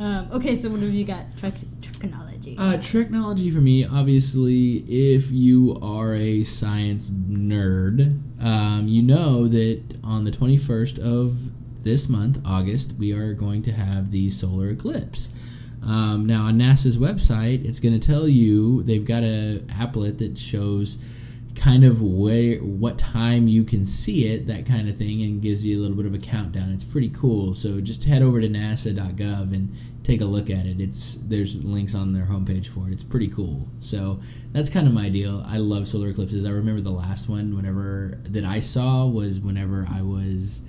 Um, 0.00 0.28
okay, 0.32 0.56
so 0.56 0.68
what 0.70 0.80
have 0.80 0.90
you 0.90 1.04
got? 1.04 1.24
Trek, 1.38 1.54
technology. 1.82 2.56
Uh, 2.58 2.76
technology 2.78 3.50
for 3.50 3.60
me, 3.60 3.84
obviously, 3.84 4.76
if 4.88 5.30
you 5.30 5.76
are 5.82 6.14
a 6.14 6.44
science 6.44 7.10
nerd, 7.10 8.20
um, 8.42 8.86
you 8.86 9.02
know 9.02 9.48
that 9.48 9.82
on 10.04 10.24
the 10.24 10.30
21st 10.30 10.98
of 10.98 11.50
this 11.84 12.08
month, 12.08 12.38
August, 12.44 12.96
we 12.98 13.12
are 13.12 13.32
going 13.32 13.62
to 13.62 13.72
have 13.72 14.10
the 14.10 14.30
solar 14.30 14.68
eclipse. 14.68 15.30
Um, 15.82 16.26
now, 16.26 16.44
on 16.44 16.58
NASA's 16.58 16.98
website, 16.98 17.64
it's 17.64 17.80
going 17.80 17.98
to 17.98 18.06
tell 18.06 18.28
you 18.28 18.82
they've 18.82 19.04
got 19.04 19.22
a 19.22 19.62
applet 19.68 20.18
that 20.18 20.36
shows 20.36 20.96
kind 21.58 21.84
of 21.84 22.00
where 22.00 22.56
what 22.58 22.98
time 22.98 23.48
you 23.48 23.64
can 23.64 23.84
see 23.84 24.26
it, 24.26 24.46
that 24.46 24.64
kind 24.64 24.88
of 24.88 24.96
thing, 24.96 25.22
and 25.22 25.42
gives 25.42 25.64
you 25.64 25.78
a 25.78 25.80
little 25.80 25.96
bit 25.96 26.06
of 26.06 26.14
a 26.14 26.18
countdown. 26.18 26.70
It's 26.70 26.84
pretty 26.84 27.10
cool. 27.10 27.54
So 27.54 27.80
just 27.80 28.04
head 28.04 28.22
over 28.22 28.40
to 28.40 28.48
nasa.gov 28.48 29.54
and 29.54 29.74
take 30.02 30.20
a 30.20 30.24
look 30.24 30.48
at 30.48 30.64
it. 30.64 30.80
It's 30.80 31.16
there's 31.16 31.64
links 31.64 31.94
on 31.94 32.12
their 32.12 32.24
homepage 32.24 32.68
for 32.68 32.88
it. 32.88 32.92
It's 32.92 33.04
pretty 33.04 33.28
cool. 33.28 33.68
So 33.78 34.20
that's 34.52 34.70
kind 34.70 34.86
of 34.86 34.94
my 34.94 35.08
deal. 35.08 35.42
I 35.46 35.58
love 35.58 35.88
solar 35.88 36.08
eclipses. 36.08 36.46
I 36.46 36.50
remember 36.50 36.80
the 36.80 36.90
last 36.90 37.28
one 37.28 37.54
whenever 37.54 38.20
that 38.24 38.44
I 38.44 38.60
saw 38.60 39.06
was 39.06 39.40
whenever 39.40 39.86
I 39.90 40.02
was 40.02 40.62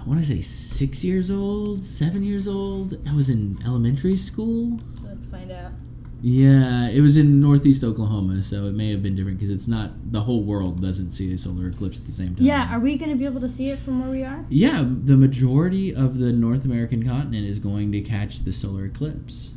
I 0.00 0.08
want 0.08 0.20
to 0.20 0.26
say 0.26 0.40
six 0.40 1.04
years 1.04 1.30
old, 1.30 1.84
seven 1.84 2.24
years 2.24 2.48
old. 2.48 2.96
I 3.08 3.14
was 3.14 3.28
in 3.28 3.58
elementary 3.66 4.16
school. 4.16 4.80
Let's 5.04 5.26
find 5.26 5.52
out. 5.52 5.72
Yeah, 6.20 6.88
it 6.88 7.00
was 7.00 7.16
in 7.16 7.40
northeast 7.40 7.84
Oklahoma, 7.84 8.42
so 8.42 8.64
it 8.64 8.74
may 8.74 8.90
have 8.90 9.02
been 9.02 9.14
different 9.14 9.38
because 9.38 9.50
it's 9.50 9.68
not 9.68 9.90
the 10.10 10.22
whole 10.22 10.42
world 10.42 10.82
doesn't 10.82 11.12
see 11.12 11.32
a 11.32 11.38
solar 11.38 11.68
eclipse 11.68 11.98
at 12.00 12.06
the 12.06 12.12
same 12.12 12.34
time. 12.34 12.44
Yeah, 12.44 12.74
are 12.74 12.80
we 12.80 12.96
going 12.96 13.10
to 13.10 13.16
be 13.16 13.24
able 13.24 13.40
to 13.40 13.48
see 13.48 13.66
it 13.66 13.78
from 13.78 14.00
where 14.00 14.10
we 14.10 14.24
are? 14.24 14.44
Yeah, 14.48 14.84
the 14.84 15.16
majority 15.16 15.94
of 15.94 16.18
the 16.18 16.32
North 16.32 16.64
American 16.64 17.06
continent 17.06 17.46
is 17.46 17.60
going 17.60 17.92
to 17.92 18.00
catch 18.00 18.40
the 18.40 18.52
solar 18.52 18.86
eclipse. 18.86 19.54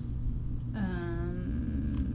Um, 0.75 2.13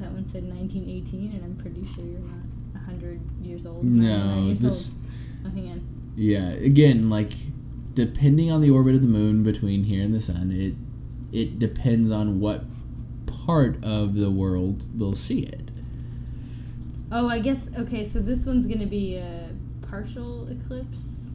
that 0.00 0.10
one 0.10 0.26
said 0.26 0.44
1918, 0.44 1.32
and 1.34 1.44
I'm 1.44 1.56
pretty 1.56 1.84
sure 1.84 2.04
you're 2.04 2.20
not 2.20 2.46
100 2.86 3.20
years 3.42 3.66
old. 3.66 3.84
No, 3.84 4.46
years 4.46 4.60
this. 4.62 4.92
old. 4.92 4.98
Oh, 5.46 5.50
hang 5.54 5.70
on. 5.70 5.86
Yeah, 6.14 6.48
again, 6.48 7.10
like 7.10 7.32
depending 7.92 8.50
on 8.50 8.62
the 8.62 8.70
orbit 8.70 8.94
of 8.94 9.02
the 9.02 9.08
moon 9.08 9.42
between 9.42 9.84
here 9.84 10.02
and 10.02 10.14
the 10.14 10.20
sun, 10.20 10.50
it 10.50 10.74
it 11.30 11.58
depends 11.58 12.10
on 12.10 12.40
what 12.40 12.64
part 13.46 13.82
of 13.84 14.14
the 14.14 14.30
world 14.30 14.86
will 14.98 15.14
see 15.14 15.40
it. 15.40 15.70
Oh, 17.10 17.28
I 17.28 17.38
guess, 17.40 17.68
okay, 17.78 18.04
so 18.04 18.20
this 18.20 18.46
one's 18.46 18.66
going 18.66 18.80
to 18.80 18.86
be 18.86 19.16
a 19.16 19.50
partial 19.82 20.48
eclipse? 20.48 21.30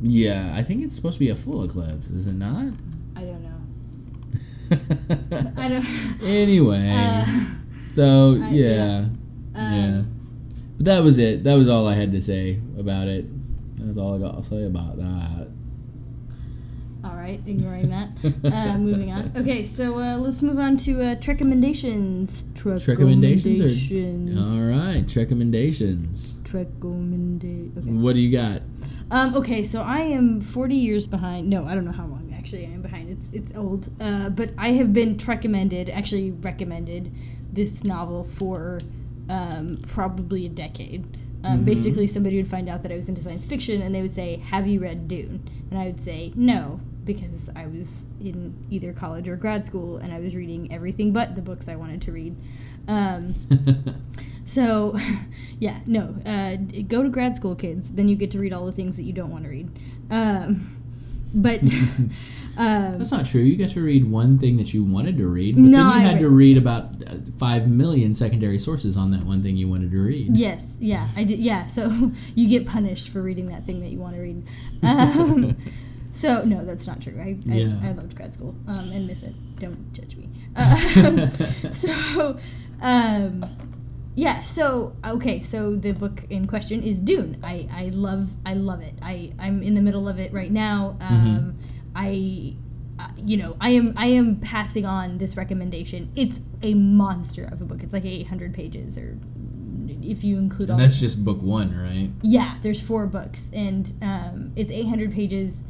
Yeah, 0.00 0.52
I 0.56 0.62
think 0.62 0.82
it's 0.82 0.96
supposed 0.96 1.14
to 1.14 1.20
be 1.20 1.28
a 1.28 1.34
full 1.34 1.62
eclipse, 1.64 2.08
is 2.10 2.26
it 2.26 2.34
not? 2.34 2.72
I 3.14 3.20
don't 3.20 3.42
know. 3.42 3.60
I 5.62 5.68
don't. 5.68 6.22
anyway, 6.22 6.88
Uh, 6.90 7.44
so 7.88 8.38
I- 8.42 8.48
yeah, 8.50 9.04
Um, 9.54 9.72
yeah. 9.72 10.02
But 10.78 10.86
that 10.86 11.02
was 11.02 11.18
it. 11.18 11.44
That 11.44 11.54
was 11.54 11.68
all 11.68 11.86
I 11.86 11.94
had 11.94 12.10
to 12.12 12.20
say 12.22 12.58
about 12.78 13.06
it. 13.08 13.26
That's 13.76 13.98
all 13.98 14.14
I 14.16 14.18
got 14.18 14.36
to 14.38 14.42
say 14.42 14.64
about 14.64 14.96
that. 14.96 15.48
All 17.04 17.16
right, 17.16 17.40
ignoring 17.46 17.88
that. 17.90 18.08
uh, 18.44 18.78
moving 18.78 19.10
on. 19.12 19.32
Okay, 19.36 19.64
so 19.64 19.98
uh, 19.98 20.16
let's 20.18 20.40
move 20.42 20.58
on 20.58 20.76
to 20.78 21.02
uh, 21.02 21.14
Trek 21.16 21.38
recommendations. 21.40 22.44
Trek 22.54 22.80
Recommendations 22.86 23.60
or- 23.60 23.64
recommendations. 23.64 24.38
All 24.38 24.70
right, 24.78 25.16
recommendations. 25.16 26.34
Trek 26.44 26.68
recommenda- 26.80 27.76
Okay. 27.78 27.90
What 27.90 28.14
do 28.14 28.20
you 28.20 28.30
got? 28.30 28.62
Um, 29.10 29.34
okay, 29.34 29.62
so 29.64 29.82
I 29.82 30.00
am 30.00 30.40
40 30.40 30.74
years 30.76 31.06
behind. 31.06 31.48
No, 31.50 31.64
I 31.66 31.74
don't 31.74 31.84
know 31.84 31.92
how 31.92 32.06
long 32.06 32.32
actually 32.36 32.66
I 32.66 32.70
am 32.70 32.82
behind. 32.82 33.10
It's 33.10 33.32
it's 33.32 33.54
old. 33.56 33.90
Uh, 34.00 34.28
but 34.30 34.50
I 34.56 34.68
have 34.72 34.92
been 34.92 35.16
recommended, 35.26 35.90
actually 35.90 36.30
recommended, 36.30 37.12
this 37.52 37.84
novel 37.84 38.24
for 38.24 38.78
um, 39.28 39.78
probably 39.88 40.46
a 40.46 40.48
decade. 40.48 41.18
Um, 41.44 41.64
Basically, 41.64 42.06
somebody 42.06 42.36
would 42.36 42.46
find 42.48 42.68
out 42.68 42.82
that 42.84 42.92
I 42.92 42.96
was 42.96 43.08
into 43.08 43.20
science 43.20 43.44
fiction, 43.46 43.82
and 43.82 43.92
they 43.94 44.00
would 44.00 44.12
say, 44.12 44.36
"Have 44.36 44.68
you 44.68 44.78
read 44.80 45.08
Dune?" 45.08 45.48
And 45.70 45.78
I 45.78 45.86
would 45.86 46.00
say, 46.00 46.32
"No," 46.36 46.80
because 47.04 47.50
I 47.56 47.66
was 47.66 48.06
in 48.20 48.54
either 48.70 48.92
college 48.92 49.28
or 49.28 49.36
grad 49.36 49.64
school, 49.64 49.96
and 49.98 50.12
I 50.12 50.20
was 50.20 50.34
reading 50.36 50.72
everything 50.72 51.12
but 51.12 51.34
the 51.36 51.42
books 51.42 51.68
I 51.68 51.76
wanted 51.76 52.02
to 52.02 52.12
read. 52.12 52.36
Um, 52.88 53.32
so, 54.44 54.98
yeah, 55.58 55.80
no. 55.86 56.14
Uh, 56.26 56.56
go 56.88 57.02
to 57.02 57.08
grad 57.08 57.36
school, 57.36 57.54
kids. 57.54 57.92
Then 57.92 58.08
you 58.08 58.16
get 58.16 58.30
to 58.32 58.38
read 58.38 58.52
all 58.52 58.66
the 58.66 58.72
things 58.72 58.96
that 58.96 59.04
you 59.04 59.12
don't 59.12 59.30
want 59.30 59.44
to 59.44 59.50
read. 59.50 59.70
Um, 60.10 60.78
but 61.34 61.62
um, 62.58 62.98
That's 62.98 63.12
not 63.12 63.24
true. 63.26 63.40
You 63.40 63.56
got 63.56 63.70
to 63.70 63.80
read 63.82 64.10
one 64.10 64.38
thing 64.38 64.56
that 64.58 64.74
you 64.74 64.84
wanted 64.84 65.16
to 65.18 65.26
read, 65.26 65.54
but 65.56 65.62
No, 65.62 65.70
then 65.70 65.86
you 65.86 65.92
I 65.92 66.00
had 66.00 66.18
to 66.18 66.28
read- 66.28 66.56
read 66.56 66.58
about 66.58 66.84
uh, 67.08 67.14
five 67.38 67.68
million 67.70 68.12
secondary 68.12 68.58
sources 68.58 68.96
on 68.96 69.10
that 69.12 69.22
one 69.24 69.42
thing 69.42 69.56
you 69.56 69.68
wanted 69.68 69.90
to 69.92 69.98
read. 70.04 70.36
yes, 70.36 70.74
yeah, 70.78 71.08
I 71.16 71.24
did. 71.24 71.38
Yeah, 71.38 71.66
so 71.66 72.12
you 72.34 72.48
get 72.48 72.66
punished 72.66 73.08
for 73.08 73.22
reading 73.22 73.48
that 73.48 73.64
thing 73.64 73.80
that 73.80 73.90
you 73.90 73.98
want 73.98 74.14
to 74.16 74.20
read. 74.20 74.46
Um, 74.82 75.56
so 76.12 76.44
no, 76.44 76.64
that's 76.64 76.86
not 76.86 77.00
true. 77.00 77.18
I 77.20 77.36
I, 77.50 77.54
Yeah. 77.54 77.76
I 77.82 77.90
loved 77.92 78.14
grad 78.14 78.32
school 78.34 78.54
um, 78.68 78.90
and 78.92 79.06
miss 79.08 79.22
it. 79.24 79.34
Don't 79.58 79.92
judge 79.92 80.14
me. 80.16 80.28
Um, 80.54 81.72
so, 81.72 82.38
um, 82.80 83.42
yeah. 84.14 84.42
So 84.42 84.94
okay. 85.04 85.40
So 85.40 85.74
the 85.74 85.92
book 85.92 86.24
in 86.30 86.46
question 86.46 86.82
is 86.82 86.98
Dune. 86.98 87.38
I, 87.42 87.66
I 87.72 87.84
love 87.94 88.30
I 88.44 88.54
love 88.54 88.80
it. 88.82 88.94
I 89.02 89.32
I'm 89.38 89.62
in 89.62 89.74
the 89.74 89.80
middle 89.80 90.06
of 90.08 90.18
it 90.18 90.32
right 90.32 90.52
now. 90.52 90.96
Um, 91.00 91.56
I. 91.96 92.54
uh, 92.98 93.08
You 93.16 93.36
know, 93.38 93.56
I 93.60 93.70
am 93.70 93.94
I 93.96 94.06
am 94.06 94.36
passing 94.36 94.84
on 94.86 95.16
this 95.18 95.36
recommendation. 95.36 96.10
It's 96.14 96.40
a 96.62 96.74
monster 96.74 97.44
of 97.44 97.62
a 97.62 97.64
book. 97.64 97.82
It's 97.82 97.92
like 97.94 98.04
800 98.04 98.52
pages, 98.52 98.98
or 98.98 99.16
if 100.02 100.22
you 100.24 100.36
include 100.38 100.68
all. 100.70 100.76
And 100.76 100.84
that's 100.84 101.00
just 101.00 101.24
book 101.24 101.40
one, 101.42 101.74
right? 101.74 102.10
Yeah, 102.22 102.58
there's 102.62 102.82
four 102.82 103.06
books, 103.06 103.50
and 103.54 103.92
um, 104.02 104.52
it's 104.56 104.70
800 104.70 105.12
pages, 105.12 105.64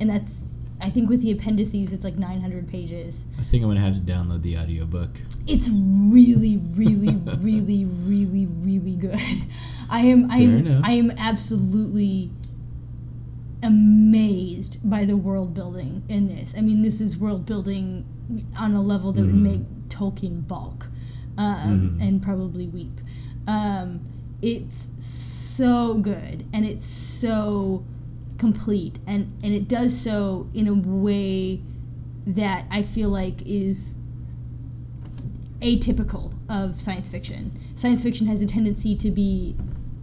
and 0.00 0.10
that's 0.10 0.40
I 0.80 0.90
think 0.90 1.08
with 1.08 1.22
the 1.22 1.30
appendices, 1.30 1.92
it's 1.92 2.04
like 2.04 2.16
900 2.18 2.68
pages. 2.68 3.26
I 3.38 3.42
think 3.42 3.62
I'm 3.62 3.70
gonna 3.70 3.80
have 3.80 3.94
to 3.94 4.00
download 4.00 4.42
the 4.42 4.58
audiobook. 4.58 5.20
It's 5.46 5.70
really, 5.70 6.58
really, 6.58 7.14
really, 7.38 7.84
really, 7.86 8.46
really 8.46 8.96
good. 8.96 9.18
I 9.88 10.00
am, 10.00 10.30
I 10.30 10.38
am, 10.38 10.66
enough. 10.66 10.82
I 10.84 10.92
am 10.92 11.10
absolutely 11.12 12.32
amazed 13.62 14.78
by 14.88 15.04
the 15.04 15.16
world 15.16 15.54
building 15.54 16.02
in 16.08 16.28
this. 16.28 16.54
I 16.56 16.60
mean, 16.60 16.82
this 16.82 17.00
is 17.00 17.16
world 17.16 17.46
building 17.46 18.04
on 18.58 18.74
a 18.74 18.82
level 18.82 19.12
that 19.12 19.22
would 19.22 19.34
Mhm. 19.34 19.42
make 19.42 19.88
Tolkien 19.88 20.46
balk 20.46 20.88
um, 21.36 21.98
Mhm. 21.98 22.08
and 22.08 22.22
probably 22.22 22.66
weep. 22.68 23.00
Um, 23.46 24.00
it's 24.42 24.88
so 24.98 25.94
good 25.94 26.44
and 26.52 26.64
it's 26.66 26.84
so 26.86 27.84
complete 28.44 28.98
and 29.06 29.32
and 29.42 29.54
it 29.54 29.66
does 29.68 29.98
so 29.98 30.48
in 30.52 30.66
a 30.68 30.74
way 30.74 31.60
that 32.26 32.64
I 32.70 32.82
feel 32.82 33.08
like 33.08 33.40
is 33.46 33.96
atypical 35.60 36.32
of 36.48 36.80
science 36.80 37.08
fiction. 37.10 37.50
Science 37.74 38.02
fiction 38.02 38.26
has 38.26 38.40
a 38.42 38.46
tendency 38.46 38.94
to 38.96 39.10
be 39.10 39.56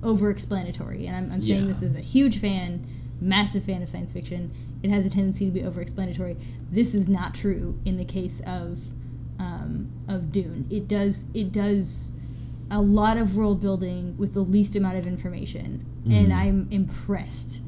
over 0.03 0.30
explanatory, 0.30 1.05
and 1.05 1.15
I'm, 1.15 1.31
I'm 1.31 1.41
saying 1.41 1.61
Yeah. 1.61 1.68
this 1.68 1.84
as 1.84 1.95
a 1.95 2.01
huge 2.01 2.39
fan, 2.39 2.85
massive 3.19 3.63
fan 3.63 3.81
of 3.84 3.89
science 3.89 4.11
fiction. 4.11 4.51
It 4.84 4.89
has 4.89 5.05
a 5.05 5.09
tendency 5.09 5.45
to 5.45 5.51
be 5.51 5.63
over 5.63 5.80
explanatory. 5.81 6.38
This 6.72 6.95
is 6.95 7.07
not 7.07 7.35
true 7.35 7.80
in 7.85 7.97
the 7.97 8.05
case 8.05 8.41
of 8.45 8.80
um, 9.39 9.89
of 10.07 10.31
Dune. 10.31 10.68
It 10.69 10.88
does 10.88 11.26
it 11.34 11.51
does 11.51 12.11
a 12.69 12.81
lot 12.81 13.18
of 13.18 13.35
world 13.35 13.59
building 13.61 14.15
with 14.18 14.34
the 14.34 14.41
least 14.41 14.76
amount 14.76 14.97
of 14.97 15.05
information, 15.07 15.85
and 16.05 16.27
Mhm. 16.30 16.35
I'm 16.35 16.68
impressed 16.72 17.61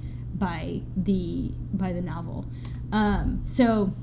by 0.44 0.82
the 0.98 1.52
by 1.74 1.94
the 1.94 2.02
novel. 2.02 2.46
Um, 2.92 3.42
so 3.46 3.94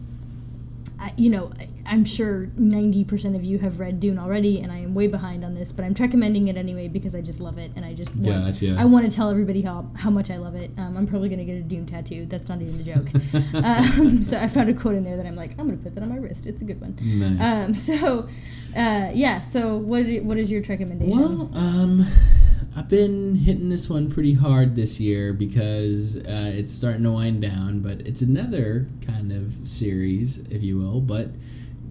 I, 0.99 1.13
you 1.17 1.31
know, 1.31 1.51
I- 1.59 1.69
I'm 1.87 2.05
sure 2.05 2.51
90% 2.59 3.35
of 3.35 3.43
you 3.43 3.59
have 3.59 3.81
read 3.81 4.01
Dune 4.01 4.19
already, 4.19 4.61
and 4.61 4.71
I 4.71 4.79
am 4.79 4.95
way 4.95 5.07
behind 5.07 5.45
on 5.45 5.55
this, 5.55 5.73
but 5.73 5.85
I'm 5.85 5.95
recommending 5.95 6.49
it 6.49 6.57
anyway 6.57 6.89
because 6.89 7.15
I 7.15 7.21
just 7.23 7.41
love 7.41 7.57
it, 7.59 7.71
and 7.75 7.85
I 7.85 7.95
just 7.95 8.15
want, 8.17 8.45
Gotcha. 8.45 8.77
I 8.79 8.85
want 8.85 9.07
to 9.11 9.17
tell 9.17 9.31
everybody 9.31 9.63
how, 9.63 9.87
how 9.97 10.11
much 10.11 10.31
I 10.31 10.37
love 10.37 10.55
it. 10.55 10.71
Um, 10.77 10.97
I'm 10.99 11.07
probably 11.07 11.29
going 11.31 11.39
to 11.39 11.45
get 11.45 11.57
a 11.57 11.63
Dune 11.63 11.87
tattoo. 11.87 12.27
That's 12.27 12.49
not 12.49 12.61
even 12.61 12.79
a 12.79 12.85
joke. 12.85 13.09
um, 13.65 14.23
so 14.23 14.39
I 14.39 14.47
found 14.47 14.69
a 14.69 14.75
quote 14.75 14.95
in 14.95 15.05
there 15.05 15.17
that 15.17 15.27
I'm 15.27 15.37
like, 15.37 15.53
I'm 15.59 15.67
going 15.69 15.79
to 15.79 15.83
put 15.83 15.95
that 15.95 16.03
on 16.03 16.11
my 16.11 16.17
wrist. 16.19 16.47
It's 16.47 16.61
a 16.61 16.65
good 16.67 16.81
one. 16.81 16.99
Nice. 17.01 17.65
Um, 17.65 17.75
so, 17.75 18.29
uh, 18.77 19.11
yeah. 19.15 19.41
So 19.41 19.77
what 19.79 20.05
what 20.23 20.37
is 20.37 20.51
your 20.51 20.63
recommendation? 20.63 21.19
Well, 21.19 21.51
um, 21.55 22.05
I've 22.77 22.89
been 22.89 23.35
hitting 23.35 23.69
this 23.69 23.91
one 23.91 24.11
pretty 24.11 24.35
hard 24.35 24.77
this 24.77 25.01
year 25.01 25.33
because 25.33 26.17
uh, 26.19 26.53
it's 26.55 26.73
starting 26.73 27.03
to 27.03 27.11
wind 27.13 27.43
down, 27.43 27.81
but 27.81 28.01
it's 28.07 28.23
another 28.23 28.87
kind 29.05 29.33
of 29.33 29.67
series, 29.67 30.39
if 30.51 30.63
you 30.63 30.79
will. 30.79 31.01
But 31.01 31.29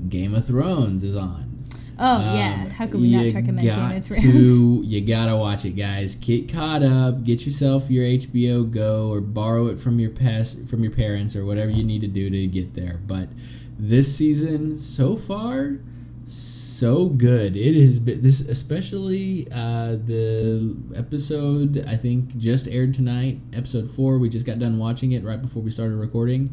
Game 0.08 0.34
of 0.34 0.46
Thrones 0.46 1.04
is 1.04 1.16
on. 1.18 1.66
oh 2.00 2.20
yeah, 2.34 2.62
Um, 2.64 2.70
how 2.72 2.86
could 2.88 3.02
we 3.02 3.12
not 3.12 3.34
recommend 3.36 3.60
Game 3.60 3.98
of 3.98 4.06
Thrones? 4.06 4.22
to, 4.22 4.82
you 4.86 5.02
gotta 5.02 5.36
watch 5.36 5.66
it, 5.66 5.72
guys. 5.72 6.16
Get 6.16 6.52
caught 6.52 6.82
up. 6.82 7.26
Get 7.26 7.46
yourself 7.46 7.92
your 7.92 8.06
HBO 8.06 8.70
Go 8.72 9.10
or 9.10 9.20
borrow 9.20 9.68
it 9.68 9.80
from 9.82 10.00
your 10.00 10.12
past 10.12 10.66
from 10.68 10.82
your 10.82 10.94
parents 10.94 11.36
or 11.36 11.44
whatever 11.46 11.72
you 11.72 11.84
need 11.84 12.02
to 12.02 12.08
do 12.08 12.30
to 12.30 12.48
get 12.48 12.74
there. 12.74 13.02
But 13.06 13.28
this 13.78 14.16
season 14.16 14.78
so 14.78 15.18
far, 15.18 15.80
so 16.34 17.10
good. 17.10 17.56
It 17.56 17.80
has 17.82 18.00
been 18.00 18.22
this, 18.22 18.42
especially 18.42 19.48
uh, 19.52 19.96
the 19.96 20.78
episode 20.96 21.84
I 21.88 21.96
think 21.96 22.38
just 22.38 22.68
aired 22.68 22.94
tonight, 22.94 23.40
episode 23.54 23.90
four. 23.90 24.18
We 24.20 24.30
just 24.30 24.46
got 24.46 24.60
done 24.60 24.78
watching 24.78 25.12
it 25.12 25.24
right 25.24 25.42
before 25.42 25.64
we 25.64 25.72
started 25.72 25.96
recording. 25.96 26.52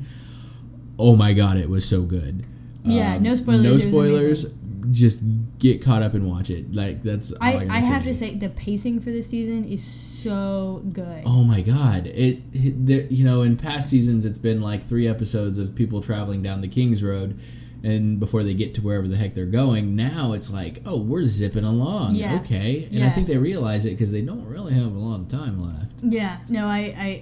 Oh 0.99 1.17
my 1.17 1.33
god, 1.33 1.59
it 1.59 1.69
was 1.69 1.87
so 1.87 2.03
good. 2.03 2.47
Yeah, 2.85 3.19
no 3.19 3.35
spoilers, 3.35 3.65
No 3.65 3.79
spoilers. 3.79 4.47
Just 4.91 5.25
get 5.59 5.83
caught 5.83 6.03
up 6.03 6.15
and 6.15 6.31
watch 6.31 6.49
it. 6.49 6.75
Like 6.75 7.03
that's 7.03 7.35
I, 7.41 7.55
I, 7.55 7.67
I 7.71 7.85
have 7.85 8.05
to 8.05 8.15
say 8.15 8.35
the 8.35 8.49
pacing 8.49 9.01
for 9.01 9.11
this 9.11 9.29
season 9.29 9.65
is 9.65 9.83
so 9.83 10.83
good. 10.93 11.25
Oh 11.27 11.43
my 11.43 11.61
god! 11.61 12.07
It, 12.07 12.43
it 12.53 12.87
there, 12.87 13.03
you 13.07 13.25
know 13.25 13.43
in 13.43 13.57
past 13.57 13.91
seasons 13.91 14.25
it's 14.25 14.39
been 14.39 14.61
like 14.61 14.83
three 14.83 15.09
episodes 15.09 15.59
of 15.59 15.75
people 15.75 16.03
traveling 16.03 16.41
down 16.41 16.61
the 16.61 16.69
King's 16.69 17.03
Road, 17.03 17.41
and 17.83 18.19
before 18.19 18.43
they 18.43 18.55
get 18.55 18.75
to 18.75 18.81
wherever 18.81 19.07
the 19.07 19.17
heck 19.17 19.35
they're 19.35 19.47
going. 19.47 19.95
Now 19.97 20.33
it's 20.33 20.53
like 20.53 20.81
oh 20.87 20.99
we're 21.01 21.25
zipping 21.25 21.65
along. 21.65 22.15
Yeah. 22.17 22.37
Okay, 22.37 22.89
and 22.93 23.05
I 23.05 23.11
think 23.11 23.27
they 23.27 23.37
realize 23.37 23.85
it 23.87 23.91
because 23.91 24.13
they 24.13 24.23
don't 24.23 24.45
really 24.47 24.73
have 24.75 24.95
a 24.95 24.99
lot 24.99 25.21
of 25.21 25.29
time 25.29 25.63
left. 25.63 26.03
Yeah, 26.03 26.39
no, 26.49 26.67
I, 26.67 26.79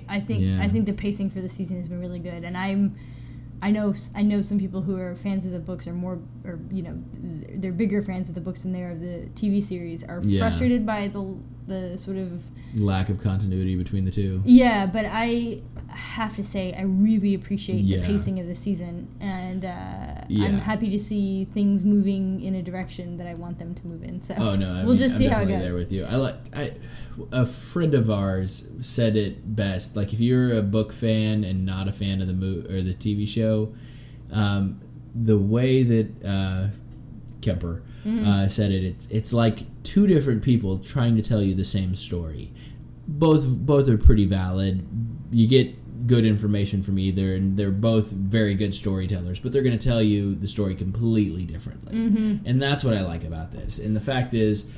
I, 0.08 0.16
I 0.16 0.20
think 0.20 0.42
Yeah. 0.42 0.60
I 0.62 0.68
think 0.68 0.86
the 0.86 0.92
pacing 0.92 1.30
for 1.30 1.40
the 1.40 1.48
season 1.48 1.78
has 1.78 1.88
been 1.88 2.00
really 2.00 2.18
good, 2.18 2.44
and 2.44 2.56
I'm, 2.56 2.96
I 3.62 3.70
know 3.70 3.94
I 4.14 4.22
know 4.22 4.42
some 4.42 4.58
people 4.58 4.82
who 4.82 4.96
are 4.98 5.14
fans 5.14 5.46
of 5.46 5.52
the 5.52 5.58
books 5.58 5.86
are 5.86 5.92
more, 5.94 6.18
or 6.44 6.58
you 6.70 6.82
know, 6.82 7.02
they're 7.12 7.72
bigger 7.72 8.02
fans 8.02 8.28
of 8.28 8.34
the 8.34 8.40
books 8.40 8.62
than 8.62 8.72
they 8.72 8.82
are 8.82 8.90
of 8.90 9.00
the 9.00 9.28
TV 9.34 9.62
series. 9.62 10.02
Are 10.04 10.20
Yeah. 10.24 10.40
frustrated 10.40 10.84
by 10.84 11.08
the 11.08 11.36
the 11.66 11.96
sort 11.96 12.16
of 12.18 12.42
Lack 12.76 13.08
of 13.08 13.18
continuity 13.20 13.76
between 13.76 14.04
the 14.04 14.10
two. 14.10 14.42
yeah, 14.44 14.84
but 14.86 15.06
I 15.08 15.62
have 15.88 16.34
to 16.36 16.44
say 16.44 16.74
I 16.76 16.82
really 16.82 17.34
appreciate 17.34 17.80
Yeah. 17.80 17.98
the 18.00 18.06
pacing 18.06 18.38
of 18.40 18.46
the 18.46 18.54
season, 18.54 19.08
and 19.20 19.64
uh, 19.64 20.24
Yeah. 20.28 20.46
I'm 20.48 20.54
happy 20.58 20.90
to 20.90 20.98
see 20.98 21.44
things 21.44 21.84
moving 21.84 22.42
in 22.42 22.54
a 22.56 22.62
direction 22.62 23.16
that 23.18 23.26
I 23.26 23.34
want 23.34 23.58
them 23.60 23.74
to 23.76 23.86
move 23.86 24.02
in. 24.02 24.20
So 24.20 24.34
Oh 24.36 24.56
no, 24.56 24.72
I 24.72 24.78
we'll 24.84 24.90
mean, 24.94 24.98
just 24.98 25.14
I'm 25.14 25.20
see 25.20 25.26
how 25.28 25.42
it 25.42 25.46
goes. 25.46 25.62
there 25.62 25.74
with 25.74 25.92
you. 25.92 26.04
I 26.04 26.16
like 26.16 26.34
I 26.54 26.72
a 27.32 27.46
friend 27.46 27.94
of 27.94 28.10
ours 28.10 28.66
said 28.80 29.14
it 29.16 29.54
best. 29.56 29.94
Like 29.96 30.12
if 30.12 30.20
you're 30.20 30.52
a 30.58 30.62
book 30.62 30.92
fan 30.92 31.44
and 31.44 31.64
not 31.64 31.86
a 31.88 31.92
fan 31.92 32.20
of 32.20 32.26
the 32.26 32.34
mo- 32.34 32.64
or 32.68 32.82
the 32.82 32.92
TV 32.94 33.26
show, 33.26 33.72
um, 34.32 34.80
the 35.14 35.38
way 35.38 35.84
that 35.84 36.08
uh, 36.26 36.68
Kemper 37.40 37.82
Mm-hmm. 38.04 38.26
uh, 38.26 38.48
said 38.48 38.70
it, 38.70 38.84
it's 38.84 39.06
it's 39.06 39.32
like 39.32 39.64
two 39.82 40.06
different 40.06 40.42
people 40.42 40.78
trying 40.78 41.16
to 41.16 41.22
tell 41.22 41.42
you 41.42 41.54
the 41.54 41.64
same 41.64 41.94
story. 41.94 42.52
Both 43.08 43.46
both 43.58 43.88
are 43.88 43.98
pretty 43.98 44.26
valid. 44.26 44.86
You 45.30 45.46
get 45.48 46.06
good 46.06 46.24
information 46.26 46.82
from 46.82 46.98
either, 46.98 47.34
and 47.34 47.56
they're 47.56 47.70
both 47.70 48.10
very 48.12 48.54
good 48.54 48.74
storytellers. 48.74 49.40
But 49.40 49.52
they're 49.52 49.62
going 49.62 49.78
to 49.78 49.88
tell 49.88 50.02
you 50.02 50.34
the 50.34 50.46
story 50.46 50.74
completely 50.74 51.44
differently, 51.46 51.94
Mm-hmm. 51.96 52.46
and 52.46 52.60
that's 52.60 52.84
what 52.84 52.94
I 52.94 53.02
like 53.02 53.24
about 53.24 53.52
this. 53.52 53.78
And 53.78 53.96
the 53.96 54.00
fact 54.00 54.34
is, 54.34 54.70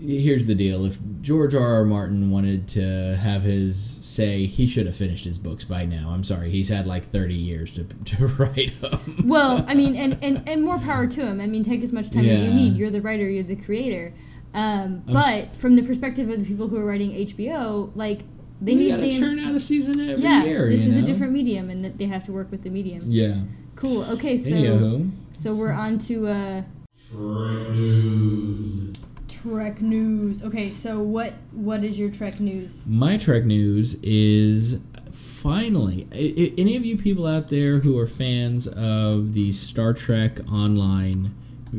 here's 0.00 0.46
the 0.46 0.54
deal: 0.54 0.84
if 0.84 0.98
George 1.20 1.54
R. 1.54 1.74
R. 1.74 1.84
Martin 1.84 2.30
wanted 2.30 2.68
to 2.68 3.16
have 3.16 3.42
his 3.42 3.98
say, 4.02 4.44
he 4.44 4.66
should 4.66 4.86
have 4.86 4.96
finished 4.96 5.24
his 5.24 5.38
books 5.38 5.64
by 5.64 5.84
now. 5.84 6.10
I'm 6.10 6.24
sorry, 6.24 6.50
he's 6.50 6.68
had 6.68 6.86
like 6.86 7.04
30 7.04 7.34
years 7.34 7.72
to 7.74 7.84
to 8.16 8.26
write 8.26 8.72
them. 8.80 9.24
Well, 9.24 9.64
I 9.68 9.74
mean, 9.74 9.96
and, 9.96 10.18
and, 10.22 10.48
and 10.48 10.62
more 10.62 10.78
power 10.78 11.06
to 11.06 11.26
him. 11.26 11.40
I 11.40 11.46
mean, 11.46 11.64
take 11.64 11.82
as 11.82 11.92
much 11.92 12.10
time 12.10 12.24
as 12.24 12.42
you 12.42 12.52
need. 12.52 12.76
You're 12.76 12.90
the 12.90 13.00
writer, 13.00 13.28
you're 13.28 13.42
the 13.42 13.56
creator. 13.56 14.12
Um, 14.54 15.02
but 15.06 15.24
s- 15.24 15.56
from 15.58 15.76
the 15.76 15.82
perspective 15.82 16.30
of 16.30 16.40
the 16.40 16.46
people 16.46 16.68
who 16.68 16.76
are 16.76 16.84
writing 16.84 17.10
HBO, 17.12 17.90
like 17.94 18.20
they 18.60 18.74
we 18.74 18.82
need 18.82 18.90
gotta 18.90 19.02
the 19.02 19.10
churn 19.10 19.38
out 19.38 19.54
a 19.54 19.60
season 19.60 20.08
every 20.08 20.22
yeah. 20.22 20.44
year. 20.44 20.68
this 20.68 20.84
you 20.84 20.92
is 20.92 20.96
a 20.96 21.02
different 21.02 21.32
medium, 21.32 21.68
and 21.70 21.84
that 21.84 21.98
they 21.98 22.06
have 22.06 22.24
to 22.24 22.32
work 22.32 22.50
with 22.50 22.62
the 22.62 22.70
medium. 22.70 23.02
Yeah. 23.04 23.42
Cool. 23.76 24.04
Okay, 24.04 24.36
so 24.36 24.50
Anywho, 24.50 25.10
so 25.32 25.54
we're 25.54 25.72
on 25.72 25.98
to 26.00 26.26
uh, 26.26 26.62
Trek 27.10 27.68
news. 27.70 28.97
Trek 29.42 29.80
news. 29.80 30.42
Okay, 30.42 30.70
so 30.70 31.00
what 31.00 31.34
what 31.52 31.84
is 31.84 31.98
your 31.98 32.10
Trek 32.10 32.40
news? 32.40 32.86
My 32.86 33.16
Trek 33.16 33.44
news 33.44 33.94
is 34.02 34.80
finally. 35.12 36.06
I, 36.12 36.34
I- 36.36 36.54
any 36.58 36.76
of 36.76 36.84
you 36.84 36.96
people 36.96 37.26
out 37.26 37.48
there 37.48 37.78
who 37.80 37.96
are 37.98 38.06
fans 38.06 38.66
of 38.66 39.34
the 39.34 39.52
Star 39.52 39.92
Trek 39.92 40.40
Online 40.50 41.34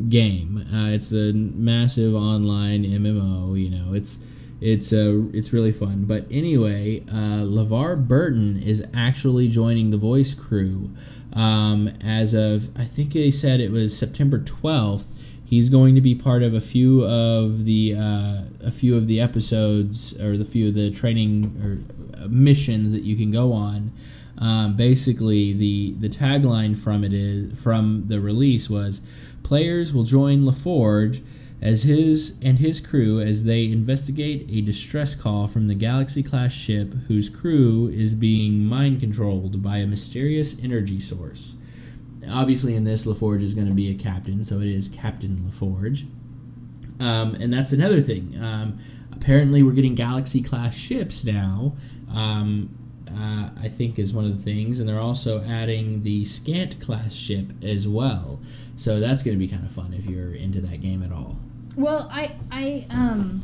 game? 0.07 0.65
Uh, 0.73 0.89
it's 0.89 1.11
a 1.11 1.33
massive 1.33 2.15
online 2.15 2.83
MMO. 2.85 3.61
You 3.61 3.69
know, 3.71 3.93
it's 3.93 4.23
it's 4.61 4.93
uh, 4.93 5.23
it's 5.33 5.51
really 5.51 5.71
fun. 5.73 6.05
But 6.05 6.27
anyway, 6.31 7.01
uh, 7.09 7.43
LeVar 7.43 8.07
Burton 8.07 8.61
is 8.61 8.85
actually 8.93 9.47
joining 9.49 9.91
the 9.91 9.97
voice 9.97 10.33
crew 10.33 10.91
um, 11.33 11.89
as 12.03 12.33
of 12.33 12.69
I 12.79 12.85
think 12.85 13.11
they 13.13 13.31
said 13.31 13.59
it 13.59 13.71
was 13.71 13.97
September 13.97 14.39
twelfth. 14.39 15.15
He's 15.49 15.71
going 15.71 15.95
to 15.95 16.01
be 16.01 16.13
part 16.13 16.43
of 16.43 16.53
a 16.53 16.61
few 16.61 17.03
of 17.05 17.65
the 17.65 17.95
uh, 17.95 18.41
a 18.61 18.69
few 18.69 18.95
of 18.95 19.07
the 19.07 19.19
episodes 19.19 20.13
or 20.21 20.37
the 20.37 20.45
few 20.45 20.67
of 20.67 20.75
the 20.75 20.91
training 20.91 21.33
or 21.63 22.21
uh, 22.21 22.27
missions 22.27 22.91
that 22.91 23.01
you 23.01 23.15
can 23.15 23.31
go 23.31 23.51
on. 23.51 23.91
Um, 24.37 24.75
basically, 24.75 25.53
the 25.53 25.93
the 25.93 26.07
tagline 26.07 26.77
from 26.77 27.03
it 27.03 27.13
is 27.13 27.59
from 27.59 28.03
the 28.05 28.21
release 28.21 28.69
was, 28.69 29.01
"Players 29.41 29.91
will 29.91 30.03
join 30.03 30.43
LaForge 30.43 31.23
as 31.63 31.81
his 31.81 32.39
and 32.43 32.59
his 32.59 32.79
crew 32.79 33.19
as 33.19 33.45
they 33.45 33.71
investigate 33.71 34.45
a 34.51 34.61
distress 34.61 35.15
call 35.15 35.47
from 35.47 35.67
the 35.67 35.73
Galaxy 35.73 36.21
class 36.21 36.53
ship 36.53 36.93
whose 37.07 37.27
crew 37.27 37.87
is 37.87 38.13
being 38.13 38.65
mind 38.65 38.99
controlled 38.99 39.63
by 39.63 39.77
a 39.77 39.87
mysterious 39.87 40.63
energy 40.63 40.99
source." 40.99 41.55
Obviously, 42.27 42.75
in 42.75 42.83
this, 42.83 43.05
LaForge 43.05 43.41
is 43.41 43.53
going 43.53 43.67
to 43.67 43.73
be 43.73 43.89
a 43.91 43.95
captain, 43.95 44.43
so 44.43 44.59
it 44.59 44.67
is 44.67 44.87
Captain 44.87 45.37
LaForge. 45.37 46.05
Um, 46.99 47.35
and 47.35 47.51
that's 47.53 47.71
another 47.71 48.01
thing. 48.01 48.35
Um, 48.41 48.77
apparently, 49.13 49.63
we're 49.63 49.73
getting 49.73 49.95
Galaxy 49.95 50.41
class 50.41 50.77
ships 50.77 51.23
now. 51.23 51.73
Um, 52.13 52.75
uh, 53.09 53.49
I 53.59 53.67
think 53.67 53.97
is 53.97 54.13
one 54.13 54.25
of 54.25 54.37
the 54.37 54.43
things, 54.43 54.79
and 54.79 54.87
they're 54.87 54.99
also 54.99 55.43
adding 55.43 56.03
the 56.03 56.23
Skant 56.23 56.79
class 56.79 57.13
ship 57.15 57.51
as 57.63 57.87
well. 57.87 58.39
So 58.75 58.99
that's 58.99 59.23
going 59.23 59.35
to 59.35 59.39
be 59.39 59.47
kind 59.47 59.65
of 59.65 59.71
fun 59.71 59.93
if 59.93 60.05
you're 60.05 60.33
into 60.33 60.61
that 60.61 60.81
game 60.81 61.03
at 61.03 61.11
all. 61.11 61.39
Well, 61.75 62.09
I, 62.11 62.35
I, 62.51 62.85
um, 62.89 63.43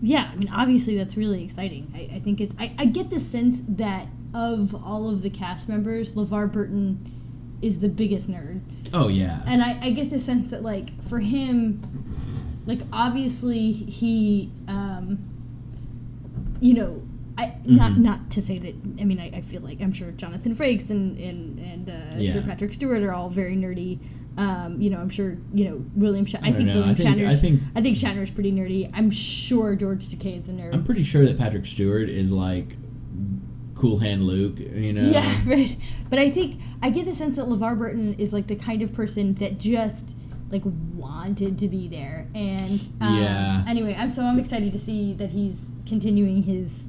yeah, 0.00 0.30
I 0.32 0.36
mean, 0.36 0.50
obviously 0.52 0.96
that's 0.96 1.16
really 1.16 1.42
exciting. 1.44 1.92
I, 1.94 2.16
I 2.16 2.20
think 2.20 2.40
it's, 2.40 2.54
I, 2.58 2.74
I 2.78 2.84
get 2.84 3.10
the 3.10 3.20
sense 3.20 3.60
that 3.68 4.08
of 4.32 4.74
all 4.74 5.08
of 5.10 5.22
the 5.22 5.30
cast 5.30 5.68
members, 5.68 6.14
LeVar 6.14 6.52
Burton 6.52 7.19
is 7.62 7.80
the 7.80 7.88
biggest 7.88 8.30
nerd. 8.30 8.60
Oh 8.92 9.08
yeah, 9.08 9.42
And 9.46 9.62
I, 9.62 9.78
I 9.82 9.90
get 9.90 10.10
the 10.10 10.18
sense 10.18 10.50
that, 10.50 10.62
like, 10.62 11.00
for 11.04 11.20
him, 11.20 11.80
like, 12.66 12.80
obviously 12.92 13.72
he, 13.72 14.50
um, 14.68 15.18
you 16.60 16.74
know, 16.74 17.02
I, 17.38 17.54
not 17.64 17.92
Mm-hmm. 17.92 18.02
not 18.02 18.30
to 18.32 18.42
say 18.42 18.58
that 18.58 18.74
I 19.00 19.04
mean 19.04 19.18
I, 19.18 19.30
I 19.38 19.40
feel 19.40 19.62
like 19.62 19.80
I'm 19.80 19.92
sure 19.92 20.10
Jonathan 20.10 20.54
Frakes 20.54 20.90
and 20.90 21.16
and 21.18 21.58
and 21.58 21.88
uh, 21.88 22.16
Yeah. 22.18 22.32
Sir 22.34 22.42
Patrick 22.42 22.74
Stewart 22.74 23.02
are 23.02 23.14
all 23.14 23.30
very 23.30 23.56
nerdy. 23.56 23.98
Um, 24.36 24.80
you 24.80 24.90
know, 24.90 24.98
I'm 25.00 25.08
sure 25.08 25.38
you 25.54 25.64
know 25.68 25.84
William. 25.94 26.26
Sh- 26.26 26.34
I, 26.42 26.48
I 26.48 26.52
think 26.52 26.68
know. 26.68 26.74
William 26.74 26.90
I 26.90 26.94
think- 26.94 27.16
Shatner's. 27.16 27.34
I 27.34 27.36
think- 27.38 27.60
I 27.76 27.80
think 27.80 27.96
Shatner's 27.96 28.30
pretty 28.30 28.52
nerdy. 28.52 28.90
I'm 28.92 29.10
sure 29.10 29.74
George 29.74 30.06
Takei 30.06 30.36
is 30.38 30.48
a 30.50 30.52
nerd. 30.52 30.74
I'm 30.74 30.84
pretty 30.84 31.02
sure 31.02 31.24
that 31.24 31.38
Patrick 31.38 31.64
Stewart 31.64 32.10
is 32.10 32.30
like 32.30 32.76
Cool 33.80 33.98
Hand 33.98 34.26
Luke. 34.26 34.58
You 34.58 34.92
know. 34.92 35.10
Yeah, 35.10 35.40
right. 35.46 35.74
But 36.10 36.18
I 36.18 36.28
think 36.28 36.60
I 36.82 36.90
get 36.90 37.06
the 37.06 37.14
sense 37.14 37.36
that 37.36 37.46
LeVar 37.46 37.78
Burton 37.78 38.14
is 38.14 38.32
like 38.32 38.46
the 38.46 38.56
kind 38.56 38.82
of 38.82 38.92
person 38.92 39.34
that 39.34 39.58
just 39.58 40.14
like 40.50 40.62
wanted 40.64 41.58
to 41.60 41.68
be 41.68 41.88
there. 41.88 42.28
And 42.34 42.88
um, 43.00 43.16
Yeah. 43.16 43.64
Anyway, 43.66 43.96
I'm 43.98 44.10
so 44.10 44.22
I'm 44.22 44.38
excited 44.38 44.72
to 44.74 44.78
see 44.78 45.14
that 45.14 45.30
he's 45.30 45.68
continuing 45.86 46.42
his 46.42 46.88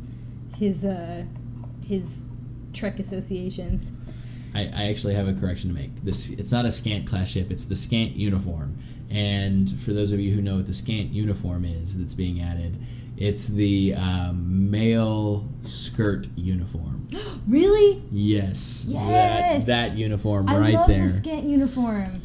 his 0.57 0.83
uh 0.83 1.23
his 1.85 2.25
Trek 2.73 2.99
associations. 2.99 3.91
I, 4.53 4.69
I 4.75 4.83
actually 4.89 5.13
have 5.13 5.29
a 5.29 5.33
correction 5.33 5.73
to 5.73 5.79
make. 5.79 5.95
This 6.03 6.29
it's 6.31 6.51
not 6.51 6.65
a 6.65 6.71
skant 6.71 7.07
class 7.07 7.29
ship; 7.29 7.51
it's 7.51 7.63
the 7.63 7.75
skant 7.75 8.17
uniform. 8.17 8.77
And 9.09 9.69
for 9.79 9.93
those 9.93 10.11
of 10.11 10.19
you 10.19 10.33
who 10.33 10.41
know 10.41 10.57
what 10.57 10.65
the 10.65 10.73
skant 10.73 11.11
uniform 11.11 11.63
is 11.63 11.97
that's 11.97 12.13
being 12.13 12.41
added, 12.41 12.77
it's 13.21 13.47
the 13.47 13.93
um, 13.95 14.69
male 14.71 15.47
skirt 15.61 16.27
uniform. 16.35 17.07
Really? 17.47 18.01
Yes, 18.11 18.85
Yes! 18.87 19.65
that 19.65 19.89
that 19.91 19.97
uniform 19.97 20.47
I 20.47 20.57
right 20.57 20.87
there. 20.87 21.07
the 21.09 21.35
uniform. 21.37 22.21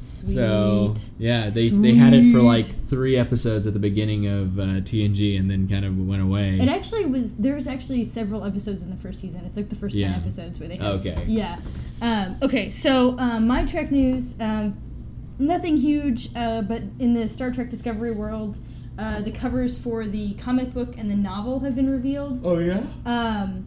Sweet. 0.00 0.34
So 0.34 0.96
yeah, 1.18 1.48
they 1.50 1.68
they 1.68 1.94
had 1.94 2.12
it 2.12 2.30
for 2.32 2.40
like 2.42 2.66
three 2.66 3.16
episodes 3.16 3.66
at 3.66 3.72
the 3.72 3.78
beginning 3.78 4.26
of 4.26 4.58
uh, 4.58 4.62
TNG, 4.82 5.38
and 5.38 5.48
then 5.50 5.68
kind 5.68 5.84
of 5.84 5.96
went 5.96 6.20
away. 6.20 6.58
It 6.60 6.68
actually 6.68 7.06
was. 7.06 7.34
There's 7.36 7.66
actually 7.68 8.04
several 8.04 8.44
episodes 8.44 8.82
in 8.82 8.90
the 8.90 8.96
first 8.96 9.20
season. 9.20 9.44
It's 9.46 9.56
like 9.56 9.68
the 9.68 9.76
first 9.76 9.94
Yeah. 9.94 10.08
ten 10.12 10.20
episodes 10.20 10.58
where 10.58 10.68
they. 10.68 10.76
Have, 10.76 11.00
Okay. 11.06 11.24
Yeah. 11.26 11.58
Um, 12.02 12.36
okay. 12.42 12.68
So 12.70 13.16
um, 13.18 13.46
my 13.46 13.64
Trek 13.64 13.90
news. 13.92 14.34
Um, 14.40 14.76
nothing 15.38 15.76
huge, 15.78 16.28
uh, 16.36 16.60
but 16.62 16.82
in 16.98 17.14
the 17.14 17.28
Star 17.28 17.50
Trek 17.50 17.70
Discovery 17.70 18.10
world, 18.12 18.58
uh, 19.00 19.20
the 19.20 19.30
covers 19.30 19.78
for 19.82 20.04
the 20.04 20.34
comic 20.34 20.74
book 20.74 20.94
and 20.98 21.10
the 21.10 21.16
novel 21.16 21.60
have 21.60 21.74
been 21.74 21.88
revealed. 21.88 22.40
oh 22.44 22.58
yeah. 22.58 22.82
Um, 23.06 23.66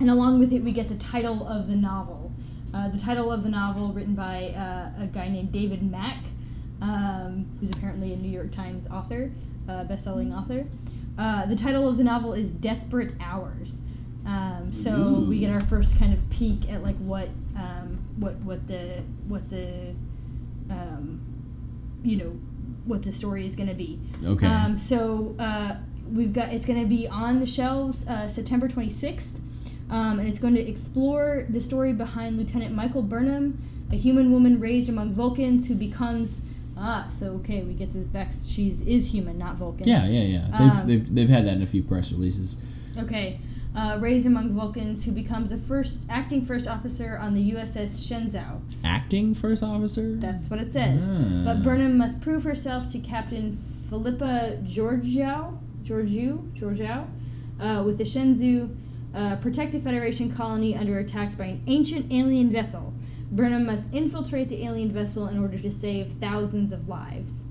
and 0.00 0.10
along 0.10 0.40
with 0.40 0.52
it, 0.52 0.62
we 0.64 0.72
get 0.72 0.88
the 0.88 0.96
title 0.96 1.46
of 1.46 1.68
the 1.68 1.76
novel. 1.76 2.32
Uh, 2.74 2.88
the 2.88 2.98
title 2.98 3.30
of 3.32 3.44
the 3.44 3.48
novel, 3.48 3.88
written 3.92 4.14
by 4.14 4.48
uh, 4.48 5.02
a 5.02 5.06
guy 5.06 5.28
named 5.28 5.52
David 5.52 5.88
Mack, 5.88 6.24
um, 6.82 7.46
who's 7.58 7.70
apparently 7.70 8.12
a 8.12 8.16
New 8.16 8.30
York 8.30 8.52
Times 8.52 8.90
author, 8.90 9.30
uh, 9.68 9.84
best-selling 9.84 10.34
author. 10.34 10.66
Uh, 11.16 11.46
the 11.46 11.56
title 11.56 11.88
of 11.88 11.96
the 11.96 12.04
novel 12.04 12.32
is 12.32 12.50
Desperate 12.50 13.14
Hours. 13.20 13.80
Um, 14.26 14.72
so 14.72 15.20
we 15.20 15.38
get 15.38 15.50
our 15.50 15.60
first 15.60 15.98
kind 15.98 16.12
of 16.12 16.28
peek 16.30 16.70
at 16.70 16.82
like 16.82 16.96
what 16.96 17.28
um, 17.56 17.98
what 18.16 18.34
what 18.40 18.66
the 18.66 19.02
what 19.26 19.48
the 19.48 19.94
um, 20.68 21.20
you 22.02 22.16
know 22.16 22.40
what 22.88 23.02
the 23.02 23.12
story 23.12 23.46
is 23.46 23.54
going 23.54 23.68
to 23.68 23.74
be. 23.74 23.98
Okay. 24.24 24.46
Um, 24.46 24.78
so 24.78 25.34
uh, 25.38 25.76
we've 26.10 26.32
got 26.32 26.52
it's 26.52 26.66
going 26.66 26.80
to 26.80 26.86
be 26.88 27.06
on 27.06 27.40
the 27.40 27.46
shelves 27.46 28.06
uh, 28.08 28.26
September 28.28 28.68
26th, 28.68 29.36
um, 29.90 30.18
and 30.18 30.28
it's 30.28 30.38
going 30.38 30.54
to 30.54 30.66
explore 30.68 31.46
the 31.48 31.60
story 31.60 31.92
behind 31.92 32.36
Lieutenant 32.38 32.74
Michael 32.74 33.02
Burnham, 33.02 33.58
a 33.92 33.96
human 33.96 34.32
woman 34.32 34.58
raised 34.60 34.88
among 34.88 35.12
Vulcans 35.12 35.68
who 35.68 35.74
becomes 35.74 36.42
ah. 36.76 37.06
So 37.10 37.32
okay, 37.40 37.62
we 37.62 37.74
get 37.74 37.92
this 37.92 38.04
back. 38.04 38.32
She's 38.46 38.80
is 38.82 39.12
human, 39.12 39.38
not 39.38 39.56
Vulcan. 39.56 39.86
yeah, 39.86 40.06
yeah, 40.06 40.22
yeah. 40.22 40.58
They've, 40.58 40.80
Um, 40.80 40.86
they've 40.88 41.14
they've 41.14 41.28
had 41.28 41.46
that 41.46 41.56
in 41.56 41.62
a 41.62 41.66
few 41.66 41.82
press 41.82 42.12
releases. 42.12 42.56
Okay. 42.98 43.38
Uh, 43.76 43.96
raised 44.00 44.26
among 44.26 44.50
Vulcans, 44.54 45.04
who 45.04 45.12
becomes 45.12 45.50
the 45.50 45.56
first 45.58 46.02
acting 46.08 46.44
first 46.44 46.66
officer 46.66 47.16
on 47.18 47.34
the 47.34 47.52
USS 47.52 48.00
Shenzhou. 48.08 48.60
Acting 48.82 49.34
first 49.34 49.62
officer. 49.62 50.16
That's 50.16 50.50
what 50.50 50.60
it 50.60 50.72
says. 50.72 51.00
Ah. 51.00 51.42
But 51.44 51.62
Burnham 51.62 51.96
must 51.96 52.20
prove 52.20 52.42
herself 52.44 52.90
to 52.92 52.98
Captain 52.98 53.56
Philippa 53.88 54.58
Georgiou, 54.64 55.58
Georgiou, 55.84 56.50
Georgiou, 56.54 57.06
uh, 57.60 57.82
with 57.84 57.98
the 57.98 58.04
Shenzhou, 58.04 58.74
uh, 59.14 59.36
protect 59.36 59.74
a 59.74 59.80
Federation 59.80 60.32
colony 60.32 60.76
under 60.76 60.98
attack 60.98 61.36
by 61.38 61.44
an 61.46 61.62
ancient 61.68 62.10
alien 62.12 62.50
vessel. 62.50 62.92
Burnham 63.30 63.66
must 63.66 63.92
infiltrate 63.94 64.48
the 64.48 64.64
alien 64.64 64.90
vessel 64.90 65.28
in 65.28 65.38
order 65.38 65.58
to 65.58 65.70
save 65.70 66.08
thousands 66.12 66.72
of 66.72 66.88
lives. 66.88 67.44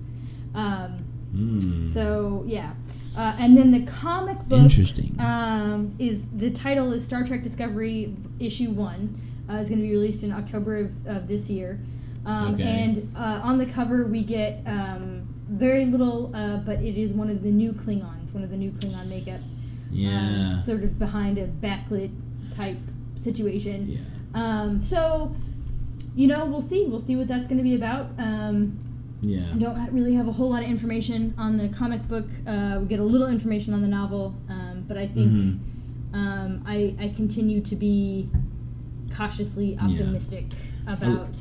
Um, 0.53 0.97
Hmm. 1.31 1.81
so 1.83 2.43
yeah, 2.47 2.71
uh, 3.17 3.35
and 3.39 3.57
then 3.57 3.71
the 3.71 3.81
comic 3.81 4.39
book 4.47 4.59
Interesting. 4.61 5.15
um, 5.19 5.95
is 5.99 6.21
the 6.33 6.51
title 6.51 6.93
is 6.93 7.03
Star 7.03 7.23
Trek 7.23 7.43
Discovery 7.43 8.15
issue 8.39 8.69
one. 8.71 9.19
Uh, 9.49 9.53
is 9.55 9.69
going 9.69 9.79
to 9.81 9.87
be 9.87 9.91
released 9.93 10.23
in 10.23 10.31
October 10.33 10.77
of, 10.77 11.07
of 11.07 11.27
this 11.27 11.49
year. 11.49 11.79
Um, 12.25 12.53
Okay. 12.53 12.63
And 12.63 13.13
uh, 13.15 13.39
on 13.43 13.57
the 13.57 13.65
cover 13.65 14.05
we 14.05 14.21
get 14.23 14.61
um, 14.65 15.25
very 15.49 15.85
little, 15.85 16.35
uh, 16.35 16.57
but 16.57 16.81
it 16.81 16.97
is 16.97 17.13
one 17.13 17.29
of 17.29 17.41
the 17.43 17.51
new 17.51 17.71
Klingons, 17.71 18.33
one 18.33 18.43
of 18.43 18.49
the 18.51 18.57
new 18.57 18.71
Klingon 18.71 19.05
makeups. 19.07 19.51
yeah. 19.89 20.53
Um, 20.55 20.61
sort 20.65 20.83
of 20.83 20.99
behind 20.99 21.37
a 21.37 21.47
backlit 21.47 22.11
type 22.55 22.77
situation. 23.15 23.87
yeah. 23.87 23.99
Um, 24.33 24.81
so, 24.81 25.33
you 26.15 26.27
know, 26.27 26.43
we'll 26.45 26.59
see. 26.61 26.85
We'll 26.85 26.99
see 26.99 27.15
what 27.15 27.27
that's 27.29 27.47
going 27.47 27.57
to 27.59 27.63
be 27.63 27.73
about. 27.75 28.09
Um, 28.19 28.77
Yeah. 29.21 29.39
Don't 29.57 29.91
really 29.91 30.13
have 30.13 30.27
a 30.27 30.31
whole 30.31 30.49
lot 30.51 30.63
of 30.63 30.69
information 30.69 31.33
on 31.37 31.57
the 31.57 31.69
comic 31.69 32.07
book. 32.07 32.27
Uh, 32.45 32.77
we 32.81 32.87
get 32.87 32.99
a 32.99 33.03
little 33.03 33.27
information 33.27 33.73
on 33.73 33.81
the 33.81 33.87
novel, 33.87 34.35
um, 34.49 34.85
but 34.87 34.97
I 34.97 35.07
think 35.07 35.31
Mhm. 35.31 35.59
um, 36.13 36.63
I, 36.65 36.93
I 36.99 37.09
continue 37.09 37.61
to 37.61 37.75
be 37.75 38.29
cautiously 39.15 39.77
optimistic 39.79 40.45
about 40.85 41.35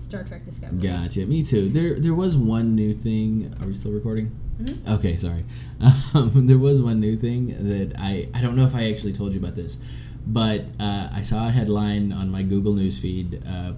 Star 0.00 0.22
Trek 0.24 0.44
Discovery. 0.44 0.78
Gotcha. 0.78 1.26
Me 1.26 1.42
too. 1.42 1.68
There, 1.70 1.98
there 1.98 2.14
was 2.14 2.36
one 2.36 2.74
new 2.74 2.92
thing. 2.92 3.52
Are 3.60 3.66
we 3.66 3.74
still 3.74 3.92
recording? 3.92 4.30
Mhm. 4.62 4.94
Okay, 4.96 5.16
sorry. 5.16 5.44
Um, 6.14 6.46
there 6.46 6.58
was 6.58 6.80
one 6.80 7.00
new 7.00 7.16
thing 7.16 7.46
that 7.48 7.94
I 7.98 8.28
I 8.34 8.40
don't 8.40 8.54
know 8.54 8.64
if 8.64 8.74
I 8.76 8.88
actually 8.90 9.12
told 9.12 9.32
you 9.34 9.40
about 9.40 9.56
this, 9.56 9.78
but 10.24 10.64
uh, 10.78 11.08
I 11.12 11.22
saw 11.22 11.48
a 11.48 11.50
headline 11.50 12.12
on 12.12 12.30
my 12.30 12.44
Google 12.44 12.72
News 12.74 12.96
feed 12.96 13.42
uh, 13.44 13.72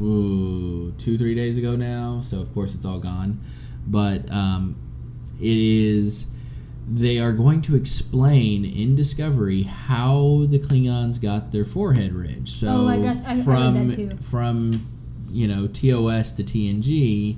ooh, 0.00 0.92
two 0.98 1.16
three 1.18 1.34
days 1.34 1.56
ago 1.58 1.76
now. 1.76 2.20
So 2.20 2.40
of 2.40 2.52
course 2.52 2.74
it's 2.74 2.84
all 2.84 2.98
gone, 2.98 3.40
but 3.86 4.30
um, 4.30 4.76
it 5.40 5.56
is. 5.56 6.28
They 6.88 7.20
are 7.20 7.32
going 7.32 7.62
to 7.62 7.76
explain 7.76 8.64
in 8.64 8.96
Discovery 8.96 9.62
how 9.62 10.46
the 10.48 10.58
Klingons 10.58 11.22
got 11.22 11.52
their 11.52 11.64
forehead 11.64 12.12
ridge. 12.12 12.50
So 12.50 12.68
Oh, 12.68 12.88
I 12.88 12.98
got- 12.98 13.18
I- 13.24 13.38
I 13.38 13.42
from 13.42 13.88
that 13.88 13.96
too. 13.96 14.10
from 14.20 14.84
you 15.30 15.46
know 15.46 15.68
TOS 15.68 16.32
to 16.32 16.42
TNG, 16.42 17.36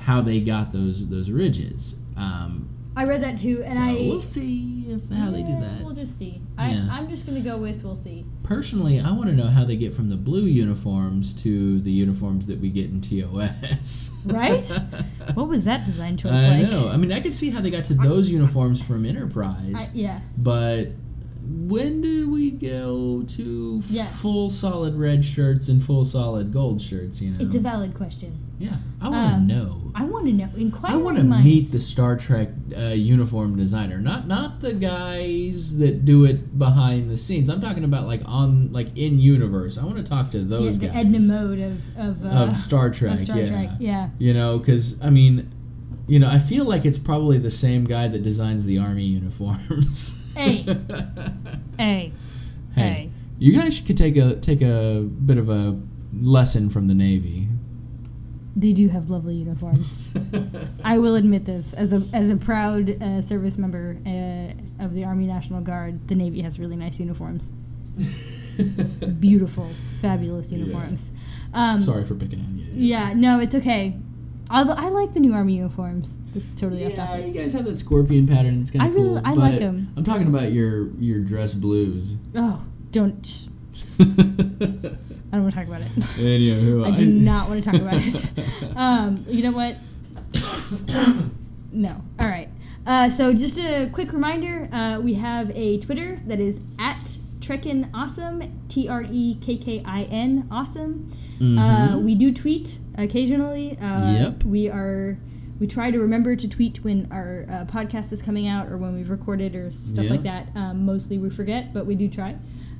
how 0.00 0.20
they 0.20 0.40
got 0.40 0.72
those 0.72 1.08
those 1.08 1.30
ridges. 1.30 1.98
Um, 2.18 2.68
I 2.96 3.04
read 3.04 3.22
that 3.22 3.38
too, 3.38 3.62
and 3.62 3.74
so 3.74 3.80
I 3.80 3.92
we'll 3.92 4.20
see 4.20 4.84
if 4.88 5.08
how 5.10 5.30
they 5.30 5.42
do 5.42 5.60
that. 5.60 5.82
We'll 5.84 5.94
just 5.94 6.18
see. 6.18 6.40
I, 6.56 6.70
Yeah. 6.70 6.88
I'm 6.90 7.08
just 7.08 7.26
gonna 7.26 7.40
go 7.40 7.58
with 7.58 7.84
we'll 7.84 7.94
see. 7.94 8.24
Personally, 8.42 9.00
I 9.00 9.10
want 9.12 9.26
to 9.28 9.34
know 9.36 9.48
how 9.48 9.64
they 9.64 9.76
get 9.76 9.92
from 9.92 10.08
the 10.08 10.16
blue 10.16 10.46
uniforms 10.46 11.34
to 11.42 11.78
the 11.80 11.90
uniforms 11.90 12.46
that 12.46 12.58
we 12.58 12.70
get 12.70 12.86
in 12.90 13.00
TOS. 13.02 14.22
Right? 14.26 14.62
what 15.34 15.48
was 15.48 15.64
that 15.64 15.84
design 15.84 16.16
choice 16.16 16.32
I 16.32 16.60
like? 16.60 16.70
know. 16.70 16.88
I 16.88 16.96
mean, 16.96 17.12
I 17.12 17.20
could 17.20 17.34
see 17.34 17.50
how 17.50 17.60
they 17.60 17.70
got 17.70 17.84
to 17.84 17.94
those 17.94 18.30
uniforms 18.30 18.80
from 18.84 19.04
Enterprise, 19.04 19.90
I, 19.94 19.98
yeah. 19.98 20.20
but 20.38 20.88
when 21.48 22.00
do 22.00 22.30
we 22.30 22.50
go 22.50 23.22
to 23.22 23.82
Yeah. 23.90 24.04
full 24.04 24.48
solid 24.50 24.94
red 24.94 25.24
shirts 25.24 25.68
and 25.68 25.82
full 25.82 26.04
solid 26.04 26.52
gold 26.52 26.80
shirts? 26.80 27.20
You 27.20 27.32
know, 27.32 27.44
It's 27.44 27.54
a 27.54 27.60
valid 27.60 27.94
question. 27.94 28.38
Yeah. 28.58 28.76
I 29.00 29.08
want 29.08 29.28
to 29.28 29.34
Um, 29.34 29.46
know. 29.46 29.82
I 29.94 30.04
want 30.04 30.26
to 30.26 30.32
know. 30.32 30.48
Inquire. 30.56 30.92
I 30.92 30.96
want 30.96 31.16
to 31.16 31.24
meet 31.24 31.72
the 31.72 31.80
Star 31.80 32.16
Trek 32.16 32.48
uh, 32.76 32.88
uniform 32.88 33.56
designer, 33.56 33.98
not 33.98 34.26
not 34.26 34.60
the 34.60 34.74
guys 34.74 35.78
that 35.78 36.04
do 36.04 36.24
it 36.24 36.58
behind 36.58 37.08
the 37.08 37.16
scenes. 37.16 37.48
I'm 37.48 37.60
talking 37.62 37.84
about 37.84 38.06
like 38.06 38.20
on 38.26 38.72
like 38.72 38.96
in 38.98 39.18
universe. 39.20 39.78
I 39.78 39.84
want 39.84 39.96
to 39.96 40.02
talk 40.02 40.30
to 40.32 40.38
yeah, 40.38 40.44
those 40.48 40.78
the 40.78 40.88
guys 40.88 40.96
Edna 40.96 41.20
Mode 41.20 41.58
of 41.60 41.98
of, 41.98 42.24
uh, 42.26 42.28
of 42.28 42.56
Star 42.56 42.90
Trek. 42.90 43.14
of 43.14 43.20
Star 43.22 43.38
yeah, 43.38 43.46
Trek. 43.46 43.68
Yeah. 43.80 44.08
you 44.18 44.34
know, 44.34 44.58
because 44.58 45.02
I 45.02 45.08
mean, 45.08 45.50
you 46.08 46.18
know, 46.18 46.28
I 46.28 46.38
feel 46.40 46.66
like 46.66 46.84
it's 46.84 46.98
probably 46.98 47.38
the 47.38 47.50
same 47.50 47.84
guy 47.84 48.06
that 48.08 48.22
designs 48.22 48.66
the 48.66 48.78
army 48.78 49.04
uniforms. 49.04 50.22
Hey. 50.36 50.64
Hey. 51.78 52.12
hey, 52.74 52.82
Hey. 52.82 53.10
you 53.38 53.58
guys 53.58 53.80
could 53.80 53.96
take 53.98 54.16
a 54.16 54.36
take 54.36 54.62
a 54.62 55.02
bit 55.02 55.36
of 55.38 55.48
a 55.50 55.78
lesson 56.14 56.68
from 56.70 56.88
the 56.88 56.94
Navy. 56.94 57.48
They 58.58 58.72
do 58.72 58.88
have 58.88 59.10
lovely 59.10 59.34
uniforms. 59.34 60.08
I 60.84 60.96
will 60.98 61.14
admit 61.14 61.44
this 61.44 61.74
as 61.74 61.92
a 61.92 62.02
as 62.16 62.30
a 62.30 62.36
proud 62.36 63.02
uh, 63.02 63.20
service 63.20 63.58
member 63.58 63.98
uh, 64.06 64.82
of 64.84 64.94
the 64.94 65.04
Army 65.04 65.26
National 65.26 65.60
Guard. 65.60 66.08
The 66.08 66.14
Navy 66.14 66.40
has 66.40 66.58
really 66.58 66.76
nice 66.76 66.98
uniforms. 66.98 67.52
Beautiful, 69.20 69.68
fabulous 70.00 70.50
Yeah. 70.50 70.58
uniforms. 70.58 71.10
Um, 71.52 71.76
Sorry 71.76 72.04
for 72.04 72.14
picking 72.14 72.40
on 72.40 72.56
you. 72.58 72.66
Yeah, 72.72 73.12
no, 73.14 73.40
it's 73.40 73.54
okay. 73.54 73.98
Although 74.50 74.72
I 74.74 74.88
like 74.88 75.12
the 75.12 75.20
new 75.20 75.34
Army 75.34 75.56
uniforms. 75.56 76.16
This 76.32 76.44
is 76.48 76.54
totally 76.56 76.86
off 76.86 76.92
Yeah, 76.92 77.06
topic. 77.06 77.26
you 77.26 77.32
guys 77.34 77.52
have 77.52 77.64
that 77.66 77.76
scorpion 77.76 78.26
pattern. 78.26 78.60
It's 78.60 78.70
kind 78.70 78.88
of 78.88 78.94
really- 78.94 79.08
cool. 79.08 79.20
I 79.24 79.34
like 79.34 79.54
but 79.54 79.62
'em. 79.62 79.92
I'm 79.96 80.04
talking 80.04 80.28
about 80.28 80.52
your 80.52 80.88
your 80.98 81.20
dress 81.20 81.52
blues. 81.54 82.14
Oh, 82.34 82.62
don't. 82.90 83.48
I 85.32 85.36
don't 85.36 85.42
want 85.42 85.54
to 85.54 85.60
talk 85.60 85.68
about 85.68 85.80
it. 85.82 85.88
Anywho, 85.88 86.86
I 86.92 86.96
do 86.96 87.06
not 87.06 87.48
want 87.48 87.62
to 87.64 87.70
talk 87.70 87.80
about 87.80 87.94
it. 87.96 88.30
Um, 88.76 89.24
you 89.28 89.42
know 89.42 89.52
what? 89.52 89.76
no. 91.72 92.02
All 92.20 92.28
right. 92.28 92.48
Uh, 92.86 93.08
so 93.08 93.32
just 93.32 93.58
a 93.58 93.88
quick 93.92 94.12
reminder: 94.12 94.68
uh, 94.72 95.00
we 95.02 95.14
have 95.14 95.50
a 95.56 95.78
Twitter 95.78 96.20
that 96.26 96.38
is 96.40 96.60
at 96.78 97.18
Trekkin 97.40 97.88
Awesome, 97.94 98.42
T 98.68 98.88
R 98.88 99.04
E 99.10 99.36
K 99.40 99.56
K 99.56 99.82
I 99.84 100.02
N 100.04 100.46
Awesome. 100.50 101.10
Uh, 101.40 101.42
Mhm. 101.42 102.02
we 102.04 102.14
do 102.14 102.32
tweet 102.32 102.78
occasionally. 102.96 103.76
Uh, 103.80 104.12
Yep. 104.12 104.44
We 104.44 104.68
are. 104.68 105.18
We 105.58 105.66
try 105.66 105.90
to 105.90 105.98
remember 105.98 106.36
to 106.36 106.46
tweet 106.48 106.84
when 106.84 107.08
our 107.10 107.46
uh, 107.50 107.64
podcast 107.64 108.12
is 108.12 108.20
coming 108.20 108.46
out 108.46 108.68
or 108.70 108.76
when 108.76 108.94
we've 108.94 109.08
recorded 109.08 109.54
or 109.56 109.70
stuff 109.70 110.04
Yeah. 110.04 110.10
like 110.10 110.22
that. 110.24 110.48
Um, 110.54 110.84
mostly 110.84 111.16
we 111.16 111.30
forget, 111.30 111.72
but 111.72 111.86
we 111.86 111.94
do 111.94 112.08
try. 112.08 112.36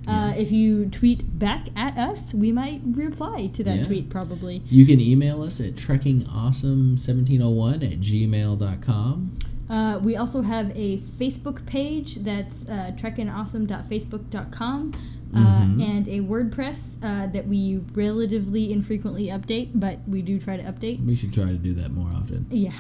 Uh, 0.07 0.33
if 0.37 0.53
you 0.53 0.87
tweet 0.87 1.37
back 1.39 1.69
at 1.77 1.99
us, 1.99 2.33
we 2.33 2.53
might 2.53 2.81
reply 2.85 3.49
to 3.53 3.65
that 3.65 3.79
Yeah. 3.79 3.85
tweet 3.85 4.09
probably. 4.11 4.63
You 4.71 4.87
can 4.87 5.01
email 5.01 5.43
us 5.43 5.61
at 5.61 5.75
trekkingawesome1701 5.75 7.83
at 7.83 8.01
gmail.com. 8.01 9.33
Uh, 9.69 9.99
we 10.01 10.15
also 10.17 10.43
have 10.43 10.71
a 10.77 10.99
Facebook 10.99 11.67
page 11.67 12.17
that's 12.17 12.69
uh, 12.69 12.93
trekkinawesome.facebook.com 12.97 14.93
uh, 15.35 15.39
Mhm. 15.39 15.83
and 15.83 16.07
a 16.09 16.21
WordPress 16.21 16.97
uh, 17.03 17.27
that 17.27 17.49
we 17.49 17.81
relatively 17.95 18.73
infrequently 18.73 19.27
update, 19.27 19.71
but 19.75 19.99
we 20.09 20.23
do 20.23 20.39
try 20.39 20.57
to 20.57 20.63
update. 20.63 21.05
We 21.05 21.17
should 21.17 21.33
try 21.33 21.47
to 21.47 21.59
do 21.59 21.73
that 21.75 21.91
more 21.91 22.09
often. 22.15 22.47
Yeah. 22.51 22.71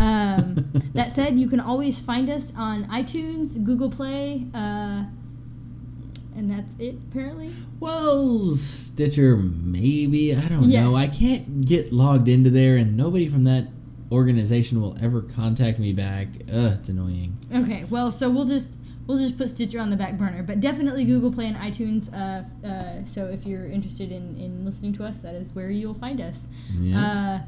Um, 0.00 0.56
that 0.94 1.12
said, 1.14 1.38
you 1.38 1.46
can 1.48 1.60
always 1.60 2.00
find 2.00 2.28
us 2.28 2.52
on 2.56 2.86
iTunes, 2.86 3.62
Google 3.62 3.88
Play, 3.88 4.46
uh, 4.52 5.04
and 6.36 6.50
that's 6.50 6.72
it, 6.78 6.96
apparently. 7.10 7.50
Well, 7.80 8.50
Stitcher, 8.56 9.36
maybe. 9.36 10.34
I 10.34 10.48
don't 10.48 10.70
Yeah. 10.70 10.84
know. 10.84 10.94
I 10.96 11.06
can't 11.08 11.64
get 11.64 11.92
logged 11.92 12.28
into 12.28 12.50
there, 12.50 12.76
and 12.76 12.96
nobody 12.96 13.28
from 13.28 13.44
that 13.44 13.68
organization 14.10 14.80
will 14.80 14.96
ever 15.00 15.22
contact 15.22 15.78
me 15.78 15.92
back. 15.92 16.28
Ugh, 16.52 16.72
it's 16.78 16.88
annoying. 16.88 17.36
Okay, 17.54 17.84
well, 17.90 18.10
so 18.10 18.28
we'll 18.30 18.44
just 18.44 18.76
we'll 19.06 19.18
just 19.18 19.36
put 19.36 19.50
Stitcher 19.50 19.80
on 19.80 19.90
the 19.90 19.96
back 19.96 20.16
burner, 20.16 20.42
but 20.42 20.60
definitely 20.60 21.04
Google 21.04 21.32
Play 21.32 21.46
and 21.48 21.56
iTunes. 21.56 22.12
Uh, 22.14 22.44
uh, 22.66 23.04
so 23.04 23.26
if 23.26 23.44
you're 23.46 23.66
interested 23.66 24.12
in, 24.12 24.36
in 24.38 24.64
listening 24.64 24.92
to 24.94 25.04
us, 25.04 25.18
that 25.18 25.34
is 25.34 25.54
where 25.54 25.70
you'll 25.70 25.92
find 25.94 26.20
us. 26.20 26.46
Yeah. 26.80 27.42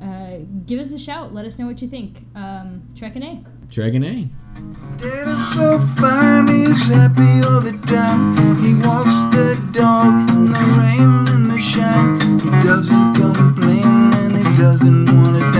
Uh, 0.00 0.04
uh, 0.04 0.38
give 0.66 0.78
us 0.80 0.92
a 0.92 0.98
shout. 0.98 1.32
Let 1.34 1.44
us 1.44 1.58
know 1.58 1.66
what 1.66 1.80
you 1.82 1.88
think. 1.88 2.24
Um, 2.34 2.82
Trek 2.94 3.14
and 3.16 3.24
A. 3.24 3.44
Dragon 3.72 4.04
A. 4.04 4.28
So 5.54 5.78
fine, 5.96 6.46
he's 6.46 6.86
happy 6.88 7.40
all 7.48 7.62
the 7.62 7.72
time. 7.86 8.36
He 8.60 8.74
walks 8.86 9.24
the 9.32 9.56
dog 9.72 10.30
in 10.30 10.52
the 10.52 10.60
rain 10.76 11.24
and 11.32 11.50
the 11.50 11.58
shine. 11.58 12.20
He 12.42 12.50
doesn't 12.68 13.14
complain 13.14 14.12
and 14.12 14.36
he 14.36 14.44
doesn't 14.60 15.10
wanna 15.10 15.52